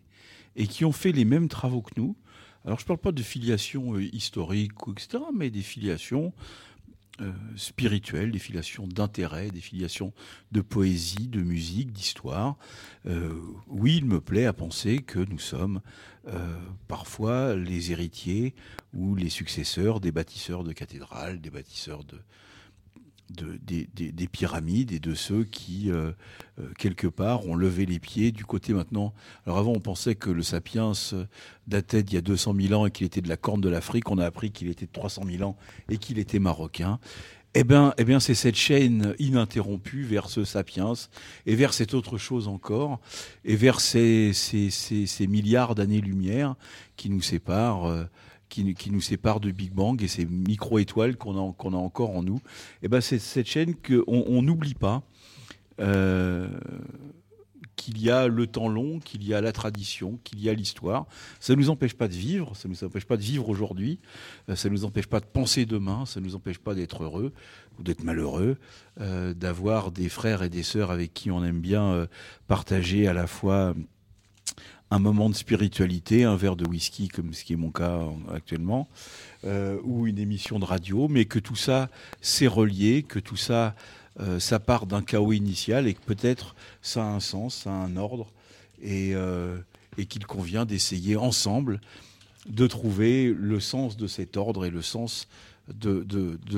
et 0.60 0.68
qui 0.68 0.86
ont 0.86 0.92
fait 0.92 1.12
les 1.12 1.26
mêmes 1.26 1.48
travaux 1.48 1.82
que 1.82 1.94
nous. 1.98 2.16
Alors 2.66 2.78
je 2.78 2.84
ne 2.84 2.88
parle 2.88 3.00
pas 3.00 3.12
de 3.12 3.24
filiation 3.24 3.96
euh, 3.96 4.04
historique, 4.14 4.74
etc., 4.92 5.24
mais 5.34 5.50
des 5.50 5.62
filiations 5.62 6.34
euh, 7.22 7.32
spirituelles, 7.58 8.32
des 8.32 8.40
filiations 8.40 8.88
d'intérêt, 8.88 9.52
des 9.52 9.60
filiations 9.60 10.14
de 10.52 10.62
poésie, 10.62 11.28
de 11.28 11.42
musique, 11.42 11.92
d'histoire. 11.92 12.58
Euh, 13.08 13.34
oui, 13.68 13.98
il 13.98 14.06
me 14.06 14.22
plaît 14.22 14.46
à 14.46 14.54
penser 14.54 15.00
que 15.00 15.20
nous 15.20 15.40
sommes 15.40 15.82
euh, 16.28 16.58
parfois 16.88 17.56
les 17.56 17.92
héritiers 17.92 18.56
ou 18.94 19.16
les 19.16 19.30
successeurs 19.30 20.00
des 20.00 20.12
bâtisseurs 20.12 20.64
de 20.64 20.72
cathédrales, 20.72 21.42
des 21.42 21.50
bâtisseurs 21.50 22.04
de, 22.04 22.20
de- 23.32 23.58
des, 23.62 23.88
des- 23.96 24.12
des 24.12 24.28
pyramides 24.28 24.92
et 24.92 25.00
de 25.00 25.14
ceux 25.14 25.44
qui, 25.44 25.92
euh, 25.92 26.12
euh, 26.60 26.68
quelque 26.78 27.08
part, 27.08 27.46
ont 27.48 27.56
levé 27.56 27.86
les 27.86 28.00
pieds 28.00 28.32
du 28.32 28.46
côté 28.46 28.74
maintenant. 28.74 29.14
Alors 29.46 29.58
avant, 29.60 29.72
on 29.74 29.80
pensait 29.80 30.16
que 30.16 30.30
le 30.30 30.44
sapiens 30.44 30.94
euh, 31.14 31.26
datait 31.68 32.04
d'il 32.04 32.16
y 32.16 32.18
a 32.18 32.22
200 32.22 32.54
000 32.60 32.74
ans 32.82 32.86
et 32.86 32.92
qu'il 32.92 33.06
était 33.06 33.22
de 33.22 33.30
la 33.30 33.38
corne 33.38 33.62
de 33.62 33.70
l'Afrique. 33.70 34.10
On 34.12 34.18
a 34.18 34.26
appris 34.26 34.52
qu'il 34.52 34.68
était 34.70 34.86
de 34.86 34.92
300 34.92 35.24
000 35.30 35.44
ans 35.44 35.56
et 35.90 35.98
qu'il 35.98 36.20
était 36.20 36.40
marocain. 36.40 37.00
Eh 37.56 37.64
bien, 37.64 37.96
eh 37.98 38.04
bien 38.04 38.20
c'est 38.20 38.36
cette 38.36 38.56
chaîne 38.56 39.16
ininterrompue 39.18 40.04
vers 40.04 40.30
ce 40.30 40.44
sapiens 40.44 40.94
et 41.48 41.56
vers 41.56 41.74
cette 41.74 41.96
autre 41.96 42.20
chose 42.20 42.48
encore 42.48 43.00
et 43.44 43.56
vers 43.56 43.80
ces, 43.80 44.34
ces- 44.34 44.70
ces- 44.70 45.08
ces 45.08 45.26
milliards 45.26 45.74
d'années-lumière 45.74 46.56
qui 46.96 47.10
nous 47.10 47.22
séparent. 47.24 48.08
Qui, 48.50 48.92
nous 48.92 49.02
séparent 49.02 49.40
de 49.40 49.52
Big 49.52 49.72
Bang 49.72 50.02
et 50.02 50.08
ces 50.08 50.26
micro-étoiles 50.26 51.16
qu'on 51.16 51.38
a, 51.38 51.78
encore 51.78 52.16
en 52.16 52.24
nous, 52.24 52.42
eh 52.82 52.88
ben 52.88 53.00
c'est 53.00 53.20
cette 53.20 53.48
chaîne 53.48 53.76
qu'on 53.76 54.04
on 54.08 54.42
n'oublie 54.42 54.74
pas 54.74 55.04
euh, 55.80 56.48
qu'il 57.76 58.02
y 58.02 58.12
a 58.12 58.28
le 58.28 58.46
temps 58.46 58.68
long, 58.68 59.00
qu'il 59.00 59.24
y 59.26 59.34
a 59.34 59.40
la 59.40 59.54
tradition, 59.54 60.20
qu'il 60.26 60.42
y 60.42 60.50
a 60.50 60.54
l'histoire. 60.54 61.06
Ça 61.40 61.54
ne 61.54 61.60
nous 61.60 61.70
empêche 61.70 61.94
pas 61.94 62.10
de 62.10 62.14
vivre, 62.14 62.54
ça 62.56 62.68
ne 62.68 62.74
nous 62.74 62.84
empêche 62.84 63.06
pas 63.06 63.16
de 63.16 63.22
vivre 63.22 63.48
aujourd'hui, 63.48 64.00
euh, 64.50 64.56
ça 64.56 64.68
ne 64.68 64.74
nous 64.74 64.84
empêche 64.84 65.08
pas 65.08 65.22
de 65.22 65.26
penser 65.26 65.66
demain, 65.66 66.06
ça 66.06 66.20
ne 66.20 66.26
nous 66.26 66.36
empêche 66.36 66.58
pas 66.58 66.76
d'être 66.76 67.04
heureux 67.04 67.32
ou 67.78 67.84
d'être 67.84 68.04
malheureux, 68.04 68.58
euh, 69.00 69.34
d'avoir 69.34 69.92
des 69.92 70.10
frères 70.10 70.44
et 70.44 70.50
des 70.50 70.64
sœurs 70.64 70.92
avec 70.92 71.14
qui 71.14 71.32
on 71.32 71.44
aime 71.44 71.62
bien 71.62 72.08
partager 72.48 73.08
à 73.08 73.14
la 73.14 73.28
fois 73.28 73.74
un 74.92 75.00
moment 75.00 75.30
de 75.30 75.36
spiritualité, 75.36 76.24
un 76.24 76.36
verre 76.36 76.56
de 76.56 76.68
whisky, 76.68 77.08
comme 77.10 77.34
ce 77.34 77.44
qui 77.44 77.54
est 77.54 77.58
mon 77.58 77.72
cas 77.72 77.98
en- 77.98 78.20
actuellement, 78.34 78.88
euh, 79.46 79.78
ou 79.84 80.08
une 80.08 80.18
émission 80.18 80.58
de 80.60 80.66
radio, 80.66 81.08
mais 81.08 81.26
que 81.26 81.40
tout 81.40 81.56
ça 81.56 81.90
c'est 82.22 82.48
relié, 82.48 83.04
que 83.04 83.20
tout 83.20 83.38
ça, 83.38 83.76
euh, 84.20 84.40
ça 84.40 84.60
part 84.60 84.88
d'un 84.88 85.02
chaos 85.04 85.32
initial 85.32 85.88
et 85.88 85.94
que 85.94 86.02
peut-être 86.02 86.56
ça 86.82 87.04
a 87.04 87.08
un 87.08 87.20
sens, 87.20 87.56
ça 87.56 87.70
a 87.70 87.74
un 87.74 87.98
ordre, 87.98 88.32
et, 88.82 89.14
euh, 89.14 89.58
qu'il 90.08 90.26
convient 90.26 90.66
d'essayer 90.66 91.18
ensemble 91.18 91.82
de 92.48 92.68
trouver 92.68 93.34
le 93.38 93.60
sens 93.60 93.98
de 93.98 94.08
cet 94.08 94.38
ordre 94.38 94.66
et 94.66 94.70
le 94.70 94.82
sens 94.82 95.28
de, 95.68 96.06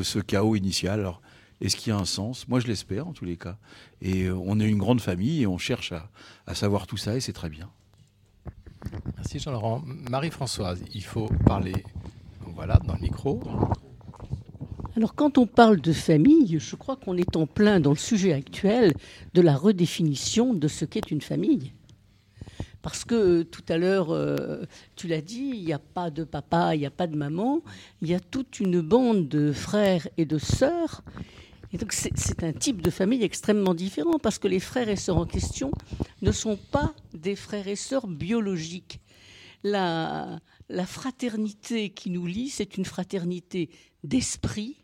ce 0.03 0.19
chaos 0.19 0.55
initial. 0.55 0.99
Alors, 0.99 1.21
est-ce 1.59 1.75
qu'il 1.75 1.89
y 1.89 1.93
a 1.93 1.97
un 1.97 2.05
sens? 2.05 2.47
Moi, 2.47 2.59
je 2.59 2.67
l'espère 2.67 3.07
en 3.07 3.13
tous 3.13 3.25
les 3.25 3.35
cas. 3.35 3.57
Et 4.01 4.25
euh, 4.25 4.35
on 4.35 4.59
est 4.59 4.69
une 4.69 4.77
grande 4.77 5.01
famille 5.01 5.41
et 5.41 5.47
on 5.47 5.57
cherche 5.57 5.91
à 6.45 6.55
savoir 6.55 6.85
tout 6.85 6.97
ça 6.97 7.15
et 7.15 7.19
c'est 7.19 7.33
très 7.33 7.49
bien. 7.49 7.69
Merci 9.15 9.39
Jean-Laurent. 9.39 9.81
Marie-Françoise, 10.09 10.83
il 10.93 11.03
faut 11.03 11.29
parler 11.45 11.73
voilà, 12.47 12.79
dans 12.85 12.93
le 12.95 13.01
micro. 13.01 13.41
Alors 14.97 15.15
quand 15.15 15.37
on 15.37 15.47
parle 15.47 15.79
de 15.79 15.93
famille, 15.93 16.59
je 16.59 16.75
crois 16.75 16.97
qu'on 16.97 17.15
est 17.17 17.35
en 17.35 17.47
plein 17.47 17.79
dans 17.79 17.91
le 17.91 17.97
sujet 17.97 18.33
actuel 18.33 18.93
de 19.33 19.41
la 19.41 19.55
redéfinition 19.55 20.53
de 20.53 20.67
ce 20.67 20.83
qu'est 20.85 21.11
une 21.11 21.21
famille. 21.21 21.71
Parce 22.81 23.05
que 23.05 23.43
tout 23.43 23.63
à 23.69 23.77
l'heure, 23.77 24.11
euh, 24.11 24.63
tu 24.95 25.07
l'as 25.07 25.21
dit, 25.21 25.51
il 25.53 25.63
n'y 25.63 25.73
a 25.73 25.79
pas 25.79 26.09
de 26.09 26.23
papa, 26.23 26.75
il 26.75 26.79
n'y 26.79 26.85
a 26.85 26.91
pas 26.91 27.07
de 27.07 27.15
maman, 27.15 27.61
il 28.01 28.09
y 28.09 28.15
a 28.15 28.19
toute 28.19 28.59
une 28.59 28.81
bande 28.81 29.27
de 29.27 29.51
frères 29.51 30.07
et 30.17 30.25
de 30.25 30.37
sœurs. 30.37 31.03
Et 31.73 31.77
donc 31.77 31.93
c'est 31.93 32.43
un 32.43 32.51
type 32.51 32.81
de 32.81 32.89
famille 32.89 33.23
extrêmement 33.23 33.73
différent 33.73 34.19
parce 34.19 34.39
que 34.39 34.47
les 34.47 34.59
frères 34.59 34.89
et 34.89 34.97
sœurs 34.97 35.17
en 35.17 35.25
question 35.25 35.71
ne 36.21 36.31
sont 36.31 36.57
pas 36.57 36.93
des 37.13 37.35
frères 37.35 37.67
et 37.67 37.75
sœurs 37.75 38.07
biologiques. 38.07 38.99
La, 39.63 40.41
fraternité 40.85 41.91
qui 41.91 42.09
nous 42.09 42.25
lie, 42.25 42.49
c'est 42.49 42.77
une 42.77 42.85
fraternité 42.85 43.69
d'esprit, 44.03 44.83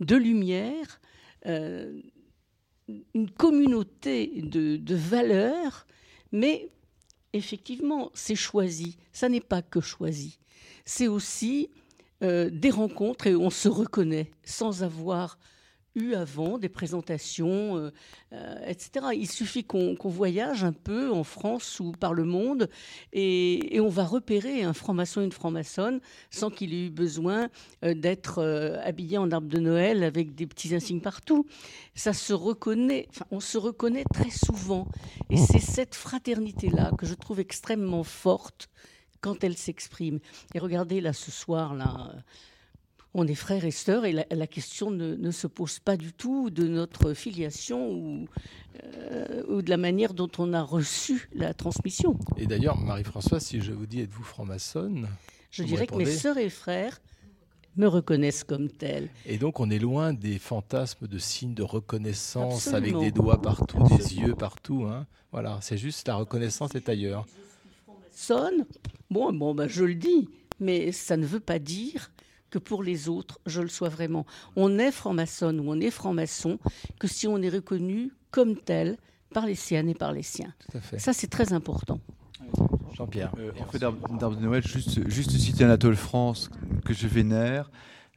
de 0.00 0.16
lumière, 0.16 1.00
euh, 1.46 2.00
une 3.14 3.30
communauté 3.30 4.42
de, 4.42 4.76
de 4.76 4.94
valeurs, 4.94 5.86
mais 6.32 6.70
effectivement, 7.32 8.10
c'est 8.14 8.34
choisi. 8.34 8.96
Ça 9.12 9.28
n'est 9.28 9.40
pas 9.40 9.62
que 9.62 9.80
choisi. 9.80 10.38
C'est 10.84 11.08
aussi 11.08 11.68
euh, 12.22 12.50
des 12.50 12.70
rencontres 12.70 13.26
et 13.26 13.36
on 13.36 13.50
se 13.50 13.68
reconnaît 13.68 14.30
sans 14.42 14.82
avoir 14.82 15.38
eu 15.98 16.14
avant 16.14 16.58
des 16.58 16.68
présentations, 16.68 17.76
euh, 17.76 17.90
euh, 18.32 18.66
etc. 18.66 19.06
Il 19.14 19.28
suffit 19.28 19.64
qu'on 19.64 19.96
voyage 20.04 20.64
un 20.64 20.72
peu 20.72 21.10
en 21.10 21.24
France 21.24 21.80
ou 21.80 21.92
par 21.92 22.14
le 22.14 22.24
monde 22.24 22.68
et, 23.12 23.76
et 23.76 23.80
on 23.80 23.88
va 23.88 24.04
repérer 24.04 24.62
un 24.62 24.72
franc-maçon 24.72 25.20
et 25.20 25.24
une 25.24 25.32
franc-maçonne 25.32 26.00
sans 26.30 26.50
qu'il 26.50 26.72
ait 26.72 26.86
eu 26.86 26.90
besoin 26.90 27.48
euh, 27.84 27.94
d'être 27.94 28.42
habillé 28.84 29.18
en 29.18 29.30
arbre 29.30 29.48
de 29.48 29.58
Noël 29.58 30.04
avec 30.04 30.34
des 30.34 30.46
petits 30.46 30.74
insignes 30.74 31.00
partout. 31.00 31.46
Ça 31.94 32.12
se 32.12 32.32
reconnaît, 32.32 33.06
enfin, 33.10 33.26
on 33.30 33.40
se 33.40 33.58
reconnaît 33.58 34.04
très 34.12 34.30
souvent. 34.30 34.88
Et 35.30 35.36
c'est 35.36 35.58
cette 35.58 35.94
fraternité-là 35.94 36.92
que 36.96 37.06
je 37.06 37.14
trouve 37.14 37.40
extrêmement 37.40 38.04
forte 38.04 38.68
quand 39.20 39.42
elle 39.42 39.56
s'exprime. 39.56 40.20
Et 40.54 40.58
regardez 40.58 41.00
là 41.00 41.12
ce 41.12 41.30
soir, 41.30 41.74
là, 41.74 42.12
on 43.14 43.26
est 43.26 43.34
frères 43.34 43.64
et 43.64 43.70
sœurs 43.70 44.04
et 44.04 44.12
la, 44.12 44.24
la 44.30 44.46
question 44.46 44.90
ne, 44.90 45.14
ne 45.14 45.30
se 45.30 45.46
pose 45.46 45.78
pas 45.78 45.96
du 45.96 46.12
tout 46.12 46.50
de 46.50 46.66
notre 46.68 47.14
filiation 47.14 47.90
ou, 47.90 48.26
euh, 48.84 49.42
ou 49.48 49.62
de 49.62 49.70
la 49.70 49.76
manière 49.76 50.14
dont 50.14 50.30
on 50.38 50.52
a 50.52 50.62
reçu 50.62 51.28
la 51.32 51.54
transmission. 51.54 52.18
Et 52.36 52.46
d'ailleurs, 52.46 52.76
Marie-Françoise, 52.76 53.44
si 53.44 53.60
je 53.60 53.72
vous 53.72 53.86
dis 53.86 54.00
êtes-vous 54.00 54.22
franc-maçonne? 54.24 55.08
Je 55.50 55.62
dirais 55.62 55.86
que 55.86 55.94
mes 55.96 56.04
sœurs 56.06 56.36
et 56.38 56.50
frères 56.50 57.00
me 57.76 57.86
reconnaissent 57.86 58.44
comme 58.44 58.68
telle. 58.68 59.08
Et 59.24 59.38
donc, 59.38 59.60
on 59.60 59.70
est 59.70 59.78
loin 59.78 60.12
des 60.12 60.38
fantasmes 60.38 61.06
de 61.06 61.18
signes 61.18 61.54
de 61.54 61.62
reconnaissance 61.62 62.66
Absolument. 62.66 62.98
avec 62.98 63.06
des 63.08 63.12
doigts 63.12 63.40
partout, 63.40 63.78
des 63.96 64.16
yeux 64.18 64.34
partout. 64.34 64.84
hein. 64.84 65.06
Voilà, 65.32 65.58
c'est 65.62 65.78
juste 65.78 66.08
la 66.08 66.16
reconnaissance 66.16 66.74
est 66.74 66.88
ailleurs. 66.88 67.26
Sonne, 68.12 68.66
bon, 69.10 69.32
bon 69.32 69.54
ben, 69.54 69.68
je 69.68 69.84
le 69.84 69.94
dis, 69.94 70.28
mais 70.58 70.90
ça 70.90 71.16
ne 71.16 71.24
veut 71.24 71.40
pas 71.40 71.60
dire 71.60 72.10
que 72.50 72.58
pour 72.58 72.82
les 72.82 73.08
autres, 73.08 73.38
je 73.46 73.60
le 73.60 73.68
sois 73.68 73.88
vraiment. 73.88 74.26
On 74.56 74.78
est 74.78 74.92
franc-maçonne 74.92 75.60
ou 75.60 75.70
on 75.70 75.80
est 75.80 75.90
franc-maçon 75.90 76.58
que 76.98 77.06
si 77.06 77.26
on 77.26 77.40
est 77.42 77.48
reconnu 77.48 78.12
comme 78.30 78.56
tel 78.56 78.96
par 79.34 79.46
les 79.46 79.54
siennes 79.54 79.88
et 79.88 79.94
par 79.94 80.12
les 80.12 80.22
siens. 80.22 80.52
Tout 80.70 80.78
à 80.78 80.80
fait. 80.80 80.98
Ça, 80.98 81.12
c'est 81.12 81.26
très 81.28 81.52
important. 81.52 82.00
Jean-Pierre. 82.94 83.32
Euh, 83.38 83.52
En 83.60 83.66
fait, 83.70 83.78
d'arbre 83.78 84.18
d'arbre 84.18 84.36
de 84.36 84.42
Noël, 84.42 84.66
juste, 84.66 85.08
juste 85.08 85.30
citer 85.32 85.64
Anatole 85.64 85.96
France 85.96 86.50
que 86.84 86.94
je 86.94 87.06
vénère, 87.06 87.70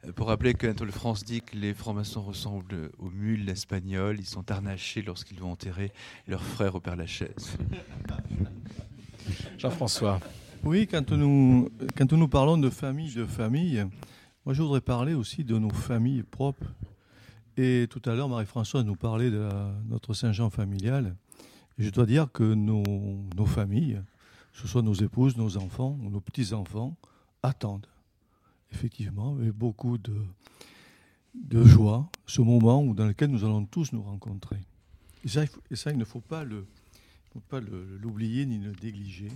euh, 0.06 0.12
pour 0.12 0.28
rappeler 0.28 0.54
qu'Anatole 0.54 0.90
France 0.90 1.24
dit 1.24 1.42
que 1.42 1.56
les 1.56 1.74
francs-maçons 1.74 2.22
ressemblent 2.22 2.90
aux 2.98 3.10
mules 3.10 3.48
espagnoles, 3.50 4.18
ils 4.18 4.26
sont 4.26 4.50
harnachés 4.50 5.02
lorsqu'ils 5.02 5.38
vont 5.38 5.52
enterrer 5.52 5.92
leur 6.26 6.42
frère 6.42 6.74
au 6.74 6.80
Père 6.80 6.96
Lachaise. 6.96 7.56
Jean-François. 9.58 10.18
Oui, 10.64 10.86
quand 10.86 11.10
nous, 11.10 11.68
quand 11.96 12.12
nous 12.12 12.28
parlons 12.28 12.56
de 12.56 12.70
famille, 12.70 13.12
de 13.14 13.26
famille, 13.26 13.84
moi 14.44 14.54
je 14.54 14.62
voudrais 14.62 14.80
parler 14.80 15.14
aussi 15.14 15.44
de 15.44 15.58
nos 15.58 15.70
familles 15.70 16.22
propres. 16.22 16.66
Et 17.56 17.86
tout 17.90 18.00
à 18.06 18.14
l'heure, 18.14 18.28
Marie-Françoise 18.28 18.84
nous 18.84 18.96
parlait 18.96 19.30
de 19.30 19.38
la- 19.38 19.74
notre 19.88 20.14
Saint-Jean 20.14 20.48
familial. 20.50 21.14
Et 21.78 21.84
je 21.84 21.90
dois 21.90 22.06
dire 22.06 22.30
que 22.32 22.54
nos, 22.54 22.82
familles, 23.46 24.00
que 24.52 24.58
ce 24.60 24.66
soit 24.66 24.82
nos 24.82 24.94
épouses, 24.94 25.36
nos 25.36 25.56
enfants 25.58 25.98
ou 26.02 26.10
nos 26.10 26.20
petits-enfants, 26.20 26.96
attendent 27.42 27.86
effectivement 28.72 29.34
avec 29.36 29.52
beaucoup 29.52 29.98
de, 29.98 30.14
joie 31.64 32.08
ce 32.26 32.40
moment 32.40 32.82
où, 32.82 32.94
dans 32.94 33.06
lequel 33.06 33.30
nous 33.30 33.44
allons 33.44 33.64
tous 33.66 33.92
nous 33.92 34.02
rencontrer. 34.02 34.58
Et 35.24 35.28
ça, 35.28 35.44
il 35.44 35.50
et 35.70 35.76
ça, 35.76 35.90
il 35.90 35.98
ne 35.98 36.04
faut 36.04 36.20
pas 36.20 36.44
l'oublier 38.00 38.46
ni 38.46 38.58
le 38.58 38.72
négliger. 38.82 39.30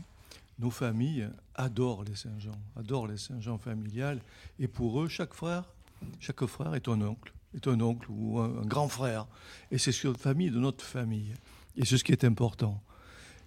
Nos 0.58 0.70
familles 0.70 1.28
adorent 1.54 2.04
les 2.04 2.14
Saint-Jean, 2.14 2.58
adorent 2.76 3.06
les 3.06 3.18
Saint-Jean 3.18 3.58
familiales. 3.58 4.20
Et 4.58 4.68
pour 4.68 5.00
eux, 5.02 5.08
chaque 5.08 5.34
frère, 5.34 5.64
chaque 6.18 6.44
frère 6.46 6.74
est 6.74 6.88
un 6.88 7.00
oncle, 7.02 7.32
est 7.54 7.68
un 7.68 7.80
oncle 7.80 8.06
ou 8.10 8.38
un, 8.38 8.64
grand 8.64 8.88
frère. 8.88 9.26
Et 9.70 9.78
c'est 9.78 10.04
la 10.04 10.14
famille 10.14 10.50
de 10.50 10.58
notre 10.58 10.84
famille. 10.84 11.34
Et 11.76 11.84
c'est 11.84 11.98
ce 11.98 12.04
qui 12.04 12.12
est 12.12 12.24
important. 12.24 12.82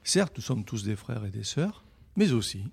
Certes, 0.04 0.34
nous 0.38 0.44
sommes 0.44 0.64
tous 0.64 0.84
des 0.84 0.96
frères 0.96 1.26
et 1.26 1.32
des 1.32 1.44
sœurs, 1.44 1.84
mais 2.16 2.32
aussi, 2.32 2.64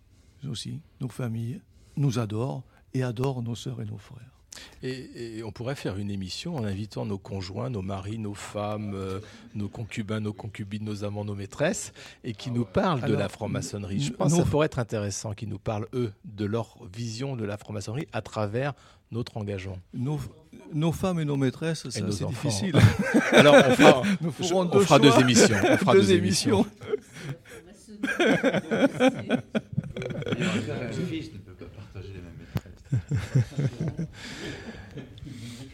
aussi 0.48 0.80
nos 1.00 1.08
familles 1.08 1.60
nous 1.96 2.18
adorent 2.18 2.62
et 2.92 3.02
adorent 3.02 3.42
nos 3.42 3.54
sœurs 3.54 3.80
et 3.80 3.86
nos 3.86 3.98
frères. 3.98 4.35
Et, 4.82 5.38
et 5.38 5.42
on 5.44 5.52
pourrait 5.52 5.74
faire 5.74 5.96
une 5.96 6.10
émission 6.10 6.56
en 6.56 6.64
invitant 6.64 7.04
nos 7.06 7.18
conjoints, 7.18 7.70
nos 7.70 7.82
maris, 7.82 8.18
nos 8.18 8.34
femmes, 8.34 8.92
euh, 8.94 9.20
nos 9.54 9.68
concubins, 9.68 10.20
nos 10.20 10.32
concubines, 10.32 10.84
nos 10.84 11.04
amants, 11.04 11.24
nos 11.24 11.34
maîtresses, 11.34 11.92
et 12.24 12.32
qui 12.32 12.50
nous 12.50 12.64
parlent 12.64 13.02
de 13.02 13.14
la 13.14 13.28
franc-maçonnerie. 13.28 14.00
Je 14.00 14.12
pense 14.12 14.32
que 14.32 14.38
ça 14.38 14.44
pourrait 14.44 14.66
être 14.66 14.78
intéressant 14.78 15.32
qu'ils 15.34 15.48
nous 15.48 15.58
parlent, 15.58 15.86
eux, 15.94 16.12
de 16.24 16.44
leur 16.44 16.76
vision 16.94 17.36
de 17.36 17.44
la 17.44 17.56
franc-maçonnerie 17.56 18.06
à 18.12 18.20
travers 18.22 18.72
notre 19.12 19.36
engagement. 19.36 19.78
Nos, 19.94 20.18
nos 20.74 20.90
femmes 20.92 21.20
et 21.20 21.24
nos 21.24 21.36
maîtresses, 21.36 21.88
c'est 21.90 22.02
enfants. 22.02 22.28
difficile. 22.28 22.74
Alors, 23.32 23.54
on 23.54 23.70
fera- 23.74 24.02
Nous 24.20 24.32
je- 24.40 24.44
ferons 24.48 24.60
on 24.62 24.64
deux 24.64 24.80
fera 24.80 24.98
deux 24.98 25.10
choix. 25.10 25.20
émissions. 25.20 25.56
On 25.70 25.76
fera 25.76 25.92
deux, 25.92 26.00
deux 26.00 26.12
émissions 26.12 26.66
fils 31.08 31.32
ne 31.32 31.38
peut 31.38 31.52
pas 31.54 31.64
partager 31.66 32.08
les 32.08 32.14
mêmes 32.20 32.32
maîtresses. 32.38 32.75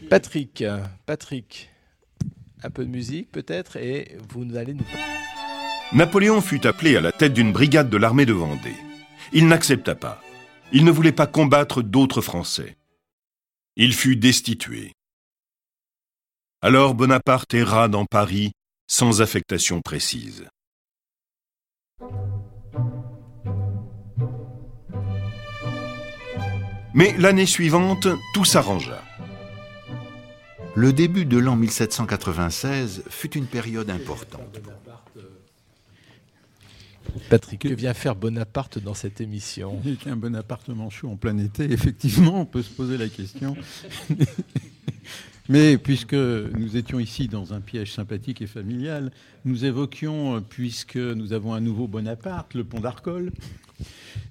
Patrick, 0.09 0.63
Patrick, 1.05 1.69
un 2.63 2.69
peu 2.69 2.85
de 2.85 2.89
musique 2.89 3.31
peut-être, 3.31 3.77
et 3.77 4.17
vous 4.29 4.55
allez 4.55 4.73
nous... 4.73 4.85
Napoléon 5.93 6.41
fut 6.41 6.65
appelé 6.65 6.95
à 6.97 7.01
la 7.01 7.11
tête 7.11 7.33
d'une 7.33 7.51
brigade 7.51 7.89
de 7.89 7.97
l'armée 7.97 8.25
de 8.25 8.33
Vendée. 8.33 8.75
Il 9.31 9.47
n'accepta 9.47 9.95
pas. 9.95 10.21
Il 10.71 10.85
ne 10.85 10.91
voulait 10.91 11.11
pas 11.11 11.27
combattre 11.27 11.83
d'autres 11.83 12.21
Français. 12.21 12.77
Il 13.75 13.93
fut 13.93 14.15
destitué. 14.15 14.93
Alors 16.61 16.95
Bonaparte 16.95 17.53
erra 17.53 17.89
dans 17.89 18.05
Paris 18.05 18.53
sans 18.87 19.21
affectation 19.21 19.81
précise. 19.81 20.47
Mais 26.93 27.15
l'année 27.17 27.47
suivante, 27.47 28.07
tout 28.33 28.45
s'arrangea. 28.45 29.01
Le 30.75 30.93
début 30.93 31.25
de 31.25 31.37
l'an 31.37 31.55
1796 31.55 33.03
fut 33.09 33.35
une 33.35 33.47
période 33.47 33.89
importante. 33.89 34.59
Patrick, 37.29 37.61
que 37.61 37.67
vient 37.69 37.93
faire 37.93 38.15
Bonaparte 38.15 38.79
dans 38.79 38.93
cette 38.93 39.21
émission? 39.21 39.81
Il 39.85 39.93
était 39.93 40.09
un 40.09 40.15
bon 40.15 40.35
appartement 40.35 40.89
chaud 40.89 41.09
en 41.09 41.15
plein 41.15 41.37
été, 41.37 41.71
effectivement, 41.71 42.41
on 42.41 42.45
peut 42.45 42.63
se 42.63 42.71
poser 42.71 42.97
la 42.97 43.07
question. 43.07 43.55
Mais 45.49 45.77
puisque 45.77 46.13
nous 46.13 46.77
étions 46.77 46.99
ici 46.99 47.27
dans 47.27 47.53
un 47.53 47.59
piège 47.59 47.91
sympathique 47.91 48.41
et 48.41 48.47
familial, 48.47 49.11
nous 49.45 49.65
évoquions, 49.65 50.41
puisque 50.41 50.95
nous 50.95 51.33
avons 51.33 51.53
un 51.53 51.59
nouveau 51.59 51.87
Bonaparte, 51.87 52.53
le 52.53 52.63
pont 52.63 52.79
d'Arcole. 52.79 53.31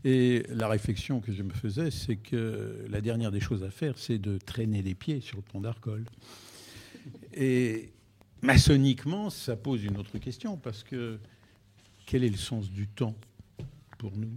Et 0.04 0.42
la 0.48 0.66
réflexion 0.68 1.20
que 1.20 1.32
je 1.32 1.42
me 1.42 1.52
faisais, 1.52 1.90
c'est 1.92 2.16
que 2.16 2.84
la 2.90 3.00
dernière 3.00 3.30
des 3.30 3.40
choses 3.40 3.62
à 3.62 3.70
faire, 3.70 3.98
c'est 3.98 4.18
de 4.18 4.38
traîner 4.38 4.82
les 4.82 4.94
pieds 4.94 5.20
sur 5.20 5.36
le 5.36 5.42
pont 5.42 5.60
d'Arcole. 5.60 6.04
Et 7.34 7.92
maçonniquement, 8.40 9.30
ça 9.30 9.54
pose 9.56 9.84
une 9.84 9.96
autre 9.96 10.18
question, 10.18 10.56
parce 10.56 10.82
que 10.82 11.18
quel 12.04 12.24
est 12.24 12.30
le 12.30 12.36
sens 12.36 12.70
du 12.70 12.88
temps 12.88 13.14
pour 13.98 14.16
nous? 14.16 14.36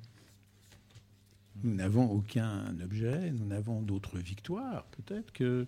Nous 1.63 1.73
n'avons 1.73 2.11
aucun 2.11 2.79
objet, 2.83 3.31
nous 3.31 3.45
n'avons 3.45 3.81
d'autre 3.81 4.19
victoire, 4.19 4.85
peut-être, 4.85 5.31
que 5.33 5.65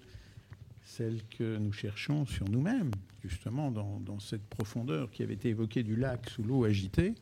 celle 0.84 1.22
que 1.38 1.58
nous 1.58 1.74
cherchons 1.74 2.26
sur 2.28 2.48
nous-mêmes, 2.48 2.92
justement, 3.24 3.72
dans 3.72 4.20
cette 4.20 4.46
profondeur 4.46 5.10
qui 5.10 5.24
avait 5.24 5.34
été 5.34 5.50
évoquée 5.50 5.82
du 5.82 5.96
lac 5.96 6.30
sous 6.30 6.44
l'eau 6.44 6.66
agitée. 6.66 7.16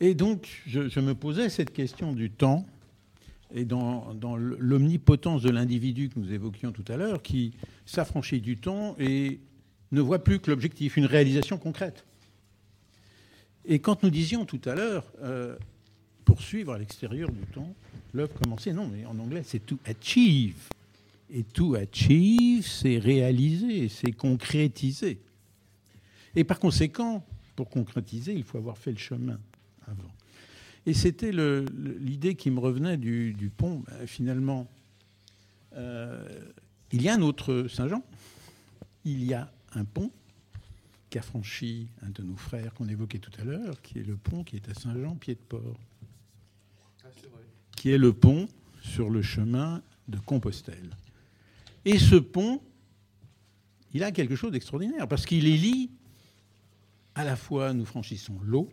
Et 0.00 0.14
donc, 0.14 0.62
je, 0.66 1.00
me 1.00 1.14
posais 1.14 1.48
cette 1.48 1.72
question 1.72 2.12
du 2.12 2.30
temps, 2.30 2.66
et 3.54 3.64
dans, 3.64 4.14
l'omnipotence 4.36 5.42
de 5.42 5.50
l'individu 5.50 6.10
que 6.10 6.18
nous 6.18 6.32
évoquions 6.32 6.72
tout 6.72 6.84
à 6.88 6.96
l'heure, 6.96 7.22
qui 7.22 7.52
s'affranchit 7.86 8.40
du 8.40 8.58
temps 8.58 8.94
et 8.98 9.40
ne 9.92 10.00
voit 10.00 10.22
plus 10.22 10.40
que 10.40 10.50
l'objectif, 10.50 10.96
une 10.96 11.06
réalisation 11.06 11.56
concrète. 11.56 12.04
Et 13.64 13.78
quand 13.78 14.02
nous 14.02 14.10
disions 14.10 14.44
tout 14.44 14.60
à 14.66 14.74
l'heure, 14.74 15.04
euh, 15.22 15.56
poursuivre 16.24 16.72
à 16.72 16.78
l'extérieur 16.78 17.30
du 17.30 17.46
temps, 17.46 17.74
l'œuvre 18.12 18.34
commencer, 18.34 18.72
non, 18.72 18.88
mais 18.88 19.06
en 19.06 19.18
anglais, 19.18 19.42
c'est 19.44 19.64
to 19.64 19.78
achieve. 19.86 20.68
Et 21.30 21.42
to 21.42 21.74
achieve, 21.74 22.66
c'est 22.66 22.98
réaliser, 22.98 23.88
c'est 23.88 24.12
concrétiser. 24.12 25.18
Et 26.34 26.44
par 26.44 26.60
conséquent, 26.60 27.24
pour 27.54 27.70
concrétiser, 27.70 28.34
il 28.34 28.44
faut 28.44 28.58
avoir 28.58 28.76
fait 28.76 28.92
le 28.92 28.98
chemin 28.98 29.40
avant. 29.86 30.12
Et 30.86 30.94
c'était 30.94 31.32
l'idée 31.32 32.36
qui 32.36 32.50
me 32.50 32.60
revenait 32.60 32.96
du, 32.96 33.32
du 33.32 33.50
pont. 33.50 33.82
Ben, 33.86 34.06
finalement, 34.06 34.68
euh, 35.74 36.24
il 36.92 37.02
y 37.02 37.08
a 37.08 37.14
un 37.14 37.22
autre 37.22 37.66
Saint-Jean. 37.68 38.04
Il 39.04 39.24
y 39.24 39.34
a 39.34 39.50
un 39.74 39.84
pont 39.84 40.10
qu'a 41.10 41.22
franchi 41.22 41.88
un 42.02 42.10
de 42.10 42.22
nos 42.22 42.36
frères 42.36 42.72
qu'on 42.74 42.88
évoquait 42.88 43.18
tout 43.18 43.32
à 43.40 43.44
l'heure, 43.44 43.80
qui 43.82 43.98
est 43.98 44.04
le 44.04 44.16
pont 44.16 44.44
qui 44.44 44.56
est 44.56 44.68
à 44.68 44.74
Saint-Jean-Pied-de-Port, 44.74 45.78
qui 47.76 47.90
est 47.90 47.98
le 47.98 48.12
pont 48.12 48.48
sur 48.80 49.10
le 49.10 49.22
chemin 49.22 49.82
de 50.08 50.18
Compostelle. 50.18 50.90
Et 51.84 51.98
ce 51.98 52.16
pont, 52.16 52.60
il 53.92 54.02
a 54.02 54.12
quelque 54.12 54.36
chose 54.36 54.52
d'extraordinaire, 54.52 55.08
parce 55.08 55.26
qu'il 55.26 55.46
est 55.46 55.56
lie 55.56 55.90
à 57.14 57.24
la 57.24 57.36
fois, 57.36 57.72
nous 57.72 57.86
franchissons 57.86 58.38
l'eau, 58.42 58.68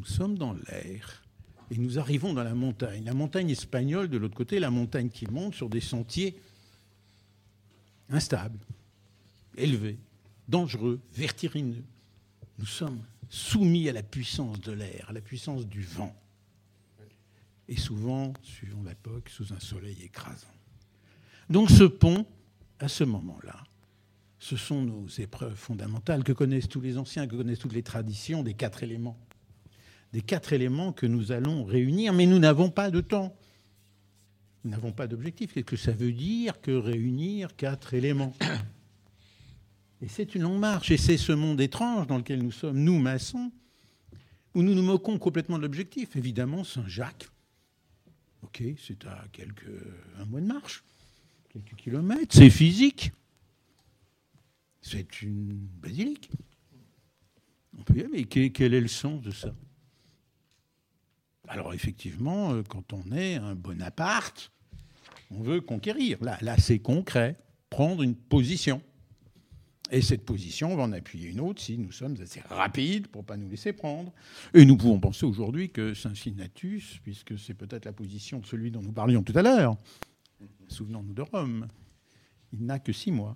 nous 0.00 0.06
sommes 0.06 0.38
dans 0.38 0.54
l'air, 0.54 1.22
et 1.70 1.76
nous 1.76 1.98
arrivons 1.98 2.32
dans 2.32 2.42
la 2.42 2.54
montagne. 2.54 3.04
La 3.04 3.12
montagne 3.12 3.50
espagnole, 3.50 4.08
de 4.08 4.16
l'autre 4.16 4.34
côté, 4.34 4.58
la 4.58 4.70
montagne 4.70 5.10
qui 5.10 5.26
monte 5.26 5.54
sur 5.54 5.68
des 5.68 5.82
sentiers 5.82 6.40
instables, 8.08 8.58
élevés, 9.58 9.98
dangereux, 10.48 11.00
vertigineux. 11.12 11.84
Nous 12.58 12.66
sommes 12.66 13.02
soumis 13.28 13.90
à 13.90 13.92
la 13.92 14.02
puissance 14.02 14.58
de 14.62 14.72
l'air, 14.72 15.04
à 15.10 15.12
la 15.12 15.20
puissance 15.20 15.66
du 15.66 15.82
vent. 15.82 16.16
Et 17.68 17.76
souvent, 17.76 18.32
suivant 18.42 18.82
l'époque, 18.82 19.28
sous 19.28 19.52
un 19.52 19.60
soleil 19.60 19.98
écrasant. 20.02 20.46
Donc 21.50 21.70
ce 21.70 21.84
pont, 21.84 22.24
à 22.78 22.88
ce 22.88 23.04
moment-là, 23.04 23.62
ce 24.38 24.56
sont 24.56 24.82
nos 24.82 25.06
épreuves 25.18 25.56
fondamentales 25.56 26.24
que 26.24 26.32
connaissent 26.32 26.70
tous 26.70 26.80
les 26.80 26.96
anciens, 26.96 27.26
que 27.26 27.36
connaissent 27.36 27.58
toutes 27.58 27.74
les 27.74 27.82
traditions 27.82 28.42
des 28.42 28.54
quatre 28.54 28.82
éléments. 28.82 29.18
Des 30.12 30.22
quatre 30.22 30.52
éléments 30.52 30.92
que 30.92 31.06
nous 31.06 31.30
allons 31.30 31.64
réunir, 31.64 32.12
mais 32.12 32.26
nous 32.26 32.38
n'avons 32.38 32.70
pas 32.70 32.90
de 32.90 33.00
temps. 33.00 33.36
Nous 34.64 34.70
n'avons 34.70 34.92
pas 34.92 35.06
d'objectif. 35.06 35.54
Qu'est-ce 35.54 35.64
que 35.64 35.76
ça 35.76 35.92
veut 35.92 36.12
dire 36.12 36.60
que 36.60 36.72
réunir 36.72 37.54
quatre 37.56 37.94
éléments? 37.94 38.34
Et 40.02 40.08
c'est 40.08 40.34
une 40.34 40.42
longue 40.42 40.58
marche. 40.58 40.90
Et 40.90 40.96
c'est 40.96 41.16
ce 41.16 41.32
monde 41.32 41.60
étrange 41.60 42.06
dans 42.06 42.18
lequel 42.18 42.42
nous 42.42 42.50
sommes, 42.50 42.78
nous 42.78 42.98
maçons, 42.98 43.52
où 44.54 44.62
nous 44.62 44.74
nous 44.74 44.82
moquons 44.82 45.18
complètement 45.18 45.58
de 45.58 45.62
l'objectif. 45.62 46.16
Évidemment, 46.16 46.64
Saint-Jacques, 46.64 47.28
ok, 48.42 48.64
c'est 48.84 49.04
à 49.06 49.24
quelques 49.30 49.70
un 50.18 50.24
mois 50.24 50.40
de 50.40 50.46
marche, 50.46 50.82
quelques 51.50 51.76
kilomètres, 51.76 52.34
c'est 52.34 52.50
physique. 52.50 53.12
C'est 54.82 55.22
une 55.22 55.68
basilique. 55.80 56.30
On 57.78 57.82
peut 57.82 57.94
dire, 57.94 58.08
mais 58.10 58.24
quel 58.24 58.50
quel 58.50 58.74
est 58.74 58.80
le 58.80 58.88
sens 58.88 59.22
de 59.22 59.30
ça? 59.30 59.54
Alors 61.50 61.74
effectivement, 61.74 62.52
euh, 62.52 62.62
quand 62.62 62.92
on 62.92 63.10
est 63.10 63.34
un 63.34 63.56
Bonaparte, 63.56 64.52
on 65.32 65.42
veut 65.42 65.60
conquérir. 65.60 66.22
Là, 66.22 66.38
là 66.42 66.56
c'est 66.58 66.78
concret, 66.78 67.36
prendre 67.70 68.04
une 68.04 68.14
position. 68.14 68.80
Et 69.90 70.00
cette 70.00 70.24
position, 70.24 70.72
on 70.72 70.76
va 70.76 70.84
en 70.84 70.92
appuyer 70.92 71.28
une 71.28 71.40
autre 71.40 71.60
si 71.60 71.76
nous 71.76 71.90
sommes 71.90 72.14
assez 72.22 72.40
rapides 72.48 73.08
pour 73.08 73.22
ne 73.22 73.26
pas 73.26 73.36
nous 73.36 73.48
laisser 73.48 73.72
prendre. 73.72 74.12
Et 74.54 74.64
nous 74.64 74.76
pouvons 74.76 75.00
penser 75.00 75.26
aujourd'hui 75.26 75.70
que 75.70 75.92
Cincinnatus, 75.92 77.00
puisque 77.02 77.36
c'est 77.36 77.54
peut-être 77.54 77.84
la 77.84 77.92
position 77.92 78.38
de 78.38 78.46
celui 78.46 78.70
dont 78.70 78.82
nous 78.82 78.92
parlions 78.92 79.24
tout 79.24 79.36
à 79.36 79.42
l'heure, 79.42 79.76
souvenons-nous 80.68 81.14
de 81.14 81.22
Rome, 81.22 81.66
il 82.52 82.64
n'a 82.64 82.78
que 82.78 82.92
six 82.92 83.10
mois. 83.10 83.34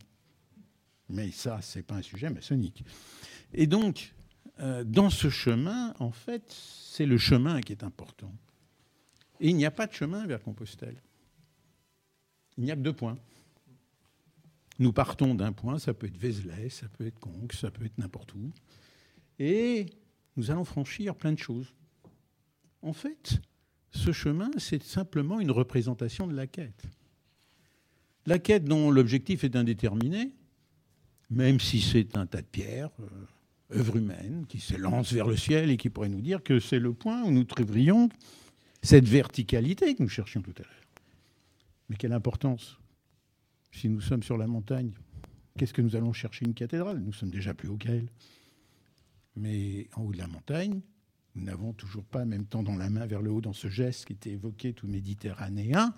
Mais 1.09 1.33
ça, 1.33 1.61
ce 1.63 1.81
n'est 1.81 1.83
pas 1.83 1.97
un 1.97 2.03
sujet 2.03 2.31
maçonnique. 2.31 2.85
Et 3.53 3.67
donc, 3.67 4.15
dans 4.59 5.11
ce 5.11 5.31
chemin, 5.31 5.95
en 5.99 6.13
fait, 6.13 6.45
c'est 6.49 7.07
le 7.07 7.19
chemin 7.19 7.61
qui 7.61 7.73
est 7.73 7.83
important. 7.83 8.33
Et 9.41 9.49
il 9.49 9.57
n'y 9.57 9.67
a 9.67 9.71
pas 9.71 9.87
de 9.87 9.93
chemin 9.93 10.27
vers 10.27 10.43
Compostelle. 10.43 11.03
Il 12.57 12.65
n'y 12.65 12.71
a 12.71 12.77
que 12.77 12.81
deux 12.81 12.93
points. 12.93 13.19
Nous 14.79 14.93
partons 14.93 15.35
d'un 15.35 15.53
point, 15.53 15.79
ça 15.79 15.95
peut 15.95 16.07
être 16.07 16.17
Vézelay, 16.17 16.69
ça 16.69 16.89
peut 16.89 17.07
être 17.07 17.19
Conques, 17.19 17.53
ça 17.53 17.71
peut 17.71 17.85
être 17.85 17.99
n'importe 17.99 18.35
où. 18.35 18.53
Et 19.39 19.87
nous 20.37 20.51
allons 20.51 20.65
franchir 20.65 21.15
plein 21.15 21.33
de 21.33 21.39
choses. 21.39 21.73
En 22.83 22.93
fait, 22.93 23.41
ce 23.91 24.13
chemin, 24.13 24.51
c'est 24.59 24.83
simplement 24.83 25.41
une 25.41 25.51
représentation 25.51 26.27
de 26.27 26.35
la 26.35 26.47
quête. 26.47 26.85
La 28.27 28.39
quête 28.39 28.65
dont 28.65 28.91
l'objectif 28.91 29.45
est 29.45 29.55
indéterminé, 29.55 30.33
même 31.31 31.61
si 31.61 31.81
c'est 31.81 32.17
un 32.17 32.27
tas 32.27 32.43
de 32.43 32.47
pierres, 32.47 32.91
euh, 33.01 33.07
œuvre 33.73 33.97
humaine, 33.97 34.45
qui 34.49 34.61
s'élance 34.61 35.13
vers 35.13 35.27
le 35.27 35.37
ciel 35.37 35.71
et 35.71 35.77
qui 35.77 35.91
pourrait 35.91 36.09
nous 36.09 36.21
dire 36.21 36.43
que 36.43 36.61
c'est 36.61 36.79
le 36.79 36.93
point 36.93 37.23
où 37.25 37.31
nous 37.31 37.45
trouverions 37.45 38.09
cette 38.83 39.09
verticalité 39.09 39.95
que 39.95 40.03
nous 40.03 40.09
cherchions 40.09 40.43
tout 40.43 40.55
à 40.59 40.63
l'heure. 40.63 40.85
Mais 41.89 41.97
quelle 41.97 42.13
importance 42.13 42.79
Si 43.73 43.89
nous 43.89 44.01
sommes 44.01 44.23
sur 44.23 44.37
la 44.37 44.47
montagne, 44.47 44.93
qu'est-ce 45.59 45.73
que 45.73 45.83
nous 45.83 45.97
allons 45.97 46.13
chercher 46.13 46.45
une 46.45 46.55
cathédrale? 46.55 46.99
Nous 46.99 47.13
sommes 47.13 47.31
déjà 47.31 47.55
plus 47.55 47.69
haut 47.69 47.77
qu'elle. 47.77 48.09
Mais 49.37 49.89
en 49.95 50.03
haut 50.03 50.13
de 50.13 50.19
la 50.19 50.27
montagne, 50.27 50.81
nous 51.35 51.45
n'avons 51.45 51.73
toujours 51.73 52.05
pas, 52.05 52.25
même 52.25 52.47
temps 52.47 52.63
dans 52.63 52.77
la 52.77 52.91
main 52.91 53.07
vers 53.07 53.23
le 53.23 53.31
haut, 53.31 53.41
dans 53.41 53.53
ce 53.53 53.69
geste 53.69 54.05
qui 54.05 54.13
était 54.13 54.31
évoqué, 54.31 54.73
tout 54.73 54.87
méditerranéen, 54.87 55.95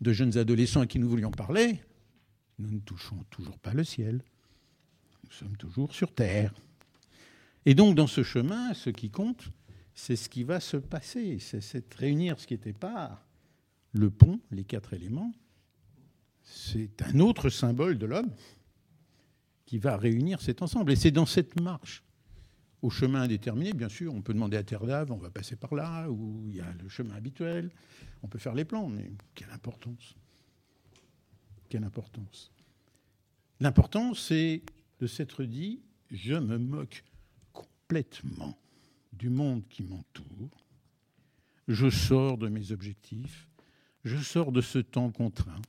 de 0.00 0.12
jeunes 0.12 0.38
adolescents 0.38 0.80
à 0.80 0.86
qui 0.86 0.98
nous 0.98 1.08
voulions 1.08 1.30
parler, 1.30 1.80
nous 2.58 2.70
ne 2.70 2.80
touchons 2.80 3.16
toujours 3.30 3.58
pas 3.58 3.74
le 3.74 3.84
ciel. 3.84 4.22
Nous 5.24 5.32
sommes 5.32 5.56
toujours 5.56 5.94
sur 5.94 6.14
Terre. 6.14 6.54
Et 7.66 7.74
donc, 7.74 7.94
dans 7.94 8.06
ce 8.06 8.22
chemin, 8.22 8.74
ce 8.74 8.90
qui 8.90 9.10
compte, 9.10 9.50
c'est 9.94 10.16
ce 10.16 10.28
qui 10.28 10.44
va 10.44 10.60
se 10.60 10.76
passer. 10.76 11.38
C'est 11.40 11.94
réunir 11.94 12.40
ce 12.40 12.46
qui 12.46 12.54
n'était 12.54 12.72
pas 12.72 13.26
le 13.92 14.10
pont, 14.10 14.40
les 14.50 14.64
quatre 14.64 14.94
éléments. 14.94 15.32
C'est 16.42 17.02
un 17.02 17.20
autre 17.20 17.50
symbole 17.50 17.98
de 17.98 18.06
l'homme 18.06 18.30
qui 19.66 19.78
va 19.78 19.96
réunir 19.96 20.40
cet 20.40 20.62
ensemble. 20.62 20.92
Et 20.92 20.96
c'est 20.96 21.10
dans 21.10 21.26
cette 21.26 21.60
marche 21.60 22.02
au 22.82 22.90
chemin 22.90 23.22
indéterminé, 23.22 23.72
bien 23.72 23.88
sûr, 23.88 24.14
on 24.14 24.22
peut 24.22 24.32
demander 24.32 24.56
à 24.56 24.62
Terre 24.62 24.86
d'Ave, 24.86 25.12
on 25.12 25.16
va 25.16 25.30
passer 25.30 25.56
par 25.56 25.74
là, 25.74 26.08
où 26.10 26.46
il 26.48 26.56
y 26.56 26.60
a 26.60 26.72
le 26.82 26.88
chemin 26.88 27.14
habituel, 27.14 27.70
on 28.22 28.28
peut 28.28 28.38
faire 28.38 28.54
les 28.54 28.64
plans, 28.64 28.88
mais 28.88 29.12
quelle 29.34 29.50
importance 29.50 30.16
Quelle 31.68 31.84
importance 31.84 32.50
L'important, 33.60 34.14
c'est 34.14 34.62
de 34.98 35.06
s'être 35.06 35.44
dit, 35.44 35.82
je 36.10 36.34
me 36.34 36.56
moque 36.56 37.04
complètement 37.90 38.56
du 39.12 39.30
monde 39.30 39.66
qui 39.68 39.82
m'entoure, 39.82 40.64
je 41.66 41.90
sors 41.90 42.38
de 42.38 42.46
mes 42.46 42.70
objectifs, 42.70 43.48
je 44.04 44.16
sors 44.16 44.52
de 44.52 44.60
ce 44.60 44.78
temps 44.78 45.10
contraint, 45.10 45.60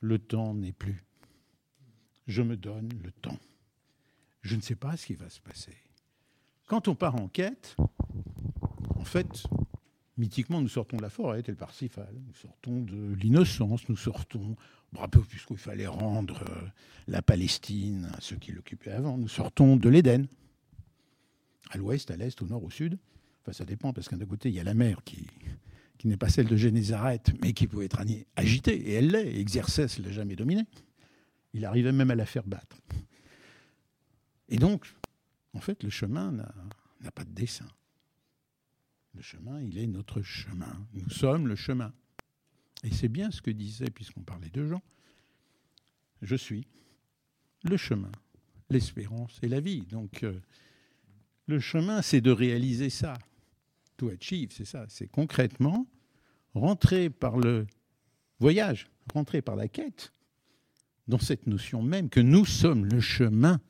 le 0.00 0.18
temps 0.18 0.54
n'est 0.54 0.72
plus. 0.72 1.04
Je 2.26 2.40
me 2.40 2.56
donne 2.56 2.88
le 3.04 3.12
temps. 3.12 3.38
Je 4.40 4.56
ne 4.56 4.62
sais 4.62 4.76
pas 4.76 4.96
ce 4.96 5.04
qui 5.04 5.14
va 5.14 5.28
se 5.28 5.40
passer. 5.40 5.76
Quand 6.68 6.88
on 6.88 6.94
part 6.94 7.16
en 7.16 7.28
quête, 7.28 7.76
en 8.94 9.04
fait, 9.04 9.42
mythiquement, 10.16 10.62
nous 10.62 10.68
sortons 10.68 10.96
de 10.96 11.02
la 11.02 11.10
forêt, 11.10 11.42
tel 11.42 11.56
Parsifal, 11.56 12.14
nous 12.26 12.34
sortons 12.34 12.80
de 12.80 13.14
l'innocence, 13.20 13.86
nous 13.90 13.96
sortons, 13.98 14.56
bravo, 14.90 15.20
puisqu'il 15.20 15.58
fallait 15.58 15.86
rendre 15.86 16.42
euh, 16.48 16.66
la 17.08 17.20
Palestine 17.20 18.10
à 18.16 18.22
ceux 18.22 18.36
qui 18.36 18.52
l'occupaient 18.52 18.92
avant, 18.92 19.18
nous 19.18 19.28
sortons 19.28 19.76
de 19.76 19.90
l'Éden, 19.90 20.28
à 21.70 21.78
l'ouest, 21.78 22.10
à 22.10 22.16
l'est, 22.16 22.40
au 22.42 22.46
nord, 22.46 22.64
au 22.64 22.70
sud. 22.70 22.98
Enfin, 23.42 23.52
ça 23.52 23.64
dépend, 23.64 23.92
parce 23.92 24.08
qu'un 24.08 24.18
côté, 24.18 24.48
il 24.48 24.54
y 24.54 24.60
a 24.60 24.64
la 24.64 24.74
mer 24.74 25.02
qui, 25.04 25.26
qui 25.98 26.08
n'est 26.08 26.16
pas 26.16 26.28
celle 26.28 26.46
de 26.46 26.56
Génézareth, 26.56 27.32
mais 27.42 27.52
qui 27.52 27.66
pouvait 27.66 27.86
être 27.86 28.00
agitée, 28.36 28.76
et 28.90 28.92
elle 28.94 29.08
l'est, 29.08 29.32
ne 29.32 30.04
l'a 30.04 30.12
jamais 30.12 30.36
dominée. 30.36 30.66
Il 31.52 31.64
arrivait 31.64 31.92
même 31.92 32.10
à 32.10 32.14
la 32.14 32.26
faire 32.26 32.44
battre. 32.46 32.76
Et 34.48 34.58
donc, 34.58 34.86
en 35.54 35.60
fait, 35.60 35.82
le 35.82 35.90
chemin 35.90 36.32
n'a 36.32 36.52
n'a 37.00 37.10
pas 37.10 37.24
de 37.24 37.30
dessin. 37.30 37.68
Le 39.14 39.22
chemin, 39.22 39.60
il 39.62 39.78
est 39.78 39.86
notre 39.86 40.22
chemin. 40.22 40.86
Nous 40.92 41.08
sommes 41.10 41.48
le 41.48 41.56
chemin. 41.56 41.92
Et 42.84 42.92
c'est 42.92 43.08
bien 43.08 43.30
ce 43.30 43.40
que 43.40 43.50
disait, 43.50 43.90
puisqu'on 43.90 44.22
parlait 44.22 44.50
de 44.50 44.66
Jean, 44.66 44.82
je 46.22 46.36
suis 46.36 46.66
le 47.62 47.76
chemin, 47.76 48.12
l'espérance 48.70 49.38
et 49.42 49.48
la 49.48 49.60
vie. 49.60 49.82
Donc, 49.86 50.22
euh, 50.22 50.38
le 51.46 51.60
chemin, 51.60 52.02
c'est 52.02 52.20
de 52.20 52.30
réaliser 52.30 52.90
ça. 52.90 53.14
To 53.96 54.10
achieve, 54.10 54.50
c'est 54.52 54.64
ça. 54.64 54.86
C'est 54.88 55.06
concrètement 55.06 55.86
rentrer 56.54 57.10
par 57.10 57.36
le 57.36 57.66
voyage, 58.40 58.88
rentrer 59.12 59.42
par 59.42 59.56
la 59.56 59.68
quête, 59.68 60.12
dans 61.08 61.18
cette 61.18 61.46
notion 61.46 61.82
même 61.82 62.08
que 62.08 62.20
nous 62.20 62.44
sommes 62.44 62.84
le 62.84 63.00
chemin 63.00 63.60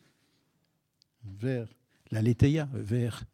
vers 1.25 1.69
la 2.11 2.23
letheia, 2.23 2.69
vers 2.73 3.25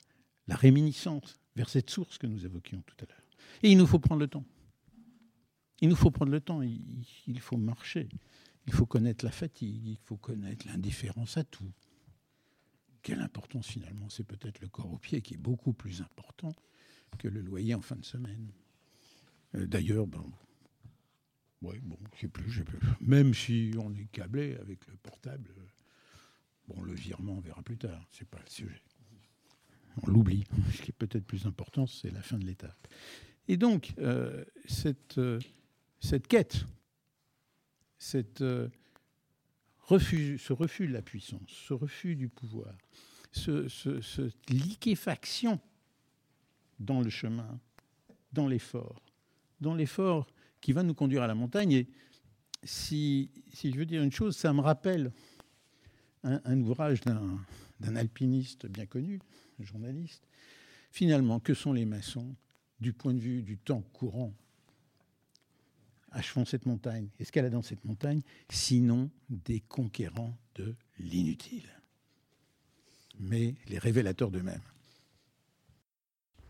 la 0.49 0.57
réminiscence, 0.57 1.35
vers 1.55 1.69
cette 1.69 1.91
source 1.91 2.19
que 2.19 2.27
nous 2.27 2.45
évoquions 2.45 2.83
tout 2.87 2.97
à 3.05 3.07
l'heure. 3.09 3.23
Et 3.63 3.71
il 3.71 3.79
nous 3.79 3.87
faut 3.87 3.99
prendre 3.99 4.21
le 4.21 4.29
temps. 4.29 4.45
Il 5.81 5.89
nous 5.89 5.97
faut 5.97 6.11
prendre 6.11 6.33
le 6.33 6.41
temps, 6.41 6.63
il, 6.63 7.05
il 7.27 7.41
faut 7.41 7.57
marcher, 7.57 8.09
il 8.67 8.73
faut 8.73 8.87
connaître 8.87 9.25
la 9.25 9.33
fatigue, 9.33 9.87
il 9.87 9.99
faut 10.05 10.17
connaître 10.17 10.67
l'indifférence 10.67 11.37
à 11.37 11.45
tout. 11.45 11.71
Quelle 13.03 13.21
importance 13.21 13.67
finalement 13.67 14.09
C'est 14.09 14.25
peut-être 14.25 14.61
le 14.61 14.69
corps 14.69 14.93
au 14.93 14.99
pied 14.99 15.23
qui 15.23 15.35
est 15.35 15.39
beaucoup 15.39 15.73
plus 15.73 16.01
important 16.01 16.55
que 17.19 17.29
le 17.29 17.41
loyer 17.41 17.75
en 17.75 17.83
fin 17.83 17.97
de 17.97 18.05
semaine. 18.05 18.53
Euh, 19.55 19.67
D'ailleurs, 19.67 20.07
ben, 20.07 20.25
ouais, 21.63 21.79
bon, 21.81 21.99
je 22.17 22.27
plus. 22.29 22.63
Même 23.01 23.35
si 23.35 23.73
on 23.79 23.93
est 23.95 24.07
câblé 24.07 24.57
avec 24.57 24.87
le 24.87 24.97
portable, 24.97 25.51
bon, 26.69 26.83
le 26.83 26.95
virement, 26.95 27.35
on 27.35 27.41
verra 27.41 27.63
plus 27.63 27.79
tard. 27.79 28.07
C'est 28.11 28.29
pas 28.29 28.39
le 28.39 28.51
sujet. 28.51 28.81
On 30.03 30.11
l'oublie. 30.11 30.45
Ce 30.75 30.83
qui 30.83 30.91
est 30.91 30.97
peut-être 30.97 31.27
plus 31.27 31.47
important, 31.47 31.87
c'est 31.87 32.11
la 32.11 32.23
fin 32.23 32.39
de 32.39 32.47
l'étape. 32.47 32.89
Et 33.49 33.57
donc, 33.57 33.93
euh, 33.99 34.45
cette, 34.67 35.19
euh, 35.19 35.39
cette 36.01 36.29
quête, 36.29 36.65
cette, 37.99 38.43
ce 39.99 40.53
refus 40.53 40.87
de 40.87 40.93
la 40.93 41.03
puissance, 41.03 41.43
ce 41.49 41.75
refus 41.75 42.15
du 42.17 42.29
pouvoir, 42.29 42.73
ce, 43.33 43.69
ce- 43.69 44.01
cette 44.01 44.51
liquéfaction 44.51 45.61
dans 46.79 47.01
le 47.01 47.11
chemin, 47.11 47.59
dans 48.33 48.49
l'effort, 48.49 49.03
dans 49.61 49.75
l'effort 49.75 50.27
qui 50.61 50.73
va 50.73 50.83
nous 50.83 50.95
conduire 50.95 51.23
à 51.23 51.27
la 51.27 51.35
montagne. 51.35 51.73
Et 51.73 51.89
si, 52.65 53.31
je 53.63 53.71
veux 53.77 53.87
dire 53.87 54.03
une 54.03 54.13
chose, 54.13 54.37
ça 54.37 54.53
me 54.53 54.61
rappelle 54.61 55.13
un, 56.25 56.61
ouvrage 56.61 57.01
d'un 57.01 57.97
alpiniste 57.97 58.67
bien 58.67 58.87
connu, 58.87 59.19
un 59.61 59.65
journaliste. 59.65 60.27
Finalement, 60.91 61.41
que 61.41 61.55
sont 61.55 61.73
les 61.73 61.85
maçons 61.85 62.37
du 62.81 62.93
point 62.93 63.15
de 63.15 63.19
vue 63.19 63.43
du 63.43 63.59
temps 63.59 63.83
courant 63.93 64.33
achevant 66.13 66.45
cette 66.45 66.67
montagne, 66.67 67.09
escaladant 67.19 67.63
cette 67.63 67.85
montagne, 67.85 68.23
sinon 68.51 69.11
des 69.29 69.61
conquérants 69.61 70.37
de 70.55 70.75
l'inutile, 70.99 71.69
mais 73.19 73.55
les 73.69 73.79
révélateurs 73.79 74.31
d'eux-mêmes. 74.31 74.61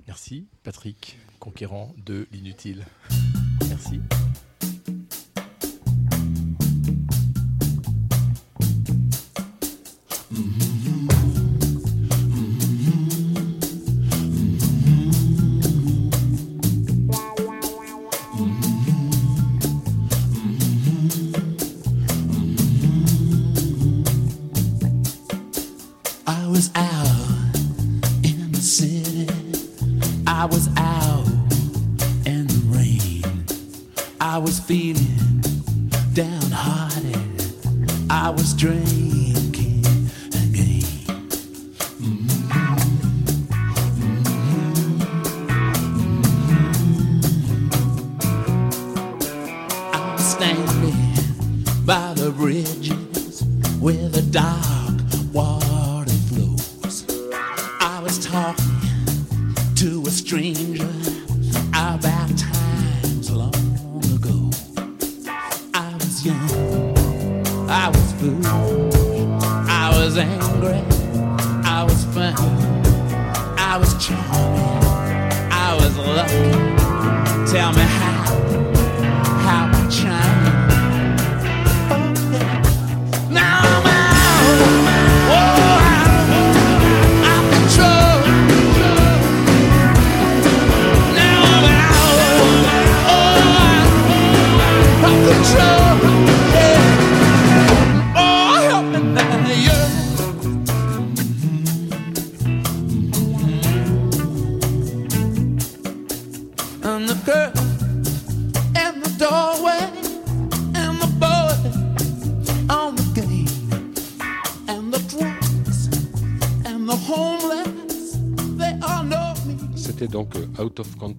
Merci, 0.06 0.48
Patrick, 0.62 1.18
conquérant 1.38 1.94
de 2.04 2.26
l'inutile. 2.32 2.84
Merci. 3.68 4.00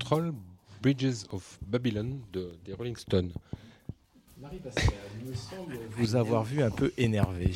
Control, 0.03 0.33
Bridges 0.81 1.23
of 1.31 1.59
Babylon 1.65 2.19
de, 2.33 2.51
des 2.65 2.73
Rolling 2.73 2.97
Stones. 2.97 3.31
Marie 4.37 4.59
Pascal, 4.59 4.93
il 5.21 5.29
me 5.29 5.33
semble 5.33 5.79
vous 5.91 6.15
avoir 6.15 6.43
vu 6.43 6.61
un 6.61 6.71
peu 6.71 6.91
énervé. 6.97 7.53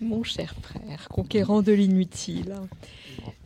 Mon 0.00 0.22
cher 0.22 0.54
frère, 0.62 1.08
conquérant 1.10 1.60
de 1.60 1.72
l'inutile. 1.72 2.54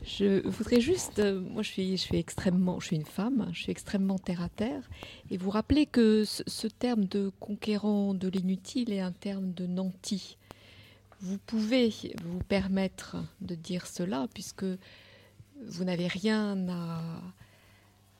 Je 0.04 0.46
voudrais 0.46 0.80
juste, 0.80 1.18
euh, 1.18 1.40
moi 1.40 1.62
je 1.62 1.70
suis, 1.70 1.96
je 1.96 2.02
suis 2.02 2.16
extrêmement, 2.16 2.78
je 2.78 2.86
suis 2.86 2.96
une 2.96 3.04
femme, 3.04 3.50
je 3.52 3.62
suis 3.62 3.72
extrêmement 3.72 4.20
terre 4.20 4.42
à 4.42 4.48
terre, 4.48 4.88
et 5.32 5.36
vous 5.36 5.50
rappeler 5.50 5.86
que 5.86 6.24
ce, 6.24 6.44
ce 6.46 6.68
terme 6.68 7.06
de 7.06 7.32
conquérant 7.40 8.14
de 8.14 8.28
l'inutile 8.28 8.92
est 8.92 9.00
un 9.00 9.12
terme 9.12 9.52
de 9.52 9.66
nanti. 9.66 10.38
Vous 11.20 11.38
pouvez 11.38 11.92
vous 12.24 12.38
permettre 12.38 13.16
de 13.40 13.56
dire 13.56 13.88
cela 13.88 14.28
puisque 14.32 14.64
vous 15.66 15.84
n'avez 15.84 16.06
rien 16.06 16.68
à, 16.68 17.02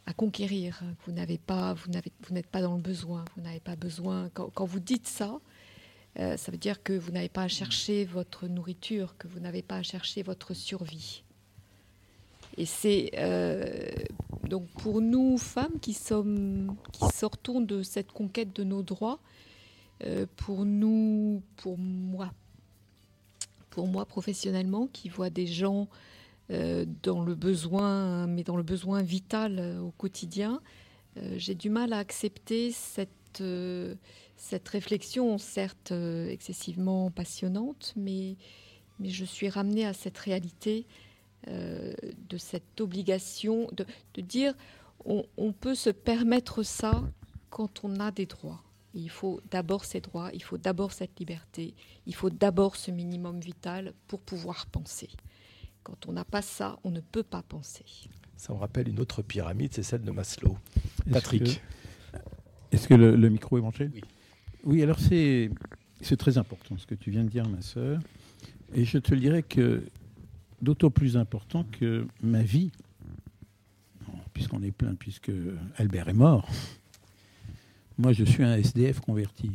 à 0.09 0.15
conquérir. 0.15 0.81
Vous 1.05 1.12
n'avez 1.12 1.36
pas, 1.36 1.74
vous 1.74 1.90
n'êtes 2.31 2.47
pas 2.47 2.62
dans 2.62 2.77
le 2.77 2.81
besoin. 2.82 3.27
Vous 3.36 3.43
n'avez 3.43 3.60
pas 3.60 3.77
besoin. 3.77 4.31
Quand, 4.32 4.65
vous 4.65 4.81
dites 4.81 5.06
ça, 5.06 5.39
euh, 6.19 6.39
ça 6.39 6.51
veut 6.51 6.56
dire 6.56 6.82
que 6.82 6.94
vous 6.94 7.12
n'avez 7.12 7.28
pas 7.28 7.43
à 7.43 7.48
chercher 7.48 8.06
votre 8.06 8.48
nourriture, 8.48 9.16
que 9.19 9.28
vous 9.28 9.39
n'avez 9.39 9.60
pas 9.60 9.77
à 9.77 9.82
chercher 9.82 10.23
votre 10.23 10.55
survie. 10.55 11.24
Et 12.56 12.65
c'est 12.65 13.10
euh, 13.19 13.90
donc 14.48 14.66
pour 14.78 15.02
nous 15.02 15.36
femmes 15.36 15.78
qui 15.81 15.93
sommes, 15.93 16.74
qui 16.93 17.05
sortons 17.15 17.60
de 17.60 17.82
cette 17.82 18.10
conquête 18.10 18.56
de 18.56 18.65
nos 18.65 18.82
droits, 18.82 19.19
euh, 20.05 20.24
pour 20.36 20.65
nous, 20.65 21.43
pour 21.56 21.77
moi, 21.77 22.32
pour 23.69 23.86
moi 23.86 24.06
professionnellement, 24.06 24.89
qui 24.90 25.10
vois 25.10 25.28
des 25.28 25.47
gens 25.47 25.86
dans 26.49 27.23
le 27.23 27.35
besoin, 27.35 28.27
mais 28.27 28.43
dans 28.43 28.57
le 28.57 28.62
besoin 28.62 29.03
vital 29.03 29.59
euh, 29.59 29.81
au 29.81 29.91
quotidien, 29.91 30.61
euh, 31.19 31.35
j'ai 31.37 31.55
du 31.55 31.69
mal 31.69 31.93
à 31.93 31.99
accepter 31.99 32.73
cette, 32.73 33.41
euh, 33.41 33.95
cette 34.37 34.69
réflexion, 34.69 35.37
certes 35.39 35.93
euh, 35.93 36.29
excessivement 36.29 37.11
passionnante, 37.11 37.93
mais, 37.97 38.37
mais 38.99 39.11
je 39.11 39.25
suis 39.25 39.49
ramenée 39.49 39.85
à 39.85 39.93
cette 39.93 40.19
réalité 40.19 40.87
euh, 41.49 41.93
de 42.29 42.39
cette 42.39 42.81
obligation 42.81 43.69
de, 43.73 43.85
de 44.15 44.20
dire 44.23 44.55
on 45.05 45.53
peut 45.53 45.77
se 45.77 45.91
permettre 45.91 46.62
ça 46.65 47.03
quand 47.51 47.85
on 47.85 48.01
a 48.01 48.11
des 48.11 48.27
droits. 48.27 48.62
Il 48.95 49.09
faut 49.09 49.41
d'abord 49.51 49.85
ces 49.85 50.01
droits, 50.01 50.31
il 50.35 50.43
faut 50.43 50.59
d'abord 50.59 50.93
cette 50.93 51.19
liberté, 51.20 51.75
il 52.07 52.15
faut 52.15 52.31
d'abord 52.31 52.75
ce 52.77 52.91
minimum 52.91 53.39
vital 53.39 53.95
pour 54.09 54.20
pouvoir 54.20 54.66
penser. 54.66 55.09
Quand 55.82 56.06
on 56.06 56.12
n'a 56.12 56.24
pas 56.24 56.42
ça, 56.42 56.78
on 56.84 56.90
ne 56.90 57.00
peut 57.00 57.22
pas 57.22 57.42
penser. 57.42 57.84
Ça 58.36 58.52
me 58.52 58.59
rappelle 58.59 58.88
une 58.88 59.00
autre 59.00 59.22
pyramide, 59.22 59.72
c'est 59.72 59.82
celle 59.82 60.02
de 60.02 60.10
Maslow. 60.10 60.56
Est-ce 61.06 61.12
Patrick. 61.12 61.44
que- 61.44 62.16
Est-ce 62.72 62.86
que 62.88 62.94
le, 62.94 63.16
le 63.16 63.28
micro 63.30 63.59
est 63.59 63.60
branché? 63.60 63.90
Oui. 63.94 64.02
Oui, 64.64 64.82
alors 64.82 64.98
c'est 65.00 65.50
c'est 66.00 66.16
très 66.16 66.36
important 66.38 66.76
ce 66.78 66.86
que 66.86 66.94
tu 66.94 67.10
viens 67.10 67.24
de 67.24 67.28
dire, 67.30 67.48
ma 67.48 67.60
sœur. 67.62 68.00
Et 68.74 68.84
je 68.84 68.98
te 68.98 69.12
le 69.14 69.20
dirais 69.20 69.42
que 69.42 69.82
d'autant 70.62 70.90
plus 70.90 71.16
important 71.16 71.64
que 71.64 72.06
ma 72.22 72.42
vie, 72.42 72.70
puisqu'on 74.34 74.62
est 74.62 74.70
plein, 74.72 74.94
puisque 74.94 75.32
Albert 75.76 76.09
est 76.09 76.12
mort, 76.14 76.48
moi 77.96 78.12
je 78.12 78.24
suis 78.24 78.44
un 78.44 78.56
SDF 78.56 79.00
converti. 79.00 79.50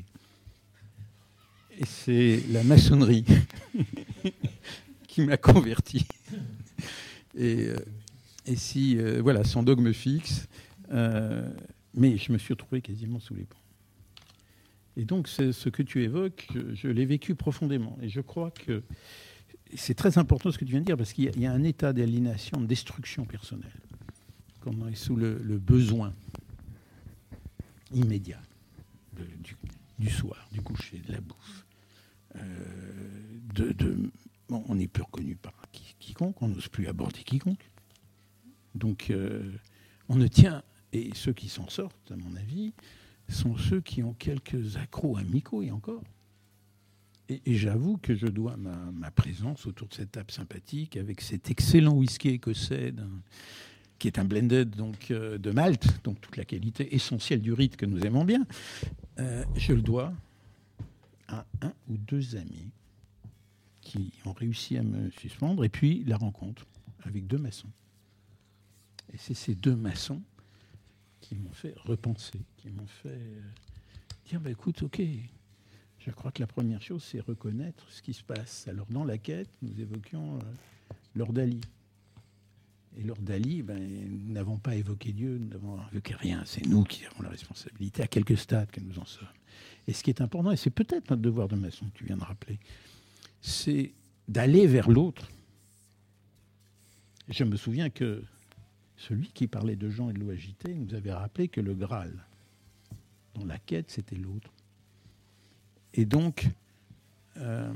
Et 1.78 1.86
c'est 1.86 2.42
la 2.50 2.64
maçonnerie 2.64 3.26
qui 5.14 5.22
m'a 5.22 5.38
converti. 5.52 6.08
Et, 7.36 7.68
euh, 7.68 7.76
si, 8.56 8.98
euh, 8.98 9.22
voilà, 9.22 9.44
sans 9.44 9.62
dogme 9.62 9.94
fixe, 9.94 10.48
euh, 10.92 11.48
mais 11.94 12.18
je 12.18 12.32
me 12.32 12.38
suis 12.40 12.54
retrouvé 12.54 12.82
quasiment 12.82 13.20
sous 13.20 13.36
les 13.36 13.44
ponts. 13.44 13.58
Et 14.98 15.06
donc, 15.06 15.28
ce 15.28 15.70
que 15.70 15.84
tu 15.84 16.04
évoques, 16.04 16.48
je, 16.74 16.88
l'ai 16.88 17.06
vécu 17.06 17.36
profondément. 17.36 17.98
Et 18.02 18.10
je 18.10 18.22
crois 18.22 18.52
que 18.52 18.84
c'est 19.76 19.94
très 19.96 20.18
important 20.18 20.52
ce 20.52 20.58
que 20.58 20.66
tu 20.66 20.72
viens 20.72 20.82
de 20.82 20.86
dire, 20.86 20.98
parce 20.98 21.14
qu'il 21.14 21.40
y, 21.40 21.46
a- 21.46 21.52
un 21.52 21.64
état 21.64 21.94
d'aliénation, 21.94 22.60
de 22.60 22.66
destruction 22.66 23.26
personnelle, 23.26 23.72
quand 24.62 24.74
est 24.88 24.96
sous 24.96 25.16
le, 25.16 25.40
le 25.44 25.58
besoin 25.58 26.14
immédiat 27.92 28.42
du, 30.00 30.10
soir, 30.10 30.48
du 30.52 30.62
coucher, 30.62 31.02
de 31.08 31.12
la 31.14 31.22
bouffe. 31.22 31.66
De- 33.56 33.72
on 34.68 34.76
n'est 34.76 34.88
plus 34.88 35.04
reconnu 35.04 35.36
par 35.36 35.54
qui- 35.72 35.96
quiconque, 36.00 36.42
on 36.42 36.50
n'ose 36.50 36.68
plus 36.68 36.88
aborder 36.88 37.24
quiconque. 37.24 37.70
Donc, 38.76 39.10
euh, 39.10 39.52
on 40.10 40.16
ne 40.16 40.28
tient, 40.28 40.64
et 40.92 41.12
ceux 41.14 41.34
qui 41.34 41.50
s'en 41.50 41.70
sortent, 41.70 42.12
à 42.12 42.16
mon 42.16 42.36
avis, 42.36 42.74
sont 43.30 43.58
ceux 43.58 43.82
qui 43.82 44.04
ont 44.04 44.14
quelques 44.14 44.78
accros 44.78 45.18
amicaux 45.18 45.64
et 45.64 45.72
encore. 45.72 46.04
Et, 47.30 47.56
j'avoue 47.56 47.98
que 47.98 48.16
je 48.16 48.28
dois 48.28 48.58
ma, 48.58 49.12
présence 49.12 49.66
autour 49.66 49.88
de 49.88 49.94
cette 49.94 50.12
table 50.12 50.32
sympathique 50.32 50.98
avec 50.98 51.22
cet 51.22 51.50
excellent 51.50 51.94
whisky 51.94 52.30
écossais 52.30 52.94
qui 53.98 54.08
est 54.08 54.20
un 54.20 54.26
blended 54.26 54.70
donc, 54.72 55.12
euh, 55.12 55.38
de 55.38 55.52
Malte, 55.52 55.88
donc 56.04 56.20
toute 56.20 56.36
la 56.36 56.44
qualité 56.44 56.94
essentielle 56.94 57.42
du 57.42 57.54
rite 57.54 57.78
que 57.78 57.86
nous 57.86 58.02
aimons 58.02 58.26
bien, 58.26 58.46
euh, 59.20 59.46
je 59.56 59.72
le 59.72 59.82
dois 59.82 60.12
à 61.30 61.46
un 61.62 61.72
ou 61.88 61.96
deux 61.96 62.36
amis 62.36 62.72
qui 63.94 64.12
ont 64.26 64.34
réussi 64.34 64.78
à 64.78 64.84
me 64.84 65.12
suspendre, 65.12 65.64
et 65.64 65.70
puis 65.70 66.04
la 66.06 66.18
rencontre 66.18 66.66
avec 67.04 67.28
deux 67.28 67.38
maçons. 67.38 67.70
Et 69.14 69.18
c'est 69.18 69.36
ces 69.36 69.54
deux 69.54 69.76
maçons 69.76 70.22
qui 71.22 71.36
m'ont 71.36 71.52
fait 71.52 71.76
repenser, 71.86 72.40
qui 72.58 72.70
m'ont 72.70 72.88
fait 72.88 73.10
euh, 73.10 73.42
dire 74.28 74.40
bah, 74.40 74.50
écoute, 74.50 74.82
ok, 74.82 75.02
je 76.00 76.12
crois 76.12 76.32
que 76.32 76.42
la 76.42 76.48
première 76.48 76.82
chose, 76.82 77.04
c'est 77.04 77.20
reconnaître 77.20 77.86
ce 77.90 78.02
qui 78.02 78.14
se 78.14 78.24
passe. 78.24 78.68
Alors, 78.68 78.88
dans 78.88 79.04
la 79.04 79.18
quête, 79.18 79.50
nous 79.62 79.80
évoquions 79.80 80.38
euh, 80.38 80.40
Lord 81.16 81.34
Dali. 81.34 81.62
Et 82.96 83.04
Lord 83.04 83.18
ben, 83.22 83.64
nous 83.66 84.34
n'avons 84.34 84.58
pas 84.58 84.76
évoqué 84.76 85.14
Dieu, 85.14 85.38
nous 85.40 85.50
n'avons 85.50 85.80
évoqué 85.92 86.14
rien. 86.16 86.44
C'est 86.46 86.66
nous 86.66 86.84
qui 86.84 87.06
avons 87.06 87.24
la 87.24 87.30
responsabilité 87.30 88.04
à 88.04 88.08
quelques 88.08 88.38
stades 88.38 88.70
que 88.70 88.82
nous 88.82 89.00
en 89.00 89.06
sommes. 89.06 89.28
Et 89.88 89.94
ce 89.94 90.04
qui 90.04 90.12
est 90.12 90.22
important, 90.22 90.52
et 90.52 90.58
c'est 90.58 90.70
peut-être 90.70 91.10
notre 91.10 91.22
devoir 91.22 91.48
de 91.48 91.56
maçon 91.56 91.86
que 91.88 91.98
tu 91.98 92.06
viens 92.06 92.18
de 92.18 92.24
rappeler, 92.24 92.60
c'est 93.44 93.92
d'aller 94.28 94.66
vers 94.66 94.90
l'autre. 94.90 95.30
Je 97.28 97.44
me 97.44 97.58
souviens 97.58 97.90
que 97.90 98.24
celui 98.96 99.28
qui 99.28 99.48
parlait 99.48 99.76
de 99.76 99.90
Jean 99.90 100.10
et 100.10 100.14
de 100.14 100.20
l'eau 100.20 100.32
agitée 100.32 100.74
nous 100.74 100.96
avait 100.96 101.12
rappelé 101.12 101.50
que 101.50 101.62
le 101.62 101.76
Graal, 101.76 102.26
dans 103.36 103.46
la 103.46 103.60
quête, 103.60 103.92
c'était 103.92 104.16
l'autre. 104.16 104.52
Et 105.94 106.06
donc, 106.06 106.48
euh, 107.38 107.72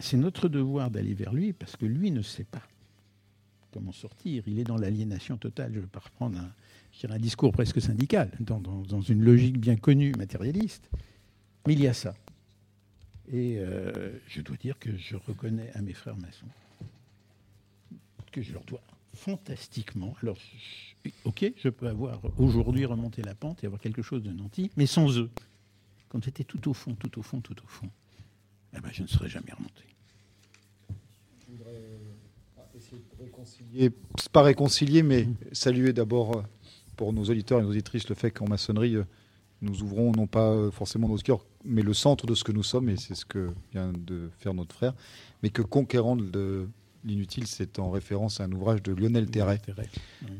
c'est 0.00 0.16
notre 0.16 0.48
devoir 0.48 0.90
d'aller 0.90 1.14
vers 1.14 1.32
lui 1.32 1.52
parce 1.52 1.76
que 1.76 1.86
lui 1.86 2.10
ne 2.10 2.22
sait 2.22 2.44
pas 2.44 2.62
comment 3.72 3.92
sortir. 3.92 4.42
Il 4.46 4.58
est 4.58 4.64
dans 4.64 4.76
l'aliénation 4.76 5.36
totale. 5.36 5.70
Je 5.72 5.76
ne 5.76 5.82
veux 5.82 5.88
pas 5.88 6.00
reprendre 6.00 6.38
un, 6.38 7.18
discours 7.18 7.52
presque 7.52 7.80
syndical, 7.80 8.30
dans 8.40 9.00
une 9.00 9.22
logique 9.22 9.58
bien 9.58 9.76
connue 9.76 10.12
matérialiste. 10.18 10.90
Mais 11.66 11.74
il 11.74 11.80
y 11.80 11.88
a 11.88 11.94
ça. 11.94 12.14
Et 13.32 13.56
euh, 13.58 14.10
je 14.28 14.42
dois 14.42 14.56
dire 14.56 14.78
que 14.78 14.96
je 14.96 15.16
reconnais 15.16 15.70
à 15.74 15.82
mes 15.82 15.94
frères 15.94 16.16
maçons 16.16 16.46
que 18.32 18.42
je 18.42 18.52
leur 18.52 18.64
dois 18.64 18.80
fantastiquement. 19.14 20.14
Alors, 20.22 20.36
je- 21.04 21.10
ok, 21.24 21.52
je 21.56 21.68
peux 21.68 21.86
avoir 21.86 22.20
aujourd'hui 22.38 22.84
remonté 22.84 23.22
la 23.22 23.34
pente 23.36 23.62
et 23.62 23.66
avoir 23.66 23.80
quelque 23.80 24.02
chose 24.02 24.22
de 24.24 24.32
nanti, 24.32 24.70
mais 24.76 24.86
sans 24.86 25.16
eux. 25.18 25.30
Quand 26.08 26.22
j'étais 26.24 26.42
tout 26.44 26.68
au 26.68 26.74
fond, 26.74 26.94
tout 26.96 27.18
au 27.18 27.22
fond, 27.22 27.40
tout 27.40 27.56
au 27.62 27.66
fond, 27.66 27.88
eh 28.76 28.80
ben, 28.80 28.90
je 28.92 29.02
ne 29.02 29.06
serais 29.06 29.28
jamais 29.28 29.52
remonté. 29.52 29.84
Et 33.76 33.90
c'est 34.18 34.32
pas 34.32 34.42
réconcilier, 34.42 35.02
mais 35.02 35.28
saluer 35.52 35.92
d'abord 35.92 36.38
euh, 36.38 36.42
pour 36.96 37.12
nos 37.12 37.24
auditeurs 37.24 37.60
et 37.60 37.62
nos 37.62 37.70
auditrices 37.70 38.08
le 38.08 38.14
fait 38.16 38.30
qu'en 38.32 38.48
maçonnerie, 38.48 38.96
euh, 38.96 39.04
nous 39.64 39.82
ouvrons 39.82 40.12
non 40.12 40.26
pas 40.26 40.50
euh, 40.50 40.70
forcément 40.70 41.08
nos 41.08 41.16
cœurs, 41.16 41.44
mais 41.64 41.82
le 41.82 41.94
centre 41.94 42.26
de 42.26 42.34
ce 42.34 42.44
que 42.44 42.52
nous 42.52 42.62
sommes, 42.62 42.88
et 42.88 42.96
c'est 42.96 43.14
ce 43.14 43.24
que 43.24 43.50
vient 43.72 43.92
de 43.96 44.30
faire 44.38 44.54
notre 44.54 44.74
frère, 44.74 44.94
mais 45.42 45.50
que 45.50 45.62
Conquérant 45.62 46.16
de 46.16 46.68
l'inutile, 47.04 47.46
c'est 47.46 47.78
en 47.78 47.90
référence 47.90 48.40
à 48.40 48.44
un 48.44 48.52
ouvrage 48.52 48.82
de 48.82 48.92
Lionel 48.92 49.26
Terray, 49.30 49.60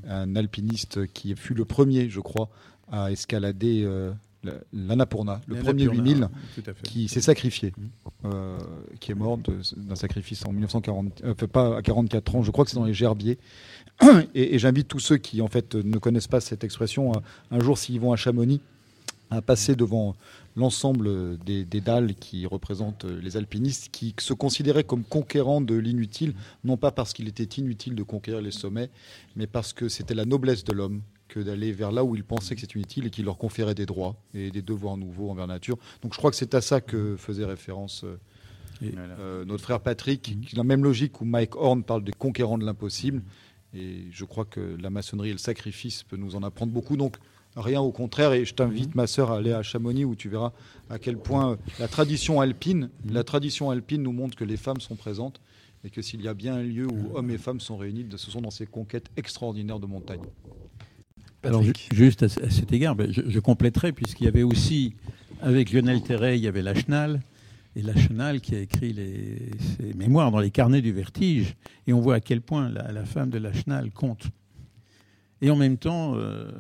un 0.09 0.35
alpiniste 0.37 1.07
qui 1.13 1.35
fut 1.37 1.55
le 1.55 1.65
premier, 1.65 2.09
je 2.09 2.21
crois, 2.21 2.49
à 2.91 3.11
escalader 3.11 3.83
euh, 3.85 4.13
la- 4.45 4.53
l'Annapurna, 4.73 5.41
le 5.47 5.57
premier 5.57 5.85
8000 5.85 6.29
tout 6.55 6.63
à 6.71 6.75
fait. 6.75 6.83
qui 6.83 7.09
s'est 7.09 7.21
sacrifié, 7.23 7.73
euh, 8.25 8.59
qui 9.01 9.11
est 9.13 9.15
mort 9.15 9.39
d'un 9.39 9.95
sacrifice 9.95 10.45
en 10.47 10.53
1940, 10.53 11.23
euh, 11.25 11.33
enfin, 11.33 11.47
pas 11.49 11.77
à 11.79 11.83
44 11.83 12.37
ans, 12.37 12.43
je 12.43 12.51
crois 12.51 12.65
que 12.65 12.71
c'est 12.71 12.77
dans 12.77 12.85
les 12.85 12.95
Gerbiers. 12.95 13.39
Et, 14.35 14.55
et 14.55 14.59
j'invite 14.59 14.89
tous 14.89 14.99
ceux 15.01 15.17
qui 15.19 15.41
en 15.41 15.47
fait 15.49 15.75
ne 15.77 15.99
connaissent 15.99 16.27
pas 16.29 16.41
cette 16.41 16.65
expression, 16.65 17.13
un 17.51 17.61
jour 17.61 17.79
s'ils 17.79 18.01
vont 18.01 18.13
à 18.13 18.17
Chamonix, 18.17 18.61
à 19.31 19.43
passer 19.43 19.75
devant 19.77 20.15
l'ensemble 20.57 21.39
des, 21.39 21.65
des 21.65 21.81
dalles 21.81 22.15
qui 22.15 22.47
représentent 22.47 23.05
les 23.05 23.37
alpinistes, 23.37 23.89
qui 23.91 24.15
se 24.21 24.33
considéraient 24.33 24.85
comme 24.85 25.05
conquérants 25.05 25.61
de 25.61 25.75
l'inutile, 25.75 26.35
non 26.63 26.77
pas 26.77 26.93
parce 26.93 27.13
qu'il 27.13 27.29
était 27.29 27.61
inutile 27.61 27.95
de 27.95 28.03
conquérir 28.03 28.41
les 28.41 28.53
sommets, 28.53 28.91
mais 29.37 29.47
parce 29.47 29.73
que 29.73 29.89
c'était 29.89 30.15
la 30.15 30.25
noblesse 30.25 30.65
de 30.65 30.73
l'homme 30.73 31.03
que 31.29 31.41
d'aller 31.41 31.73
vers 31.73 31.91
là 31.91 32.05
où 32.05 32.15
ils 32.15 32.25
pensaient 32.25 32.55
que 32.55 32.61
c'était 32.61 32.79
inutile 32.79 33.07
et 33.07 33.11
qui 33.11 33.23
leur 33.23 33.39
conférait 33.39 33.75
des 33.75 33.87
droits 33.87 34.15
et 34.35 34.51
des 34.51 34.63
devoirs 34.63 34.97
nouveaux 34.97 35.31
envers 35.31 35.47
la 35.47 35.55
nature. 35.55 35.79
Donc 36.03 36.13
je 36.13 36.19
crois 36.19 36.31
que 36.31 36.37
c'est 36.37 36.55
à 36.55 36.61
ça 36.61 36.81
que 36.81 37.17
faisait 37.17 37.45
référence 37.45 38.05
euh, 38.05 38.21
euh, 38.83 39.45
notre 39.45 39.63
frère 39.63 39.81
Patrick, 39.81 40.23
qui 40.23 40.55
a 40.55 40.57
la 40.57 40.65
même 40.65 40.85
logique 40.85 41.21
où 41.21 41.25
Mike 41.25 41.57
Horn 41.57 41.83
parle 41.83 42.05
des 42.05 42.13
conquérants 42.13 42.59
de 42.59 42.65
l'impossible. 42.65 43.23
Et 43.75 44.05
je 44.11 44.25
crois 44.25 44.45
que 44.45 44.77
la 44.81 44.91
maçonnerie 44.91 45.31
et 45.31 45.33
le 45.33 45.39
sacrifice 45.39 46.03
peut 46.05 46.17
nous 46.17 46.37
en 46.37 46.43
apprendre 46.43 46.73
beaucoup. 46.73 46.97
Donc 46.97 47.17
rien 47.57 47.81
au 47.81 47.93
contraire. 47.93 48.33
Et 48.33 48.45
je 48.45 48.55
t'invite, 48.55 48.95
ma 48.95 49.07
sœur, 49.07 49.31
à 49.31 49.39
aller 49.39 49.53
à 49.53 49.63
Chamonix 49.63 50.05
où 50.05 50.15
tu 50.15 50.29
verras 50.29 50.53
à 50.91 50.99
quel 50.99 51.17
point 51.17 51.53
euh, 51.53 51.57
la 51.79 51.89
tradition 51.89 52.41
alpine, 52.41 52.91
la 53.09 53.25
tradition 53.25 53.71
alpine 53.71 54.03
nous 54.03 54.13
montre 54.13 54.37
que 54.37 54.45
les 54.45 54.57
femmes 54.57 54.81
sont 54.81 54.97
présentes 54.97 55.41
et 55.85 55.91
que 55.91 56.01
s'il 56.03 56.23
y 56.23 56.29
a 56.29 56.35
bien 56.35 56.55
un 56.55 56.63
lieu 56.63 56.87
où 56.87 57.17
hommes 57.17 57.31
et 57.31 57.39
femmes 57.39 57.61
sont 57.61 57.77
réunis, 57.77 58.07
ce 58.17 58.31
sont 58.31 58.41
dans 58.41 58.51
ces 58.51 58.67
conquêtes 58.67 59.07
extraordinaires 59.17 59.81
de 59.81 59.87
montagne. 59.87 60.23
Alors, 61.43 61.63
ju- 61.63 61.75
juste 61.93 62.23
à, 62.23 62.29
ce- 62.31 62.41
à 62.41 62.49
cet 62.49 62.73
égard, 62.73 62.97
ben, 62.97 63.13
je, 63.13 63.21
je 63.27 63.39
compléterai, 63.39 63.93
puisqu'il 63.93 64.25
y 64.25 64.29
avait 64.29 64.43
aussi, 64.45 64.95
avec 65.43 65.73
Lionel 65.73 66.01
Terray, 66.03 66.39
il 66.39 66.45
y 66.45 66.49
avait 66.49 66.63
Lachenal, 66.63 67.21
et 67.77 67.83
Lachenal 67.83 68.41
qui 68.41 68.55
a 68.55 68.61
écrit 68.61 68.95
les, 68.95 69.51
ses 69.77 69.93
mémoires 69.93 70.31
dans 70.31 70.39
les 70.39 70.51
carnets 70.51 70.81
du 70.81 70.93
vertige, 70.93 71.55
et 71.87 71.93
on 71.93 72.01
voit 72.01 72.15
à 72.15 72.21
quel 72.21 72.41
point 72.41 72.71
la, 72.71 72.91
la 72.93 73.05
femme 73.05 73.29
de 73.29 73.37
Lachenal 73.37 73.91
compte. 73.91 74.25
Et 75.43 75.51
en 75.51 75.57
même 75.57 75.77
temps, 75.77 76.15
euh, 76.17 76.51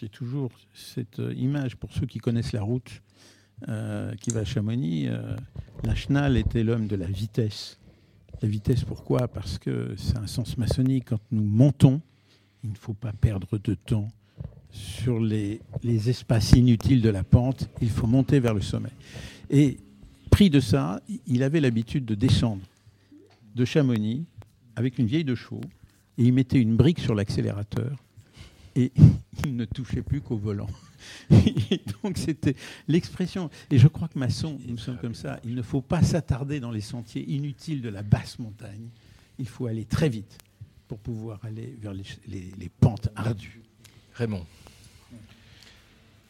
j'ai 0.00 0.08
toujours 0.08 0.50
cette 0.72 1.18
euh, 1.18 1.34
image, 1.34 1.76
pour 1.76 1.92
ceux 1.92 2.06
qui 2.06 2.20
connaissent 2.20 2.52
la 2.52 2.62
route 2.62 3.02
euh, 3.68 4.14
qui 4.14 4.30
va 4.30 4.40
à 4.40 4.44
Chamonix, 4.46 5.08
euh, 5.08 5.36
Lachenal 5.84 6.38
était 6.38 6.64
l'homme 6.64 6.86
de 6.86 6.96
la 6.96 7.04
vitesse. 7.04 7.78
La 8.40 8.48
vitesse, 8.48 8.82
pourquoi? 8.82 9.28
Parce 9.28 9.58
que 9.58 9.94
c'est 9.98 10.16
un 10.16 10.26
sens 10.26 10.56
maçonnique. 10.56 11.08
Quand 11.10 11.20
nous 11.30 11.44
montons, 11.44 12.00
il 12.64 12.70
ne 12.70 12.76
faut 12.76 12.94
pas 12.94 13.12
perdre 13.12 13.58
de 13.58 13.74
temps 13.74 14.08
sur 14.70 15.20
les, 15.20 15.60
espaces 15.84 16.52
inutiles 16.52 17.02
de 17.02 17.10
la 17.10 17.22
pente. 17.22 17.68
Il 17.82 17.90
faut 17.90 18.06
monter 18.06 18.40
vers 18.40 18.54
le 18.54 18.62
sommet. 18.62 18.92
Et 19.50 19.76
pris 20.30 20.48
de 20.48 20.60
ça, 20.60 21.02
il 21.26 21.42
avait 21.42 21.60
l'habitude 21.60 22.06
de 22.06 22.14
descendre 22.14 22.62
de 23.54 23.66
Chamonix 23.66 24.24
avec 24.76 24.98
une 24.98 25.06
vieille 25.06 25.24
de 25.24 25.34
chevaux 25.34 25.60
et 26.16 26.24
il 26.24 26.32
mettait 26.32 26.58
une 26.58 26.76
brique 26.76 27.00
sur 27.00 27.14
l'accélérateur 27.14 27.98
et 28.76 28.92
il 29.44 29.56
ne 29.56 29.64
touchait 29.64 30.02
plus 30.02 30.20
qu'au 30.20 30.36
volant. 30.36 30.68
Et 31.30 31.80
donc 32.02 32.18
c'était 32.18 32.54
l'expression. 32.88 33.50
Et 33.70 33.78
je 33.78 33.88
crois 33.88 34.08
que 34.08 34.18
maçon, 34.18 34.58
nous 34.66 34.78
sommes 34.78 34.98
comme 34.98 35.14
ça. 35.14 35.40
Il 35.44 35.54
ne 35.54 35.62
faut 35.62 35.80
pas 35.82 36.02
s'attarder 36.02 36.60
dans 36.60 36.70
les 36.70 36.80
sentiers 36.80 37.28
inutiles 37.30 37.80
de 37.82 37.88
la 37.88 38.02
basse 38.02 38.38
montagne. 38.38 38.88
Il 39.38 39.48
faut 39.48 39.66
aller 39.66 39.84
très 39.84 40.08
vite 40.08 40.36
pour 40.88 40.98
pouvoir 40.98 41.44
aller 41.44 41.76
vers 41.80 41.94
les, 41.94 42.04
les- 42.28 42.50
les 42.58 42.68
pentes 42.68 43.08
ardues. 43.16 43.60
Raymond. 44.14 44.44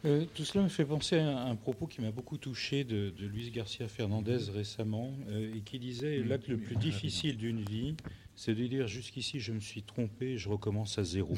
Euh, 0.03 0.25
tout 0.33 0.43
cela 0.45 0.63
me 0.63 0.69
fait 0.69 0.85
penser 0.85 1.19
à 1.19 1.43
un 1.45 1.55
propos 1.55 1.85
qui 1.85 2.01
m'a 2.01 2.09
beaucoup 2.09 2.37
touché 2.37 2.83
de, 2.83 3.11
de 3.15 3.25
Luis 3.27 3.51
Garcia 3.51 3.87
Fernandez 3.87 4.49
récemment, 4.51 5.13
euh, 5.29 5.53
et 5.55 5.59
qui 5.61 5.77
disait 5.77 6.23
l'acte 6.23 6.47
le 6.47 6.57
plus 6.57 6.75
difficile 6.75 7.37
d'une 7.37 7.61
vie, 7.61 7.95
c'est 8.35 8.55
de 8.55 8.65
dire 8.65 8.87
jusqu'ici 8.87 9.39
je 9.39 9.51
me 9.51 9.59
suis 9.59 9.83
trompé, 9.83 10.37
je 10.39 10.49
recommence 10.49 10.97
à 10.97 11.03
zéro. 11.03 11.35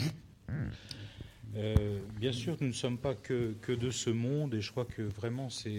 Euh, 1.56 1.99
bien 2.20 2.32
sûr, 2.32 2.57
nous 2.61 2.68
ne 2.68 2.74
sommes 2.74 2.98
pas 2.98 3.14
que, 3.14 3.53
que 3.61 3.72
de 3.72 3.91
ce 3.91 4.10
monde, 4.10 4.56
et 4.56 4.61
je 4.61 4.72
crois 4.72 4.86
que 4.86 5.03
vraiment 5.03 5.49
c'est 5.49 5.76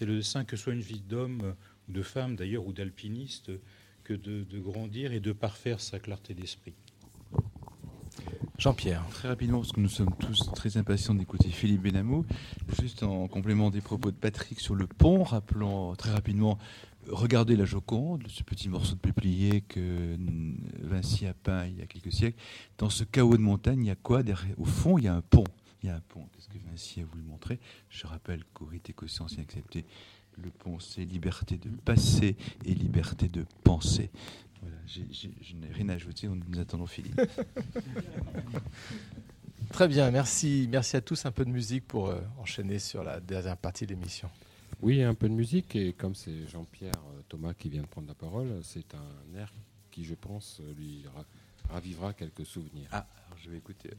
le 0.00 0.16
dessin, 0.16 0.44
que 0.44 0.56
soit 0.56 0.72
une 0.72 0.80
vie 0.80 1.02
d'homme, 1.08 1.54
ou 1.88 1.92
de 1.92 2.02
femme 2.02 2.34
d'ailleurs, 2.34 2.66
ou 2.66 2.72
d'alpiniste, 2.72 3.52
que 4.04 4.14
de, 4.14 4.42
de 4.42 4.58
grandir 4.58 5.12
et 5.12 5.20
de 5.20 5.32
parfaire 5.32 5.80
sa 5.80 6.00
clarté 6.00 6.34
d'esprit. 6.34 6.74
Jean-Pierre. 8.58 9.04
Très 9.10 9.26
rapidement, 9.28 9.58
parce 9.58 9.72
que 9.72 9.80
nous 9.80 9.88
sommes 9.88 10.14
tous 10.20 10.52
très 10.54 10.76
impatients 10.76 11.14
d'écouter 11.14 11.48
Philippe 11.48 11.82
Benamou. 11.82 12.24
Juste 12.80 13.02
en 13.02 13.26
complément 13.26 13.70
des 13.70 13.80
propos 13.80 14.12
de 14.12 14.16
Patrick 14.16 14.60
sur 14.60 14.76
le 14.76 14.86
pont, 14.86 15.24
rappelant 15.24 15.96
très 15.96 16.12
rapidement, 16.12 16.58
regardez 17.08 17.56
la 17.56 17.64
Joconde, 17.64 18.24
ce 18.28 18.42
petit 18.42 18.68
morceau 18.68 18.94
de 18.94 19.00
peuplier 19.00 19.62
que 19.62 20.16
Vinci 20.80 21.26
a 21.26 21.34
peint 21.34 21.66
il 21.66 21.78
y 21.78 21.82
a 21.82 21.86
quelques 21.86 22.12
siècles. 22.12 22.38
Dans 22.78 22.90
ce 22.90 23.04
chaos 23.04 23.36
de 23.36 23.42
montagne, 23.42 23.84
il 23.84 23.88
y 23.88 23.90
a 23.90 23.96
quoi 23.96 24.22
derrière? 24.22 24.58
Au 24.58 24.64
fond, 24.64 24.98
il 24.98 25.04
y 25.04 25.08
a 25.08 25.14
un 25.14 25.22
pont. 25.22 25.44
Il 25.82 25.88
y 25.88 25.90
a 25.90 25.96
un 25.96 26.00
pont. 26.00 26.28
Qu'est-ce 26.32 26.48
que 26.48 26.58
Vinci 26.70 27.00
a 27.00 27.04
voulu 27.04 27.22
montrer? 27.22 27.58
Je 27.88 28.06
rappelle 28.06 28.44
qu'au 28.54 28.66
rite 28.66 28.90
écossais 28.90 29.22
ancien 29.22 29.42
accepté, 29.42 29.84
le 30.36 30.50
pont, 30.50 30.78
c'est 30.78 31.04
liberté 31.04 31.58
de 31.58 31.68
passer 31.68 32.36
et 32.64 32.74
liberté 32.74 33.28
de 33.28 33.44
penser. 33.64 34.10
Voilà, 34.60 34.76
je 34.86 35.54
n'ai 35.56 35.72
rien 35.72 35.88
à 35.88 35.94
ajouter, 35.94 36.28
nous 36.28 36.60
attendons 36.60 36.86
Philippe. 36.86 37.20
Très 39.72 39.88
bien, 39.88 40.10
merci. 40.10 40.68
Merci 40.70 40.96
à 40.96 41.00
tous. 41.00 41.26
Un 41.26 41.32
peu 41.32 41.44
de 41.44 41.50
musique 41.50 41.86
pour 41.86 42.08
euh, 42.08 42.20
enchaîner 42.38 42.78
sur 42.78 43.02
la 43.02 43.20
dernière 43.20 43.56
partie 43.56 43.86
de 43.86 43.94
l'émission. 43.94 44.30
Oui, 44.82 45.00
un 45.02 45.14
peu 45.14 45.28
de 45.28 45.34
musique, 45.34 45.76
et 45.76 45.92
comme 45.92 46.14
c'est 46.14 46.46
Jean-Pierre 46.48 46.92
euh, 47.16 47.22
Thomas 47.28 47.54
qui 47.54 47.68
vient 47.68 47.82
de 47.82 47.86
prendre 47.86 48.08
la 48.08 48.14
parole, 48.14 48.60
c'est 48.64 48.94
un 48.94 49.38
air 49.38 49.52
qui, 49.92 50.04
je 50.04 50.14
pense, 50.14 50.60
lui 50.76 51.04
ra- 51.14 51.24
ravivera 51.70 52.12
quelques 52.14 52.44
souvenirs. 52.44 52.88
Ah, 52.90 53.06
alors 53.26 53.38
je 53.38 53.50
vais 53.50 53.58
écouter. 53.58 53.90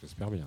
J'espère 0.00 0.30
bien. 0.30 0.44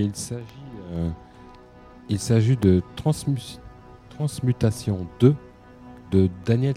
Il 0.00 0.14
s'agit, 0.16 0.44
euh, 0.92 1.10
il 2.08 2.18
s'agit 2.18 2.56
de 2.56 2.82
Transmu- 2.96 3.58
Transmutation 4.10 5.06
2 5.20 5.34
de 6.10 6.28
Daniel. 6.44 6.74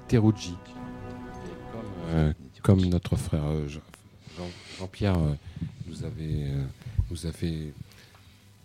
Comme, 1.72 1.82
euh, 2.10 2.34
comme 2.62 2.82
notre 2.86 3.16
frère 3.16 3.46
euh, 3.46 3.68
Jean- 3.68 3.80
Jean- 4.38 4.44
Jean-Pierre 4.80 5.18
euh, 5.18 5.34
nous 5.88 6.04
avait, 6.06 6.52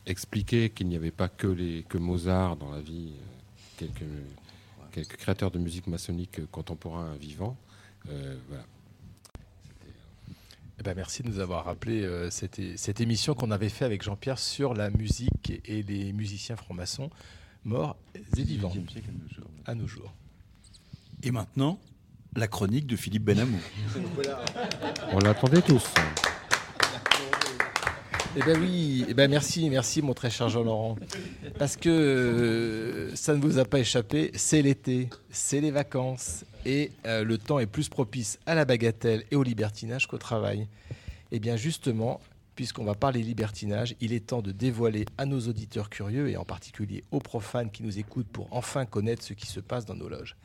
expliqué 0.07 0.71
qu'il 0.71 0.89
n'y 0.89 0.97
avait 0.97 1.11
pas 1.11 1.29
que, 1.29 1.47
Mozart 1.99 2.57
dans 2.57 2.71
la 2.73 2.81
vie, 2.81 3.13
quelques, 3.77 4.05
créateurs 5.19 5.51
de 5.51 5.59
musique 5.59 5.87
maçonnique 5.87 6.41
contemporains 6.51 7.15
vivants. 7.15 7.57
Voilà. 8.05 8.65
Eh 10.81 10.83
ben, 10.83 10.95
merci 10.97 11.23
de 11.23 11.29
nous 11.29 11.41
avoir 11.41 11.67
rappelé 11.67 12.03
euh, 12.05 12.31
cette, 12.31 12.59
cette 12.79 13.03
émission 13.03 13.35
qu'on 13.35 13.51
avait 13.51 13.69
fait 13.69 13.85
avec 13.85 14.03
Jean-Pierre 14.03 14.39
sur 14.39 14.73
la 14.73 14.89
musique 14.89 15.61
et 15.67 15.83
les 15.83 16.15
musiciens 16.15 16.57
francs-maçons 16.57 17.11
morts 17.67 17.99
et 18.15 18.43
vivants 18.43 18.73
à 19.67 19.75
nos 19.75 19.87
jours. 19.87 20.15
Et 21.23 21.33
maintenant, 21.33 21.79
la 22.35 22.49
chronique 22.49 22.87
de 22.87 22.97
Philippe 22.97 23.25
Benamou. 23.25 23.59
On 25.13 25.19
l'attendait 25.19 25.61
tous. 25.61 25.85
Eh 28.37 28.41
ben 28.41 28.59
oui, 28.59 29.05
eh 29.07 29.13
ben 29.13 29.31
merci, 29.31 29.69
merci 29.69 30.01
mon 30.01 30.15
très 30.15 30.31
cher 30.31 30.49
Jean-Laurent. 30.49 30.97
Parce 31.59 31.77
que 31.77 31.91
euh, 31.91 33.17
ça 33.17 33.35
ne 33.35 33.41
vous 33.43 33.59
a 33.59 33.67
pas 33.67 33.81
échappé, 33.81 34.31
c'est 34.35 34.63
l'été, 34.63 35.11
c'est 35.31 35.61
les 35.61 35.73
vacances 35.73 36.47
et 36.65 36.91
euh, 37.07 37.25
le 37.25 37.39
temps 37.39 37.59
est 37.59 37.67
plus 37.67 37.89
propice 37.89 38.39
à 38.47 38.55
la 38.55 38.65
bagatelle 38.65 39.25
et 39.31 39.37
au 39.37 39.43
libertinage 39.43 40.07
qu'au 40.07 40.19
travail. 40.19 40.69
Eh 41.33 41.39
bien 41.39 41.57
justement, 41.57 42.21
puisqu'on 42.55 42.85
va 42.85 42.95
parler 42.95 43.23
libertinage, 43.23 43.95
il 44.01 44.13
est 44.13 44.27
temps 44.27 44.43
de 44.43 44.53
dévoiler 44.53 45.07
à 45.19 45.27
nos 45.27 45.41
auditeurs 45.41 45.89
curieux 45.89 46.29
et 46.29 46.37
en 46.37 46.45
particulier 46.45 47.05
aux 47.11 47.21
profanes 47.21 47.71
qui 47.71 47.83
nous 47.83 47.99
écoutent 47.99 48.29
pour 48.29 48.49
enfin 48.51 48.85
connaître 48.85 49.23
ce 49.23 49.33
qui 49.33 49.47
se 49.47 49.61
passe 49.61 49.87
dans 49.87 49.95
nos 49.95 50.09
loges. 50.09 50.37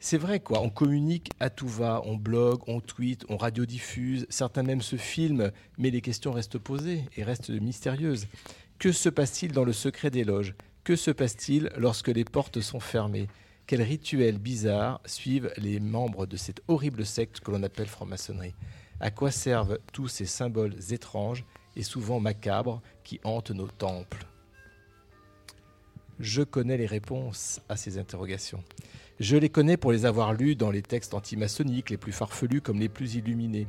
C'est 0.00 0.18
vrai 0.18 0.40
quoi, 0.40 0.60
on 0.62 0.68
communique 0.68 1.30
à 1.38 1.48
tout 1.48 1.68
va, 1.68 2.02
on 2.04 2.16
blogue, 2.16 2.62
on 2.66 2.80
tweet, 2.80 3.24
on 3.28 3.36
radiodiffuse, 3.36 4.26
certains 4.30 4.64
même 4.64 4.82
se 4.82 4.96
filment, 4.96 5.52
mais 5.78 5.90
les 5.90 6.00
questions 6.00 6.32
restent 6.32 6.58
posées 6.58 7.04
et 7.16 7.22
restent 7.22 7.50
mystérieuses. 7.50 8.26
Que 8.80 8.90
se 8.90 9.08
passe-t-il 9.08 9.52
dans 9.52 9.64
le 9.64 9.72
secret 9.72 10.10
des 10.10 10.24
loges? 10.24 10.54
Que 10.82 10.96
se 10.96 11.12
passe-t-il 11.12 11.70
lorsque 11.76 12.08
les 12.08 12.24
portes 12.24 12.60
sont 12.60 12.80
fermées? 12.80 13.28
Quels 13.66 13.82
rituels 13.82 14.38
bizarres 14.38 15.00
suivent 15.06 15.52
les 15.56 15.80
membres 15.80 16.26
de 16.26 16.36
cette 16.36 16.62
horrible 16.68 17.06
secte 17.06 17.40
que 17.40 17.50
l'on 17.50 17.62
appelle 17.62 17.86
franc-maçonnerie? 17.86 18.54
À 19.00 19.10
quoi 19.10 19.30
servent 19.30 19.78
tous 19.92 20.08
ces 20.08 20.26
symboles 20.26 20.74
étranges 20.90 21.44
et 21.76 21.82
souvent 21.82 22.20
macabres 22.20 22.82
qui 23.04 23.20
hantent 23.24 23.52
nos 23.52 23.68
temples? 23.68 24.26
Je 26.20 26.42
connais 26.42 26.76
les 26.76 26.86
réponses 26.86 27.60
à 27.68 27.76
ces 27.76 27.98
interrogations. 27.98 28.62
Je 29.20 29.36
les 29.36 29.48
connais 29.48 29.76
pour 29.76 29.92
les 29.92 30.04
avoir 30.06 30.34
lus 30.34 30.56
dans 30.56 30.70
les 30.70 30.82
textes 30.82 31.14
antimaçonniques 31.14 31.90
les 31.90 31.96
plus 31.96 32.12
farfelus 32.12 32.60
comme 32.60 32.80
les 32.80 32.88
plus 32.88 33.14
illuminés. 33.14 33.66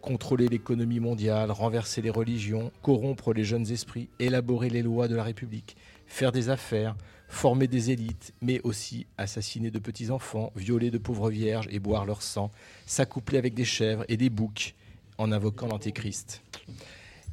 Contrôler 0.00 0.48
l'économie 0.48 1.00
mondiale, 1.00 1.50
renverser 1.50 2.02
les 2.02 2.10
religions, 2.10 2.72
corrompre 2.82 3.32
les 3.32 3.44
jeunes 3.44 3.70
esprits, 3.70 4.08
élaborer 4.18 4.68
les 4.68 4.82
lois 4.82 5.08
de 5.08 5.16
la 5.16 5.22
République, 5.22 5.76
faire 6.06 6.32
des 6.32 6.50
affaires, 6.50 6.96
former 7.34 7.66
des 7.66 7.90
élites, 7.90 8.32
mais 8.40 8.60
aussi 8.62 9.06
assassiner 9.18 9.70
de 9.70 9.78
petits-enfants, 9.78 10.52
violer 10.56 10.90
de 10.90 10.98
pauvres 10.98 11.30
vierges 11.30 11.68
et 11.70 11.78
boire 11.78 12.06
leur 12.06 12.22
sang, 12.22 12.50
s'accoupler 12.86 13.38
avec 13.38 13.54
des 13.54 13.64
chèvres 13.64 14.04
et 14.08 14.16
des 14.16 14.30
boucs 14.30 14.74
en 15.18 15.32
invoquant 15.32 15.66
l'Antéchrist. 15.66 16.42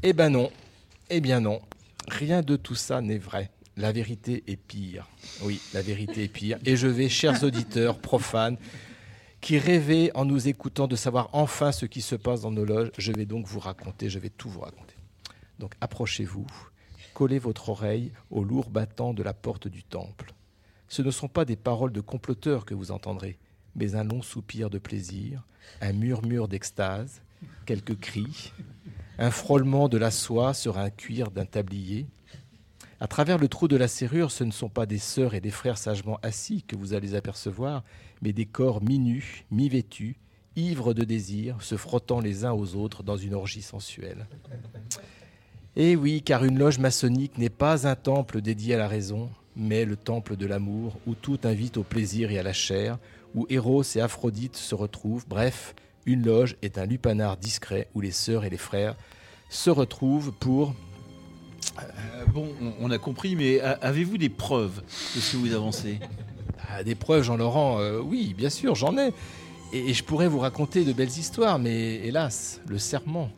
Eh 0.03 0.13
ben 0.13 0.29
non, 0.29 0.51
eh 1.09 1.21
bien 1.21 1.39
non, 1.39 1.61
rien 2.07 2.41
de 2.41 2.55
tout 2.55 2.75
ça 2.75 3.01
n'est 3.01 3.17
vrai. 3.17 3.51
La 3.77 3.91
vérité 3.91 4.43
est 4.47 4.57
pire. 4.57 5.07
Oui, 5.43 5.61
la 5.73 5.81
vérité 5.81 6.23
est 6.23 6.27
pire. 6.27 6.59
Et 6.65 6.75
je 6.75 6.87
vais, 6.87 7.07
chers 7.07 7.43
auditeurs 7.43 7.99
profanes, 7.99 8.57
qui 9.39 9.57
rêvaient 9.57 10.11
en 10.13 10.25
nous 10.25 10.47
écoutant 10.47 10.87
de 10.87 10.95
savoir 10.95 11.29
enfin 11.33 11.71
ce 11.71 11.85
qui 11.85 12.01
se 12.01 12.15
passe 12.15 12.41
dans 12.41 12.51
nos 12.51 12.65
loges, 12.65 12.91
je 12.97 13.11
vais 13.11 13.25
donc 13.25 13.47
vous 13.47 13.59
raconter, 13.59 14.09
je 14.09 14.19
vais 14.19 14.29
tout 14.29 14.49
vous 14.49 14.59
raconter. 14.59 14.95
Donc 15.57 15.73
approchez-vous, 15.81 16.45
collez 17.21 17.37
votre 17.37 17.69
oreille 17.69 18.11
au 18.31 18.43
lourd 18.43 18.71
battant 18.71 19.13
de 19.13 19.21
la 19.21 19.35
porte 19.35 19.67
du 19.67 19.83
temple. 19.83 20.33
Ce 20.87 21.03
ne 21.03 21.11
sont 21.11 21.27
pas 21.27 21.45
des 21.45 21.55
paroles 21.55 21.91
de 21.91 22.01
comploteurs 22.01 22.65
que 22.65 22.73
vous 22.73 22.89
entendrez, 22.89 23.37
mais 23.75 23.93
un 23.93 24.03
long 24.03 24.23
soupir 24.23 24.71
de 24.71 24.79
plaisir, 24.79 25.45
un 25.81 25.93
murmure 25.93 26.47
d'extase, 26.47 27.21
quelques 27.67 27.99
cris, 27.99 28.53
un 29.19 29.29
frôlement 29.29 29.87
de 29.87 29.99
la 29.99 30.09
soie 30.09 30.55
sur 30.55 30.79
un 30.79 30.89
cuir 30.89 31.29
d'un 31.29 31.45
tablier. 31.45 32.07
À 32.99 33.05
travers 33.05 33.37
le 33.37 33.47
trou 33.47 33.67
de 33.67 33.77
la 33.77 33.87
serrure, 33.87 34.31
ce 34.31 34.43
ne 34.43 34.49
sont 34.49 34.69
pas 34.69 34.87
des 34.87 34.97
sœurs 34.97 35.35
et 35.35 35.41
des 35.41 35.51
frères 35.51 35.77
sagement 35.77 36.17
assis 36.23 36.63
que 36.63 36.75
vous 36.75 36.95
allez 36.95 37.13
apercevoir, 37.13 37.83
mais 38.23 38.33
des 38.33 38.47
corps 38.47 38.81
mi-nus, 38.81 39.45
mi-vêtus, 39.51 40.17
ivres 40.55 40.95
de 40.95 41.03
désir, 41.03 41.61
se 41.61 41.77
frottant 41.77 42.19
les 42.19 42.45
uns 42.45 42.53
aux 42.53 42.73
autres 42.73 43.03
dans 43.03 43.17
une 43.17 43.35
orgie 43.35 43.61
sensuelle. 43.61 44.25
Eh 45.77 45.95
oui, 45.95 46.21
car 46.21 46.43
une 46.43 46.59
loge 46.59 46.79
maçonnique 46.79 47.37
n'est 47.37 47.49
pas 47.49 47.87
un 47.87 47.95
temple 47.95 48.41
dédié 48.41 48.75
à 48.75 48.77
la 48.77 48.89
raison, 48.89 49.29
mais 49.55 49.85
le 49.85 49.95
temple 49.95 50.35
de 50.35 50.45
l'amour, 50.45 50.97
où 51.07 51.15
tout 51.15 51.39
invite 51.45 51.77
au 51.77 51.83
plaisir 51.83 52.29
et 52.29 52.37
à 52.37 52.43
la 52.43 52.51
chair, 52.51 52.97
où 53.35 53.47
Héros 53.49 53.83
et 53.95 54.01
Aphrodite 54.01 54.57
se 54.57 54.75
retrouvent. 54.75 55.25
Bref, 55.29 55.73
une 56.05 56.25
loge 56.25 56.57
est 56.61 56.77
un 56.77 56.85
lupanar 56.85 57.37
discret 57.37 57.87
où 57.95 58.01
les 58.01 58.11
sœurs 58.11 58.43
et 58.43 58.49
les 58.49 58.57
frères 58.57 58.95
se 59.49 59.69
retrouvent 59.69 60.33
pour... 60.33 60.75
Euh, 61.79 62.25
bon, 62.33 62.49
on, 62.81 62.91
a 62.91 62.97
compris, 62.97 63.37
mais 63.37 63.61
avez-vous 63.61 64.17
des 64.17 64.29
preuves 64.29 64.81
de 65.15 65.21
ce 65.21 65.31
que 65.31 65.37
vous 65.37 65.53
avancez? 65.53 65.99
Ah, 66.67 66.83
des 66.83 66.95
preuves, 66.95 67.23
Jean-Laurent, 67.23 67.79
euh, 67.79 68.01
oui, 68.01 68.33
bien 68.37 68.49
sûr, 68.49 68.75
j'en 68.75 68.97
ai. 68.97 69.13
Et, 69.71 69.89
et 69.89 69.93
je 69.93 70.03
pourrais 70.03 70.27
vous 70.27 70.39
raconter 70.39 70.83
de 70.83 70.91
belles 70.91 71.07
histoires, 71.07 71.59
mais 71.59 71.95
hélas, 72.05 72.59
le 72.67 72.77
serment 72.77 73.29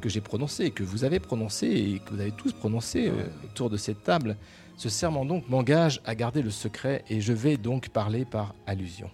que 0.00 0.08
j'ai 0.08 0.20
prononcé, 0.20 0.70
que 0.70 0.82
vous 0.82 1.04
avez 1.04 1.20
prononcé 1.20 1.66
et 1.66 1.98
que 1.98 2.14
vous 2.14 2.20
avez 2.20 2.32
tous 2.32 2.52
prononcé 2.52 3.08
euh, 3.08 3.26
autour 3.44 3.70
de 3.70 3.76
cette 3.76 4.02
table, 4.02 4.36
ce 4.76 4.88
serment 4.88 5.24
donc 5.24 5.48
m'engage 5.48 6.00
à 6.04 6.14
garder 6.14 6.42
le 6.42 6.50
secret 6.50 7.04
et 7.08 7.20
je 7.20 7.32
vais 7.32 7.56
donc 7.56 7.88
parler 7.88 8.24
par 8.24 8.54
allusion. 8.66 9.10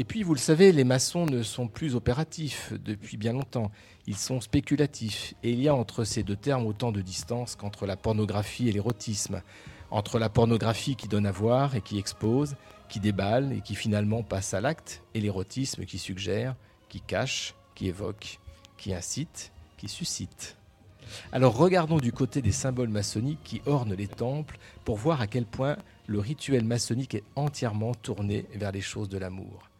Et 0.00 0.04
puis, 0.04 0.22
vous 0.22 0.32
le 0.32 0.38
savez, 0.38 0.70
les 0.70 0.84
maçons 0.84 1.26
ne 1.26 1.42
sont 1.42 1.66
plus 1.66 1.96
opératifs 1.96 2.72
depuis 2.84 3.16
bien 3.16 3.32
longtemps. 3.32 3.72
Ils 4.06 4.16
sont 4.16 4.40
spéculatifs. 4.40 5.34
Et 5.42 5.50
il 5.50 5.60
y 5.60 5.66
a 5.66 5.74
entre 5.74 6.04
ces 6.04 6.22
deux 6.22 6.36
termes 6.36 6.66
autant 6.66 6.92
de 6.92 7.00
distance 7.00 7.56
qu'entre 7.56 7.84
la 7.84 7.96
pornographie 7.96 8.68
et 8.68 8.72
l'érotisme. 8.72 9.42
Entre 9.90 10.20
la 10.20 10.28
pornographie 10.28 10.94
qui 10.94 11.08
donne 11.08 11.26
à 11.26 11.32
voir 11.32 11.74
et 11.74 11.80
qui 11.80 11.98
expose, 11.98 12.54
qui 12.88 13.00
déballe 13.00 13.52
et 13.52 13.60
qui 13.60 13.74
finalement 13.74 14.22
passe 14.22 14.54
à 14.54 14.60
l'acte, 14.60 15.02
et 15.14 15.20
l'érotisme 15.20 15.84
qui 15.84 15.98
suggère, 15.98 16.54
qui 16.88 17.00
cache, 17.00 17.56
qui 17.74 17.88
évoque, 17.88 18.38
qui 18.76 18.94
incite, 18.94 19.50
qui 19.78 19.88
suscite. 19.88 20.56
Alors 21.32 21.56
regardons 21.56 21.98
du 21.98 22.12
côté 22.12 22.42
des 22.42 22.52
symboles 22.52 22.88
maçonniques 22.88 23.42
qui 23.42 23.62
ornent 23.64 23.94
les 23.94 24.08
temples 24.08 24.58
pour 24.84 24.96
voir 24.96 25.20
à 25.20 25.26
quel 25.26 25.46
point 25.46 25.76
le 26.06 26.18
rituel 26.18 26.64
maçonnique 26.64 27.14
est 27.14 27.24
entièrement 27.36 27.94
tourné 27.94 28.46
vers 28.54 28.72
les 28.72 28.80
choses 28.80 29.08
de 29.08 29.18
l'amour. 29.18 29.70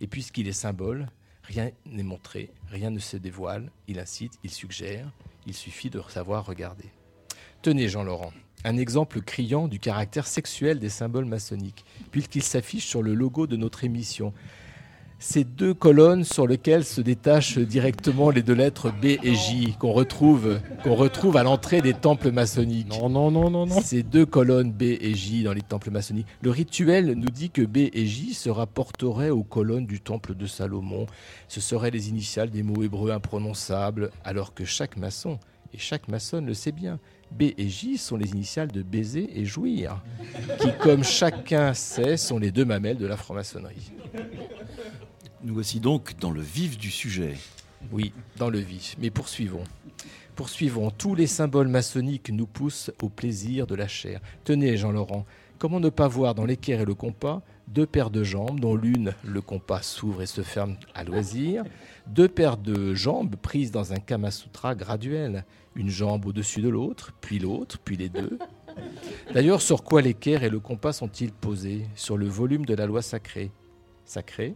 Et 0.00 0.06
puisqu'il 0.06 0.48
est 0.48 0.52
symbole, 0.52 1.08
rien 1.42 1.70
n'est 1.86 2.02
montré, 2.02 2.50
rien 2.70 2.90
ne 2.90 2.98
se 2.98 3.16
dévoile, 3.16 3.70
il 3.86 3.98
incite, 3.98 4.38
il 4.44 4.50
suggère, 4.50 5.10
il 5.46 5.54
suffit 5.54 5.90
de 5.90 6.00
savoir 6.08 6.46
regarder. 6.46 6.90
Tenez 7.62 7.88
Jean-Laurent, 7.88 8.32
un 8.64 8.76
exemple 8.76 9.20
criant 9.20 9.66
du 9.66 9.78
caractère 9.78 10.26
sexuel 10.26 10.78
des 10.78 10.88
symboles 10.88 11.24
maçonniques, 11.24 11.84
puisqu'il 12.10 12.42
s'affiche 12.42 12.86
sur 12.86 13.02
le 13.02 13.14
logo 13.14 13.46
de 13.46 13.56
notre 13.56 13.84
émission. 13.84 14.32
Ces 15.20 15.42
deux 15.42 15.74
colonnes 15.74 16.22
sur 16.22 16.46
lesquelles 16.46 16.84
se 16.84 17.00
détachent 17.00 17.58
directement 17.58 18.30
les 18.30 18.42
deux 18.42 18.54
lettres 18.54 18.92
B 18.92 19.06
et 19.20 19.34
J 19.34 19.74
qu'on 19.76 19.90
retrouve, 19.90 20.60
qu'on 20.84 20.94
retrouve 20.94 21.36
à 21.36 21.42
l'entrée 21.42 21.82
des 21.82 21.92
temples 21.92 22.30
maçonniques. 22.30 22.88
Non, 22.88 23.08
non, 23.08 23.32
non, 23.32 23.50
non, 23.50 23.66
non. 23.66 23.80
Ces 23.80 24.04
deux 24.04 24.26
colonnes 24.26 24.70
B 24.70 24.82
et 24.82 25.14
J 25.14 25.42
dans 25.42 25.52
les 25.52 25.62
temples 25.62 25.90
maçonniques. 25.90 26.28
Le 26.40 26.50
rituel 26.50 27.14
nous 27.14 27.30
dit 27.30 27.50
que 27.50 27.62
B 27.62 27.88
et 27.92 28.06
J 28.06 28.32
se 28.32 28.48
rapporteraient 28.48 29.30
aux 29.30 29.42
colonnes 29.42 29.86
du 29.86 30.00
temple 30.00 30.36
de 30.36 30.46
Salomon. 30.46 31.06
Ce 31.48 31.60
seraient 31.60 31.90
les 31.90 32.10
initiales 32.10 32.50
des 32.50 32.62
mots 32.62 32.84
hébreux 32.84 33.10
imprononçables, 33.10 34.12
alors 34.24 34.54
que 34.54 34.64
chaque 34.64 34.96
maçon 34.96 35.40
et 35.74 35.78
chaque 35.78 36.06
maçonne 36.06 36.46
le 36.46 36.54
sait 36.54 36.72
bien. 36.72 37.00
B 37.30 37.54
et 37.56 37.68
J 37.68 37.98
sont 37.98 38.16
les 38.16 38.30
initiales 38.30 38.70
de 38.70 38.82
baiser 38.82 39.28
et 39.38 39.44
jouir, 39.44 40.02
qui, 40.60 40.68
comme 40.80 41.04
chacun 41.04 41.74
sait, 41.74 42.16
sont 42.16 42.38
les 42.38 42.50
deux 42.50 42.64
mamelles 42.64 42.98
de 42.98 43.06
la 43.06 43.16
franc-maçonnerie. 43.16 43.92
Nous 45.44 45.54
voici 45.54 45.80
donc 45.80 46.18
dans 46.18 46.30
le 46.30 46.40
vif 46.40 46.78
du 46.78 46.90
sujet. 46.90 47.34
Oui, 47.92 48.12
dans 48.36 48.50
le 48.50 48.58
vif. 48.58 48.96
Mais 48.98 49.10
poursuivons. 49.10 49.64
Poursuivons. 50.34 50.90
Tous 50.90 51.14
les 51.14 51.26
symboles 51.26 51.68
maçonniques 51.68 52.30
nous 52.30 52.46
poussent 52.46 52.90
au 53.02 53.08
plaisir 53.08 53.66
de 53.66 53.74
la 53.74 53.88
chair. 53.88 54.20
Tenez, 54.44 54.76
Jean-Laurent, 54.76 55.26
comment 55.58 55.80
ne 55.80 55.88
pas 55.90 56.08
voir 56.08 56.34
dans 56.34 56.44
l'équerre 56.44 56.80
et 56.80 56.84
le 56.84 56.94
compas 56.94 57.42
deux 57.68 57.86
paires 57.86 58.10
de 58.10 58.24
jambes, 58.24 58.60
dont 58.60 58.74
l'une, 58.74 59.14
le 59.24 59.40
compas 59.40 59.82
s'ouvre 59.82 60.22
et 60.22 60.26
se 60.26 60.40
ferme 60.40 60.76
à 60.94 61.04
loisir, 61.04 61.64
deux 62.06 62.28
paires 62.28 62.56
de 62.56 62.94
jambes 62.94 63.36
prises 63.36 63.70
dans 63.70 63.92
un 63.92 63.98
kamasutra 63.98 64.74
graduel, 64.74 65.44
une 65.78 65.88
jambe 65.88 66.26
au-dessus 66.26 66.60
de 66.60 66.68
l'autre, 66.68 67.12
puis 67.20 67.38
l'autre, 67.38 67.78
puis 67.82 67.96
les 67.96 68.08
deux. 68.08 68.36
D'ailleurs, 69.32 69.62
sur 69.62 69.84
quoi 69.84 70.02
l'équerre 70.02 70.42
et 70.42 70.50
le 70.50 70.58
compas 70.58 70.92
sont-ils 70.92 71.32
posés? 71.32 71.86
Sur 71.94 72.16
le 72.16 72.26
volume 72.26 72.66
de 72.66 72.74
la 72.74 72.84
loi 72.84 73.00
sacrée. 73.00 73.52
Sacré 74.04 74.54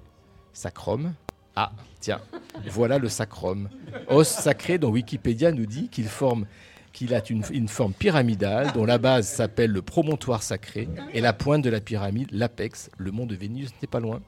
Sacrum 0.52 1.14
Ah, 1.54 1.72
tiens, 2.00 2.20
voilà 2.68 2.98
le 2.98 3.08
sacrum. 3.08 3.68
Os 4.08 4.28
sacré 4.28 4.78
dont 4.78 4.90
Wikipédia 4.90 5.52
nous 5.52 5.66
dit 5.66 5.88
qu'il 5.88 6.06
forme 6.06 6.44
qu'il 6.92 7.14
a 7.14 7.22
une, 7.30 7.42
une 7.52 7.68
forme 7.68 7.94
pyramidale 7.94 8.72
dont 8.72 8.84
la 8.84 8.98
base 8.98 9.26
s'appelle 9.26 9.70
le 9.70 9.80
promontoire 9.80 10.42
sacré 10.42 10.88
et 11.14 11.22
la 11.22 11.32
pointe 11.32 11.62
de 11.62 11.70
la 11.70 11.80
pyramide, 11.80 12.28
l'apex, 12.32 12.90
le 12.98 13.10
mont 13.12 13.24
de 13.24 13.34
Vénus 13.34 13.70
n'est 13.80 13.88
pas 13.88 14.00
loin. 14.00 14.20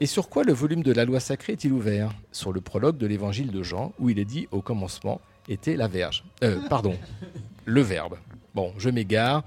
Et 0.00 0.06
sur 0.06 0.28
quoi 0.28 0.42
le 0.42 0.52
volume 0.52 0.82
de 0.82 0.92
la 0.92 1.04
loi 1.04 1.20
sacrée 1.20 1.52
est-il 1.52 1.72
ouvert? 1.72 2.12
Sur 2.32 2.52
le 2.52 2.60
prologue 2.60 2.96
de 2.96 3.06
l'évangile 3.06 3.52
de 3.52 3.62
Jean, 3.62 3.92
où 4.00 4.08
il 4.08 4.18
est 4.18 4.24
dit 4.24 4.48
au 4.50 4.62
commencement 4.62 5.20
était 5.50 5.76
la 5.76 5.88
verge. 5.88 6.24
Euh, 6.42 6.60
pardon, 6.68 6.96
le 7.64 7.80
verbe. 7.82 8.16
Bon, 8.54 8.72
je 8.78 8.88
m'égare, 8.88 9.44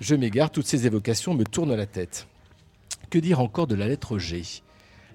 je 0.00 0.14
m'égare, 0.14 0.50
toutes 0.50 0.66
ces 0.66 0.86
évocations 0.86 1.34
me 1.34 1.44
tournent 1.44 1.74
la 1.74 1.86
tête. 1.86 2.28
Que 3.10 3.18
dire 3.18 3.40
encore 3.40 3.66
de 3.66 3.74
la 3.74 3.88
lettre 3.88 4.18
G? 4.18 4.42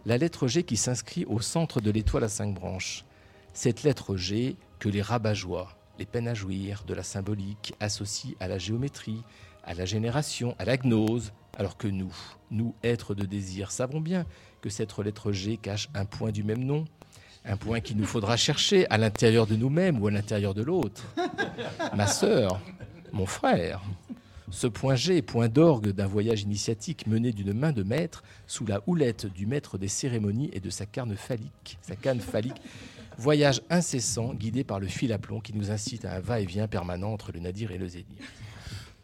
La 0.05 0.17
lettre 0.17 0.47
G 0.47 0.63
qui 0.63 0.77
s'inscrit 0.77 1.25
au 1.25 1.39
centre 1.39 1.79
de 1.81 1.91
l'étoile 1.91 2.23
à 2.23 2.29
cinq 2.29 2.53
branches. 2.53 3.05
Cette 3.53 3.83
lettre 3.83 4.15
G 4.15 4.55
que 4.79 4.89
les 4.89 5.01
rabat-joie, 5.01 5.77
les 5.99 6.05
peines 6.05 6.27
à 6.27 6.33
jouir, 6.33 6.83
de 6.87 6.93
la 6.93 7.03
symbolique, 7.03 7.73
associe 7.79 8.35
à 8.39 8.47
la 8.47 8.57
géométrie, 8.57 9.21
à 9.63 9.75
la 9.75 9.85
génération, 9.85 10.55
à 10.57 10.65
la 10.65 10.77
gnose, 10.77 11.33
alors 11.57 11.77
que 11.77 11.87
nous, 11.87 12.15
nous, 12.49 12.73
êtres 12.81 13.13
de 13.13 13.25
désir, 13.25 13.69
savons 13.69 14.01
bien 14.01 14.25
que 14.61 14.69
cette 14.69 14.97
lettre 14.97 15.31
G 15.31 15.57
cache 15.57 15.89
un 15.93 16.05
point 16.05 16.31
du 16.31 16.43
même 16.43 16.63
nom, 16.63 16.85
un 17.45 17.57
point 17.57 17.79
qu'il 17.79 17.97
nous 17.97 18.05
faudra 18.05 18.37
chercher 18.37 18.87
à 18.89 18.97
l'intérieur 18.97 19.47
de 19.47 19.55
nous-mêmes 19.55 20.01
ou 20.01 20.07
à 20.07 20.11
l'intérieur 20.11 20.53
de 20.53 20.61
l'autre. 20.61 21.05
Ma 21.95 22.07
sœur, 22.07 22.59
mon 23.11 23.25
frère. 23.25 23.81
Ce 24.51 24.67
point 24.67 24.95
G, 24.95 25.21
point 25.21 25.47
d'orgue 25.47 25.91
d'un 25.91 26.07
voyage 26.07 26.41
initiatique 26.41 27.07
mené 27.07 27.31
d'une 27.31 27.53
main 27.53 27.71
de 27.71 27.83
maître 27.83 28.21
sous 28.47 28.65
la 28.65 28.81
houlette 28.85 29.25
du 29.25 29.45
maître 29.45 29.77
des 29.77 29.87
cérémonies 29.87 30.49
et 30.53 30.59
de 30.59 30.69
sa 30.69 30.85
canne 30.85 31.15
phallique, 31.15 31.79
sa 31.81 31.95
canne 31.95 32.19
phallique. 32.19 32.61
Voyage 33.17 33.61
incessant 33.69 34.33
guidé 34.33 34.63
par 34.63 34.79
le 34.79 34.87
fil 34.87 35.13
à 35.13 35.17
plomb 35.17 35.39
qui 35.39 35.53
nous 35.53 35.71
incite 35.71 36.05
à 36.05 36.15
un 36.15 36.19
va-et-vient 36.19 36.67
permanent 36.67 37.13
entre 37.13 37.31
le 37.31 37.39
nadir 37.39 37.71
et 37.71 37.77
le 37.77 37.87
zénith. 37.87 38.21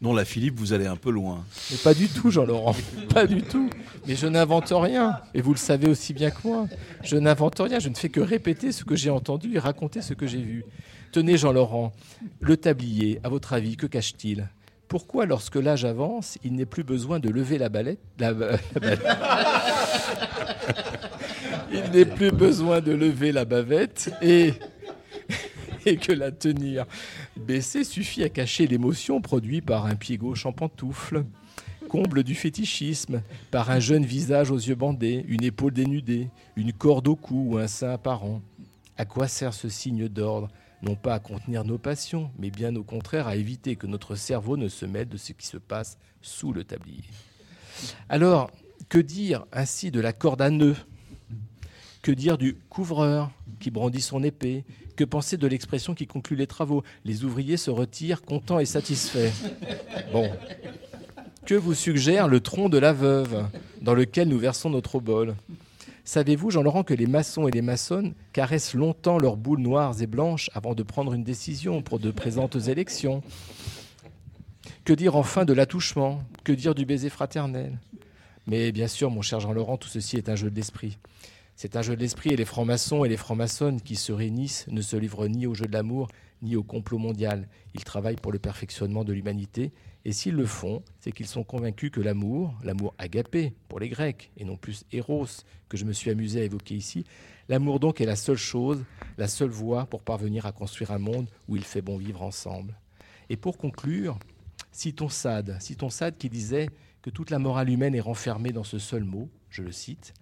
Non, 0.00 0.14
là, 0.14 0.24
Philippe, 0.24 0.58
vous 0.58 0.72
allez 0.72 0.86
un 0.86 0.96
peu 0.96 1.10
loin. 1.10 1.44
Mais 1.70 1.76
pas 1.78 1.92
du 1.92 2.08
tout, 2.08 2.30
Jean-Laurent. 2.30 2.76
Pas 3.12 3.26
du 3.26 3.42
tout. 3.42 3.68
Mais 4.06 4.14
je 4.14 4.28
n'invente 4.28 4.72
rien. 4.72 5.18
Et 5.34 5.40
vous 5.40 5.52
le 5.52 5.58
savez 5.58 5.88
aussi 5.88 6.14
bien 6.14 6.30
que 6.30 6.46
moi. 6.46 6.68
Je 7.02 7.16
n'invente 7.16 7.58
rien. 7.58 7.80
Je 7.80 7.88
ne 7.88 7.96
fais 7.96 8.08
que 8.08 8.20
répéter 8.20 8.70
ce 8.70 8.84
que 8.84 8.94
j'ai 8.94 9.10
entendu 9.10 9.56
et 9.56 9.58
raconter 9.58 10.00
ce 10.00 10.14
que 10.14 10.26
j'ai 10.26 10.40
vu. 10.40 10.64
Tenez, 11.10 11.36
Jean-Laurent, 11.36 11.92
le 12.40 12.56
tablier, 12.56 13.18
à 13.24 13.28
votre 13.28 13.54
avis, 13.54 13.76
que 13.76 13.86
cache-t-il? 13.86 14.48
Pourquoi, 14.86 15.26
lorsque 15.26 15.56
l'âge 15.56 15.84
avance, 15.84 16.38
il 16.44 16.54
n'est 16.54 16.64
plus 16.64 16.84
besoin 16.84 17.18
de 17.18 17.28
lever 17.28 17.58
la 17.58 17.68
balette 17.68 17.98
la, 18.18 18.32
la 18.32 18.58
balette 18.80 19.02
Il 21.72 21.90
n'est 21.92 22.06
plus 22.06 22.30
besoin 22.30 22.80
de 22.80 22.92
lever 22.92 23.32
la 23.32 23.44
bavette 23.44 24.10
et 24.22 24.54
que 25.96 26.12
la 26.12 26.30
tenir 26.30 26.86
baissée 27.36 27.84
suffit 27.84 28.22
à 28.22 28.28
cacher 28.28 28.66
l'émotion 28.66 29.20
produite 29.20 29.64
par 29.64 29.86
un 29.86 29.94
pied 29.94 30.16
gauche 30.16 30.46
en 30.46 30.52
pantoufle. 30.52 31.24
Comble 31.88 32.22
du 32.22 32.34
fétichisme, 32.34 33.22
par 33.50 33.70
un 33.70 33.80
jeune 33.80 34.04
visage 34.04 34.50
aux 34.50 34.58
yeux 34.58 34.74
bandés, 34.74 35.24
une 35.26 35.42
épaule 35.42 35.72
dénudée, 35.72 36.28
une 36.56 36.72
corde 36.72 37.08
au 37.08 37.16
cou 37.16 37.52
ou 37.52 37.58
un 37.58 37.66
sein 37.66 37.90
apparent. 37.90 38.42
À 38.98 39.06
quoi 39.06 39.26
sert 39.26 39.54
ce 39.54 39.68
signe 39.68 40.08
d'ordre? 40.08 40.48
Non 40.82 40.94
pas 40.94 41.14
à 41.14 41.18
contenir 41.18 41.64
nos 41.64 41.78
passions, 41.78 42.30
mais 42.38 42.50
bien 42.50 42.76
au 42.76 42.84
contraire 42.84 43.26
à 43.26 43.36
éviter 43.36 43.74
que 43.76 43.86
notre 43.86 44.16
cerveau 44.16 44.56
ne 44.56 44.68
se 44.68 44.84
mêle 44.84 45.08
de 45.08 45.16
ce 45.16 45.32
qui 45.32 45.46
se 45.46 45.56
passe 45.56 45.98
sous 46.20 46.52
le 46.52 46.62
tablier. 46.64 47.04
Alors, 48.08 48.50
que 48.88 48.98
dire 48.98 49.46
ainsi 49.52 49.90
de 49.90 50.00
la 50.00 50.12
corde 50.12 50.42
à 50.42 50.50
nœud 50.50 50.76
que 52.02 52.12
dire 52.12 52.38
du 52.38 52.54
couvreur 52.68 53.30
qui 53.60 53.70
brandit 53.70 54.00
son 54.00 54.22
épée 54.22 54.64
Que 54.98 55.04
penser 55.04 55.36
de 55.36 55.46
l'expression 55.46 55.94
qui 55.94 56.08
conclut 56.08 56.34
les 56.34 56.48
travaux? 56.48 56.82
Les 57.04 57.22
ouvriers 57.22 57.56
se 57.56 57.70
retirent 57.70 58.22
contents 58.22 58.58
et 58.58 58.64
satisfaits. 58.64 59.30
Bon. 60.12 60.28
Que 61.46 61.54
vous 61.54 61.74
suggère 61.74 62.26
le 62.26 62.40
tronc 62.40 62.68
de 62.68 62.78
la 62.78 62.92
veuve 62.92 63.46
dans 63.80 63.94
lequel 63.94 64.26
nous 64.26 64.40
versons 64.40 64.70
notre 64.70 64.96
obole 64.96 65.36
Savez-vous, 66.04 66.50
Jean-Laurent, 66.50 66.82
que 66.82 66.94
les 66.94 67.06
maçons 67.06 67.46
et 67.46 67.52
les 67.52 67.62
maçonnes 67.62 68.12
caressent 68.32 68.74
longtemps 68.74 69.18
leurs 69.18 69.36
boules 69.36 69.60
noires 69.60 70.02
et 70.02 70.08
blanches 70.08 70.50
avant 70.52 70.74
de 70.74 70.82
prendre 70.82 71.14
une 71.14 71.22
décision 71.22 71.80
pour 71.80 72.00
de 72.00 72.10
présentes 72.10 72.56
élections? 72.66 73.22
Que 74.84 74.94
dire 74.94 75.14
enfin 75.14 75.44
de 75.44 75.52
l'attouchement? 75.52 76.24
Que 76.42 76.52
dire 76.52 76.74
du 76.74 76.86
baiser 76.86 77.08
fraternel? 77.08 77.78
Mais 78.48 78.72
bien 78.72 78.88
sûr, 78.88 79.12
mon 79.12 79.22
cher 79.22 79.38
Jean-Laurent, 79.38 79.76
tout 79.76 79.88
ceci 79.88 80.16
est 80.16 80.28
un 80.28 80.34
jeu 80.34 80.50
de 80.50 80.56
l'esprit. 80.56 80.98
C'est 81.60 81.74
un 81.74 81.82
jeu 81.82 81.96
de 81.96 82.00
l'esprit 82.00 82.30
et 82.30 82.36
les 82.36 82.44
francs-maçons 82.44 83.04
et 83.04 83.08
les 83.08 83.16
francs-maçonnes 83.16 83.80
qui 83.80 83.96
se 83.96 84.12
réunissent 84.12 84.64
ne 84.68 84.80
se 84.80 84.94
livrent 84.94 85.26
ni 85.26 85.44
au 85.44 85.54
jeu 85.54 85.66
de 85.66 85.72
l'amour 85.72 86.06
ni 86.40 86.54
au 86.54 86.62
complot 86.62 86.98
mondial. 86.98 87.48
Ils 87.74 87.82
travaillent 87.82 88.14
pour 88.14 88.30
le 88.30 88.38
perfectionnement 88.38 89.02
de 89.02 89.12
l'humanité 89.12 89.72
et 90.04 90.12
s'ils 90.12 90.36
le 90.36 90.46
font, 90.46 90.84
c'est 91.00 91.10
qu'ils 91.10 91.26
sont 91.26 91.42
convaincus 91.42 91.90
que 91.90 92.00
l'amour, 92.00 92.54
l'amour 92.62 92.94
agapé 92.96 93.54
pour 93.66 93.80
les 93.80 93.88
Grecs 93.88 94.30
et 94.36 94.44
non 94.44 94.56
plus 94.56 94.84
éros 94.92 95.26
que 95.68 95.76
je 95.76 95.84
me 95.84 95.92
suis 95.92 96.12
amusé 96.12 96.42
à 96.42 96.44
évoquer 96.44 96.76
ici, 96.76 97.02
l'amour 97.48 97.80
donc 97.80 98.00
est 98.00 98.06
la 98.06 98.14
seule 98.14 98.36
chose, 98.36 98.84
la 99.16 99.26
seule 99.26 99.50
voie 99.50 99.86
pour 99.86 100.04
parvenir 100.04 100.46
à 100.46 100.52
construire 100.52 100.92
un 100.92 101.00
monde 101.00 101.28
où 101.48 101.56
il 101.56 101.64
fait 101.64 101.82
bon 101.82 101.96
vivre 101.96 102.22
ensemble. 102.22 102.78
Et 103.30 103.36
pour 103.36 103.58
conclure, 103.58 104.16
citons 104.70 105.08
Sade, 105.08 105.56
citons 105.58 105.90
Sade 105.90 106.18
qui 106.18 106.30
disait 106.30 106.68
que 107.02 107.10
toute 107.10 107.30
la 107.30 107.40
morale 107.40 107.68
humaine 107.68 107.96
est 107.96 108.00
renfermée 108.00 108.52
dans 108.52 108.62
ce 108.62 108.78
seul 108.78 109.02
mot, 109.02 109.28
je 109.50 109.62
le 109.62 109.72
cite, 109.72 110.14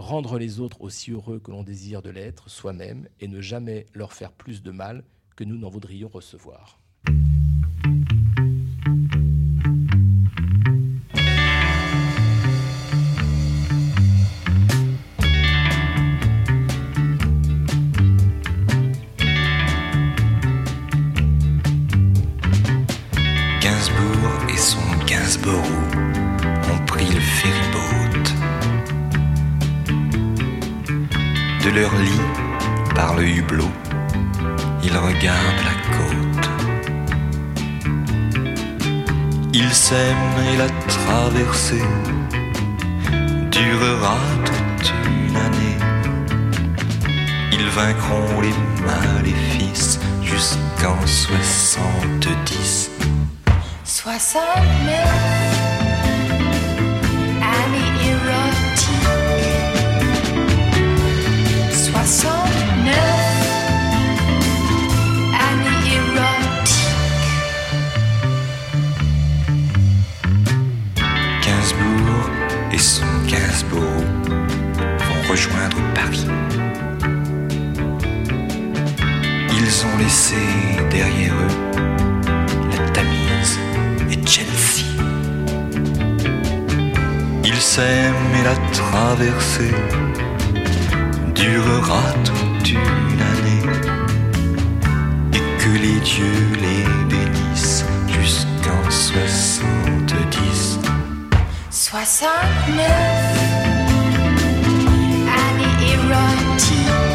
rendre 0.00 0.38
les 0.38 0.60
autres 0.60 0.80
aussi 0.80 1.12
heureux 1.12 1.38
que 1.38 1.50
l'on 1.50 1.62
désire 1.62 2.02
de 2.02 2.10
l'être 2.10 2.48
soi-même 2.48 3.08
et 3.20 3.28
ne 3.28 3.40
jamais 3.40 3.86
leur 3.94 4.12
faire 4.12 4.32
plus 4.32 4.62
de 4.62 4.70
mal 4.70 5.04
que 5.36 5.44
nous 5.44 5.56
n'en 5.56 5.68
voudrions 5.68 6.08
recevoir. 6.08 6.79
De 31.70 31.76
leur 31.76 31.94
lit, 31.94 32.20
par 32.96 33.14
le 33.14 33.28
hublot, 33.28 33.70
ils 34.82 34.96
regardent 34.96 35.64
la 35.64 35.76
côte. 35.96 36.50
Ils 39.52 39.72
s'aiment 39.72 40.40
et 40.52 40.56
la 40.56 40.68
traversée 40.88 41.84
durera 43.52 44.18
toute 44.44 44.92
une 45.06 45.36
année. 45.36 45.78
Ils 47.52 47.68
vaincront 47.68 48.40
les 48.40 48.54
maléfices 48.84 50.00
jusqu'en 50.24 50.98
70. 51.06 52.90
69 53.84 55.59
rejoindre 75.30 75.76
Paris. 75.94 76.26
Ils 79.56 79.86
ont 79.86 79.98
laissé 79.98 80.36
derrière 80.90 81.34
eux 81.34 81.54
la 82.72 82.78
Tamise 82.90 83.58
et 84.10 84.26
Chelsea. 84.26 84.86
Ils 87.44 87.60
s'aiment 87.60 88.34
et 88.40 88.44
la 88.44 88.56
traversée 88.72 89.74
durera 91.40 92.02
toute 92.22 92.70
une 92.70 93.20
année 93.32 93.64
et 95.32 95.44
que 95.58 95.70
les 95.70 95.98
dieux 96.00 96.48
les 96.60 96.84
bénissent 97.08 97.84
jusqu'en 98.08 98.90
70. 98.90 100.78
69 101.70 102.86
année 105.38 105.76
érotique 105.94 107.09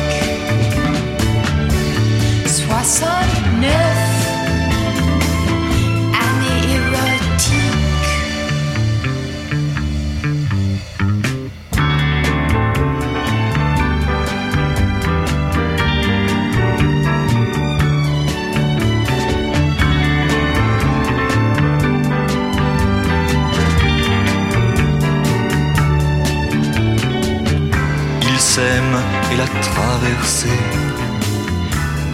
traversée 30.06 30.50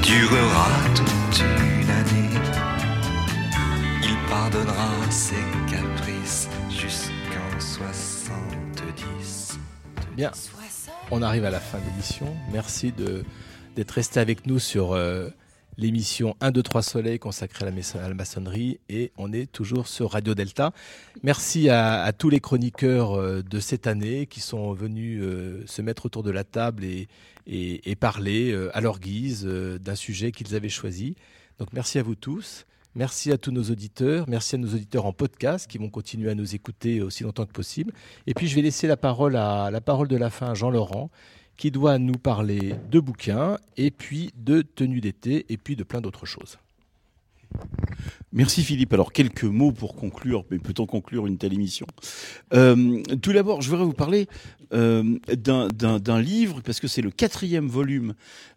durera 0.01 0.69
toute 0.95 1.39
une 1.41 1.89
année. 1.89 2.30
Il 4.03 4.15
pardonnera 4.30 4.89
ses 5.09 5.35
caprices 5.69 6.47
jusqu'en 6.69 7.59
70. 7.59 9.59
Bien, 10.15 10.31
on 11.09 11.22
arrive 11.22 11.43
à 11.43 11.49
la 11.51 11.59
fin 11.59 11.80
de 11.80 11.84
l'émission. 11.85 12.34
Merci 12.53 12.93
de- 12.93 13.26
d'être 13.76 13.91
resté 13.91 14.22
avec 14.22 14.47
nous 14.47 14.59
sur 14.59 14.93
euh, 14.93 15.27
l'émission 15.77 16.35
1, 16.41 16.52
2, 16.52 16.64
3 16.64 16.81
Soleil 16.81 17.19
consacrée 17.19 17.65
à 17.65 17.72
la, 18.07 18.14
maçonnerie 18.14 18.80
et 18.89 19.11
on 19.18 19.31
est 19.34 19.52
toujours 19.52 19.88
sur 19.88 20.11
Radio 20.11 20.35
Delta. 20.35 20.72
Merci 21.23 21.69
à, 21.69 22.11
tous 22.18 22.30
les 22.30 22.39
chroniqueurs 22.39 23.14
euh, 23.14 23.41
de 23.41 23.60
cette 23.60 23.88
année 23.88 24.26
qui 24.26 24.39
sont 24.39 24.73
venus 24.73 25.22
euh, 25.23 25.64
se 25.65 25.81
mettre 25.81 26.06
autour 26.06 26.23
de 26.23 26.31
la 26.31 26.43
table 26.43 26.84
et, 26.85 27.07
parler 27.99 28.52
euh, 28.52 28.76
à 28.76 28.81
leur 28.81 28.99
guise 28.99 29.45
d'un 29.45 29.95
sujet 29.95 30.31
qu'ils 30.31 30.56
avaient 30.56 30.69
choisi. 30.69 31.15
Donc 31.60 31.69
merci 31.73 31.99
à 31.99 32.03
vous 32.03 32.15
tous. 32.15 32.65
Merci 32.93 33.31
à 33.31 33.38
tous 33.38 33.52
nos 33.52 33.64
auditeurs. 33.64 34.26
Merci 34.27 34.56
à 34.56 34.57
nos 34.57 34.68
auditeurs 34.68 35.06
en 35.06 35.14
podcast 35.14 35.69
qui 35.69 35.77
vont 35.77 35.89
continuer 35.89 36.30
à 36.30 36.35
nous 36.35 36.56
écouter 36.56 37.02
aussi 37.02 37.23
longtemps 37.23 37.45
que 37.45 37.53
possible. 37.53 37.93
Et 38.27 38.34
puis 38.34 38.48
je 38.48 38.56
vais 38.56 38.61
laisser 38.61 38.88
la 38.88 38.98
parole 38.98 39.38
à 39.38 39.72
la 39.72 39.80
parole 39.80 40.10
de 40.10 40.18
la 40.18 40.30
fin 40.30 40.52
à 40.52 40.53
Jean 40.53 40.69
Laurent 40.69 41.10
qui 41.57 41.72
doit 41.72 41.98
nous 41.99 42.18
parler 42.18 42.76
de 42.90 42.99
bouquins 42.99 43.57
et 43.78 43.91
puis 43.91 44.32
de 44.36 44.61
tenues 44.61 45.02
d'été 45.02 45.45
et 45.49 45.57
puis 45.57 45.76
de 45.76 45.84
plein 45.84 46.02
d'autres 46.02 46.26
choses. 46.26 46.57
Merci 48.34 48.64
Philippe. 48.64 48.94
Alors 48.94 49.11
quelques 49.11 49.44
mots 49.44 49.73
pour 49.73 49.95
conclure, 49.95 50.45
mais 50.49 50.57
peut-on 50.57 50.86
conclure 50.86 51.28
une 51.28 51.38
telle 51.38 51.53
émission? 51.53 51.86
Euh, 52.53 53.02
Tout 53.22 53.34
d'abord, 53.34 53.61
je 53.61 53.69
voudrais 53.69 53.84
vous 53.86 53.91
parler 53.94 54.28
euh, 54.73 55.18
d'un- 55.36 56.22
livre, 56.22 56.61
parce 56.61 56.80
que 56.80 56.88
c'est 56.88 57.02
le 57.02 57.11
quatrième 57.11 57.68
volume 57.68 58.14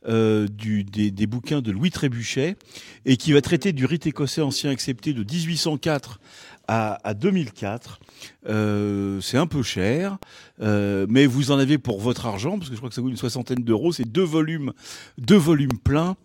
euh, 0.06 0.46
des 0.48 1.26
bouquins 1.26 1.60
de 1.60 1.72
Louis 1.72 1.90
Trébuchet, 1.90 2.56
et 3.04 3.16
qui 3.16 3.32
va 3.32 3.40
traiter 3.40 3.72
du 3.72 3.84
rite 3.84 4.06
écossais 4.06 4.42
ancien 4.42 4.70
accepté 4.70 5.12
de 5.12 5.24
1804 5.24 6.20
à, 6.68 6.98
à 7.06 7.14
2004. 7.14 8.00
Euh, 8.48 9.20
c'est 9.20 9.38
un 9.38 9.46
peu 9.46 9.62
cher, 9.62 10.18
euh, 10.60 11.06
mais 11.08 11.26
vous 11.26 11.50
en 11.50 11.58
avez 11.58 11.78
pour 11.78 12.00
votre 12.00 12.26
argent, 12.26 12.58
parce 12.58 12.68
que 12.68 12.74
je 12.74 12.80
crois 12.80 12.88
que 12.88 12.94
ça 12.94 13.02
coûte 13.02 13.10
une 13.10 13.16
soixantaine 13.16 13.62
d'euros. 13.62 13.92
C'est 13.92 14.10
deux 14.10 14.22
volumes, 14.24 14.72
deux 15.18 15.36
volumes 15.36 15.78
pleins 15.78 16.16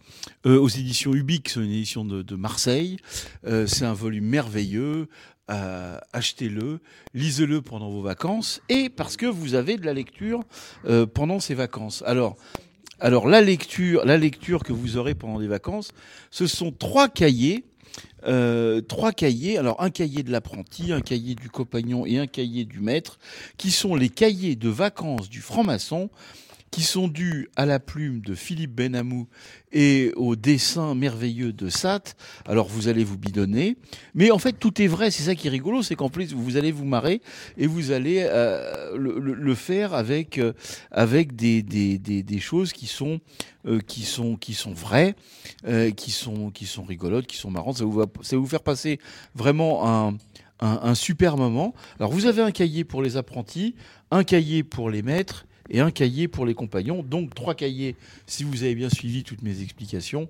euh, 0.45 0.59
aux 0.59 0.69
éditions 0.69 1.13
Ubix, 1.13 1.55
une 1.55 1.63
édition 1.71 2.05
de, 2.05 2.21
de 2.21 2.35
Marseille. 2.35 2.97
Euh, 3.45 3.67
c'est 3.67 3.85
un 3.85 3.93
volume 3.93 4.25
merveilleux. 4.25 5.07
Euh, 5.49 5.97
achetez-le, 6.13 6.79
lisez-le 7.15 7.61
pendant 7.61 7.89
vos 7.89 8.03
vacances, 8.03 8.61
et 8.69 8.87
parce 8.89 9.17
que 9.17 9.25
vous 9.25 9.55
avez 9.55 9.77
de 9.77 9.85
la 9.85 9.93
lecture 9.93 10.41
euh, 10.85 11.07
pendant 11.07 11.39
ces 11.39 11.55
vacances. 11.55 12.03
Alors, 12.05 12.37
alors 12.99 13.27
la 13.27 13.41
lecture, 13.41 14.05
la 14.05 14.17
lecture 14.17 14.63
que 14.63 14.73
vous 14.73 14.97
aurez 14.97 15.15
pendant 15.15 15.39
les 15.39 15.47
vacances, 15.47 15.89
ce 16.29 16.45
sont 16.45 16.71
trois 16.71 17.09
cahiers. 17.09 17.63
Euh, 18.25 18.81
trois 18.81 19.11
cahiers, 19.11 19.57
alors 19.57 19.81
un 19.81 19.89
cahier 19.89 20.23
de 20.23 20.31
l'apprenti, 20.31 20.91
un 20.91 21.01
cahier 21.01 21.35
du 21.35 21.49
compagnon 21.49 22.05
et 22.05 22.19
un 22.19 22.27
cahier 22.27 22.65
du 22.65 22.79
maître, 22.79 23.19
qui 23.57 23.71
sont 23.71 23.95
les 23.95 24.09
cahiers 24.09 24.55
de 24.55 24.69
vacances 24.69 25.29
du 25.29 25.41
franc-maçon, 25.41 26.09
qui 26.71 26.83
sont 26.83 27.07
dus 27.07 27.49
à 27.55 27.65
la 27.65 27.79
plume 27.79 28.21
de 28.21 28.35
Philippe 28.35 28.75
Benamou 28.75 29.27
et 29.71 30.11
au 30.15 30.35
dessin 30.35 30.93
merveilleux 30.95 31.51
de 31.51 31.69
Sat. 31.69 32.15
Alors 32.45 32.67
vous 32.67 32.87
allez 32.87 33.03
vous 33.03 33.17
bidonner, 33.17 33.77
mais 34.13 34.31
en 34.31 34.37
fait 34.39 34.53
tout 34.53 34.81
est 34.81 34.87
vrai. 34.87 35.11
C'est 35.11 35.23
ça 35.23 35.35
qui 35.35 35.47
est 35.47 35.51
rigolo, 35.51 35.81
c'est 35.81 35.95
qu'en 35.95 36.09
plus 36.09 36.33
vous 36.33 36.57
allez 36.57 36.71
vous 36.71 36.85
marrer 36.85 37.21
et 37.57 37.65
vous 37.67 37.91
allez 37.91 38.23
euh, 38.27 38.95
le, 38.97 39.19
le- 39.19 39.33
le 39.33 39.55
faire 39.55 39.93
avec 39.93 40.37
euh, 40.37 40.53
avec 40.91 41.35
des, 41.35 41.63
des, 41.63 41.97
des, 41.97 42.21
des 42.23 42.39
choses 42.39 42.71
qui 42.71 42.87
sont 42.87 43.19
euh, 43.65 43.79
qui 43.79 44.03
sont 44.03 44.35
qui 44.35 44.53
sont 44.53 44.73
vraies, 44.73 45.15
euh, 45.67 45.91
qui 45.91 46.11
sont 46.11 46.51
qui 46.51 46.65
sont 46.65 46.83
rigolotes, 46.83 47.25
qui 47.27 47.37
sont 47.37 47.51
marrantes. 47.51 47.77
Ça 47.77 47.85
vous 47.85 47.93
va 47.93 48.05
ça 48.21 48.35
va 48.35 48.41
vous 48.41 48.47
faire 48.47 48.63
passer 48.63 48.99
vraiment 49.33 49.87
un 49.87 50.17
un, 50.61 50.79
un 50.83 50.93
super 50.95 51.37
moment. 51.37 51.73
Alors 51.99 52.11
vous 52.11 52.25
avez 52.25 52.41
un 52.41 52.51
cahier 52.51 52.83
pour 52.83 53.01
les 53.01 53.17
apprentis, 53.17 53.75
un 54.11 54.23
cahier 54.23 54.63
pour 54.63 54.89
les 54.89 55.01
maîtres 55.01 55.45
et 55.69 55.79
un 55.79 55.91
cahier 55.91 56.27
pour 56.27 56.45
les 56.45 56.53
compagnons. 56.53 57.03
Donc 57.03 57.33
trois 57.35 57.55
cahiers 57.55 57.95
si 58.27 58.43
vous 58.43 58.63
avez 58.63 58.75
bien 58.75 58.89
suivi 58.89 59.23
toutes 59.23 59.41
mes 59.41 59.61
explications. 59.61 60.29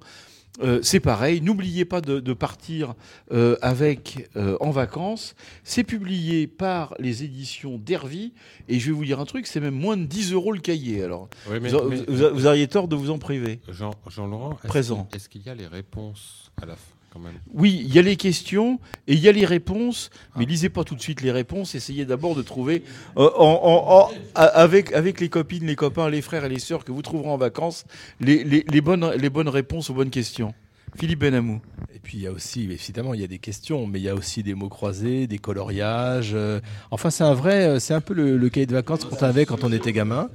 Euh, 0.63 0.79
c'est 0.81 0.99
pareil, 0.99 1.39
n'oubliez 1.41 1.85
pas 1.85 2.01
de, 2.01 2.19
de 2.19 2.33
partir 2.33 2.95
euh, 3.31 3.55
avec 3.61 4.27
euh, 4.35 4.57
en 4.59 4.71
vacances. 4.71 5.35
C'est 5.63 5.83
publié 5.85 6.47
par 6.47 6.95
les 6.99 7.23
éditions 7.23 7.77
d'Hervy 7.77 8.33
et 8.67 8.77
je 8.79 8.87
vais 8.87 8.91
vous 8.91 9.05
dire 9.05 9.19
un 9.21 9.25
truc, 9.25 9.47
c'est 9.47 9.61
même 9.61 9.75
moins 9.75 9.95
de 9.95 10.03
10 10.05 10.33
euros 10.33 10.51
le 10.51 10.59
cahier. 10.59 11.03
Alors, 11.03 11.29
Oui, 11.49 11.59
mais- 11.61 11.69
vous, 11.69 11.87
mais- 11.89 11.97
vous- 12.07 12.33
vous 12.35 12.45
auriez 12.45 12.67
tort 12.67 12.87
de 12.89 12.95
vous 12.97 13.09
en 13.11 13.19
priver. 13.19 13.59
Jean, 13.69 13.91
Jean-Laurent, 14.09 14.53
est-ce 14.63 14.67
Présent. 14.67 15.07
Est-ce 15.13 15.29
qu'il 15.29 15.43
y 15.43 15.49
a 15.49 15.55
les 15.55 15.67
réponses 15.67 16.51
à 16.61 16.65
la 16.65 16.75
fin? 16.75 16.81
Quand 17.11 17.19
même 17.19 17.33
Oui, 17.53 17.81
il 17.85 17.93
y 17.93 17.99
a 17.99 18.01
les 18.01 18.15
questions 18.15 18.79
et 19.07 19.13
il 19.13 19.19
y 19.19 19.27
a 19.27 19.31
les 19.31 19.45
réponses, 19.45 20.09
mais 20.35 20.45
lisez 20.45 20.69
pas 20.69 20.83
tout 20.83 20.95
de 20.95 21.01
suite 21.01 21.21
les 21.21 21.31
réponses. 21.31 21.75
Essayez 21.75 22.05
d'abord 22.05 22.35
de 22.35 22.41
trouver 22.41 22.83
euh, 23.17 23.29
en- 23.35 23.59
en- 23.63 24.01
en- 24.05 24.11
a- 24.35 24.43
avec 24.45 24.93
avec 24.93 25.19
les 25.19 25.29
copines, 25.29 25.65
les 25.65 25.75
copains, 25.75 26.09
les 26.09 26.21
frères 26.21 26.45
et 26.45 26.49
les 26.49 26.59
sœurs 26.59 26.83
que 26.85 26.91
vous 26.91 27.01
trouverez 27.01 27.29
en 27.29 27.37
vacances 27.37 27.85
les, 28.19 28.43
les, 28.43 28.63
les 28.69 28.81
bonnes 28.81 29.11
les 29.11 29.29
bonnes 29.29 29.49
réponses 29.49 29.89
aux 29.89 29.93
bonnes 29.93 30.09
questions. 30.11 30.53
Philippe 30.97 31.19
Benamou. 31.19 31.61
Et 31.95 31.99
puis 31.99 32.17
il 32.17 32.23
y 32.23 32.27
a 32.27 32.31
aussi, 32.31 32.63
évidemment, 32.63 33.13
il 33.13 33.21
y 33.21 33.23
a 33.23 33.27
des 33.27 33.39
questions, 33.39 33.85
mais 33.87 33.99
il 33.99 34.03
y 34.03 34.09
a 34.09 34.15
aussi 34.15 34.41
des 34.43 34.53
mots 34.53 34.69
croisés, 34.69 35.27
des 35.27 35.37
coloriages. 35.37 36.31
euh, 36.33 36.59
enfin, 36.91 37.09
c'est 37.09 37.23
un 37.23 37.33
vrai, 37.33 37.65
euh, 37.65 37.79
c'est 37.79 37.93
un 37.93 38.01
peu 38.01 38.13
le, 38.13 38.37
le 38.37 38.49
cahier 38.49 38.65
de 38.65 38.73
vacances 38.73 39.05
qu'on 39.05 39.15
avait 39.17 39.45
quand 39.45 39.63
on 39.63 39.71
était 39.71 39.91
gamin. 39.91 40.29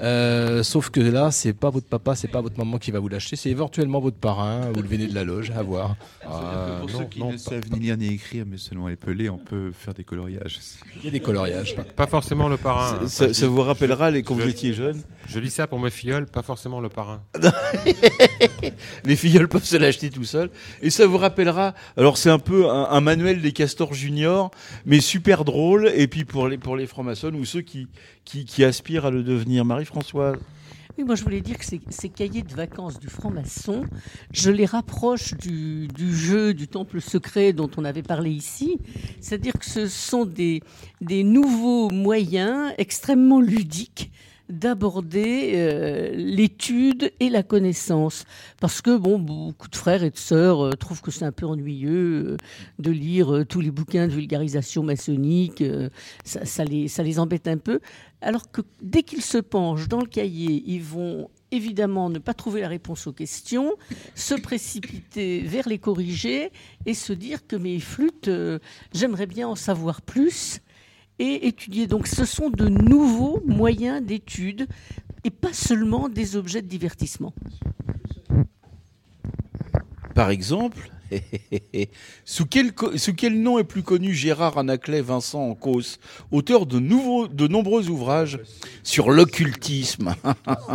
Euh, 0.00 0.62
sauf 0.62 0.90
que 0.90 1.00
là, 1.00 1.30
c'est 1.30 1.52
pas 1.52 1.70
votre 1.70 1.86
papa, 1.88 2.14
c'est 2.16 2.28
pas 2.28 2.40
votre 2.40 2.58
maman 2.58 2.78
qui 2.78 2.90
va 2.90 2.98
vous 2.98 3.08
l'acheter, 3.08 3.36
c'est 3.36 3.50
éventuellement 3.50 4.00
votre 4.00 4.16
parrain 4.16 4.70
ou 4.76 4.82
le 4.82 4.88
véné 4.88 5.06
de 5.06 5.14
la 5.14 5.24
loge, 5.24 5.50
à 5.50 5.62
voir. 5.62 5.96
Que 6.22 6.80
pour 6.80 6.90
ceux 6.90 7.04
qui 7.04 7.22
ne 7.22 7.36
savent 7.36 7.70
ni 7.72 7.78
lire 7.80 7.96
ni 7.96 8.08
écrire, 8.14 8.44
mais 8.46 8.58
seulement 8.58 8.88
épeler, 8.88 9.28
on 9.30 9.38
peut 9.38 9.72
faire 9.72 9.94
des 9.94 10.04
coloriages. 10.04 10.58
Il 10.98 11.04
y 11.04 11.08
a 11.08 11.10
des 11.10 11.20
coloriages. 11.20 11.76
Pas 11.96 12.06
forcément 12.06 12.48
le 12.48 12.56
parrain. 12.56 12.98
hein. 13.02 13.08
Ça- 13.08 13.28
vous 13.46 13.62
rappellera 13.62 14.10
les- 14.10 14.22
quand 14.22 14.36
je- 14.36 14.42
vous 14.42 14.48
étiez 14.48 14.72
jeune 14.72 15.00
Je 15.28 15.38
lis 15.38 15.50
ça 15.50 15.66
pour 15.66 15.78
mes 15.78 15.90
filleuls, 15.90 16.26
pas 16.26 16.42
forcément 16.42 16.80
le 16.80 16.88
parrain. 16.88 17.22
les 19.04 19.16
filleuls 19.16 19.48
peuvent 19.48 19.64
se 19.64 19.76
l'acheter 19.94 20.10
tout 20.10 20.24
seuls. 20.24 20.50
Et 20.82 20.90
ça 20.90 21.06
vous 21.06 21.18
rappellera, 21.18 21.74
alors 21.96 22.18
c'est 22.18 22.30
un 22.30 22.38
peu 22.38 22.68
un, 22.68 23.00
manuel 23.00 23.40
des 23.40 23.52
castors 23.52 23.94
juniors, 23.94 24.50
mais 24.86 25.00
super 25.00 25.44
drôle. 25.44 25.90
Et 25.94 26.08
puis 26.08 26.24
pour 26.24 26.48
les, 26.48 26.58
pour 26.58 26.76
les 26.76 26.86
francs-maçons 26.86 27.32
ou 27.34 27.44
ceux 27.44 27.60
qui, 27.60 27.86
qui, 28.24 28.44
qui 28.44 28.64
aspirent 28.64 29.06
à 29.06 29.10
le 29.10 29.22
devenir. 29.22 29.64
Marie-Françoise. 29.64 30.36
Oui, 30.96 31.04
moi 31.04 31.16
je 31.16 31.24
voulais 31.24 31.40
dire 31.40 31.58
que 31.58 31.64
ces, 31.64 31.80
ces 31.90 32.08
cahiers 32.08 32.42
de 32.42 32.54
vacances 32.54 33.00
du 33.00 33.08
franc-maçon, 33.08 33.82
je 34.32 34.50
les 34.50 34.64
rapproche 34.64 35.34
du, 35.34 35.88
du 35.88 36.14
jeu 36.14 36.54
du 36.54 36.68
temple 36.68 37.00
secret 37.00 37.52
dont 37.52 37.70
on 37.76 37.84
avait 37.84 38.02
parlé 38.02 38.30
ici. 38.30 38.78
C'est-à-dire 39.20 39.54
que 39.54 39.64
ce 39.64 39.88
sont 39.88 40.24
des, 40.24 40.62
des 41.00 41.24
nouveaux 41.24 41.90
moyens 41.90 42.72
extrêmement 42.78 43.40
ludiques 43.40 44.12
d'aborder 44.48 45.52
euh, 45.54 46.10
l'étude 46.14 47.12
et 47.20 47.30
la 47.30 47.42
connaissance. 47.42 48.24
Parce 48.60 48.82
que 48.82 48.96
bon, 48.96 49.18
beaucoup 49.18 49.68
de 49.68 49.76
frères 49.76 50.04
et 50.04 50.10
de 50.10 50.18
sœurs 50.18 50.64
euh, 50.64 50.72
trouvent 50.72 51.00
que 51.00 51.10
c'est 51.10 51.24
un 51.24 51.32
peu 51.32 51.46
ennuyeux 51.46 52.32
euh, 52.32 52.36
de 52.78 52.90
lire 52.90 53.44
tous 53.48 53.60
les 53.60 53.70
bouquins 53.70 54.06
de 54.06 54.12
vulgarisation 54.12 54.82
maçonnique. 54.82 55.62
ça, 56.24 56.44
ça 56.44 56.64
les, 56.64 56.88
ça 56.88 57.02
les 57.02 57.18
embête 57.18 57.48
un 57.48 57.56
peu. 57.56 57.80
Alors 58.20 58.50
que 58.50 58.62
dès 58.82 59.02
qu'ils 59.02 59.22
se 59.22 59.38
penchent 59.38 59.88
dans 59.88 60.00
le 60.00 60.06
cahier, 60.06 60.62
ils 60.66 60.82
vont 60.82 61.30
évidemment 61.50 62.10
ne 62.10 62.18
pas 62.18 62.34
trouver 62.34 62.62
la 62.62 62.68
réponse 62.68 63.06
aux 63.06 63.12
questions, 63.12 63.74
se 64.14 64.34
précipiter 64.34 65.40
vers 65.40 65.68
les 65.68 65.78
corriger 65.78 66.50
et 66.84 66.94
se 66.94 67.12
dire 67.12 67.46
que 67.46 67.56
mes 67.56 67.78
flûtes, 67.80 68.30
j'aimerais 68.92 69.26
bien 69.26 69.48
en 69.48 69.54
savoir 69.54 70.02
plus 70.02 70.60
et 71.18 71.46
étudier. 71.46 71.86
Donc 71.86 72.06
ce 72.06 72.24
sont 72.24 72.50
de 72.50 72.68
nouveaux 72.68 73.42
moyens 73.46 74.02
d'étude 74.02 74.66
et 75.24 75.30
pas 75.30 75.52
seulement 75.52 76.08
des 76.08 76.36
objets 76.36 76.62
de 76.62 76.68
divertissement. 76.68 77.32
Par 80.14 80.30
exemple, 80.30 80.90
sous, 82.24 82.46
quel, 82.46 82.72
nom 83.40 83.58
est 83.58 83.64
plus 83.64 83.82
connu 83.82 84.14
Gérard 84.14 84.58
Anaclet 84.58 85.00
Vincent 85.00 85.50
en 85.50 85.54
cause, 85.54 85.98
auteur 86.30 86.66
de, 86.66 86.78
nombreux 86.78 87.88
ouvrages 87.88 88.38
sur 88.82 89.10
l'occultisme? 89.10 90.14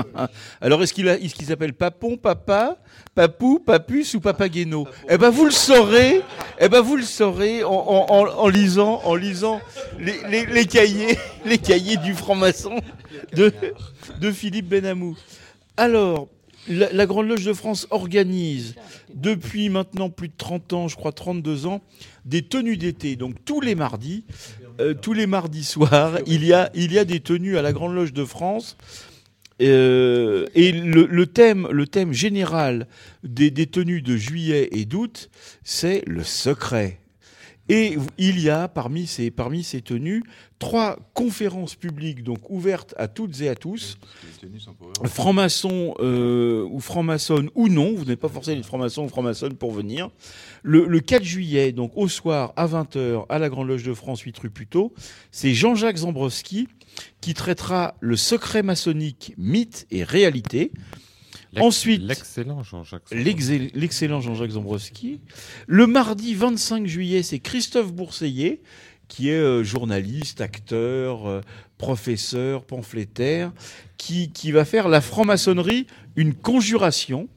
Alors, 0.61 0.83
est-ce 0.83 0.93
qu'il 0.93 1.17
qu'il 1.19 1.47
s'appelle 1.47 1.73
Papon, 1.73 2.17
Papa, 2.17 2.77
Papou, 3.15 3.59
Papus 3.59 4.13
ou 4.13 4.19
Papageno? 4.19 4.87
Eh 5.09 5.17
ben, 5.17 5.29
vous 5.29 5.45
le 5.45 5.51
saurez. 5.51 6.21
Eh 6.59 6.69
ben, 6.69 6.81
vous 6.81 6.97
le 6.97 7.03
saurez 7.03 7.63
en, 7.63 8.47
lisant, 8.47 9.61
les 9.99 10.65
cahiers 11.59 11.97
du 11.97 12.13
franc-maçon 12.13 12.79
de, 13.33 13.53
de 14.19 14.31
Philippe 14.31 14.67
Benamou. 14.67 15.17
Alors, 15.77 16.27
la, 16.67 16.91
la 16.91 17.05
Grande 17.05 17.27
Loge 17.27 17.45
de 17.45 17.53
France 17.53 17.87
organise 17.89 18.75
depuis 19.13 19.69
maintenant 19.69 20.09
plus 20.09 20.27
de 20.27 20.33
30 20.37 20.73
ans, 20.73 20.87
je 20.87 20.95
crois 20.95 21.11
32 21.11 21.65
ans, 21.65 21.81
des 22.25 22.41
tenues 22.41 22.77
d'été. 22.77 23.15
Donc 23.15 23.35
tous 23.45 23.61
les 23.61 23.75
mardis, 23.75 24.25
euh, 24.79 24.93
tous 24.93 25.13
les 25.13 25.27
mardis 25.27 25.63
soirs, 25.63 26.19
il 26.27 26.45
y, 26.45 26.53
a, 26.53 26.69
il 26.73 26.91
y 26.91 26.99
a 26.99 27.05
des 27.05 27.19
tenues 27.19 27.57
à 27.57 27.61
la 27.61 27.73
Grande 27.73 27.95
Loge 27.95 28.13
de 28.13 28.25
France. 28.25 28.77
Euh, 29.61 30.45
et 30.55 30.71
le, 30.71 31.05
le 31.05 31.27
thème, 31.27 31.67
le 31.69 31.85
thème 31.85 32.13
général 32.13 32.87
des, 33.23 33.51
des 33.51 33.67
tenues 33.67 34.01
de 34.01 34.15
juillet 34.15 34.69
et 34.71 34.85
d'août, 34.85 35.29
c'est 35.63 36.01
le 36.07 36.23
secret. 36.23 36.99
Et 37.67 37.97
il 38.17 38.39
y 38.39 38.49
a 38.49 38.67
parmi 38.67 39.05
ces, 39.05 39.29
parmi 39.31 39.63
ces 39.63 39.81
tenues 39.81 40.23
trois 40.59 40.97
conférences 41.13 41.75
publiques 41.75 42.21
donc 42.23 42.49
ouvertes 42.49 42.93
à 42.97 43.07
toutes 43.07 43.39
et 43.41 43.47
à 43.49 43.55
tous. 43.55 43.97
Francs-maçons 45.07 45.95
euh, 45.99 46.67
ou 46.69 46.79
francs-maçonnes 46.79 47.49
ou 47.55 47.69
non, 47.69 47.93
vous 47.95 48.05
n'êtes 48.05 48.19
pas 48.19 48.27
forcé 48.29 48.55
d'être 48.55 48.65
franc-maçon 48.65 49.05
ou 49.05 49.07
franc-maçonne 49.09 49.55
pour 49.55 49.71
venir. 49.71 50.09
Le, 50.61 50.85
le 50.85 50.99
4 50.99 51.23
juillet, 51.23 51.71
donc 51.71 51.93
au 51.95 52.07
soir 52.09 52.53
à 52.57 52.67
20h 52.67 53.25
à 53.29 53.39
la 53.39 53.49
Grande 53.49 53.67
Loge 53.69 53.83
de 53.83 53.93
France, 53.93 54.19
8 54.21 54.37
rue 54.37 54.49
Puteaux, 54.49 54.93
c'est 55.31 55.53
Jean-Jacques 55.53 55.97
Zambrowski 55.97 56.67
qui 57.21 57.33
traitera 57.33 57.95
le 58.01 58.17
secret 58.17 58.61
maçonnique, 58.61 59.33
mythe 59.37 59.87
et 59.91 60.03
réalité. 60.03 60.71
Ensuite, 61.61 62.03
l'excellent 62.03 62.61
Jean-Jacques 62.61 63.09
l'ex- 63.11 63.49
l'excellent 63.73 64.21
Jean-Jacques 64.21 64.51
Zambrowski. 64.51 65.19
Le 65.65 65.87
mardi 65.87 66.35
25 66.35 66.85
juillet, 66.85 67.23
c'est 67.23 67.39
Christophe 67.39 67.91
Bourseillet, 67.91 68.61
qui 69.09 69.29
est 69.29 69.33
euh, 69.33 69.63
journaliste, 69.63 70.39
acteur, 70.39 71.27
euh, 71.27 71.41
professeur, 71.77 72.63
pamphlétaire, 72.63 73.51
qui, 73.97 74.31
qui 74.31 74.53
va 74.53 74.63
faire 74.63 74.87
la 74.87 75.01
franc-maçonnerie 75.01 75.85
une 76.15 76.33
conjuration. 76.33 77.27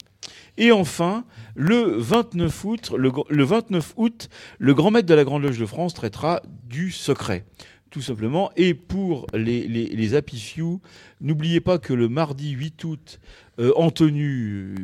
Et 0.59 0.71
enfin, 0.71 1.25
le 1.55 1.97
29 1.97 2.65
août, 2.65 2.93
le, 2.97 3.11
gr- 3.11 3.27
le 3.29 3.43
29 3.43 3.95
août, 3.97 4.29
le 4.59 4.75
grand 4.75 4.91
maître 4.93 5.09
de 5.09 5.15
la 5.15 5.25
Grande 5.25 5.43
Loge 5.43 5.59
de 5.59 5.67
France 5.67 5.95
traitera 5.95 6.43
du 6.69 6.91
secret, 6.93 7.45
tout 7.91 8.03
simplement. 8.03 8.51
Et 8.57 8.75
pour 8.75 9.27
les, 9.35 9.67
les, 9.67 9.87
les 9.87 10.15
Happy 10.15 10.39
Few, 10.39 10.81
n'oubliez 11.21 11.61
pas 11.61 11.79
que 11.79 11.95
le 11.95 12.09
mardi 12.09 12.51
8 12.51 12.85
août, 12.85 13.19
euh, 13.61 13.73
en 13.77 13.91
tenue 13.91 14.75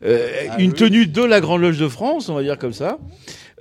Ah 0.04 0.58
une 0.60 0.72
tenue 0.72 1.06
de 1.06 1.22
la 1.22 1.40
Grande 1.40 1.62
Loge 1.62 1.78
de 1.78 1.88
France, 1.88 2.28
on 2.28 2.34
va 2.34 2.42
dire 2.42 2.58
comme 2.58 2.72
ça. 2.72 2.98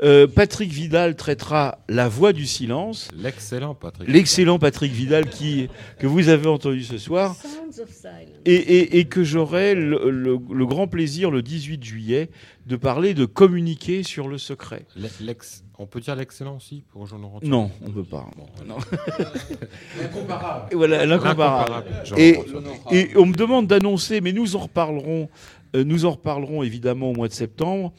Euh, 0.04 0.28
Patrick 0.28 0.72
Vidal 0.74 1.16
traitera 1.16 1.78
la 1.88 2.10
voix 2.10 2.34
du 2.34 2.46
silence. 2.46 3.08
L'excellent 3.16 3.76
Patrick. 3.76 4.10
L'excellent 4.10 4.60
Patrick 4.60 4.92
Vidal 4.92 5.30
qui, 5.30 5.70
que 6.00 6.06
vous 6.08 6.28
avez 6.28 6.48
entendu 6.48 6.84
ce 6.84 6.98
soir. 6.98 7.34
Sounds 7.36 7.82
of 7.82 7.90
silence. 7.90 8.28
Et, 8.44 8.56
et- 8.56 9.00
et 9.00 9.06
que 9.06 9.24
j'aurai 9.24 9.74
le, 9.74 10.10
le- 10.12 10.38
le 10.54 10.66
grand 10.66 10.88
plaisir 10.88 11.32
le 11.32 11.42
18 11.42 11.82
juillet 11.82 12.30
de 12.66 12.76
parler 12.76 13.14
de 13.14 13.24
communiquer 13.24 14.04
sur 14.04 14.28
le 14.28 14.38
secret. 14.38 14.86
L'ex- 15.22 15.64
on 15.78 15.86
peut 15.86 16.02
dire 16.02 16.16
l'excellent 16.18 16.58
aussi 16.58 16.84
pour 16.92 17.06
Jean-Laurent 17.08 17.40
Non, 17.44 17.72
on 17.82 17.88
ne 17.88 17.94
peut 17.94 18.04
pas. 18.04 18.30
Non. 18.68 18.76
L'incomparable. 20.02 20.70
Voilà, 20.76 21.06
l'incomparable. 21.06 21.86
Et, 22.18 22.40
et 22.92 23.18
on 23.18 23.26
me 23.26 23.34
demande 23.36 23.68
d'annoncer, 23.68 24.20
mais 24.22 24.32
nous 24.34 24.56
en 24.56 24.60
reparlerons, 24.60 25.30
euh, 25.30 25.55
nous 25.84 26.06
en 26.06 26.12
reparlerons 26.12 26.64
évidemment 26.64 27.12
au 27.12 27.14
mois 27.14 27.28
de 27.28 27.34
septembre, 27.34 27.94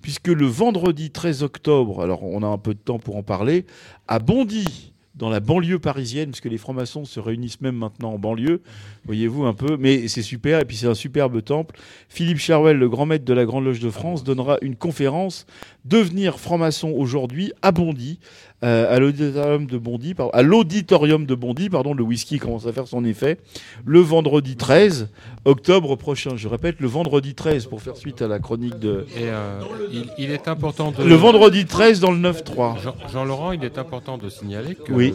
puisque 0.00 0.28
le 0.28 0.46
vendredi 0.46 1.10
13 1.10 1.42
octobre, 1.42 2.02
alors 2.02 2.22
on 2.24 2.42
a 2.42 2.46
un 2.46 2.58
peu 2.58 2.74
de 2.74 2.78
temps 2.78 2.98
pour 2.98 3.16
en 3.16 3.22
parler, 3.22 3.66
à 4.08 4.18
Bondy, 4.18 4.92
dans 5.14 5.28
la 5.28 5.40
banlieue 5.40 5.78
parisienne, 5.78 6.30
puisque 6.30 6.46
les 6.46 6.58
francs-maçons 6.58 7.04
se 7.04 7.20
réunissent 7.20 7.60
même 7.60 7.76
maintenant 7.76 8.14
en 8.14 8.18
banlieue, 8.18 8.62
voyez-vous 9.04 9.44
un 9.44 9.52
peu, 9.52 9.76
mais 9.76 10.08
c'est 10.08 10.22
super, 10.22 10.60
et 10.60 10.64
puis 10.64 10.76
c'est 10.76 10.86
un 10.86 10.94
superbe 10.94 11.42
temple. 11.42 11.76
Philippe 12.08 12.38
Charwell, 12.38 12.78
le 12.78 12.88
grand 12.88 13.06
maître 13.06 13.24
de 13.24 13.34
la 13.34 13.44
Grande 13.44 13.64
Loge 13.64 13.80
de 13.80 13.90
France, 13.90 14.24
donnera 14.24 14.58
une 14.62 14.76
conférence 14.76 15.46
Devenir 15.84 16.38
franc-maçon 16.38 16.90
aujourd'hui 16.96 17.52
à 17.60 17.72
Bondy, 17.72 18.20
euh, 18.20 18.51
à 18.62 18.98
l'auditorium 19.00 19.66
de 19.66 19.76
Bondy, 19.78 20.14
par- 20.14 20.30
à 20.32 20.42
l'auditorium 20.42 21.26
de 21.26 21.34
Bondy, 21.34 21.68
pardon, 21.68 21.94
le 21.94 22.02
whisky 22.04 22.38
commence 22.38 22.66
à 22.66 22.72
faire 22.72 22.86
son 22.86 23.04
effet, 23.04 23.38
le 23.84 24.00
vendredi 24.00 24.56
13 24.56 25.08
octobre 25.44 25.96
prochain. 25.96 26.36
Je 26.36 26.46
répète, 26.48 26.76
le 26.80 26.86
vendredi 26.86 27.34
13 27.34 27.66
pour 27.66 27.82
faire 27.82 27.96
suite 27.96 28.22
à 28.22 28.28
la 28.28 28.38
chronique 28.38 28.78
de. 28.78 29.06
Et 29.16 29.24
euh, 29.24 29.60
il, 29.92 30.06
il 30.18 30.30
est 30.30 30.46
important 30.48 30.92
de. 30.92 31.02
Le 31.02 31.14
vendredi 31.14 31.64
13 31.66 32.00
dans 32.00 32.12
le 32.12 32.18
9-3. 32.18 32.80
Jean- 32.80 32.94
Jean-Laurent, 33.12 33.52
il 33.52 33.64
est 33.64 33.78
important 33.78 34.16
de 34.18 34.28
signaler 34.28 34.74
que 34.76 34.92
Oui. 34.92 35.12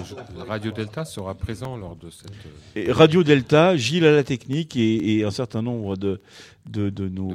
Radio 0.48 0.72
Delta 0.72 1.06
sera 1.06 1.34
présent 1.36 1.78
lors 1.78 1.96
de 1.96 2.10
cette. 2.10 2.32
Et 2.76 2.92
Radio 2.92 3.24
Delta, 3.24 3.76
Gilles 3.78 4.06
à 4.06 4.12
la 4.12 4.24
technique 4.24 4.76
et, 4.76 5.18
et 5.20 5.24
un 5.24 5.32
certain 5.32 5.62
nombre 5.62 5.96
de, 5.96 6.20
de, 6.70 6.90
de 6.90 7.08
nos, 7.10 7.30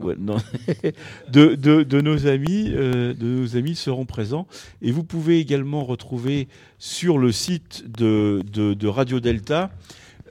ouais, 0.00 0.14
non. 0.18 0.36
de, 1.32 1.54
de- 1.54 1.82
de 1.82 2.00
nos 2.00 2.26
amis, 2.26 2.70
euh, 2.72 3.14
de 3.14 3.26
nos 3.26 3.56
amis 3.56 3.74
seront 3.74 4.04
présents. 4.06 4.46
Et 4.82 4.90
vous 4.90 5.04
pouvez 5.04 5.38
également 5.40 5.84
retrouver 5.84 6.48
sur 6.78 7.18
le 7.18 7.32
site 7.32 7.84
de, 7.98 8.86
Radio 8.86 9.20
Delta 9.20 9.70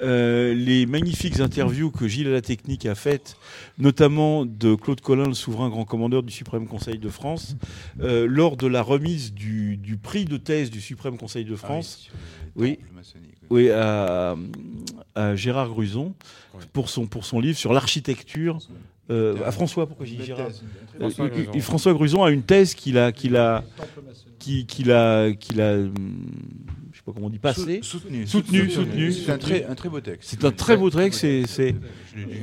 euh, 0.02 0.54
les 0.54 0.86
magnifiques 0.86 1.40
interviews 1.40 1.90
que 1.90 2.06
Gilles 2.08 2.28
à 2.28 2.32
la 2.32 2.42
technique 2.42 2.86
a 2.86 2.96
faites, 2.96 3.38
notamment 3.78 4.46
de 4.46 4.76
Claude 4.76 5.00
Collin, 5.00 5.28
le 5.28 5.34
souverain 5.34 5.70
grand 5.70 5.86
commandeur 5.86 6.22
du 6.22 6.34
Suprême 6.34 6.68
Conseil 6.68 6.98
de 7.00 7.08
France, 7.08 7.56
euh, 8.02 8.28
lors 8.30 8.58
de 8.58 8.68
la 8.68 8.82
remise 8.82 9.34
du, 9.34 9.78
du 9.78 9.96
prix 9.96 10.26
de 10.26 10.36
thèse 10.36 10.70
du 10.70 10.82
Suprême 10.82 11.18
Conseil 11.18 11.46
de 11.46 11.56
France. 11.56 12.10
oui, 12.58 12.78
oui, 12.80 12.80
à, 13.74 14.36
à 15.16 15.36
Gérard 15.36 15.70
Gruson 15.70 16.14
pour 16.74 16.90
son 16.90 17.06
pour 17.08 17.26
son 17.26 17.40
livre 17.40 17.58
sur 17.58 17.74
l'architecture. 17.74 18.60
Euh, 19.12 19.38
à 19.46 19.52
François, 19.52 19.86
pourquoi 19.88 20.06
j'ai 20.06 20.24
Gérard 20.24 20.50
Euh, 21.00 21.60
François 21.62 21.94
Gruson 21.94 22.24
a 22.24 22.32
une 22.32 22.42
thèse 22.42 22.74
qu'il 22.74 22.98
a 22.98 23.12
qu'il 23.12 23.36
a 23.36 23.64
qui- 24.40 24.66
qu'il 24.66 24.92
a 24.92 25.32
qu'il 25.34 25.62
a 25.62 25.74
hum, 25.74 25.94
je 26.92 26.98
sais 26.98 27.04
pas 27.06 27.12
comment 27.14 27.28
on 27.28 27.30
dit 27.30 27.38
passé 27.38 27.82
Sou- 27.84 28.00
soutenu. 28.00 28.26
soutenu 28.26 28.70
Soutenu. 28.70 28.72
soutenu 28.72 29.12
C'est 29.12 29.32
un 29.32 29.38
très- 29.38 29.66
un 29.66 29.76
très 29.76 29.90
beau 29.90 30.00
texte. 30.02 30.30
c'est 30.32 30.44
un 30.44 30.52
très 30.52 30.76
beau 30.76 30.90
texte 30.90 31.20
c'est 31.20 31.46
c'est 31.46 31.76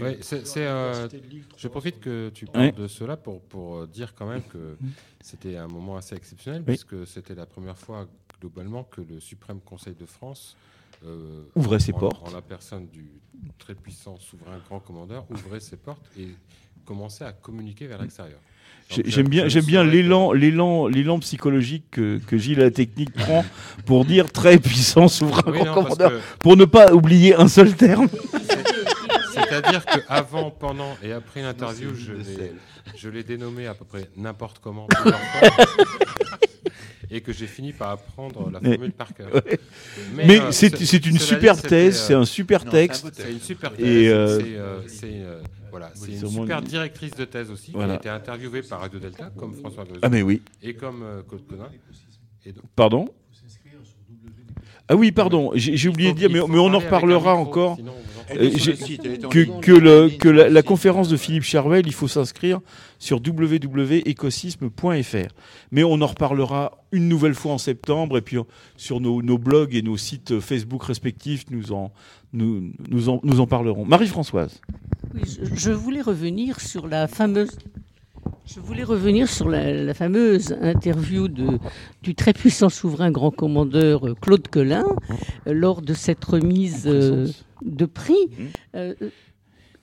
Ouais, 0.00 0.18
c'est- 0.20 0.46
c'est, 0.46 0.66
euh, 0.66 1.08
je 1.56 1.66
profite 1.68 1.98
que 1.98 2.28
tu 2.34 2.44
parles 2.46 2.66
Ouais. 2.66 2.72
de 2.72 2.86
cela 2.86 3.16
pour, 3.16 3.40
pour 3.40 3.78
euh, 3.78 3.86
dire 3.86 4.14
quand 4.14 4.26
même 4.28 4.42
que 4.42 4.76
c'était 5.20 5.56
un 5.56 5.66
moment 5.66 5.96
assez 5.96 6.14
exceptionnel, 6.14 6.60
Oui. 6.68 6.74
puisque 6.74 7.06
c'était 7.06 7.34
la 7.34 7.46
première 7.46 7.78
fois 7.78 8.06
globalement 8.40 8.84
que 8.84 9.00
le 9.00 9.18
Suprême 9.18 9.60
Conseil 9.64 9.94
de 9.98 10.04
France 10.06 10.56
euh, 11.06 11.42
Ouvrait 11.54 11.80
ses 11.80 11.92
en- 11.92 11.98
portes. 11.98 12.28
En 12.28 12.34
la 12.34 12.42
personne 12.42 12.86
du 12.88 13.06
très 13.58 13.74
puissant 13.74 14.16
souverain 14.18 14.58
grand 14.68 14.80
commandeur, 14.80 15.24
ouvrait 15.30 15.60
ses 15.60 15.76
portes 15.76 16.04
et 16.18 16.28
commençait 16.84 17.24
à 17.24 17.32
communiquer 17.32 17.86
vers 17.86 18.00
l'extérieur. 18.00 18.38
J'aime 19.06 19.28
bien, 19.28 19.48
j'aime 19.48 19.64
bien 19.64 19.84
l'élan, 19.84 20.32
l'élan, 20.32 20.86
l'élan 20.86 21.18
psychologique 21.20 21.84
que, 21.90 22.18
que 22.26 22.36
Gilles 22.36 22.60
à 22.60 22.64
la 22.64 22.70
technique 22.70 23.12
prend 23.12 23.42
pour 23.86 24.04
dire 24.04 24.30
très 24.30 24.58
puissant 24.58 25.08
souverain 25.08 25.42
Oui, 25.46 25.58
grand 25.58 25.66
non, 25.66 25.74
commandeur, 25.82 26.20
pour 26.40 26.56
ne 26.56 26.64
pas 26.66 26.92
oublier 26.92 27.34
un 27.34 27.48
seul 27.48 27.74
terme. 27.74 28.08
C'est-à-dire 29.32 29.84
qu'avant, 29.86 30.50
pendant 30.50 30.96
et 31.02 31.12
après 31.12 31.42
l'interview, 31.42 31.94
je 31.94 32.12
l'ai, 32.12 32.52
je 32.96 33.08
l'ai 33.08 33.22
dénommé 33.22 33.66
à 33.66 33.74
peu 33.74 33.84
près 33.86 34.08
n'importe 34.16 34.58
comment. 34.58 34.86
Et 37.14 37.20
que 37.20 37.32
j'ai 37.32 37.46
fini 37.46 37.72
par 37.72 37.90
apprendre 37.90 38.50
la 38.50 38.58
Mais- 38.60 38.70
formule 38.70 38.92
par 38.92 39.12
cœur. 39.14 39.28
ouais. 39.34 39.60
Mais 40.14 40.40
euh, 40.40 40.50
c'est- 40.50 40.74
ce- 40.76 40.84
c'est 40.86 41.04
une 41.06 41.18
super 41.18 41.54
dit, 41.56 41.62
thèse, 41.62 41.96
euh, 42.00 42.04
c'est 42.06 42.14
un 42.14 42.24
super 42.24 42.64
non, 42.64 42.70
texte. 42.70 43.06
C'est 43.12 43.30
une 43.32 43.40
super 43.40 43.72
Et, 43.74 43.82
thèse. 43.82 44.08
euh, 44.12 44.40
c'est, 44.40 44.56
euh, 44.56 44.80
c'est, 44.88 45.06
euh, 45.12 45.40
voilà, 45.70 45.90
c'est 45.94 46.12
une 46.12 46.28
super 46.30 46.62
directrice 46.62 47.10
de 47.12 47.24
thèse 47.26 47.50
aussi, 47.50 47.70
Voilà. 47.72 47.98
qui 47.98 48.08
a 48.08 48.16
été 48.16 48.22
interviewée 48.22 48.62
par 48.62 48.80
Radio 48.80 48.98
Delta, 48.98 49.30
comme 49.36 49.54
François 49.54 49.84
Grezon. 49.84 50.00
Ah, 50.02 50.08
mais 50.08 50.22
oui. 50.22 50.40
Et 50.62 50.72
comme 50.74 51.02
euh, 51.02 51.22
Claude 51.28 51.46
Conin. 51.46 51.68
Et 52.46 52.52
donc- 52.52 52.64
Pardon? 52.74 53.08
Ah 54.88 54.96
oui, 54.96 55.12
pardon, 55.12 55.52
j'ai 55.54 55.88
oublié 55.88 56.12
de 56.12 56.18
dire, 56.18 56.28
mais, 56.30 56.40
mais 56.48 56.58
on 56.58 56.74
en 56.74 56.78
reparlera 56.78 57.34
encore. 57.34 57.78
En 59.24 59.28
que 59.28 59.38
ligne. 59.38 59.60
que, 59.60 59.72
le- 59.72 60.08
que 60.10 60.28
la, 60.28 60.48
la 60.48 60.62
conférence 60.62 61.08
de 61.08 61.16
Philippe 61.16 61.44
Charvel, 61.44 61.86
il 61.86 61.92
faut 61.92 62.08
s'inscrire 62.08 62.60
sur 62.98 63.20
www.ecosysme.fr. 63.24 65.28
Mais 65.70 65.84
on 65.84 66.00
en 66.00 66.06
reparlera 66.06 66.78
une 66.92 67.08
nouvelle 67.08 67.34
fois 67.34 67.52
en 67.52 67.58
septembre, 67.58 68.18
et 68.18 68.22
puis 68.22 68.36
euh, 68.38 68.42
sur 68.76 69.00
nos, 69.00 69.22
nos 69.22 69.38
blogs 69.38 69.74
et 69.74 69.82
nos 69.82 69.96
sites 69.96 70.40
Facebook 70.40 70.84
respectifs, 70.84 71.44
nous 71.50 71.72
en, 71.72 71.92
nous, 72.32 72.72
nous 72.88 73.08
en, 73.08 73.20
nous 73.22 73.40
en 73.40 73.46
parlerons. 73.46 73.84
Marie-Françoise. 73.84 74.60
Oui, 75.14 75.22
je, 75.26 75.54
je 75.54 75.70
voulais 75.72 76.02
revenir 76.02 76.60
sur 76.60 76.86
la 76.88 77.08
fameuse. 77.08 77.50
Je 78.46 78.60
voulais 78.60 78.84
revenir 78.84 79.28
sur 79.28 79.48
la, 79.48 79.72
la 79.72 79.94
fameuse 79.94 80.56
interview 80.60 81.28
de, 81.28 81.58
du 82.02 82.14
très 82.14 82.32
puissant 82.32 82.68
souverain 82.68 83.10
grand 83.10 83.30
commandeur 83.30 84.06
euh, 84.06 84.14
Claude 84.20 84.46
Quelin 84.48 84.84
euh, 85.46 85.52
lors 85.52 85.82
de 85.82 85.94
cette 85.94 86.24
remise 86.24 86.84
euh, 86.86 87.28
de 87.64 87.86
prix. 87.86 88.28
Euh, 88.74 88.94
euh, 89.00 89.10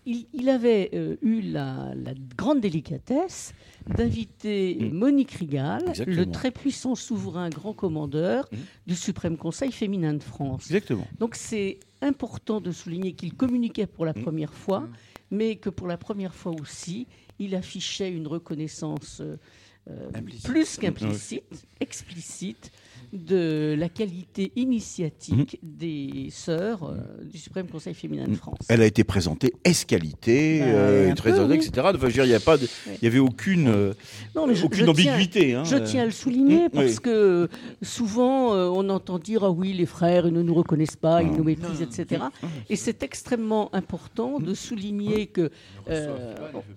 il, 0.06 0.26
il 0.34 0.50
avait 0.50 0.90
euh, 0.94 1.18
eu 1.22 1.42
la, 1.42 1.94
la 1.96 2.14
grande 2.38 2.62
délicatesse 2.62 3.54
d'inviter 3.88 4.90
Monique 4.92 5.32
Rigal, 5.32 5.84
Exactement. 5.90 6.16
le 6.18 6.32
très 6.32 6.52
puissant 6.52 6.96
souverain 6.96 7.50
grand 7.50 7.74
commandeur 7.74 8.48
du 8.88 8.96
Suprême 8.96 9.38
Conseil 9.38 9.72
féminin 9.72 10.14
de 10.14 10.24
France. 10.24 10.66
Exactement. 10.68 11.08
Donc 11.20 11.36
c'est 11.36 11.80
important 12.02 12.62
de 12.62 12.72
souligner 12.72 13.14
qu'il 13.14 13.34
communiquait 13.34 13.88
pour 13.88 14.06
la 14.06 14.14
première 14.14 14.54
fois, 14.54 14.88
mais 15.32 15.58
que 15.58 15.70
pour 15.70 15.88
la 15.88 15.98
première 15.98 16.34
fois 16.34 16.54
aussi, 16.60 17.08
il 17.40 17.56
affichait 17.56 18.12
une 18.12 18.28
reconnaissance 18.28 19.22
euh, 19.22 20.12
plus 20.44 20.78
qu'implicite, 20.78 21.44
explicite 21.80 22.72
de 23.14 23.76
la 23.78 23.90
qualité 23.90 24.52
initiatique 24.56 25.60
Mhm. 25.64 25.70
des 25.78 26.28
sœurs 26.32 26.84
euh, 26.84 26.98
du 27.24 27.38
Suprême 27.38 27.68
Conseil 27.68 27.94
féminin 27.94 28.28
de 28.28 28.36
France. 28.36 28.60
Elle 28.70 28.82
a 28.82 28.86
été 28.86 29.04
présentée 29.04 29.54
ès-qualité, 29.64 30.60
Bah, 30.60 30.66
euh, 30.68 31.16
très 31.16 31.32
peu, 31.34 31.44
oui. 31.46 31.56
etc. 31.56 31.72
Enfin, 31.96 32.08
il 32.10 32.98
n'y 33.02 33.08
avait 33.08 33.20
aucune, 33.20 33.68
euh, 33.68 33.94
Non, 34.36 34.46
mais 34.48 34.56
je, 34.56 34.66
aucune 34.66 34.80
je 34.86 34.92
tiens- 34.92 35.14
ambiguïté. 35.14 35.54
hein. 35.56 35.64
je 35.64 35.78
tiens 35.78 36.04
à 36.04 36.06
le 36.06 36.12
souligner 36.12 36.66
Mm, 36.68 36.70
parce 36.72 36.92
oui. 36.94 36.98
que 37.02 37.50
souvent 37.82 38.54
on 38.54 38.88
entend 38.90 39.18
dire 39.20 39.44
ah 39.44 39.50
oui 39.52 39.74
les 39.74 39.86
frères 39.86 40.28
ils 40.28 40.34
ne 40.34 40.42
nous 40.44 40.54
reconnaissent 40.54 40.96
pas, 40.96 41.24
ils 41.24 41.32
nous 41.32 41.44
méprisent, 41.44 41.82
etc. 41.82 42.22
Et 42.70 42.76
c'est 42.76 43.02
extrêmement 43.04 43.74
important 43.74 44.40
de 44.40 44.54
souligner 44.54 45.28
que 45.28 45.50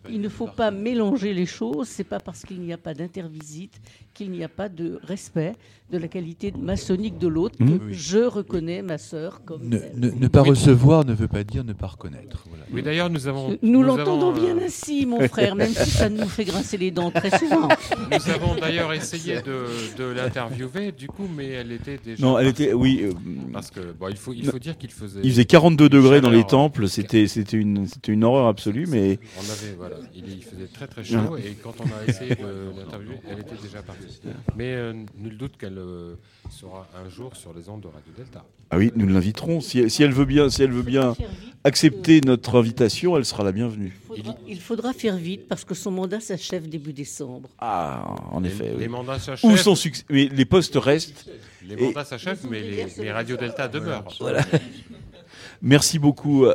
il 0.09 0.21
ne 0.21 0.29
faut 0.29 0.47
pas 0.49 0.71
mélanger 0.71 1.35
les 1.35 1.47
choses. 1.47 1.89
C'est 1.89 2.05
pas 2.05 2.21
parce 2.21 2.43
qu'il 2.45 2.61
n'y 2.61 2.73
a 2.73 2.79
pas 2.79 2.95
d'intervisite 2.95 3.81
qu'il 4.15 4.31
n'y 4.31 4.45
a 4.45 4.49
pas 4.49 4.69
de 4.69 4.99
respect 5.03 5.55
de 5.91 5.99
la 5.99 6.09
qualité 6.09 6.22
maçonnique 6.61 7.19
de 7.19 7.29
l'autre 7.29 7.57
que 7.59 7.63
Mm. 7.65 7.81
Oui. 7.87 7.95
je 7.95 8.19
reconnais 8.19 8.83
ma 8.83 8.99
sœur 8.99 9.43
comme 9.45 9.63
Ne, 9.69 9.79
ne- 9.97 10.11
ne 10.11 10.29
pas 10.29 10.43
recevoir 10.43 11.05
ne 11.05 11.13
veut 11.15 11.29
pas 11.29 11.45
dire 11.45 11.65
ne 11.65 11.73
pas 11.73 11.87
reconnaître. 11.89 12.45
Voilà. 12.49 12.65
Oui, 12.73 12.83
d'ailleurs, 12.83 13.11
nous 13.11 13.27
avons. 13.29 13.57
Nous, 13.63 13.83
l'entendons 13.83 14.31
avons, 14.31 14.41
bien 14.41 14.57
euh, 14.59 14.65
ainsi, 14.67 15.05
mon 15.07 15.27
frère, 15.29 15.55
même 15.57 15.73
si 15.73 15.91
ça 15.91 16.09
nous 16.09 16.27
fait 16.29 16.45
grincer 16.45 16.77
les 16.77 16.91
dents 16.91 17.11
très 17.11 17.37
souvent. 17.39 17.69
Nous 18.11 18.31
avons 18.31 18.55
d'ailleurs 18.57 18.93
essayé 18.93 19.43
de, 19.43 19.67
de 19.99 20.05
l'interviewer, 20.05 20.93
du 20.93 21.07
coup, 21.07 21.29
mais 21.35 21.49
elle 21.49 21.73
était 21.73 21.99
déjà. 22.03 22.25
Non, 22.25 22.39
elle 22.39 22.47
était, 22.49 22.73
oui. 22.73 23.01
euh, 23.05 23.13
Parce 23.53 23.71
que, 23.71 23.81
bon, 23.99 24.09
il 24.09 24.17
faut, 24.17 24.33
il 24.33 24.47
faut 24.47 24.59
dire 24.59 24.77
qu'il 24.79 24.91
faisait. 24.91 25.21
Il 25.23 25.31
faisait 25.31 25.45
42 25.45 25.89
degrés 25.89 26.21
dans 26.21 26.31
les 26.31 26.45
temples, 26.45 26.89
c'était 26.89 27.27
c'était 27.27 27.57
une, 27.57 27.87
c'était 27.87 28.13
une 28.13 28.25
horreur 28.25 28.47
absolue, 28.49 28.87
mais. 28.89 29.19
On 29.39 29.41
avait, 29.51 29.75
voilà, 29.77 29.97
il, 30.15 30.25
il 30.31 30.43
faisait 30.43 30.67
très 30.73 30.87
très 30.87 31.05
chaud 31.05 31.37
et 31.37 31.57
quand 31.63 31.75
on 31.81 31.85
a 31.85 32.09
essayé 32.09 32.35
de 32.35 32.79
l'interviewer, 32.79 33.19
elle 33.31 33.41
était 33.41 33.61
déjà 33.63 33.83
partie. 33.83 34.21
Mais 34.57 34.73
euh, 34.75 34.93
nul 35.19 35.37
doute 35.37 35.57
qu'elle 35.59 35.79
euh, 35.79 36.12
sera 36.51 36.87
un 37.05 37.09
jour 37.09 37.37
sur 37.37 37.53
les 37.55 37.69
ondes 37.69 37.81
de 37.83 37.89
Radio 37.89 38.13
Delta. 38.17 38.45
Ah 38.71 38.79
oui, 38.79 38.91
nous 38.97 39.07
l'inviterons. 39.07 39.61
Si, 39.61 39.89
si 39.91 40.03
elle 40.03 40.13
veut 40.13 40.25
bien, 40.25 40.49
si 40.49 40.63
elle 40.63 40.71
veut 40.73 40.83
bien 40.83 41.15
accepter 41.65 42.21
notre 42.25 42.59
invitation, 42.59 43.17
elle 43.17 43.25
sera 43.25 43.45
la 43.45 43.53
bienvenue. 43.53 43.99
Faudra- 44.07 44.37
il 44.49 44.61
faudra 44.61 44.93
faire 44.93 45.17
vite 45.17 45.47
parce 45.49 45.65
que 45.65 45.75
son 45.75 45.91
mandat 45.91 46.21
s'achève 46.21 46.69
début 46.69 46.93
décembre. 46.93 47.51
Ah, 47.59 48.15
en 48.31 48.43
effet. 48.45 48.71
les 48.71 48.85
oui. 48.87 48.89
mandats 48.89 49.19
s'achèvent. 49.19 49.51
Où 49.51 49.75
Mais 50.11 50.29
les 50.33 50.45
postes 50.47 50.77
restent. 50.77 51.29
Les 51.67 51.75
Et- 51.75 51.83
mandats 51.87 52.05
s'achèvent, 52.05 52.47
mais 52.51 52.63
les, 52.63 52.87
les 52.99 53.13
Radio 53.19 53.37
Delta 53.37 53.69
demeurent. 53.69 54.09
Voilà. 54.19 54.43
Merci 55.61 55.99
beaucoup. 55.99 56.47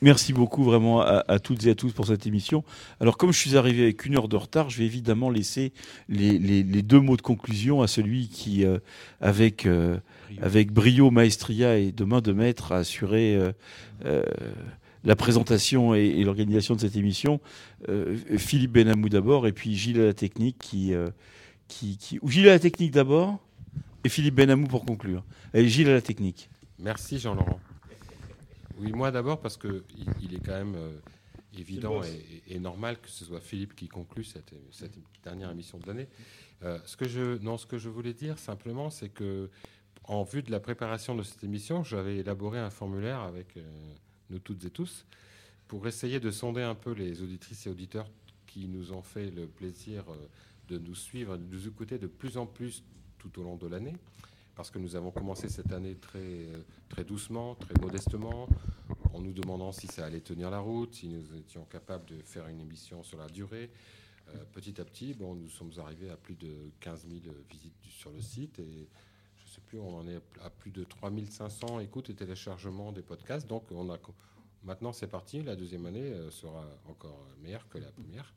Merci 0.00 0.32
beaucoup 0.32 0.62
vraiment 0.62 1.00
à, 1.00 1.24
à 1.26 1.38
toutes 1.40 1.66
et 1.66 1.70
à 1.70 1.74
tous 1.74 1.92
pour 1.92 2.06
cette 2.06 2.26
émission. 2.26 2.62
Alors 3.00 3.16
comme 3.16 3.32
je 3.32 3.38
suis 3.38 3.56
arrivé 3.56 3.82
avec 3.82 4.04
une 4.06 4.16
heure 4.16 4.28
de 4.28 4.36
retard, 4.36 4.70
je 4.70 4.78
vais 4.78 4.84
évidemment 4.86 5.28
laisser 5.30 5.72
les, 6.08 6.38
les- 6.38 6.62
les 6.62 6.82
deux 6.82 7.00
mots 7.00 7.16
de 7.16 7.22
conclusion 7.22 7.82
à 7.82 7.88
celui 7.88 8.28
qui, 8.28 8.64
euh, 8.64 8.78
avec, 9.20 9.66
euh, 9.66 9.98
avec 10.40 10.72
brio, 10.72 11.10
maestria 11.10 11.78
et 11.78 11.90
de 11.90 12.04
main 12.04 12.20
de 12.20 12.32
maître, 12.32 12.70
a 12.72 12.76
assuré 12.78 13.34
euh, 13.34 13.52
euh, 14.04 14.22
la 15.04 15.16
présentation 15.16 15.94
et, 15.94 16.00
et 16.06 16.24
l'organisation 16.24 16.74
de 16.76 16.80
cette 16.80 16.96
émission. 16.96 17.40
Euh, 17.88 18.16
Philippe 18.36 18.72
Benamou 18.72 19.08
d'abord 19.08 19.46
et 19.46 19.52
puis 19.52 19.74
Gilles 19.76 20.00
à 20.00 20.06
la 20.06 20.14
technique 20.14 20.56
qui... 20.58 20.92
euh, 20.94 21.08
qui, 21.66 21.98
qui... 21.98 22.18
Ou 22.22 22.30
Gilles 22.30 22.48
à 22.48 22.52
la 22.52 22.58
technique 22.58 22.92
d'abord 22.92 23.38
et 24.04 24.08
Philippe 24.08 24.36
Benamou 24.36 24.66
pour 24.68 24.84
conclure. 24.86 25.22
Allez, 25.52 25.68
Gilles 25.68 25.88
à 25.90 25.92
la 25.94 26.00
technique. 26.00 26.48
Merci 26.78 27.18
Jean-Laurent. 27.18 27.58
Oui, 28.78 28.92
moi 28.92 29.10
d'abord 29.10 29.40
parce 29.40 29.56
que 29.56 29.84
il, 29.96 30.06
il 30.22 30.34
est 30.34 30.40
quand 30.40 30.52
même 30.52 30.76
euh, 30.76 30.92
évident 31.58 32.00
et, 32.46 32.58
normal 32.60 33.00
que 33.00 33.08
ce 33.08 33.24
soit 33.24 33.40
Philippe 33.40 33.74
qui 33.74 33.88
conclue 33.88 34.24
cette, 34.24 34.54
cette 34.70 34.98
dernière 35.24 35.50
émission 35.50 35.78
de 35.78 35.86
l'année. 35.86 36.08
Euh, 36.62 36.78
ce 36.84 36.96
que 36.96 37.08
je 37.08 37.38
non, 37.38 37.58
ce 37.58 37.66
que 37.66 37.78
je 37.78 37.88
voulais 37.88 38.14
dire 38.14 38.38
simplement, 38.38 38.90
c'est 38.90 39.08
que 39.08 39.50
en 40.04 40.22
vue 40.22 40.42
de 40.42 40.50
la 40.50 40.60
préparation 40.60 41.14
de 41.14 41.22
cette 41.22 41.42
émission, 41.44 41.82
j'avais 41.82 42.18
élaboré 42.18 42.58
un 42.58 42.70
formulaire 42.70 43.20
avec 43.20 43.56
euh, 43.56 43.62
nous 44.30 44.38
toutes 44.38 44.64
et 44.64 44.70
tous 44.70 45.06
pour 45.66 45.86
essayer 45.86 46.20
de 46.20 46.30
sonder 46.30 46.62
un 46.62 46.74
peu 46.74 46.92
les 46.92 47.20
auditrices 47.20 47.66
et 47.66 47.70
auditeurs 47.70 48.08
qui 48.46 48.68
nous 48.68 48.92
ont 48.92 49.02
fait 49.02 49.30
le 49.30 49.46
plaisir 49.46 50.04
de 50.68 50.78
nous 50.78 50.94
suivre, 50.94 51.36
de 51.36 51.44
nous 51.44 51.66
écouter 51.66 51.98
de 51.98 52.06
plus 52.06 52.38
en 52.38 52.46
plus 52.46 52.82
tout 53.18 53.38
au 53.38 53.42
long 53.42 53.56
de 53.56 53.66
l'année 53.66 53.94
parce 54.58 54.72
que 54.72 54.80
nous 54.80 54.96
avons 54.96 55.12
commencé 55.12 55.48
cette 55.48 55.72
année 55.72 55.94
très, 55.94 56.48
très 56.88 57.04
doucement, 57.04 57.54
très 57.54 57.80
modestement, 57.80 58.48
en 59.14 59.20
nous 59.20 59.32
demandant 59.32 59.70
si 59.70 59.86
ça 59.86 60.04
allait 60.04 60.20
tenir 60.20 60.50
la 60.50 60.58
route, 60.58 60.96
si 60.96 61.06
nous 61.06 61.32
étions 61.36 61.64
capables 61.66 62.06
de 62.06 62.20
faire 62.24 62.48
une 62.48 62.60
émission 62.60 63.04
sur 63.04 63.18
la 63.18 63.28
durée. 63.28 63.70
Euh, 64.30 64.44
petit 64.52 64.80
à 64.80 64.84
petit, 64.84 65.14
bon, 65.14 65.36
nous 65.36 65.48
sommes 65.48 65.70
arrivés 65.78 66.10
à 66.10 66.16
plus 66.16 66.34
de 66.34 66.72
15 66.80 67.06
000 67.08 67.20
visites 67.48 67.72
sur 67.88 68.10
le 68.10 68.20
site 68.20 68.58
et 68.58 68.88
je 69.36 69.44
ne 69.44 69.48
sais 69.48 69.60
plus, 69.60 69.78
on 69.78 69.96
en 69.96 70.08
est 70.08 70.20
à 70.42 70.50
plus 70.50 70.72
de 70.72 70.82
3500 70.82 71.78
écoutes 71.78 72.10
et 72.10 72.14
téléchargements 72.14 72.90
des 72.90 73.02
podcasts. 73.02 73.46
Donc 73.46 73.62
on 73.70 73.88
a, 73.92 73.98
maintenant 74.64 74.92
c'est 74.92 75.06
parti, 75.06 75.40
la 75.40 75.54
deuxième 75.54 75.86
année 75.86 76.10
euh, 76.10 76.32
sera 76.32 76.64
encore 76.88 77.28
meilleure 77.40 77.68
que 77.68 77.78
la 77.78 77.92
première. 77.92 78.34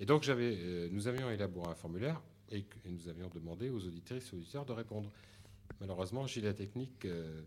Et 0.00 0.06
donc 0.06 0.26
euh, 0.26 0.88
nous 0.90 1.06
avions 1.06 1.30
élaboré 1.30 1.70
un 1.70 1.76
formulaire 1.76 2.20
et 2.50 2.66
nous 2.86 3.08
avions 3.08 3.28
demandé 3.32 3.70
aux 3.70 3.86
auditrices 3.86 4.32
et 4.32 4.36
auditeurs 4.36 4.64
de 4.64 4.72
répondre. 4.72 5.08
Malheureusement, 5.80 6.26
Gilles 6.26 6.54
Technique 6.54 7.04
euh, 7.06 7.40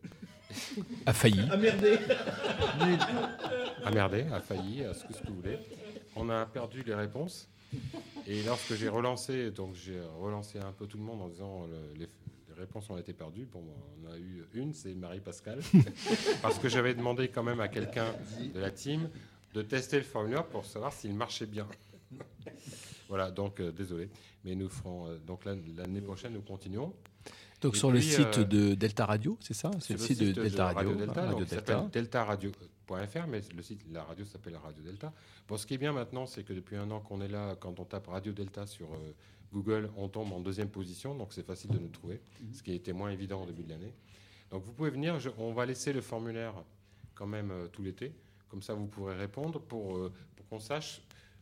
A 1.06 1.14
failli. 1.14 1.40
A 1.50 1.58
merdé. 1.58 1.98
a 3.84 3.92
merdé, 3.92 4.22
a 4.32 4.40
failli, 4.42 4.84
à 4.84 4.94
ce 4.94 5.06
que, 5.06 5.14
ce 5.14 5.22
que 5.22 5.28
vous 5.28 5.36
voulez. 5.42 5.58
On 6.16 6.30
a 6.30 6.46
perdu 6.46 6.84
les 6.84 6.96
réponses. 6.96 7.48
Et 8.28 8.44
lorsque 8.44 8.76
j'ai 8.76 8.90
relancé, 8.90 9.52
donc 9.52 9.76
j'ai 9.76 10.00
relancé 10.22 10.60
un 10.60 10.72
peu 10.72 10.86
tout 10.88 10.98
le 10.98 11.04
monde 11.04 11.22
en 11.22 11.28
disant 11.28 11.66
le- 11.68 11.94
les, 12.00 12.06
les 12.48 12.54
réponses 12.58 12.90
ont 12.90 12.98
été 12.98 13.14
perdues. 13.14 13.48
Bon, 13.52 13.64
on 14.04 14.12
a 14.12 14.18
eu 14.18 14.46
une, 14.54 14.74
c'est 14.74 14.94
Marie-Pascale, 14.94 15.60
parce 16.42 16.58
que 16.60 16.70
j'avais 16.70 16.94
demandé 16.94 17.28
quand 17.28 17.44
même 17.44 17.60
à 17.60 17.68
quelqu'un 17.68 18.14
de 18.54 18.60
la 18.60 18.72
team 18.72 19.10
de 19.54 19.62
tester 19.62 19.98
le 19.98 20.04
formulaire 20.04 20.46
pour 20.46 20.66
savoir 20.66 20.94
s'il 20.94 21.14
marchait 21.14 21.46
bien. 21.46 21.68
voilà, 23.10 23.32
donc 23.32 23.60
euh, 23.60 23.72
désolé, 23.72 24.10
mais 24.44 24.56
nous 24.56 24.70
ferons 24.70 25.08
euh, 25.08 25.18
donc 25.26 25.44
l'an- 25.46 25.58
l'année 25.78 26.02
prochaine 26.02 26.34
nous 26.34 26.42
continuons. 26.42 26.94
Donc 27.62 27.76
Et 27.76 27.80
sur 27.80 27.90
le 27.92 28.00
puis, 28.00 28.08
site 28.08 28.38
euh, 28.40 28.44
de 28.44 28.74
Delta 28.76 29.06
Radio, 29.06 29.38
c'est 29.42 29.54
ça 29.54 29.72
C'est 29.80 29.94
le 29.94 30.00
site 30.00 30.20
de 30.20 30.32
Delta 30.32 30.66
Radio, 30.72 30.90
Radio 30.92 31.06
Delta, 31.06 31.26
Radio 31.26 31.46
Delta. 31.46 31.90
deltaradio.fr, 31.92 33.28
mais 33.28 33.42
le 33.56 33.62
site, 33.64 33.82
la 33.92 34.04
radio 34.04 34.26
s'appelle 34.26 34.56
Radio 34.58 34.84
Delta. 34.84 35.14
Bon, 35.48 35.58
ce 35.58 35.66
qui 35.66 35.76
est 35.76 35.78
bien 35.78 35.94
maintenant, 35.94 36.26
c'est 36.26 36.44
que 36.44 36.54
depuis 36.54 36.76
un 36.76 36.90
an 36.92 37.00
qu'on 37.00 37.22
est 37.22 37.28
là, 37.28 37.56
quand 37.60 37.80
on 37.80 37.86
tape 37.86 38.08
Radio 38.08 38.34
Delta 38.34 38.66
sur 38.68 38.94
euh, 38.94 39.14
Google, 39.54 39.90
on 39.98 40.10
tombe 40.10 40.32
en 40.34 40.40
deuxième 40.40 40.70
position, 40.70 41.16
donc 41.16 41.34
c'est 41.34 41.46
facile 41.46 41.72
de 41.72 41.80
nous 41.80 41.88
trouver, 41.90 42.22
ce 42.54 42.62
qui 42.62 42.74
était 42.74 42.94
moins 42.94 43.10
évident 43.10 43.44
au 43.44 43.46
début 43.46 43.64
de 43.64 43.70
l'année. 43.70 43.94
Donc 44.52 44.64
vous 44.64 44.74
pouvez 44.74 44.90
venir, 44.92 45.20
je- 45.20 45.30
on 45.38 45.54
va 45.54 45.66
laisser 45.66 45.94
le 45.94 46.02
formulaire 46.02 46.54
quand 47.16 47.26
même 47.28 47.52
euh, 47.52 47.68
tout 47.68 47.82
l'été, 47.82 48.14
comme 48.50 48.62
ça 48.62 48.74
vous 48.74 48.86
pourrez 48.88 49.16
répondre 49.16 49.60
pour, 49.62 49.98
euh, 49.98 50.12
pour 50.36 50.46
qu'on 50.48 50.60
sache 50.60 51.02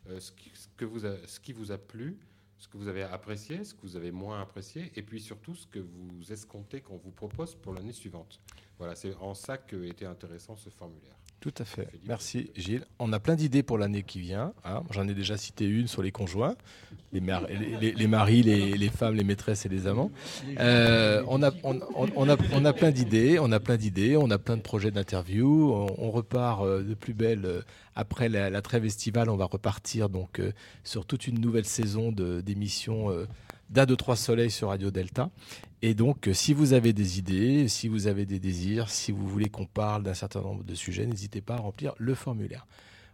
euh, 0.10 0.20
ce, 0.20 0.32
qui, 0.32 0.52
ce 0.54 0.68
que 0.78 0.86
vous 0.86 1.06
a- 1.06 1.18
ce 1.26 1.40
qui 1.40 1.54
vous 1.54 1.72
a 1.72 1.78
plu, 1.78 2.18
ce 2.64 2.70
que 2.70 2.78
vous 2.78 2.88
avez 2.88 3.04
apprécié, 3.04 3.66
ce 3.66 3.74
que 3.74 3.82
vous 3.82 3.98
avez 3.98 4.12
moins 4.12 4.40
apprécié, 4.42 4.90
et 4.96 5.02
puis 5.02 5.20
surtout 5.20 5.54
ce 5.54 5.68
que 5.68 5.80
vous 5.80 6.32
escomptez 6.32 6.80
qu'on 6.80 6.96
vous 6.96 7.12
propose 7.12 7.56
pour 7.56 7.74
l'année 7.74 7.92
suivante. 7.92 8.40
Voilà, 8.78 8.96
c'est 8.96 9.14
en 9.16 9.34
ça 9.34 9.58
que 9.58 9.84
était 9.84 10.06
intéressant 10.06 10.56
ce 10.56 10.70
formulaire. 10.70 11.18
Tout 11.44 11.54
à 11.60 11.66
fait. 11.66 11.90
Merci 12.08 12.52
Gilles. 12.56 12.86
On 13.00 13.12
a 13.12 13.20
plein 13.20 13.36
d'idées 13.36 13.64
pour 13.64 13.78
l'année 13.78 14.04
qui 14.04 14.22
vient. 14.22 14.54
hein. 14.64 14.82
J'en 14.92 15.06
ai 15.10 15.14
déjà 15.14 15.36
cité 15.36 15.66
une 15.68 15.90
sur 15.90 16.02
les 16.02 16.10
conjoints, 16.14 16.56
les, 17.12 17.20
mar- 17.20 17.46
les- 17.50 17.76
les- 17.82 17.92
les 17.92 18.08
maris, 18.08 18.44
les, 18.44 18.78
les 18.78 18.88
femmes, 18.88 19.16
les 19.16 19.26
maîtresses 19.26 19.66
et 19.66 19.70
les 19.70 19.86
amants. 19.86 20.10
Euh, 20.58 21.22
on, 21.28 21.44
a, 21.44 21.52
on, 21.64 21.82
a, 22.30 22.38
on 22.54 22.64
a 22.64 22.72
plein 22.72 22.92
d'idées, 22.92 23.40
on 23.40 23.52
a 23.52 23.60
plein 23.60 23.76
d'idées, 23.76 24.16
on 24.16 24.32
a 24.32 24.38
plein 24.38 24.56
de 24.56 24.62
projets 24.62 24.92
d'interview. 24.92 25.74
On, 25.98 26.12
repart 26.12 26.64
euh, 26.64 26.82
de 26.82 26.94
plus 26.94 27.14
belle 27.14 27.42
euh, 27.44 27.62
après 27.94 28.30
la, 28.30 28.50
la 28.50 28.62
trêve 28.62 28.86
estivale. 28.86 29.30
On 29.30 29.36
va 29.36 29.44
repartir 29.44 30.08
donc 30.08 30.42
sur 30.86 31.06
toute 31.06 31.28
une 31.28 31.42
nouvelle 31.42 31.66
saison 31.66 32.14
d'émissions 32.14 33.10
d'un, 33.70 33.86
deux, 33.86 33.96
trois 33.96 34.16
soleils 34.16 34.52
sur 34.52 34.70
Radio 34.70 34.92
Delta. 34.92 35.30
Et 35.82 35.94
donc, 35.94 36.28
euh, 36.28 36.34
si 36.34 36.54
vous 36.54 36.74
avez 36.74 36.94
des 36.94 37.20
idées, 37.20 37.68
si 37.68 37.88
vous 37.88 38.08
avez 38.08 38.26
des 38.26 38.40
désirs, 38.40 38.90
si 38.90 39.12
vous 39.12 39.28
voulez 39.28 39.50
qu'on 39.50 39.66
parle 39.66 40.04
d'un 40.04 40.14
certain 40.14 40.42
nombre 40.42 40.64
de 40.64 40.76
sujets, 40.76 41.06
n'hésitez 41.06 41.42
pas 41.42 41.56
à 41.56 41.60
remplir 41.60 41.94
le 41.98 42.16
formulaire. 42.16 42.66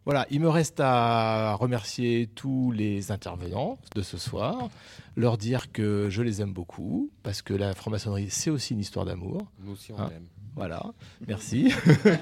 Voilà, 0.06 0.26
il 0.32 0.40
me 0.40 0.50
reste 0.50 0.80
à 0.80 1.54
remercier 1.56 2.28
tous 2.34 2.72
les 2.72 3.12
intervenants 3.12 3.78
de 3.96 4.02
ce 4.02 4.18
soir, 4.18 4.70
leur 5.16 5.38
dire 5.38 5.72
que 5.72 6.08
je 6.10 6.22
les 6.22 6.42
aime 6.42 6.54
beaucoup, 6.54 7.12
parce 7.22 7.42
que 7.42 7.54
la 7.54 7.74
franc-maçonnerie, 7.74 8.30
c'est 8.30 8.50
aussi 8.50 8.74
une 8.74 8.80
histoire 8.80 9.06
d'amour. 9.06 9.46
Nous 9.60 9.74
aussi, 9.74 9.92
on 9.92 10.00
Hein 10.00 10.10
l'aime. 10.10 10.26
Voilà, 10.56 10.84
merci. 11.28 11.72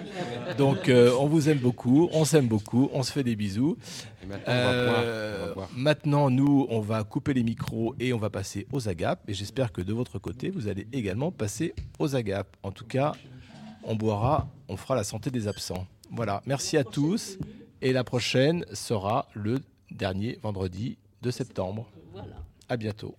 Donc, 0.58 0.90
euh, 0.90 1.12
on 1.20 1.28
vous 1.28 1.50
aime 1.50 1.58
beaucoup, 1.58 2.10
on 2.14 2.24
s'aime 2.26 2.48
beaucoup, 2.48 2.90
on 2.94 3.02
se 3.04 3.12
fait 3.12 3.24
des 3.24 3.36
bisous. 3.36 3.78
Et 4.24 4.26
maintenant, 4.28 4.54
on 4.54 4.64
va 4.64 4.86
boire, 4.86 5.02
Euh, 5.04 5.44
on 5.44 5.48
va 5.48 5.54
boire. 5.54 5.70
maintenant, 5.76 6.30
nous, 6.30 6.68
on 6.70 6.80
va 6.80 7.04
couper 7.04 7.34
les 7.34 7.44
micros 7.44 7.96
et 8.00 8.14
on 8.14 8.18
va 8.20 8.30
passer 8.30 8.68
aux 8.72 8.88
agapes. 8.90 9.22
Et 9.28 9.34
j'espère 9.34 9.72
que 9.72 9.82
de 9.82 9.94
votre 9.94 10.20
côté, 10.20 10.50
vous 10.50 10.68
allez 10.68 10.88
également 10.94 11.32
passer 11.32 11.74
aux 12.00 12.16
agapes. 12.16 12.56
En 12.64 12.72
tout 12.72 12.86
cas, 12.86 13.14
on 13.84 13.96
boira, 13.96 14.48
on 14.68 14.78
fera 14.78 14.96
la 14.96 15.04
santé 15.04 15.32
des 15.32 15.48
absents. 15.48 15.88
Voilà, 16.12 16.42
merci 16.46 16.78
à 16.78 16.84
tous. 16.84 17.38
Et 17.82 17.92
la 17.94 18.04
prochaine 18.04 18.66
sera 18.74 19.28
le 19.34 19.60
dernier 19.92 20.38
vendredi 20.44 20.98
de 21.22 21.32
septembre. 21.32 21.88
Voilà. 22.12 22.36
À 22.70 22.78
bientôt. 22.78 23.16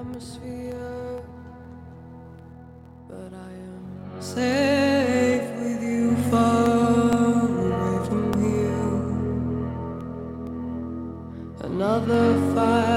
atmosphere, 0.00 1.22
but 3.06 3.32
I 3.34 3.52
am 3.68 4.22
safe 4.22 5.46
with 5.60 5.82
you 5.82 6.16
far 6.30 7.44
away 7.66 8.06
from 8.08 8.32
you. 8.42 8.78
Another 11.60 12.54
fire. 12.54 12.89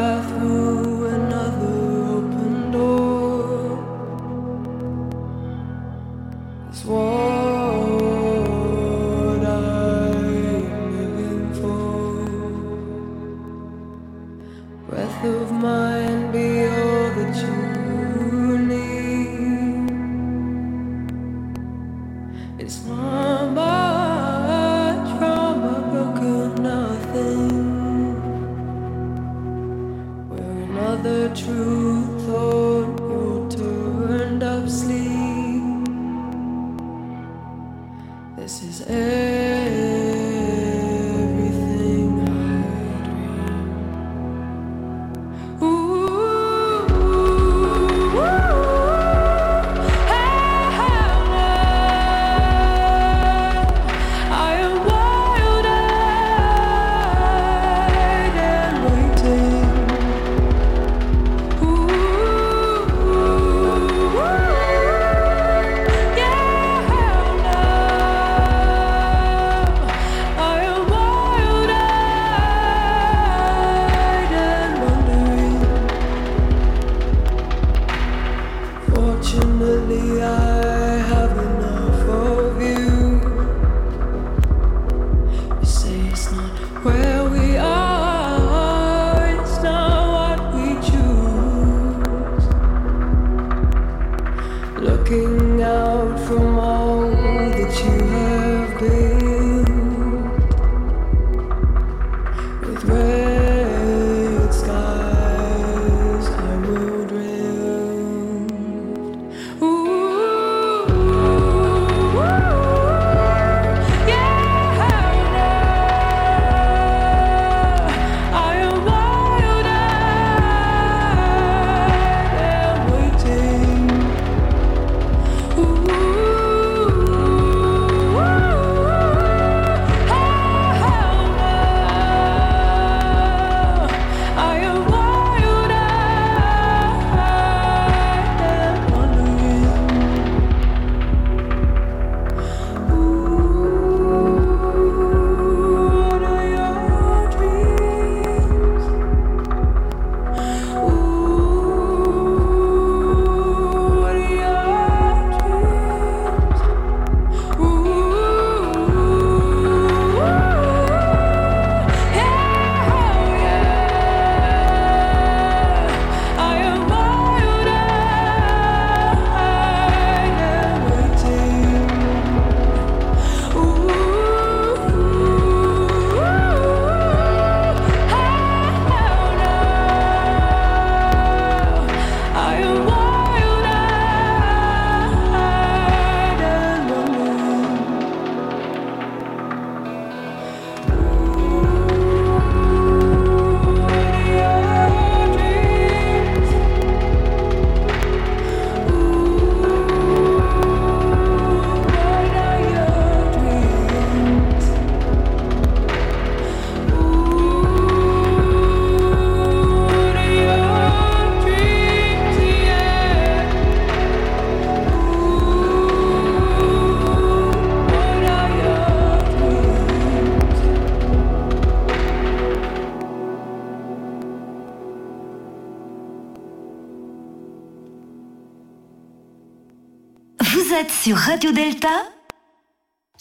sur 231.04 231.18
Radio 231.18 231.52
Delta, 231.52 231.90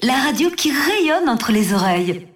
la 0.02 0.14
radio 0.14 0.50
qui 0.50 0.70
rayonne 0.70 1.28
entre 1.28 1.50
les 1.50 1.74
oreilles. 1.74 2.31